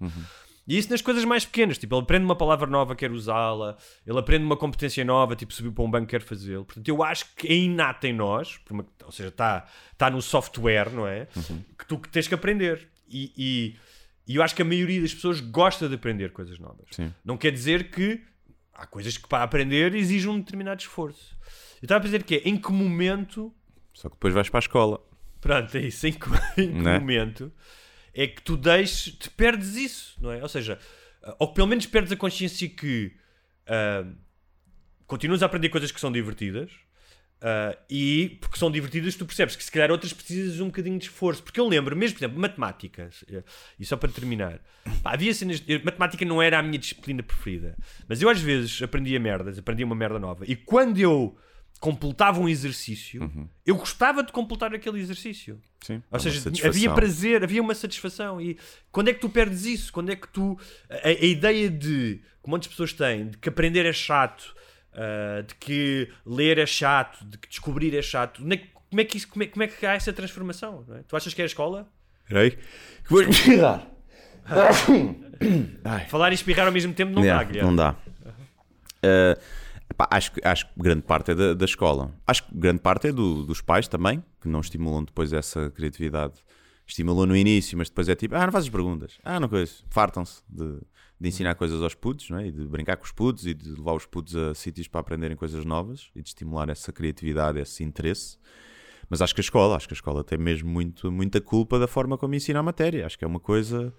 E 0.66 0.78
isso 0.78 0.90
nas 0.90 1.02
coisas 1.02 1.24
mais 1.24 1.44
pequenas, 1.44 1.76
tipo, 1.76 1.94
ele 1.94 2.02
aprende 2.02 2.24
uma 2.24 2.36
palavra 2.36 2.68
nova, 2.68 2.94
quer 2.94 3.10
usá-la, 3.10 3.76
ele 4.06 4.18
aprende 4.18 4.44
uma 4.44 4.56
competência 4.56 5.04
nova, 5.04 5.34
tipo, 5.34 5.52
subiu 5.52 5.72
para 5.72 5.82
um 5.84 5.90
banco, 5.90 6.06
quer 6.06 6.22
fazê-lo. 6.22 6.64
Portanto, 6.64 6.86
eu 6.88 7.02
acho 7.02 7.26
que 7.34 7.48
é 7.48 7.54
inato 7.54 8.06
em 8.06 8.12
nós, 8.12 8.60
uma- 8.70 8.86
ou 9.04 9.10
seja, 9.10 9.28
está 9.30 9.66
tá 9.98 10.08
no 10.08 10.22
software, 10.22 10.90
não 10.90 11.06
é? 11.06 11.26
Que 11.78 11.84
tu 11.86 11.98
que 11.98 12.08
tens 12.08 12.28
que 12.28 12.34
aprender. 12.34 12.88
E, 13.08 13.32
e, 13.36 13.76
e 14.32 14.36
eu 14.36 14.42
acho 14.42 14.54
que 14.54 14.62
a 14.62 14.64
maioria 14.64 15.00
das 15.02 15.12
pessoas 15.12 15.40
gosta 15.40 15.88
de 15.88 15.96
aprender 15.96 16.30
coisas 16.32 16.58
novas. 16.60 16.86
Sim. 16.92 17.12
Não 17.24 17.36
quer 17.36 17.50
dizer 17.50 17.90
que 17.90 18.22
há 18.72 18.86
coisas 18.86 19.18
que 19.18 19.28
para 19.28 19.42
aprender 19.42 19.94
exigem 19.96 20.30
um 20.30 20.38
determinado 20.38 20.80
esforço. 20.80 21.36
Eu 21.82 21.86
estava 21.86 22.00
a 22.00 22.04
dizer 22.04 22.22
que 22.22 22.36
é 22.36 22.42
em 22.48 22.56
que 22.56 22.70
momento 22.70 23.52
Só 23.92 24.08
que 24.08 24.14
depois 24.14 24.32
vais 24.32 24.48
para 24.48 24.58
a 24.58 24.62
escola. 24.62 25.04
Pronto, 25.40 25.76
é 25.76 25.80
isso. 25.80 26.06
Em 26.06 26.12
que, 26.12 26.26
em 26.56 26.68
que 26.68 26.78
Né? 26.82 26.98
momento 27.00 27.52
é 28.14 28.26
que 28.26 28.42
tu 28.42 28.56
deixes, 28.56 29.12
te 29.14 29.30
perdes 29.30 29.76
isso, 29.76 30.16
não 30.20 30.30
é? 30.32 30.42
Ou 30.42 30.48
seja, 30.48 30.78
ah, 31.22 31.36
ou 31.38 31.48
que 31.48 31.54
pelo 31.54 31.66
menos 31.68 31.86
perdes 31.86 32.12
a 32.12 32.16
consciência 32.16 32.68
que 32.68 33.12
ah, 33.66 34.04
continuas 35.06 35.42
a 35.42 35.46
aprender 35.46 35.68
coisas 35.68 35.90
que 35.92 36.00
são 36.00 36.10
divertidas 36.12 36.70
ah, 37.40 37.76
e 37.90 38.38
porque 38.40 38.58
são 38.58 38.70
divertidas 38.70 39.14
tu 39.16 39.26
percebes 39.26 39.56
que 39.56 39.64
se 39.64 39.70
calhar 39.72 39.90
outras 39.90 40.12
precisas 40.12 40.60
um 40.60 40.66
bocadinho 40.66 40.98
de 40.98 41.06
esforço. 41.06 41.42
Porque 41.42 41.58
eu 41.58 41.66
lembro, 41.68 41.96
mesmo, 41.96 42.16
por 42.18 42.24
exemplo, 42.24 42.40
matemáticas, 42.40 43.24
eh, 43.30 43.42
e 43.80 43.84
só 43.84 43.96
para 43.96 44.10
terminar, 44.10 44.60
pá, 45.02 45.12
havia 45.14 45.34
cenas, 45.34 45.62
eu- 45.66 45.80
matemática 45.84 46.24
não 46.24 46.40
era 46.40 46.58
a 46.58 46.62
minha 46.62 46.78
disciplina 46.78 47.22
preferida, 47.22 47.76
mas 48.08 48.22
eu 48.22 48.28
às 48.28 48.40
vezes 48.40 48.80
aprendia 48.82 49.18
merdas, 49.18 49.58
aprendia 49.58 49.84
uma 49.86 49.94
merda 49.96 50.18
nova 50.18 50.44
e 50.46 50.54
quando 50.54 50.98
eu 50.98 51.36
completava 51.82 52.38
um 52.38 52.48
exercício, 52.48 53.28
eu 53.66 53.74
gostava 53.74 54.22
de 54.22 54.30
completar 54.30 54.72
aquele 54.72 55.00
exercício. 55.00 55.60
Sim. 55.80 56.00
Ou 56.12 56.16
é 56.16 56.20
seja, 56.20 56.48
havia 56.68 56.92
prazer, 56.94 57.42
havia 57.42 57.60
uma 57.60 57.74
satisfação. 57.74 58.40
E 58.40 58.56
quando 58.92 59.08
é 59.08 59.12
que 59.12 59.18
tu 59.20 59.28
perdes 59.28 59.64
isso? 59.66 59.92
Quando 59.92 60.10
é 60.12 60.14
que 60.16 60.28
tu. 60.28 60.56
A, 60.88 61.08
a 61.08 61.10
ideia 61.10 61.68
de. 61.68 62.20
que 62.42 62.48
muitas 62.48 62.68
pessoas 62.68 62.92
têm, 62.92 63.30
de 63.30 63.36
que 63.36 63.48
aprender 63.48 63.84
é 63.84 63.92
chato, 63.92 64.54
ah, 64.92 65.42
de 65.44 65.56
que 65.56 66.08
ler 66.24 66.58
é 66.58 66.66
chato, 66.66 67.24
de 67.24 67.36
que 67.36 67.48
descobrir 67.48 67.92
é 67.96 68.02
chato. 68.02 68.44
onde 68.44 68.54
é 68.54 68.56
que- 68.58 68.68
como, 68.88 69.00
é 69.00 69.04
que 69.04 69.16
isso, 69.16 69.26
como, 69.26 69.42
é, 69.42 69.46
como 69.48 69.62
é 69.64 69.66
que 69.66 69.84
há 69.84 69.94
essa 69.94 70.12
transformação? 70.12 70.84
é? 70.90 71.02
Tu 71.08 71.16
achas 71.16 71.34
que 71.34 71.40
é 71.42 71.44
a 71.44 71.46
escola? 71.46 71.88
Espera 72.22 72.40
aí. 72.42 72.50
Que 72.52 73.10
vou 73.10 73.22
espirrar. 73.22 73.88
Falar 76.08 76.30
e 76.30 76.34
espirrar 76.34 76.66
ao 76.66 76.72
mesmo 76.72 76.94
tempo 76.94 77.10
não 77.12 77.22
Yeah, 77.22 77.42
dá, 77.42 77.48
Guilherme. 77.48 77.70
não 77.70 77.76
dá. 77.76 77.96
Eh, 79.02 79.38
epá, 79.92 80.08
acho, 80.10 80.32
acho 80.42 80.66
que 80.66 80.72
grande 80.80 81.02
parte 81.02 81.30
é 81.30 81.34
da, 81.34 81.54
da 81.54 81.64
escola. 81.64 82.14
Acho 82.26 82.44
que 82.46 82.54
grande 82.56 82.80
parte 82.80 83.08
é 83.08 83.12
do- 83.12 83.44
dos 83.44 83.60
pais 83.60 83.86
também, 83.88 84.22
que 84.40 84.48
não 84.48 84.60
estimulam 84.60 85.04
depois 85.04 85.32
essa 85.32 85.70
criatividade. 85.70 86.34
Estimulam 86.86 87.26
no 87.26 87.36
início, 87.36 87.78
mas 87.78 87.88
depois 87.88 88.08
é 88.08 88.14
tipo, 88.14 88.34
ah, 88.34 88.44
não 88.44 88.52
fazes 88.52 88.68
perguntas. 88.68 89.18
Ah, 89.22 89.38
não 89.38 89.48
coisa. 89.48 89.72
Fartam-se 89.88 90.42
de, 90.48 90.78
de 91.20 91.28
ensinar 91.28 91.54
coisas 91.54 91.80
aos 91.80 91.94
putos, 91.94 92.28
não 92.28 92.38
é? 92.38 92.48
E 92.48 92.52
de 92.52 92.64
brincar 92.66 92.96
com 92.96 93.04
os 93.04 93.12
putos 93.12 93.46
e 93.46 93.54
de 93.54 93.70
levar 93.70 93.94
os 93.94 94.04
putos 94.04 94.34
a 94.34 94.54
sítios 94.54 94.88
para 94.88 95.00
aprenderem 95.00 95.36
coisas 95.36 95.64
novas 95.64 96.10
e 96.16 96.20
de 96.20 96.28
estimular 96.28 96.68
essa 96.68 96.92
criatividade, 96.92 97.60
esse 97.60 97.84
interesse. 97.84 98.36
Mas 99.08 99.20
acho 99.22 99.34
que 99.34 99.40
a 99.40 99.44
escola, 99.44 99.76
acho 99.76 99.86
que 99.86 99.94
a 99.94 99.96
escola 99.96 100.24
tem 100.24 100.38
mesmo 100.38 100.68
muito, 100.70 101.10
muita 101.12 101.40
culpa 101.40 101.78
da 101.78 101.86
forma 101.86 102.18
como 102.18 102.34
ensina 102.34 102.58
a 102.58 102.62
matéria. 102.62 103.06
Acho 103.06 103.18
que 103.18 103.24
é 103.24 103.28
uma 103.28 103.40
coisa 103.40 103.94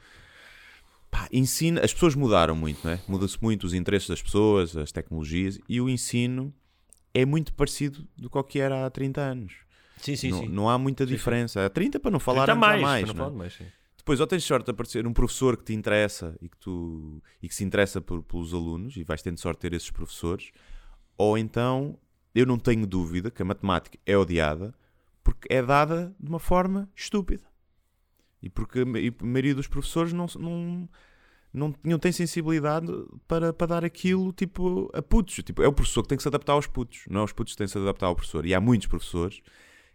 pá, 1.13 1.27
ensina, 1.31 1.79
as 1.81 1.93
pessoas 1.93 2.15
mudaram 2.15 2.55
muito, 2.55 2.83
não 2.83 2.91
é? 2.91 2.99
Muda-se 3.07 3.37
muito 3.39 3.65
os 3.65 3.73
interesses 3.75 4.09
das 4.09 4.21
pessoas, 4.21 4.75
as 4.75 4.91
tecnologias 4.91 5.59
e 5.69 5.79
o 5.79 5.87
ensino 5.87 6.51
é 7.13 7.23
muito 7.23 7.53
parecido 7.53 8.07
do 8.17 8.29
que, 8.43 8.59
era 8.59 8.83
há 8.83 8.89
30 8.89 9.21
anos. 9.21 9.53
Sim, 9.97 10.15
sim, 10.15 10.31
não, 10.31 10.39
sim. 10.39 10.47
não 10.49 10.69
há 10.69 10.77
muita 10.77 11.05
diferença. 11.05 11.63
Há 11.63 11.69
30 11.69 11.99
para 11.99 12.09
não 12.09 12.19
falar 12.19 12.49
anos 12.49 12.59
mais, 12.59 12.79
há 12.79 12.81
mais, 12.81 13.03
para 13.05 13.13
não 13.13 13.25
é? 13.25 13.27
falar 13.27 13.37
mais, 13.37 13.53
sim. 13.53 13.65
Depois, 13.95 14.19
ou 14.19 14.27
tens 14.27 14.43
sorte 14.43 14.65
de 14.65 14.71
aparecer 14.71 15.05
um 15.05 15.13
professor 15.13 15.55
que 15.55 15.63
te 15.63 15.73
interessa 15.73 16.35
e 16.41 16.49
que, 16.49 16.57
tu, 16.57 17.21
e 17.41 17.47
que 17.47 17.53
se 17.55 17.63
interessa 17.63 18.01
por- 18.01 18.23
pelos 18.23 18.51
alunos 18.53 18.97
e 18.97 19.03
vais 19.03 19.21
tendo 19.21 19.39
sorte 19.39 19.59
de 19.59 19.69
ter 19.69 19.75
esses 19.75 19.91
professores, 19.91 20.51
ou 21.15 21.37
então 21.37 21.97
eu 22.33 22.45
não 22.45 22.57
tenho 22.57 22.87
dúvida 22.87 23.29
que 23.29 23.41
a 23.41 23.45
matemática 23.45 23.97
é 24.05 24.17
odiada 24.17 24.73
porque 25.23 25.47
é 25.53 25.61
dada 25.61 26.13
de 26.19 26.27
uma 26.27 26.39
forma 26.39 26.89
estúpida. 26.95 27.52
E 28.43 28.49
porque 28.49 28.79
a 28.81 28.85
ma- 28.85 28.99
a 28.99 29.25
maioria 29.25 29.55
dos 29.55 29.67
professores 29.67 30.11
não, 30.11 30.25
não, 30.37 30.89
não, 31.53 31.75
não 31.83 31.97
tem 31.97 32.11
sensibilidade 32.11 32.87
para, 33.27 33.53
para 33.53 33.67
dar 33.67 33.85
aquilo 33.85 34.33
tipo 34.33 34.91
a 34.93 35.01
putos. 35.01 35.35
Tipo, 35.35 35.63
é 35.63 35.67
o 35.67 35.73
professor 35.73 36.03
que 36.03 36.09
tem 36.09 36.17
que 36.17 36.21
se 36.21 36.27
adaptar 36.27 36.53
aos 36.53 36.67
putos, 36.67 37.05
não 37.09 37.21
é 37.21 37.23
os 37.23 37.31
putos 37.31 37.53
que 37.53 37.57
têm 37.57 37.65
que 37.67 37.71
se 37.71 37.77
adaptar 37.79 38.07
ao 38.07 38.15
professor. 38.15 38.45
E 38.45 38.53
há 38.53 38.59
muitos 38.59 38.87
professores 38.87 39.41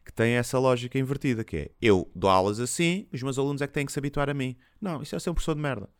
que 0.04 0.12
têm 0.12 0.32
essa 0.32 0.58
lógica 0.58 0.98
invertida, 0.98 1.44
que 1.44 1.56
é 1.56 1.70
eu 1.82 2.10
dou 2.14 2.30
aulas 2.30 2.58
assim, 2.58 3.06
os 3.12 3.22
meus 3.22 3.38
alunos 3.38 3.60
é 3.60 3.66
que 3.66 3.74
têm 3.74 3.84
que 3.84 3.92
se 3.92 3.98
habituar 3.98 4.30
a 4.30 4.34
mim. 4.34 4.56
Não, 4.80 5.02
isso 5.02 5.14
é 5.14 5.18
ser 5.18 5.28
um 5.28 5.34
professor 5.34 5.54
de 5.54 5.60
merda. 5.60 5.90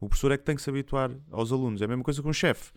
O 0.00 0.08
professor 0.08 0.32
é 0.32 0.36
que 0.36 0.42
tem 0.44 0.56
que 0.56 0.62
se 0.62 0.68
habituar 0.68 1.12
aos 1.30 1.52
alunos. 1.52 1.80
É 1.80 1.84
a 1.84 1.88
mesma 1.88 2.02
coisa 2.02 2.20
que 2.20 2.28
um 2.28 2.32
chefe. 2.32 2.72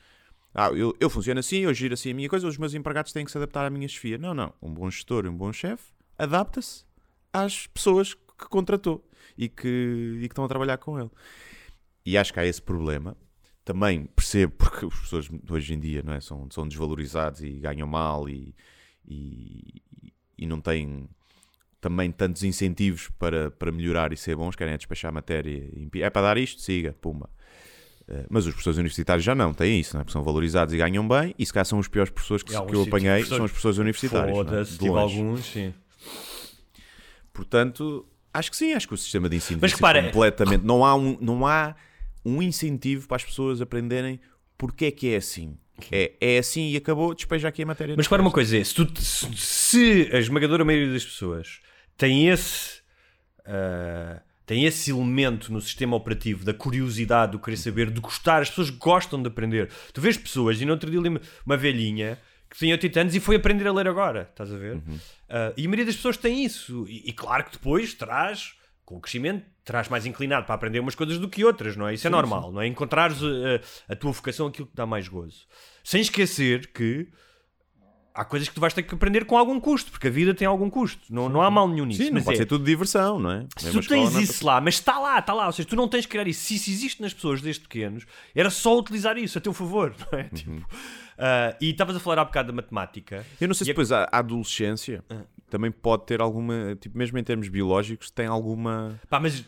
Ah, 0.53 0.69
eu, 0.69 0.95
eu 0.99 1.09
funciono 1.09 1.39
assim, 1.39 1.57
eu 1.57 1.73
giro 1.73 1.95
assim 1.95 2.11
a 2.11 2.13
minha 2.13 2.29
coisa, 2.29 2.47
os 2.47 2.57
meus 2.57 2.73
empregados 2.75 3.11
têm 3.11 3.25
que 3.25 3.31
se 3.31 3.37
adaptar 3.37 3.65
à 3.65 3.69
minha 3.71 3.87
chefia. 3.87 4.17
Não, 4.19 4.33
não. 4.35 4.53
Um 4.61 4.71
bom 4.71 4.89
gestor 4.89 5.25
e 5.25 5.29
um 5.29 5.35
bom 5.35 5.51
chefe 5.51 5.91
adapta-se 6.17 6.85
às 7.33 7.67
pessoas 7.67 8.15
que 8.37 8.47
contratou 8.47 9.03
e 9.37 9.49
que, 9.49 9.67
e 10.17 10.19
que 10.21 10.25
estão 10.27 10.43
a 10.45 10.47
trabalhar 10.47 10.77
com 10.77 10.99
ele. 10.99 11.09
E 12.05 12.17
acho 12.17 12.31
que 12.33 12.39
há 12.39 12.45
esse 12.45 12.61
problema. 12.61 13.15
Também 13.65 14.05
percebo 14.05 14.53
porque 14.57 14.87
professores 14.87 15.29
de 15.29 15.53
hoje 15.53 15.73
em 15.73 15.79
dia 15.79 16.01
não 16.03 16.13
é? 16.13 16.21
são, 16.21 16.47
são 16.49 16.67
desvalorizados 16.67 17.41
e 17.41 17.51
ganham 17.59 17.87
mal 17.87 18.29
e, 18.29 18.55
e, 19.05 19.81
e 20.37 20.45
não 20.45 20.61
têm 20.61 21.09
também 21.81 22.11
tantos 22.11 22.43
incentivos 22.43 23.09
para, 23.19 23.51
para 23.51 23.71
melhorar 23.71 24.11
e 24.11 24.17
ser 24.17 24.35
bons, 24.35 24.55
querem 24.55 24.73
é 24.73 24.77
despachar 24.77 25.09
a 25.09 25.11
matéria. 25.13 25.69
É 25.95 26.09
para 26.09 26.21
dar 26.21 26.37
isto? 26.37 26.61
Siga, 26.61 26.93
pumba. 26.99 27.29
Eh, 28.07 28.25
Mas 28.29 28.45
os 28.45 28.53
professores 28.53 28.77
universitários 28.77 29.23
já 29.23 29.35
não 29.35 29.53
têm 29.53 29.79
isso, 29.79 29.93
não 29.95 30.01
é? 30.01 30.03
Porque 30.03 30.13
são 30.13 30.23
valorizados 30.23 30.73
e 30.73 30.77
ganham 30.77 31.07
bem, 31.07 31.35
e 31.37 31.45
se 31.45 31.53
calhar 31.53 31.65
são 31.65 31.77
os 31.77 31.87
piores 31.87 32.09
professores 32.09 32.41
que, 32.43 32.49
que 32.49 32.75
eu 32.75 32.83
apanhei, 32.83 33.23
são 33.25 33.43
os 33.43 33.51
professores 33.51 33.77
universitários. 33.77 34.31
é? 34.31 34.43
Foda-se, 34.43 34.71
De 34.73 34.77
tive 34.79 34.97
alguns, 34.97 35.45
sim. 35.45 35.73
Portanto, 37.33 38.05
acho 38.37 38.51
que 38.51 38.57
sim, 38.57 38.73
acho 38.73 38.87
que 38.87 38.93
o 38.93 38.97
sistema 38.97 39.27
de 39.29 39.35
ensino 39.37 39.59
Mas 39.61 39.73
repara- 39.73 40.03
completamente. 40.03 40.63
Não 40.63 40.83
há, 40.85 40.95
um, 40.95 41.17
não 41.19 41.45
há 41.47 41.75
um 42.25 42.41
incentivo 42.41 43.07
para 43.07 43.17
as 43.17 43.23
pessoas 43.25 43.61
aprenderem 43.61 44.19
porque 44.57 44.85
é 44.85 44.91
que 44.91 45.13
é 45.13 45.17
assim. 45.17 45.57
É, 45.91 46.13
é 46.19 46.37
assim 46.39 46.71
e 46.71 46.77
acabou, 46.77 47.13
despeja 47.13 47.47
aqui 47.47 47.61
a 47.61 47.65
matéria. 47.65 47.93
Mas 47.95 48.07
para 48.07 48.21
uma 48.21 48.31
coisa 48.31 48.57
é, 48.57 48.63
se, 48.63 48.73
tu- 48.73 49.01
se- 49.01 49.27
se 49.35 50.09
a 50.11 50.17
esmagadora 50.17 50.65
maioria 50.65 50.91
das 50.91 51.05
pessoas 51.05 51.59
tem 51.95 52.27
esse 52.29 52.81
ah, 53.45 54.21
tem 54.45 54.63
esse 54.65 54.91
elemento 54.91 55.51
no 55.51 55.59
sistema 55.61 55.95
operativo 55.95 56.45
da 56.45 56.53
curiosidade, 56.53 57.33
do 57.33 57.39
querer 57.39 57.57
saber, 57.57 57.91
de 57.91 57.99
gostar, 57.99 58.41
as 58.41 58.49
pessoas 58.49 58.69
gostam 58.69 59.21
de 59.21 59.27
aprender. 59.27 59.69
Tu 59.93 59.99
vês 59.99 60.15
pessoas, 60.17 60.61
e 60.61 60.65
no 60.65 60.71
outro 60.71 60.89
dia 60.89 61.01
uma 61.45 61.57
velhinha 61.57 62.17
que 62.57 62.65
tinha 62.65 62.73
80 62.73 63.01
anos 63.01 63.15
e 63.15 63.19
foi 63.19 63.35
aprender 63.35 63.67
a 63.67 63.71
ler 63.71 63.87
agora, 63.87 64.27
estás 64.31 64.51
a 64.51 64.57
ver? 64.57 64.77
Uhum. 64.77 64.99
Ah, 65.29 65.53
e 65.55 65.63
a 65.65 65.69
maioria 65.69 65.85
das 65.85 65.95
pessoas 65.95 66.17
tem 66.17 66.43
isso. 66.43 66.87
E, 66.89 67.09
e 67.09 67.13
claro 67.13 67.43
que 67.43 67.51
depois 67.51 67.93
traz, 67.93 68.55
com 68.83 68.97
o 68.97 68.99
crescimento, 68.99 69.45
traz 69.63 69.87
mais 69.89 70.07
inclinado 70.07 70.47
para 70.47 70.55
aprender 70.55 70.79
umas 70.79 70.95
coisas 70.95 71.19
do 71.19 71.29
que 71.29 71.45
outras, 71.45 71.77
não 71.77 71.87
é? 71.87 71.93
Isso 71.93 72.07
é 72.07 72.09
normal, 72.09 72.51
não 72.51 72.59
é? 72.59 72.65
Encontrares 72.65 73.19
a, 73.21 73.93
a 73.93 73.95
tua 73.95 74.11
vocação 74.11 74.47
aquilo 74.47 74.67
que 74.67 74.75
dá 74.75 74.87
mais 74.87 75.07
gozo. 75.07 75.45
Sem 75.83 76.01
esquecer 76.01 76.71
que 76.73 77.07
há 78.17 78.25
coisas 78.25 78.49
que 78.49 78.55
tu 78.55 78.59
vais 78.59 78.73
ter 78.73 78.83
que 78.83 78.93
aprender 78.93 79.25
com 79.25 79.37
algum 79.37 79.59
custo, 79.59 79.91
porque 79.91 80.07
a 80.07 80.09
vida 80.11 80.33
tem 80.33 80.47
algum 80.47 80.69
custo. 80.69 81.01
Não, 81.09 81.29
não 81.29 81.41
há 81.41 81.49
mal 81.51 81.67
nenhum 81.67 81.85
nisso. 81.85 82.03
Sim, 82.03 82.09
não 82.09 82.21
pode 82.23 82.35
é, 82.35 82.39
ser 82.39 82.45
tudo 82.45 82.65
diversão, 82.65 83.19
não 83.19 83.31
é? 83.31 83.45
se 83.57 83.71
tu 83.71 83.79
escola 83.79 84.01
tens 84.01 84.13
não 84.13 84.19
é 84.19 84.23
isso 84.23 84.45
lá, 84.45 84.59
mas 84.59 84.73
está 84.75 84.99
lá, 84.99 85.19
está 85.19 85.33
lá. 85.33 85.45
Ou 85.45 85.51
seja, 85.51 85.67
tu 85.69 85.75
não 85.75 85.87
tens 85.87 86.05
que 86.05 86.11
criar 86.11 86.27
isso. 86.27 86.41
Se 86.41 86.55
isso 86.55 86.69
existe 86.69 87.01
nas 87.01 87.13
pessoas 87.13 87.41
desde 87.41 87.61
pequenos, 87.61 88.05
era 88.35 88.49
só 88.49 88.77
utilizar 88.77 89.17
isso 89.17 89.37
a 89.37 89.41
teu 89.41 89.53
favor, 89.53 89.93
não 90.11 90.19
é? 90.19 90.23
Uhum. 90.23 90.29
Tipo, 90.33 90.69
ah, 91.17 91.55
e 91.61 91.69
estavas 91.69 91.95
a 91.95 91.99
falar 91.99 92.19
há 92.21 92.25
bocado 92.25 92.47
da 92.51 92.53
matemática. 92.55 93.25
Eu 93.39 93.47
não 93.47 93.53
sei 93.55 93.65
se 93.65 93.71
a- 93.71 93.73
depois 93.73 93.91
a, 93.91 94.03
a 94.11 94.17
adolescência 94.19 95.03
Ah. 95.09 95.21
também 95.49 95.71
pode 95.71 96.05
ter 96.05 96.19
alguma, 96.21 96.75
tipo, 96.79 96.97
mesmo 96.97 97.17
em 97.17 97.23
termos 97.23 97.47
biológicos, 97.47 98.09
tem 98.09 98.25
alguma. 98.25 98.99
Pá, 99.09 99.19
mas 99.19 99.45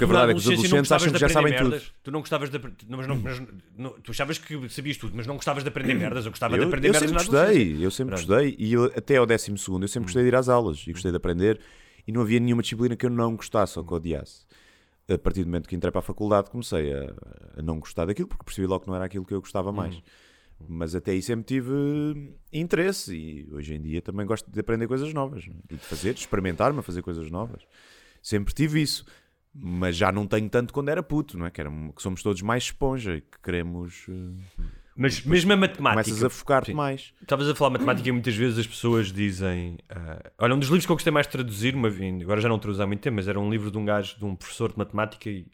Porque 0.00 0.04
a 0.04 0.06
verdade 0.06 0.30
é 0.30 0.34
que 0.34 0.40
os 0.40 0.46
adolescentes 0.46 0.92
acham 0.92 1.12
que 1.12 1.18
já 1.18 1.26
de 1.26 1.32
sabem 1.32 1.52
aprender 1.52 1.64
tudo. 1.64 1.70
merdas? 1.72 1.92
Tu 2.02 2.10
não 2.10 2.20
gostavas 2.20 2.50
de 2.50 2.56
apre- 2.56 2.72
não, 2.88 2.98
mas 2.98 3.06
não, 3.06 3.16
mas 3.16 3.42
não- 3.76 3.90
tu 4.00 4.10
achavas 4.10 4.38
que 4.38 4.68
sabias 4.68 4.96
tudo, 4.96 5.14
mas 5.14 5.26
não 5.26 5.36
gostavas 5.36 5.62
de 5.62 5.68
aprender 5.68 5.94
merdas. 5.98 6.24
Eu 6.24 6.30
gostava 6.32 6.54
de 6.56 6.62
Eu, 6.62 6.68
aprender 6.68 6.88
eu 6.88 6.92
merdas 6.92 7.10
sempre 7.10 7.26
gostei, 7.26 7.84
eu 7.84 7.90
sempre 7.90 8.14
gostei. 8.16 8.56
E 8.58 8.72
eu, 8.72 8.84
até 8.86 9.16
ao 9.16 9.26
décimo 9.26 9.58
segundo 9.58 9.84
eu 9.84 9.88
sempre 9.88 10.06
gostei 10.06 10.22
de 10.22 10.28
ir 10.28 10.34
às 10.34 10.48
aulas 10.48 10.82
e 10.86 10.92
gostei 10.92 11.10
de 11.10 11.16
aprender. 11.16 11.60
E 12.06 12.12
não 12.12 12.22
havia 12.22 12.40
nenhuma 12.40 12.62
disciplina 12.62 12.96
que 12.96 13.04
eu 13.04 13.10
não 13.10 13.36
gostasse 13.36 13.78
ou 13.78 13.84
que 13.84 13.92
odiasse. 13.94 14.46
A 15.08 15.18
partir 15.18 15.40
do 15.42 15.46
momento 15.46 15.68
que 15.68 15.74
entrei 15.76 15.90
para 15.90 15.98
a 15.98 16.02
faculdade 16.02 16.50
comecei 16.50 16.92
a, 16.94 17.12
a 17.58 17.62
não 17.62 17.78
gostar 17.80 18.06
daquilo 18.06 18.28
porque 18.28 18.44
percebi 18.44 18.66
logo 18.66 18.82
que 18.84 18.88
não 18.88 18.94
era 18.96 19.04
aquilo 19.04 19.24
que 19.24 19.34
eu 19.34 19.40
gostava 19.40 19.70
mais. 19.72 19.94
Uhum. 19.96 20.02
Mas 20.68 20.94
até 20.94 21.12
aí 21.12 21.22
sempre 21.22 21.44
tive 21.44 21.70
eh, 21.72 22.58
interesse 22.58 23.14
e 23.16 23.48
hoje 23.52 23.74
em 23.74 23.80
dia 23.80 24.00
também 24.02 24.24
gosto 24.26 24.50
de 24.50 24.60
aprender 24.60 24.86
coisas 24.86 25.12
novas 25.12 25.44
é? 25.48 25.52
e 25.74 25.76
de 25.76 25.84
fazer, 25.84 26.14
de 26.14 26.20
experimentar-me 26.20 26.78
a 26.78 26.82
fazer 26.82 27.02
coisas 27.02 27.30
novas. 27.30 27.62
Sempre 28.22 28.52
tive 28.52 28.82
isso. 28.82 29.04
Mas 29.54 29.96
já 29.96 30.12
não 30.12 30.26
tenho 30.26 30.48
tanto 30.48 30.72
quando 30.72 30.90
era 30.90 31.02
puto, 31.02 31.36
não 31.36 31.46
é? 31.46 31.50
Que, 31.50 31.60
era, 31.60 31.70
que 31.70 32.00
somos 32.02 32.22
todos 32.22 32.40
mais 32.40 32.64
esponja 32.64 33.16
e 33.16 33.20
que 33.20 33.38
queremos. 33.42 34.06
eh, 34.08 34.62
Mas 34.96 35.22
mesmo 35.24 35.52
a 35.52 35.56
matemática. 35.56 36.04
começas 36.04 36.24
a 36.24 36.30
focar-te 36.30 36.72
mais. 36.72 37.12
Estavas 37.20 37.48
a 37.48 37.54
falar 37.54 37.70
matemática 37.70 38.08
e 38.08 38.12
muitas 38.12 38.34
vezes 38.36 38.58
as 38.60 38.66
pessoas 38.66 39.12
dizem. 39.12 39.78
ah, 39.88 40.30
olha, 40.38 40.54
um 40.54 40.58
dos 40.58 40.68
livros 40.68 40.86
que 40.86 40.92
eu 40.92 40.96
gostei 40.96 41.12
mais 41.12 41.26
de 41.26 41.32
traduzir, 41.32 41.74
uma, 41.74 41.88
agora 42.22 42.40
já 42.40 42.48
não 42.48 42.58
traduzo 42.60 42.80
há 42.82 42.86
muito 42.86 43.00
tempo, 43.00 43.16
mas 43.16 43.26
era 43.26 43.40
um 43.40 43.50
livro 43.50 43.72
de 43.72 43.78
um 43.78 43.84
gajo, 43.84 44.16
de 44.18 44.24
um 44.24 44.36
professor 44.36 44.70
de 44.70 44.78
matemática 44.78 45.28
e, 45.28 45.46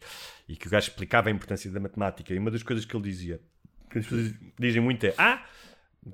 e 0.47 0.55
que 0.55 0.67
o 0.67 0.69
gajo 0.69 0.89
explicava 0.89 1.29
a 1.29 1.31
importância 1.31 1.71
da 1.71 1.79
matemática. 1.79 2.33
E 2.33 2.37
uma 2.37 2.51
das 2.51 2.61
coisas 2.61 2.85
que 2.85 2.95
ele 2.95 3.03
dizia, 3.03 3.41
que 3.89 3.97
as 3.97 4.05
pessoas 4.05 4.31
dizem 4.59 4.81
muito 4.81 5.03
é: 5.07 5.15
Ah, 5.17 5.43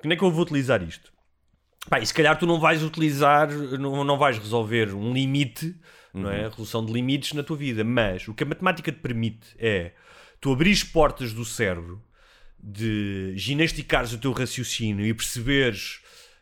como 0.02 0.14
é 0.14 0.16
que 0.16 0.24
eu 0.24 0.32
vou 0.32 0.44
utilizar 0.44 0.82
isto? 0.82 1.12
Pá, 1.90 2.00
e 2.00 2.06
se 2.06 2.14
calhar 2.14 2.40
tu 2.40 2.46
não 2.48 2.62
vais 2.62 2.82
utilizar, 2.82 3.52
não, 3.52 4.06
não 4.06 4.18
vais 4.18 4.38
resolver 4.38 4.94
um 4.96 5.12
limite, 5.12 5.76
não 6.14 6.30
é? 6.30 6.46
A 6.46 6.50
resolução 6.50 6.86
de 6.86 6.92
limites 6.94 7.34
na 7.34 7.44
tua 7.44 7.58
vida, 7.58 7.84
mas 7.84 8.28
o 8.28 8.34
que 8.34 8.44
a 8.44 8.46
matemática 8.46 8.92
te 8.92 9.00
permite 9.00 9.48
é 9.58 9.92
tu 10.40 10.52
abrires 10.52 10.84
portas 10.84 11.34
do 11.34 11.44
cérebro 11.44 12.02
de 12.60 13.34
ginasticares 13.36 14.14
o 14.14 14.18
teu 14.18 14.32
raciocínio 14.32 15.06
e 15.06 15.14
perceberes 15.14 16.00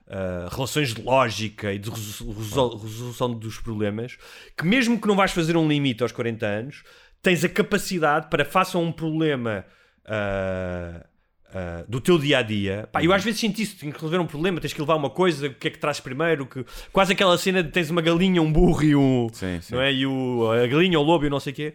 ah, 0.07 0.49
relações 0.51 0.93
de 0.93 1.01
lógica 1.01 1.73
e 1.73 1.79
de 1.79 1.89
resol- 1.89 2.31
resol- 2.33 2.77
resolução 2.77 3.33
dos 3.33 3.57
problemas, 3.59 4.17
que 4.57 4.65
mesmo 4.65 4.99
que 4.99 5.07
não 5.07 5.15
vais 5.15 5.31
fazer 5.31 5.55
um 5.57 5.67
limite 5.67 6.03
aos 6.03 6.11
40 6.11 6.45
anos, 6.45 6.83
tens 7.23 7.43
a 7.43 7.49
capacidade 7.49 8.27
para, 8.29 8.43
face 8.45 8.75
a 8.75 8.79
um 8.79 8.91
problema 8.91 9.65
ah, 10.05 11.05
ah, 11.53 11.83
do 11.87 11.99
teu 12.01 12.17
dia 12.17 12.39
a 12.39 12.41
dia, 12.41 12.87
pá, 12.91 13.03
eu 13.03 13.11
às 13.13 13.23
vezes 13.23 13.39
sinto 13.39 13.59
isso, 13.61 13.77
tenho 13.77 13.91
que 13.91 13.97
resolver 13.97 14.19
um 14.19 14.27
problema, 14.27 14.59
tens 14.59 14.73
que 14.73 14.79
levar 14.79 14.95
uma 14.95 15.09
coisa, 15.09 15.47
o 15.47 15.53
que 15.53 15.67
é 15.67 15.71
que 15.71 15.77
traz 15.79 15.99
primeiro, 15.99 16.45
que, 16.45 16.65
quase 16.91 17.13
aquela 17.13 17.37
cena 17.37 17.61
de 17.63 17.69
tens 17.69 17.89
uma 17.89 18.01
galinha, 18.01 18.41
um 18.41 18.51
burro 18.51 18.83
e 18.83 18.95
um. 18.95 19.27
Sim, 19.33 19.59
sim. 19.61 19.73
Não 19.75 19.81
é? 19.81 19.93
E 19.93 20.05
o, 20.05 20.49
a 20.51 20.65
galinha, 20.67 20.99
o 20.99 21.03
lobo 21.03 21.25
e 21.25 21.29
não 21.29 21.39
sei 21.39 21.53
o 21.53 21.55
quê. 21.55 21.73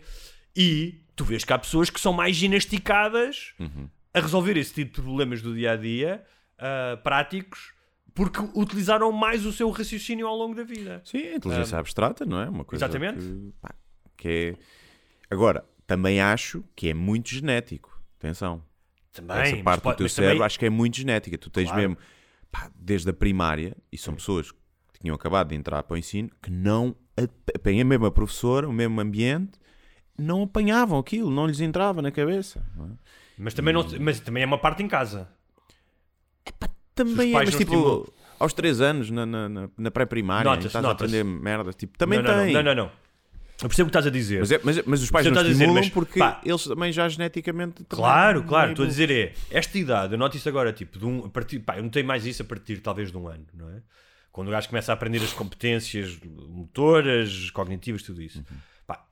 E 0.57 1.01
tu 1.15 1.25
vês 1.25 1.45
que 1.45 1.53
há 1.53 1.59
pessoas 1.59 1.91
que 1.91 2.01
são 2.01 2.13
mais 2.13 2.37
ginasticadas 2.37 3.53
Uhum. 3.59 3.89
a 4.15 4.21
resolver 4.21 4.57
esse 4.57 4.73
tipo 4.75 4.95
de 4.97 5.03
problemas 5.03 5.43
do 5.43 5.55
dia 5.55 5.73
a 5.73 5.77
dia, 5.77 6.23
ah, 6.59 6.99
práticos, 7.03 7.73
porque 8.15 8.41
utilizaram 8.55 9.13
mais 9.13 9.45
o 9.45 9.53
seu 9.53 9.69
raciocínio 9.71 10.27
ao 10.27 10.35
longo 10.37 10.55
da 10.55 10.63
vida. 10.65 11.03
Sim, 11.05 11.19
a 11.19 11.35
inteligência 11.37 11.79
abstrata, 11.79 12.25
não 12.25 12.41
é? 12.41 12.49
Uma 12.49 12.65
coisa 12.65 12.83
Exatamente. 12.85 13.19
Que, 13.19 13.53
pá, 13.61 13.75
que 14.17 14.29
é... 14.29 14.55
Agora, 15.31 15.65
também 15.87 16.21
acho 16.21 16.65
que 16.75 16.89
é 16.89 16.95
muito 16.95 17.29
genético. 17.29 18.01
Atenção. 18.19 18.63
Também, 19.17 19.37
Essa 19.37 19.57
parte 19.63 19.83
pode- 19.83 19.97
do 19.97 19.99
teu 19.99 20.09
cérebro 20.09 20.35
também- 20.37 20.47
acho 20.47 20.59
que 20.59 20.67
é 20.67 20.71
muito 20.71 20.97
genética. 20.97 21.37
Tu 21.39 21.51
tens 21.51 21.65
Claro. 21.67 21.81
mesmo, 21.81 21.99
pá, 22.51 22.71
desde 22.75 23.09
a 23.11 23.13
primária, 23.13 23.77
e 23.91 23.97
são 23.99 24.15
pessoas 24.15 24.51
que 24.53 25.01
tinham 25.01 25.15
acabado 25.15 25.49
de 25.49 25.55
entrar 25.55 25.83
para 25.83 25.95
o 25.95 25.97
ensino, 25.99 26.31
que 26.43 26.51
não 26.51 26.95
apanham 27.55 27.83
a 27.83 27.85
mesma 27.85 28.11
professora, 28.11 28.69
o 28.69 28.73
mesmo 28.73 29.01
ambiente, 29.01 29.59
não 30.19 30.43
apanhavam 30.43 30.99
aquilo, 30.99 31.31
não 31.31 31.47
lhes 31.47 31.61
entrava 31.61 32.01
na 32.03 32.11
cabeça. 32.11 32.65
é? 32.79 32.83
Mas 33.39 33.53
também, 33.55 33.75
não, 33.75 33.85
mas 34.01 34.19
também 34.21 34.43
é 34.43 34.47
uma 34.47 34.59
parte 34.59 34.83
em 34.83 34.89
casa. 34.89 35.29
Também 36.95 37.31
é, 37.31 37.35
mas 37.35 37.51
tipo, 37.51 37.63
estimulam. 37.75 38.07
aos 38.39 38.53
3 38.55 38.81
anos, 38.81 39.11
na, 39.11 39.27
na, 39.27 39.69
na- 39.77 39.91
pré-primária, 39.91 40.49
estás 40.57 40.75
a 40.77 40.81
nota-se. 40.81 41.05
aprender 41.15 41.25
merda, 41.25 41.73
tipo, 41.73 41.99
também 41.99 42.23
não, 42.23 42.35
não, 42.35 42.45
tem. 42.45 42.55
não, 42.55 42.63
não, 42.63 42.75
não. 42.75 42.91
Eu 43.63 43.69
percebo 43.69 43.89
o 43.89 43.91
que 43.91 43.97
estás 43.99 44.07
a 44.07 44.11
dizer. 44.11 44.41
Mas, 44.41 44.53
é- 44.53 44.61
mas, 44.63 44.83
mas 44.85 45.03
os 45.03 45.11
pais 45.11 45.25
não 45.27 45.33
a 45.33 45.43
dizer, 45.43 45.53
estimulam 45.53 45.83
mas, 45.83 45.89
porque 45.91 46.19
pá, 46.19 46.41
eles 46.45 46.65
também 46.65 46.93
já 46.93 47.09
geneticamente. 47.09 47.85
Claro, 47.89 48.43
claro. 48.45 48.71
Estou 48.73 48.85
a 48.85 48.89
dizer 48.89 49.11
é, 49.11 49.33
esta 49.51 49.79
idade, 49.79 50.13
eu 50.13 50.19
noto 50.19 50.37
isso 50.37 50.49
agora, 50.49 50.73
tipo, 50.73 50.99
de 50.99 51.07
um, 51.07 51.25
a 51.25 51.29
partir, 51.31 51.61
pá, 51.61 51.79
eu 51.79 51.83
notei 51.83 52.03
mais 52.03 52.27
isso 52.27 52.43
a 52.43 52.45
partir 52.45 52.81
talvez 52.81 53.11
de 53.11 53.17
um 53.17 53.27
ano, 53.29 53.47
não 53.55 53.71
é? 53.71 53.81
Quando 54.31 54.49
o 54.49 54.51
gajo 54.51 54.69
começa 54.69 54.93
a 54.93 54.95
aprender 54.95 55.23
as 55.23 55.33
competências 55.33 56.19
motoras, 56.51 57.51
cognitivas, 57.51 58.03
tudo 58.03 58.21
isso. 58.21 58.45
Pá, 58.87 59.03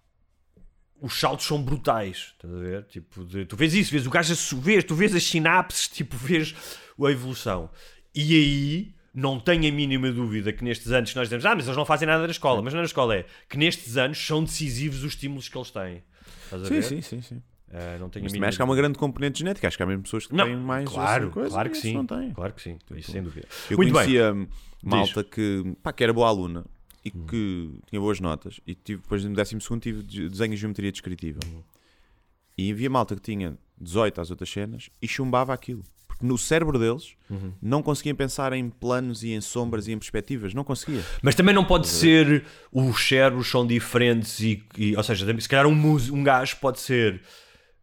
os 1.00 1.18
saltos 1.18 1.46
são 1.46 1.62
brutais, 1.62 2.34
estás 2.34 2.52
a 2.54 2.58
ver? 2.58 2.84
Tipo, 2.84 3.24
de- 3.24 3.46
tu 3.46 3.56
vês 3.56 3.72
isso, 3.74 3.90
vês 3.90 4.06
o 4.06 4.10
gajo 4.10 4.32
a 4.32 4.36
su- 4.36 4.60
vês, 4.60 4.84
tu 4.84 4.94
vês 4.94 5.14
as 5.14 5.24
sinapses, 5.24 5.88
tipo, 5.88 6.16
vês 6.16 6.54
a 7.02 7.10
evolução. 7.10 7.70
E 8.14 8.34
aí, 8.34 8.93
não 9.14 9.38
tenho 9.38 9.68
a 9.68 9.72
mínima 9.72 10.10
dúvida 10.10 10.52
que 10.52 10.64
nestes 10.64 10.90
anos 10.90 11.10
que 11.10 11.16
nós 11.16 11.28
dizemos, 11.28 11.46
ah, 11.46 11.54
mas 11.54 11.66
eles 11.66 11.76
não 11.76 11.84
fazem 11.84 12.06
nada 12.06 12.24
na 12.24 12.30
escola, 12.30 12.60
mas 12.60 12.72
não 12.72 12.80
é 12.80 12.82
na 12.82 12.86
escola, 12.86 13.16
é 13.16 13.26
que 13.48 13.56
nestes 13.56 13.96
anos 13.96 14.18
são 14.18 14.42
decisivos 14.42 15.04
os 15.04 15.12
estímulos 15.12 15.48
que 15.48 15.56
eles 15.56 15.70
têm. 15.70 16.02
Estás 16.44 16.66
Sim, 16.68 16.82
sim, 16.82 17.00
sim. 17.00 17.22
sim. 17.22 17.42
Ah, 17.72 17.96
não 17.98 18.08
tenho 18.08 18.24
Mas 18.24 18.32
também 18.32 18.48
acho 18.48 18.56
que 18.56 18.62
há 18.62 18.64
uma 18.64 18.76
grande 18.76 18.96
componente 18.98 19.38
genética. 19.40 19.66
Acho 19.66 19.76
que 19.76 19.82
há 19.82 19.86
mesmo 19.86 20.02
pessoas 20.04 20.26
que 20.26 20.34
não, 20.34 20.44
têm 20.44 20.56
mais. 20.56 20.88
claro, 20.88 21.30
coisa 21.30 21.50
claro 21.50 21.70
que 21.70 21.76
sim. 21.76 21.94
Não 21.94 22.06
têm. 22.06 22.30
Claro 22.32 22.52
que 22.52 22.62
sim, 22.62 22.78
isso 22.96 23.10
sem 23.10 23.22
dúvida. 23.22 23.48
Eu 23.68 23.76
Muito 23.76 23.92
bem. 23.92 24.04
conhecia 24.04 24.48
malta 24.82 25.24
que, 25.24 25.76
pá, 25.82 25.92
que 25.92 26.04
era 26.04 26.12
boa 26.12 26.28
aluna 26.28 26.64
e 27.04 27.10
que 27.10 27.70
tinha 27.88 28.00
boas 28.00 28.20
notas. 28.20 28.60
E 28.66 28.74
tive, 28.74 29.02
depois 29.02 29.24
no 29.24 29.34
12 29.34 29.58
tive 29.80 30.02
de- 30.04 30.28
desenho 30.28 30.54
e 30.54 30.56
geometria 30.56 30.92
descritiva. 30.92 31.40
E 32.56 32.70
havia 32.70 32.88
malta 32.88 33.16
que 33.16 33.22
tinha 33.22 33.58
18 33.80 34.20
às 34.20 34.30
outras 34.30 34.48
cenas 34.48 34.88
e 35.02 35.08
chumbava 35.08 35.52
aquilo. 35.52 35.82
Porque 36.16 36.26
no 36.26 36.38
cérebro 36.38 36.78
deles 36.78 37.16
não 37.60 37.82
conseguiam 37.82 38.14
pensar 38.16 38.52
em 38.52 38.70
planos 38.70 39.22
e 39.24 39.32
em 39.32 39.40
sombras 39.40 39.88
e 39.88 39.92
em 39.92 39.98
perspectivas. 39.98 40.54
Não 40.54 40.62
conseguia. 40.64 41.02
Mas 41.22 41.34
também 41.34 41.54
não 41.54 41.64
pode 41.64 41.88
ser 41.88 42.44
os 42.72 43.06
cérebros 43.08 43.50
são 43.50 43.66
diferentes 43.66 44.38
e, 44.40 44.62
e- 44.78 44.96
ou 44.96 45.02
seja, 45.02 45.26
se 45.40 45.48
calhar 45.48 45.66
um, 45.66 45.72
um 46.12 46.22
gajo 46.24 46.56
pode 46.60 46.78
ser 46.80 47.20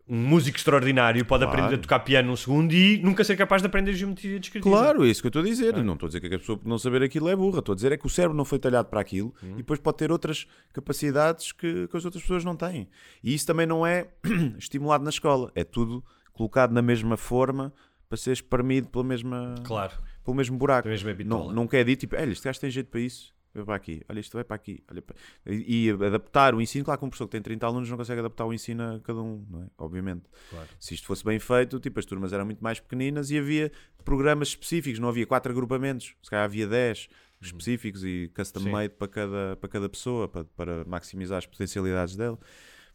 um 0.08 0.18
músico 0.18 0.58
extraordinário, 0.58 1.24
pode 1.26 1.44
Claro. 1.46 1.58
aprender 1.60 1.76
a 1.76 1.82
tocar 1.82 2.00
piano 2.00 2.30
num 2.30 2.36
segundo 2.36 2.74
e 2.74 2.98
nunca 3.02 3.24
ser 3.24 3.38
capaz 3.38 3.62
de 3.62 3.68
aprender 3.68 3.94
geometria 3.94 4.40
descritiva. 4.40 4.76
Claro, 4.78 5.06
é 5.06 5.10
isso 5.10 5.22
que 5.22 5.28
eu 5.28 5.30
estou 5.30 5.42
a 5.42 5.46
dizer. 5.46 5.76
Não 5.84 5.94
estou 5.94 6.08
a 6.08 6.10
dizer 6.10 6.20
que 6.20 6.36
a 6.36 6.40
pessoa 6.40 6.58
por 6.58 6.68
não 6.68 6.78
saber 6.78 7.02
aquilo 7.04 7.30
é 7.30 7.36
burra. 7.36 7.60
Estou 7.60 7.72
a 7.72 7.76
dizer 7.76 7.92
é 7.94 7.98
que 7.98 8.06
o 8.06 8.10
cérebro 8.10 8.36
não 8.36 8.44
foi 8.44 8.60
talhado 8.60 8.90
para 8.90 9.00
aquilo 9.00 9.34
e 9.44 9.58
depois 9.58 9.80
pode 9.80 9.98
ter 9.98 10.12
outras 10.12 10.48
capacidades 10.74 11.52
que, 11.52 11.88
que 11.88 11.96
as 11.98 12.04
outras 12.04 12.24
pessoas 12.24 12.44
não 12.44 12.56
têm. 12.56 12.90
E 13.24 13.34
isso 13.34 13.46
também 13.46 13.66
não 13.66 13.86
é 13.86 14.08
estimulado 14.58 15.04
na 15.04 15.10
escola. 15.10 15.52
É 15.56 15.64
tudo 15.64 16.04
colocado 16.34 16.72
na 16.74 16.82
mesma 16.82 17.16
forma 17.16 17.74
para 18.12 18.18
ser 18.18 18.34
espremido 18.34 18.90
pela 18.90 19.06
mesma, 19.06 19.56
Claro. 19.64 19.94
pelo 20.22 20.36
mesmo 20.36 20.58
buraco. 20.58 20.86
Não, 21.30 21.54
não 21.54 21.66
quer 21.66 21.86
dizer 21.86 21.96
tipo, 21.96 22.14
olha, 22.18 22.30
este 22.30 22.44
gajo 22.44 22.60
tem 22.60 22.70
jeito 22.70 22.88
para 22.90 23.00
isso. 23.00 23.34
Vai 23.54 23.64
para 23.64 23.76
aqui, 23.76 24.02
olha, 24.10 24.20
isto 24.20 24.34
vai 24.34 24.44
para 24.44 24.56
aqui. 24.56 24.84
Olha 24.92 25.02
para... 25.02 25.16
E, 25.46 25.86
e 25.88 25.90
adaptar 25.92 26.54
o 26.54 26.62
ensino, 26.62 26.84
claro 26.84 27.00
que 27.00 27.06
um 27.06 27.10
professor 27.10 27.26
que 27.28 27.32
tem 27.32 27.42
30 27.42 27.66
alunos 27.66 27.90
não 27.90 27.96
consegue 27.98 28.20
adaptar 28.20 28.46
o 28.46 28.54
ensino 28.54 28.82
a 28.96 29.00
cada 29.00 29.22
um, 29.22 29.46
não 29.50 29.64
é? 29.64 29.68
Obviamente. 29.78 30.24
Claro. 30.50 30.68
Se 30.78 30.94
isto 30.94 31.08
fosse 31.08 31.24
bem 31.24 31.40
feito, 31.40 31.80
tipo, 31.80 31.98
as 32.00 32.06
turmas 32.06 32.34
eram 32.34 32.44
muito 32.46 32.62
mais 32.62 32.82
pequeninas 32.82 33.32
e 33.32 33.38
havia 33.38 33.72
programas 34.04 34.50
específicos, 34.50 35.00
não 35.00 35.08
havia 35.08 35.26
quatro 35.26 35.52
agrupamentos, 35.54 36.14
se 36.22 36.30
calhar 36.30 36.44
havia 36.44 36.68
10 36.68 37.08
específicos 37.42 38.04
e 38.04 38.30
custom 38.36 38.60
Sim. 38.62 38.72
made 38.72 38.94
para 38.94 39.08
cada, 39.08 39.56
para 39.56 39.70
cada 39.70 39.90
pessoa, 39.90 40.28
para, 40.28 40.44
para 40.44 40.86
maximizar 40.86 41.38
as 41.38 41.46
potencialidades 41.46 42.16
dele. 42.18 42.38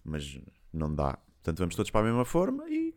Mas 0.04 0.38
não 0.72 0.94
dá. 0.94 1.18
Portanto, 1.42 1.58
vamos 1.58 1.74
todos 1.76 1.90
para 1.90 2.00
a 2.00 2.04
mesma 2.04 2.24
forma 2.24 2.68
e 2.70 2.94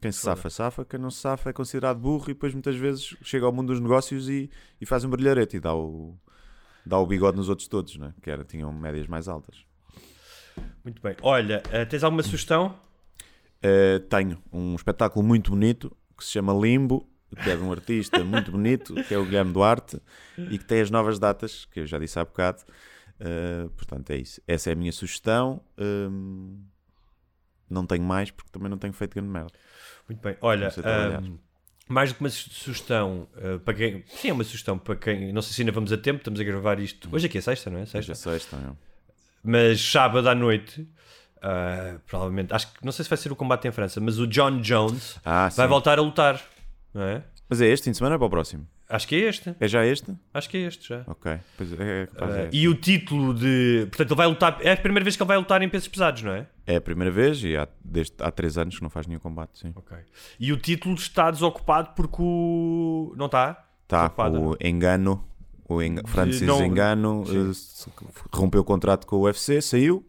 quem 0.00 0.12
se 0.12 0.20
safa, 0.20 0.50
safa, 0.50 0.84
quem 0.84 1.00
não 1.00 1.10
se 1.10 1.20
safa 1.20 1.50
é 1.50 1.52
considerado 1.52 1.98
burro 1.98 2.24
e 2.24 2.34
depois 2.34 2.52
muitas 2.52 2.76
vezes 2.76 3.16
chega 3.22 3.46
ao 3.46 3.52
mundo 3.52 3.68
dos 3.68 3.80
negócios 3.80 4.28
e, 4.28 4.50
e 4.80 4.86
faz 4.86 5.04
um 5.04 5.10
brilharete 5.10 5.56
e 5.56 5.60
dá 5.60 5.74
o, 5.74 6.16
dá 6.84 6.98
o 6.98 7.06
bigode 7.06 7.36
nos 7.36 7.48
outros 7.48 7.66
todos, 7.68 7.96
né? 7.96 8.14
que 8.22 8.30
era, 8.30 8.44
tinham 8.44 8.72
médias 8.72 9.06
mais 9.06 9.28
altas. 9.28 9.64
Muito 10.84 11.02
bem. 11.02 11.16
Olha, 11.22 11.62
eh, 11.70 11.84
tens 11.84 12.04
alguma 12.04 12.22
sugestão? 12.22 12.78
Uh, 13.58 14.00
tenho 14.08 14.38
um 14.52 14.74
espetáculo 14.74 15.26
muito 15.26 15.50
bonito 15.50 15.94
que 16.16 16.24
se 16.24 16.30
chama 16.30 16.52
Limbo, 16.52 17.08
que 17.42 17.50
é 17.50 17.56
de 17.56 17.62
um 17.62 17.72
artista 17.72 18.22
muito 18.24 18.50
bonito, 18.50 18.94
que 19.04 19.14
é 19.14 19.18
o 19.18 19.24
Guilherme 19.24 19.52
Duarte, 19.52 20.00
e 20.38 20.58
que 20.58 20.64
tem 20.64 20.80
as 20.80 20.90
novas 20.90 21.18
datas, 21.18 21.64
que 21.66 21.80
eu 21.80 21.86
já 21.86 21.98
disse 21.98 22.18
há 22.18 22.24
bocado. 22.24 22.62
Uh, 23.20 23.68
portanto, 23.70 24.10
é 24.10 24.16
isso. 24.16 24.40
Essa 24.46 24.70
é 24.70 24.72
a 24.72 24.76
minha 24.76 24.92
sugestão. 24.92 25.62
Um, 25.78 26.62
não 27.68 27.86
tenho 27.86 28.04
mais, 28.04 28.30
porque 28.30 28.50
também 28.50 28.70
não 28.70 28.78
tenho 28.78 28.92
feito 28.92 29.14
grande 29.14 29.28
merda. 29.28 29.52
Muito 30.08 30.20
bem. 30.22 30.36
Olha, 30.40 30.68
ahm, 30.84 31.36
mais 31.88 32.10
do 32.12 32.16
que 32.16 32.20
uma 32.20 32.30
su- 32.30 32.50
sugestão 32.50 33.28
eh, 33.36 33.58
para 33.58 33.74
quem. 33.74 34.04
Sim, 34.08 34.28
é 34.30 34.32
uma 34.32 34.44
sugestão 34.44 34.78
para 34.78 34.96
quem. 34.96 35.32
Não 35.32 35.42
sei 35.42 35.52
se 35.52 35.62
ainda 35.62 35.72
vamos 35.72 35.92
a 35.92 35.96
tempo, 35.98 36.18
estamos 36.18 36.38
a 36.40 36.44
gravar 36.44 36.78
isto. 36.80 37.08
Hoje 37.12 37.26
aqui 37.26 37.38
é 37.38 37.40
sexta, 37.40 37.70
não 37.70 37.78
é? 37.80 37.86
Sexta. 37.86 38.14
sexta, 38.14 38.56
não. 38.56 38.76
Mas 39.42 39.80
sábado 39.80 40.28
à 40.28 40.34
noite, 40.34 40.88
ah, 41.42 41.98
provavelmente, 42.06 42.52
acho 42.52 42.72
que 42.72 42.84
não 42.84 42.92
sei 42.92 43.04
se 43.04 43.08
vai 43.08 43.16
ser 43.16 43.30
o 43.32 43.36
combate 43.36 43.66
em 43.68 43.72
França, 43.72 44.00
mas 44.00 44.18
o 44.18 44.26
John 44.26 44.60
Jones 44.60 45.18
Ah, 45.24 45.48
vai 45.56 45.66
voltar 45.68 45.98
a 45.98 46.02
lutar, 46.02 46.40
não 46.92 47.02
é? 47.02 47.22
Mas 47.48 47.60
é 47.60 47.66
este 47.66 47.84
fim 47.84 47.90
de 47.92 47.96
semana 47.98 48.16
ou 48.16 48.18
para 48.18 48.26
o 48.26 48.30
próximo? 48.30 48.66
Acho 48.88 49.08
que 49.08 49.16
é 49.16 49.18
este. 49.28 49.54
É 49.58 49.66
já 49.66 49.84
este? 49.84 50.14
Acho 50.32 50.48
que 50.48 50.56
é 50.56 50.60
este 50.60 50.88
já. 50.88 51.02
Ok. 51.08 51.38
Pois 51.56 51.72
é, 51.72 51.76
é, 52.02 52.04
Uh, 52.04 52.48
e 52.52 52.68
o 52.68 52.74
título 52.74 53.34
de. 53.34 53.86
Portanto, 53.90 54.10
ele 54.10 54.16
vai 54.16 54.26
lutar. 54.28 54.58
É 54.60 54.72
a 54.72 54.76
primeira 54.76 55.02
vez 55.04 55.16
que 55.16 55.22
ele 55.22 55.28
vai 55.28 55.36
lutar 55.36 55.60
em 55.62 55.68
pesos 55.68 55.88
pesados, 55.88 56.22
não 56.22 56.30
é? 56.32 56.46
É 56.66 56.76
a 56.76 56.80
primeira 56.80 57.10
vez 57.10 57.42
e 57.42 57.56
há, 57.56 57.66
desde, 57.84 58.14
há 58.20 58.30
três 58.30 58.56
anos 58.56 58.76
que 58.76 58.82
não 58.82 58.90
faz 58.90 59.06
nenhum 59.06 59.18
combate, 59.20 59.58
sim. 59.58 59.72
Ok. 59.74 59.96
E 60.38 60.52
o 60.52 60.56
título 60.56 60.94
está 60.94 61.30
desocupado 61.30 61.90
porque 61.96 62.16
o. 62.20 63.12
Não 63.16 63.26
está? 63.26 63.64
Tá, 63.88 64.12
não? 64.30 64.50
o 64.50 64.56
Engano, 64.60 65.24
o 65.68 65.80
Eng- 65.82 66.02
Francis 66.06 66.42
não- 66.42 66.64
Engano, 66.64 67.24
Sim. 67.26 67.88
eh, 67.88 68.10
rompeu 68.32 68.60
o 68.60 68.64
contrato 68.64 69.06
com 69.06 69.16
o 69.16 69.20
UFC, 69.22 69.60
saiu. 69.60 70.04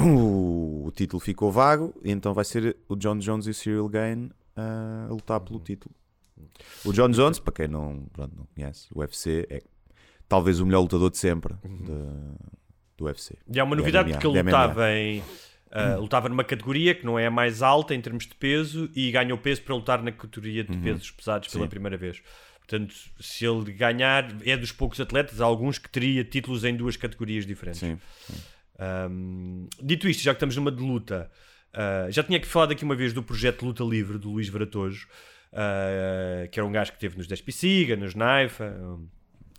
O, 0.00 0.84
o 0.86 0.90
título 0.94 1.18
ficou 1.20 1.50
vago 1.50 1.94
e 2.04 2.10
então 2.10 2.34
vai 2.34 2.44
ser 2.44 2.76
o 2.88 2.94
John 2.96 3.18
Jones 3.18 3.46
e 3.46 3.50
o 3.50 3.54
Cyril 3.54 3.88
Gain 3.88 4.30
a 4.56 5.06
lutar 5.10 5.40
pelo 5.40 5.58
título. 5.58 5.94
O 6.84 6.92
John 6.92 7.10
Jones, 7.10 7.38
para 7.38 7.52
quem 7.52 7.68
não, 7.68 8.06
pronto, 8.12 8.34
não 8.36 8.46
conhece, 8.54 8.86
o 8.94 9.00
UFC 9.00 9.46
é 9.50 9.62
talvez 10.28 10.60
o 10.60 10.66
melhor 10.66 10.80
lutador 10.80 11.10
de 11.10 11.18
sempre 11.18 11.54
de- 11.64 12.56
do 12.96 13.04
UFC. 13.04 13.36
E 13.52 13.58
há 13.60 13.64
uma 13.64 13.76
De 13.76 13.82
novidade 13.82 14.08
MMA, 14.10 14.18
porque 14.20 14.26
ele 14.26 14.42
lutava 14.42 14.92
em. 14.92 15.20
uh, 15.20 16.00
lutava 16.00 16.28
numa 16.28 16.44
categoria 16.44 16.94
que 16.94 17.04
não 17.04 17.18
é 17.18 17.26
a 17.26 17.30
mais 17.30 17.62
alta 17.62 17.94
em 17.94 18.00
termos 18.00 18.26
de 18.26 18.34
peso 18.34 18.88
e 18.94 19.10
ganhou 19.10 19.36
peso 19.38 19.62
para 19.62 19.74
lutar 19.74 20.02
na 20.02 20.10
categoria 20.12 20.64
de 20.64 20.76
pesos 20.78 21.10
pesados 21.10 21.48
pela 21.48 21.62
Uhum. 21.62 21.66
Sim. 21.66 21.70
primeira 21.70 21.96
vez. 21.96 22.22
Portanto, 22.58 22.94
se 23.20 23.44
ele 23.46 23.72
ganhar, 23.72 24.28
é 24.44 24.56
dos 24.56 24.72
poucos 24.72 25.00
atletas, 25.00 25.40
há 25.40 25.44
alguns 25.44 25.78
que 25.78 25.88
teria 25.88 26.24
títulos 26.24 26.64
em 26.64 26.74
duas 26.76 26.96
categorias 26.96 27.46
diferentes. 27.46 27.80
Sim. 27.80 27.98
Um, 28.78 29.68
dito 29.82 30.08
isto, 30.08 30.22
já 30.22 30.32
que 30.32 30.36
estamos 30.36 30.56
numa 30.56 30.70
de 30.72 30.82
luta, 30.82 31.30
uh, 31.74 32.10
já 32.10 32.22
tinha 32.22 32.38
que 32.40 32.46
falar 32.46 32.70
aqui 32.72 32.84
uma 32.84 32.94
vez 32.96 33.12
do 33.12 33.22
projeto 33.22 33.64
Luta 33.64 33.84
Livre 33.84 34.18
do 34.18 34.30
Luís 34.30 34.48
Varatojo, 34.48 35.08
uh, 35.56 36.48
que 36.50 36.58
era 36.60 36.66
um 36.66 36.72
gajo 36.72 36.92
que 36.92 36.98
teve 36.98 37.16
nos 37.16 37.26
Despissiga, 37.26 37.96
nos 37.96 38.14
Naifa, 38.14 38.64
um, 38.66 39.08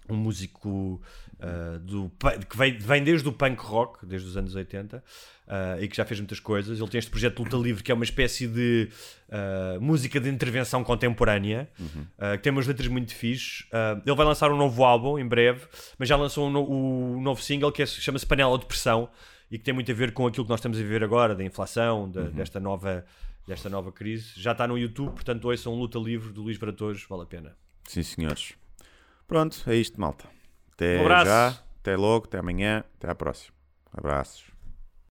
um 0.09 0.15
músico 0.15 1.01
uh, 1.39 1.79
do, 1.79 2.11
que 2.49 2.55
vem, 2.57 2.77
vem 2.77 3.03
desde 3.03 3.27
o 3.27 3.33
punk 3.33 3.59
rock, 3.61 4.05
desde 4.05 4.27
os 4.29 4.37
anos 4.37 4.55
80, 4.55 4.97
uh, 4.97 5.81
e 5.83 5.87
que 5.87 5.97
já 5.97 6.05
fez 6.05 6.19
muitas 6.19 6.39
coisas. 6.39 6.79
Ele 6.79 6.89
tem 6.89 6.99
este 6.99 7.11
projeto 7.11 7.43
Luta 7.43 7.57
Livre, 7.57 7.83
que 7.83 7.91
é 7.91 7.95
uma 7.95 8.05
espécie 8.05 8.47
de 8.47 8.89
uh, 9.27 9.81
música 9.81 10.19
de 10.19 10.29
intervenção 10.29 10.83
contemporânea, 10.83 11.67
uh, 11.79 12.31
que 12.37 12.43
tem 12.43 12.51
umas 12.51 12.65
letras 12.67 12.87
muito 12.87 13.13
fixes. 13.13 13.65
Ele 14.05 14.15
vai 14.15 14.25
lançar 14.25 14.51
um 14.51 14.57
novo 14.57 14.83
álbum 14.85 15.19
em 15.19 15.27
breve, 15.27 15.65
mas 15.97 16.07
já 16.07 16.15
lançou 16.15 16.47
um 16.47 16.51
no- 16.51 16.69
o 17.17 17.21
novo 17.21 17.41
single 17.41 17.71
que 17.71 17.81
é- 17.81 17.85
chama-se 17.85 18.25
Panela 18.25 18.57
de 18.57 18.65
Pressão 18.65 19.09
e 19.51 19.57
que 19.57 19.63
tem 19.63 19.73
muito 19.73 19.91
a 19.91 19.95
ver 19.95 20.11
com 20.13 20.25
aquilo 20.27 20.45
que 20.45 20.49
nós 20.49 20.59
estamos 20.59 20.77
a 20.77 20.81
viver 20.81 21.03
agora, 21.03 21.33
da 21.35 21.43
inflação, 21.43 22.09
da- 22.09 22.21
desta, 22.29 22.59
nova, 22.61 23.05
desta 23.47 23.69
nova 23.69 23.91
crise. 23.91 24.33
Já 24.35 24.51
está 24.51 24.67
no 24.67 24.77
YouTube, 24.77 25.13
portanto, 25.13 25.45
ouçam 25.45 25.73
Luta 25.73 25.97
Livre 25.97 26.33
do 26.33 26.43
Luís 26.43 26.57
Varatojo, 26.57 27.07
vale 27.09 27.23
a 27.23 27.25
pena. 27.25 27.57
Sim, 27.85 28.03
senhores. 28.03 28.53
Pronto, 29.25 29.63
é 29.65 29.75
isto, 29.75 29.99
malta. 29.99 30.25
Até 30.73 31.01
Um 31.01 31.07
já, 31.07 31.47
até 31.79 31.95
logo, 31.95 32.25
até 32.25 32.37
amanhã, 32.37 32.83
até 32.97 33.09
à 33.09 33.15
próxima. 33.15 33.55
Abraços. 33.91 34.56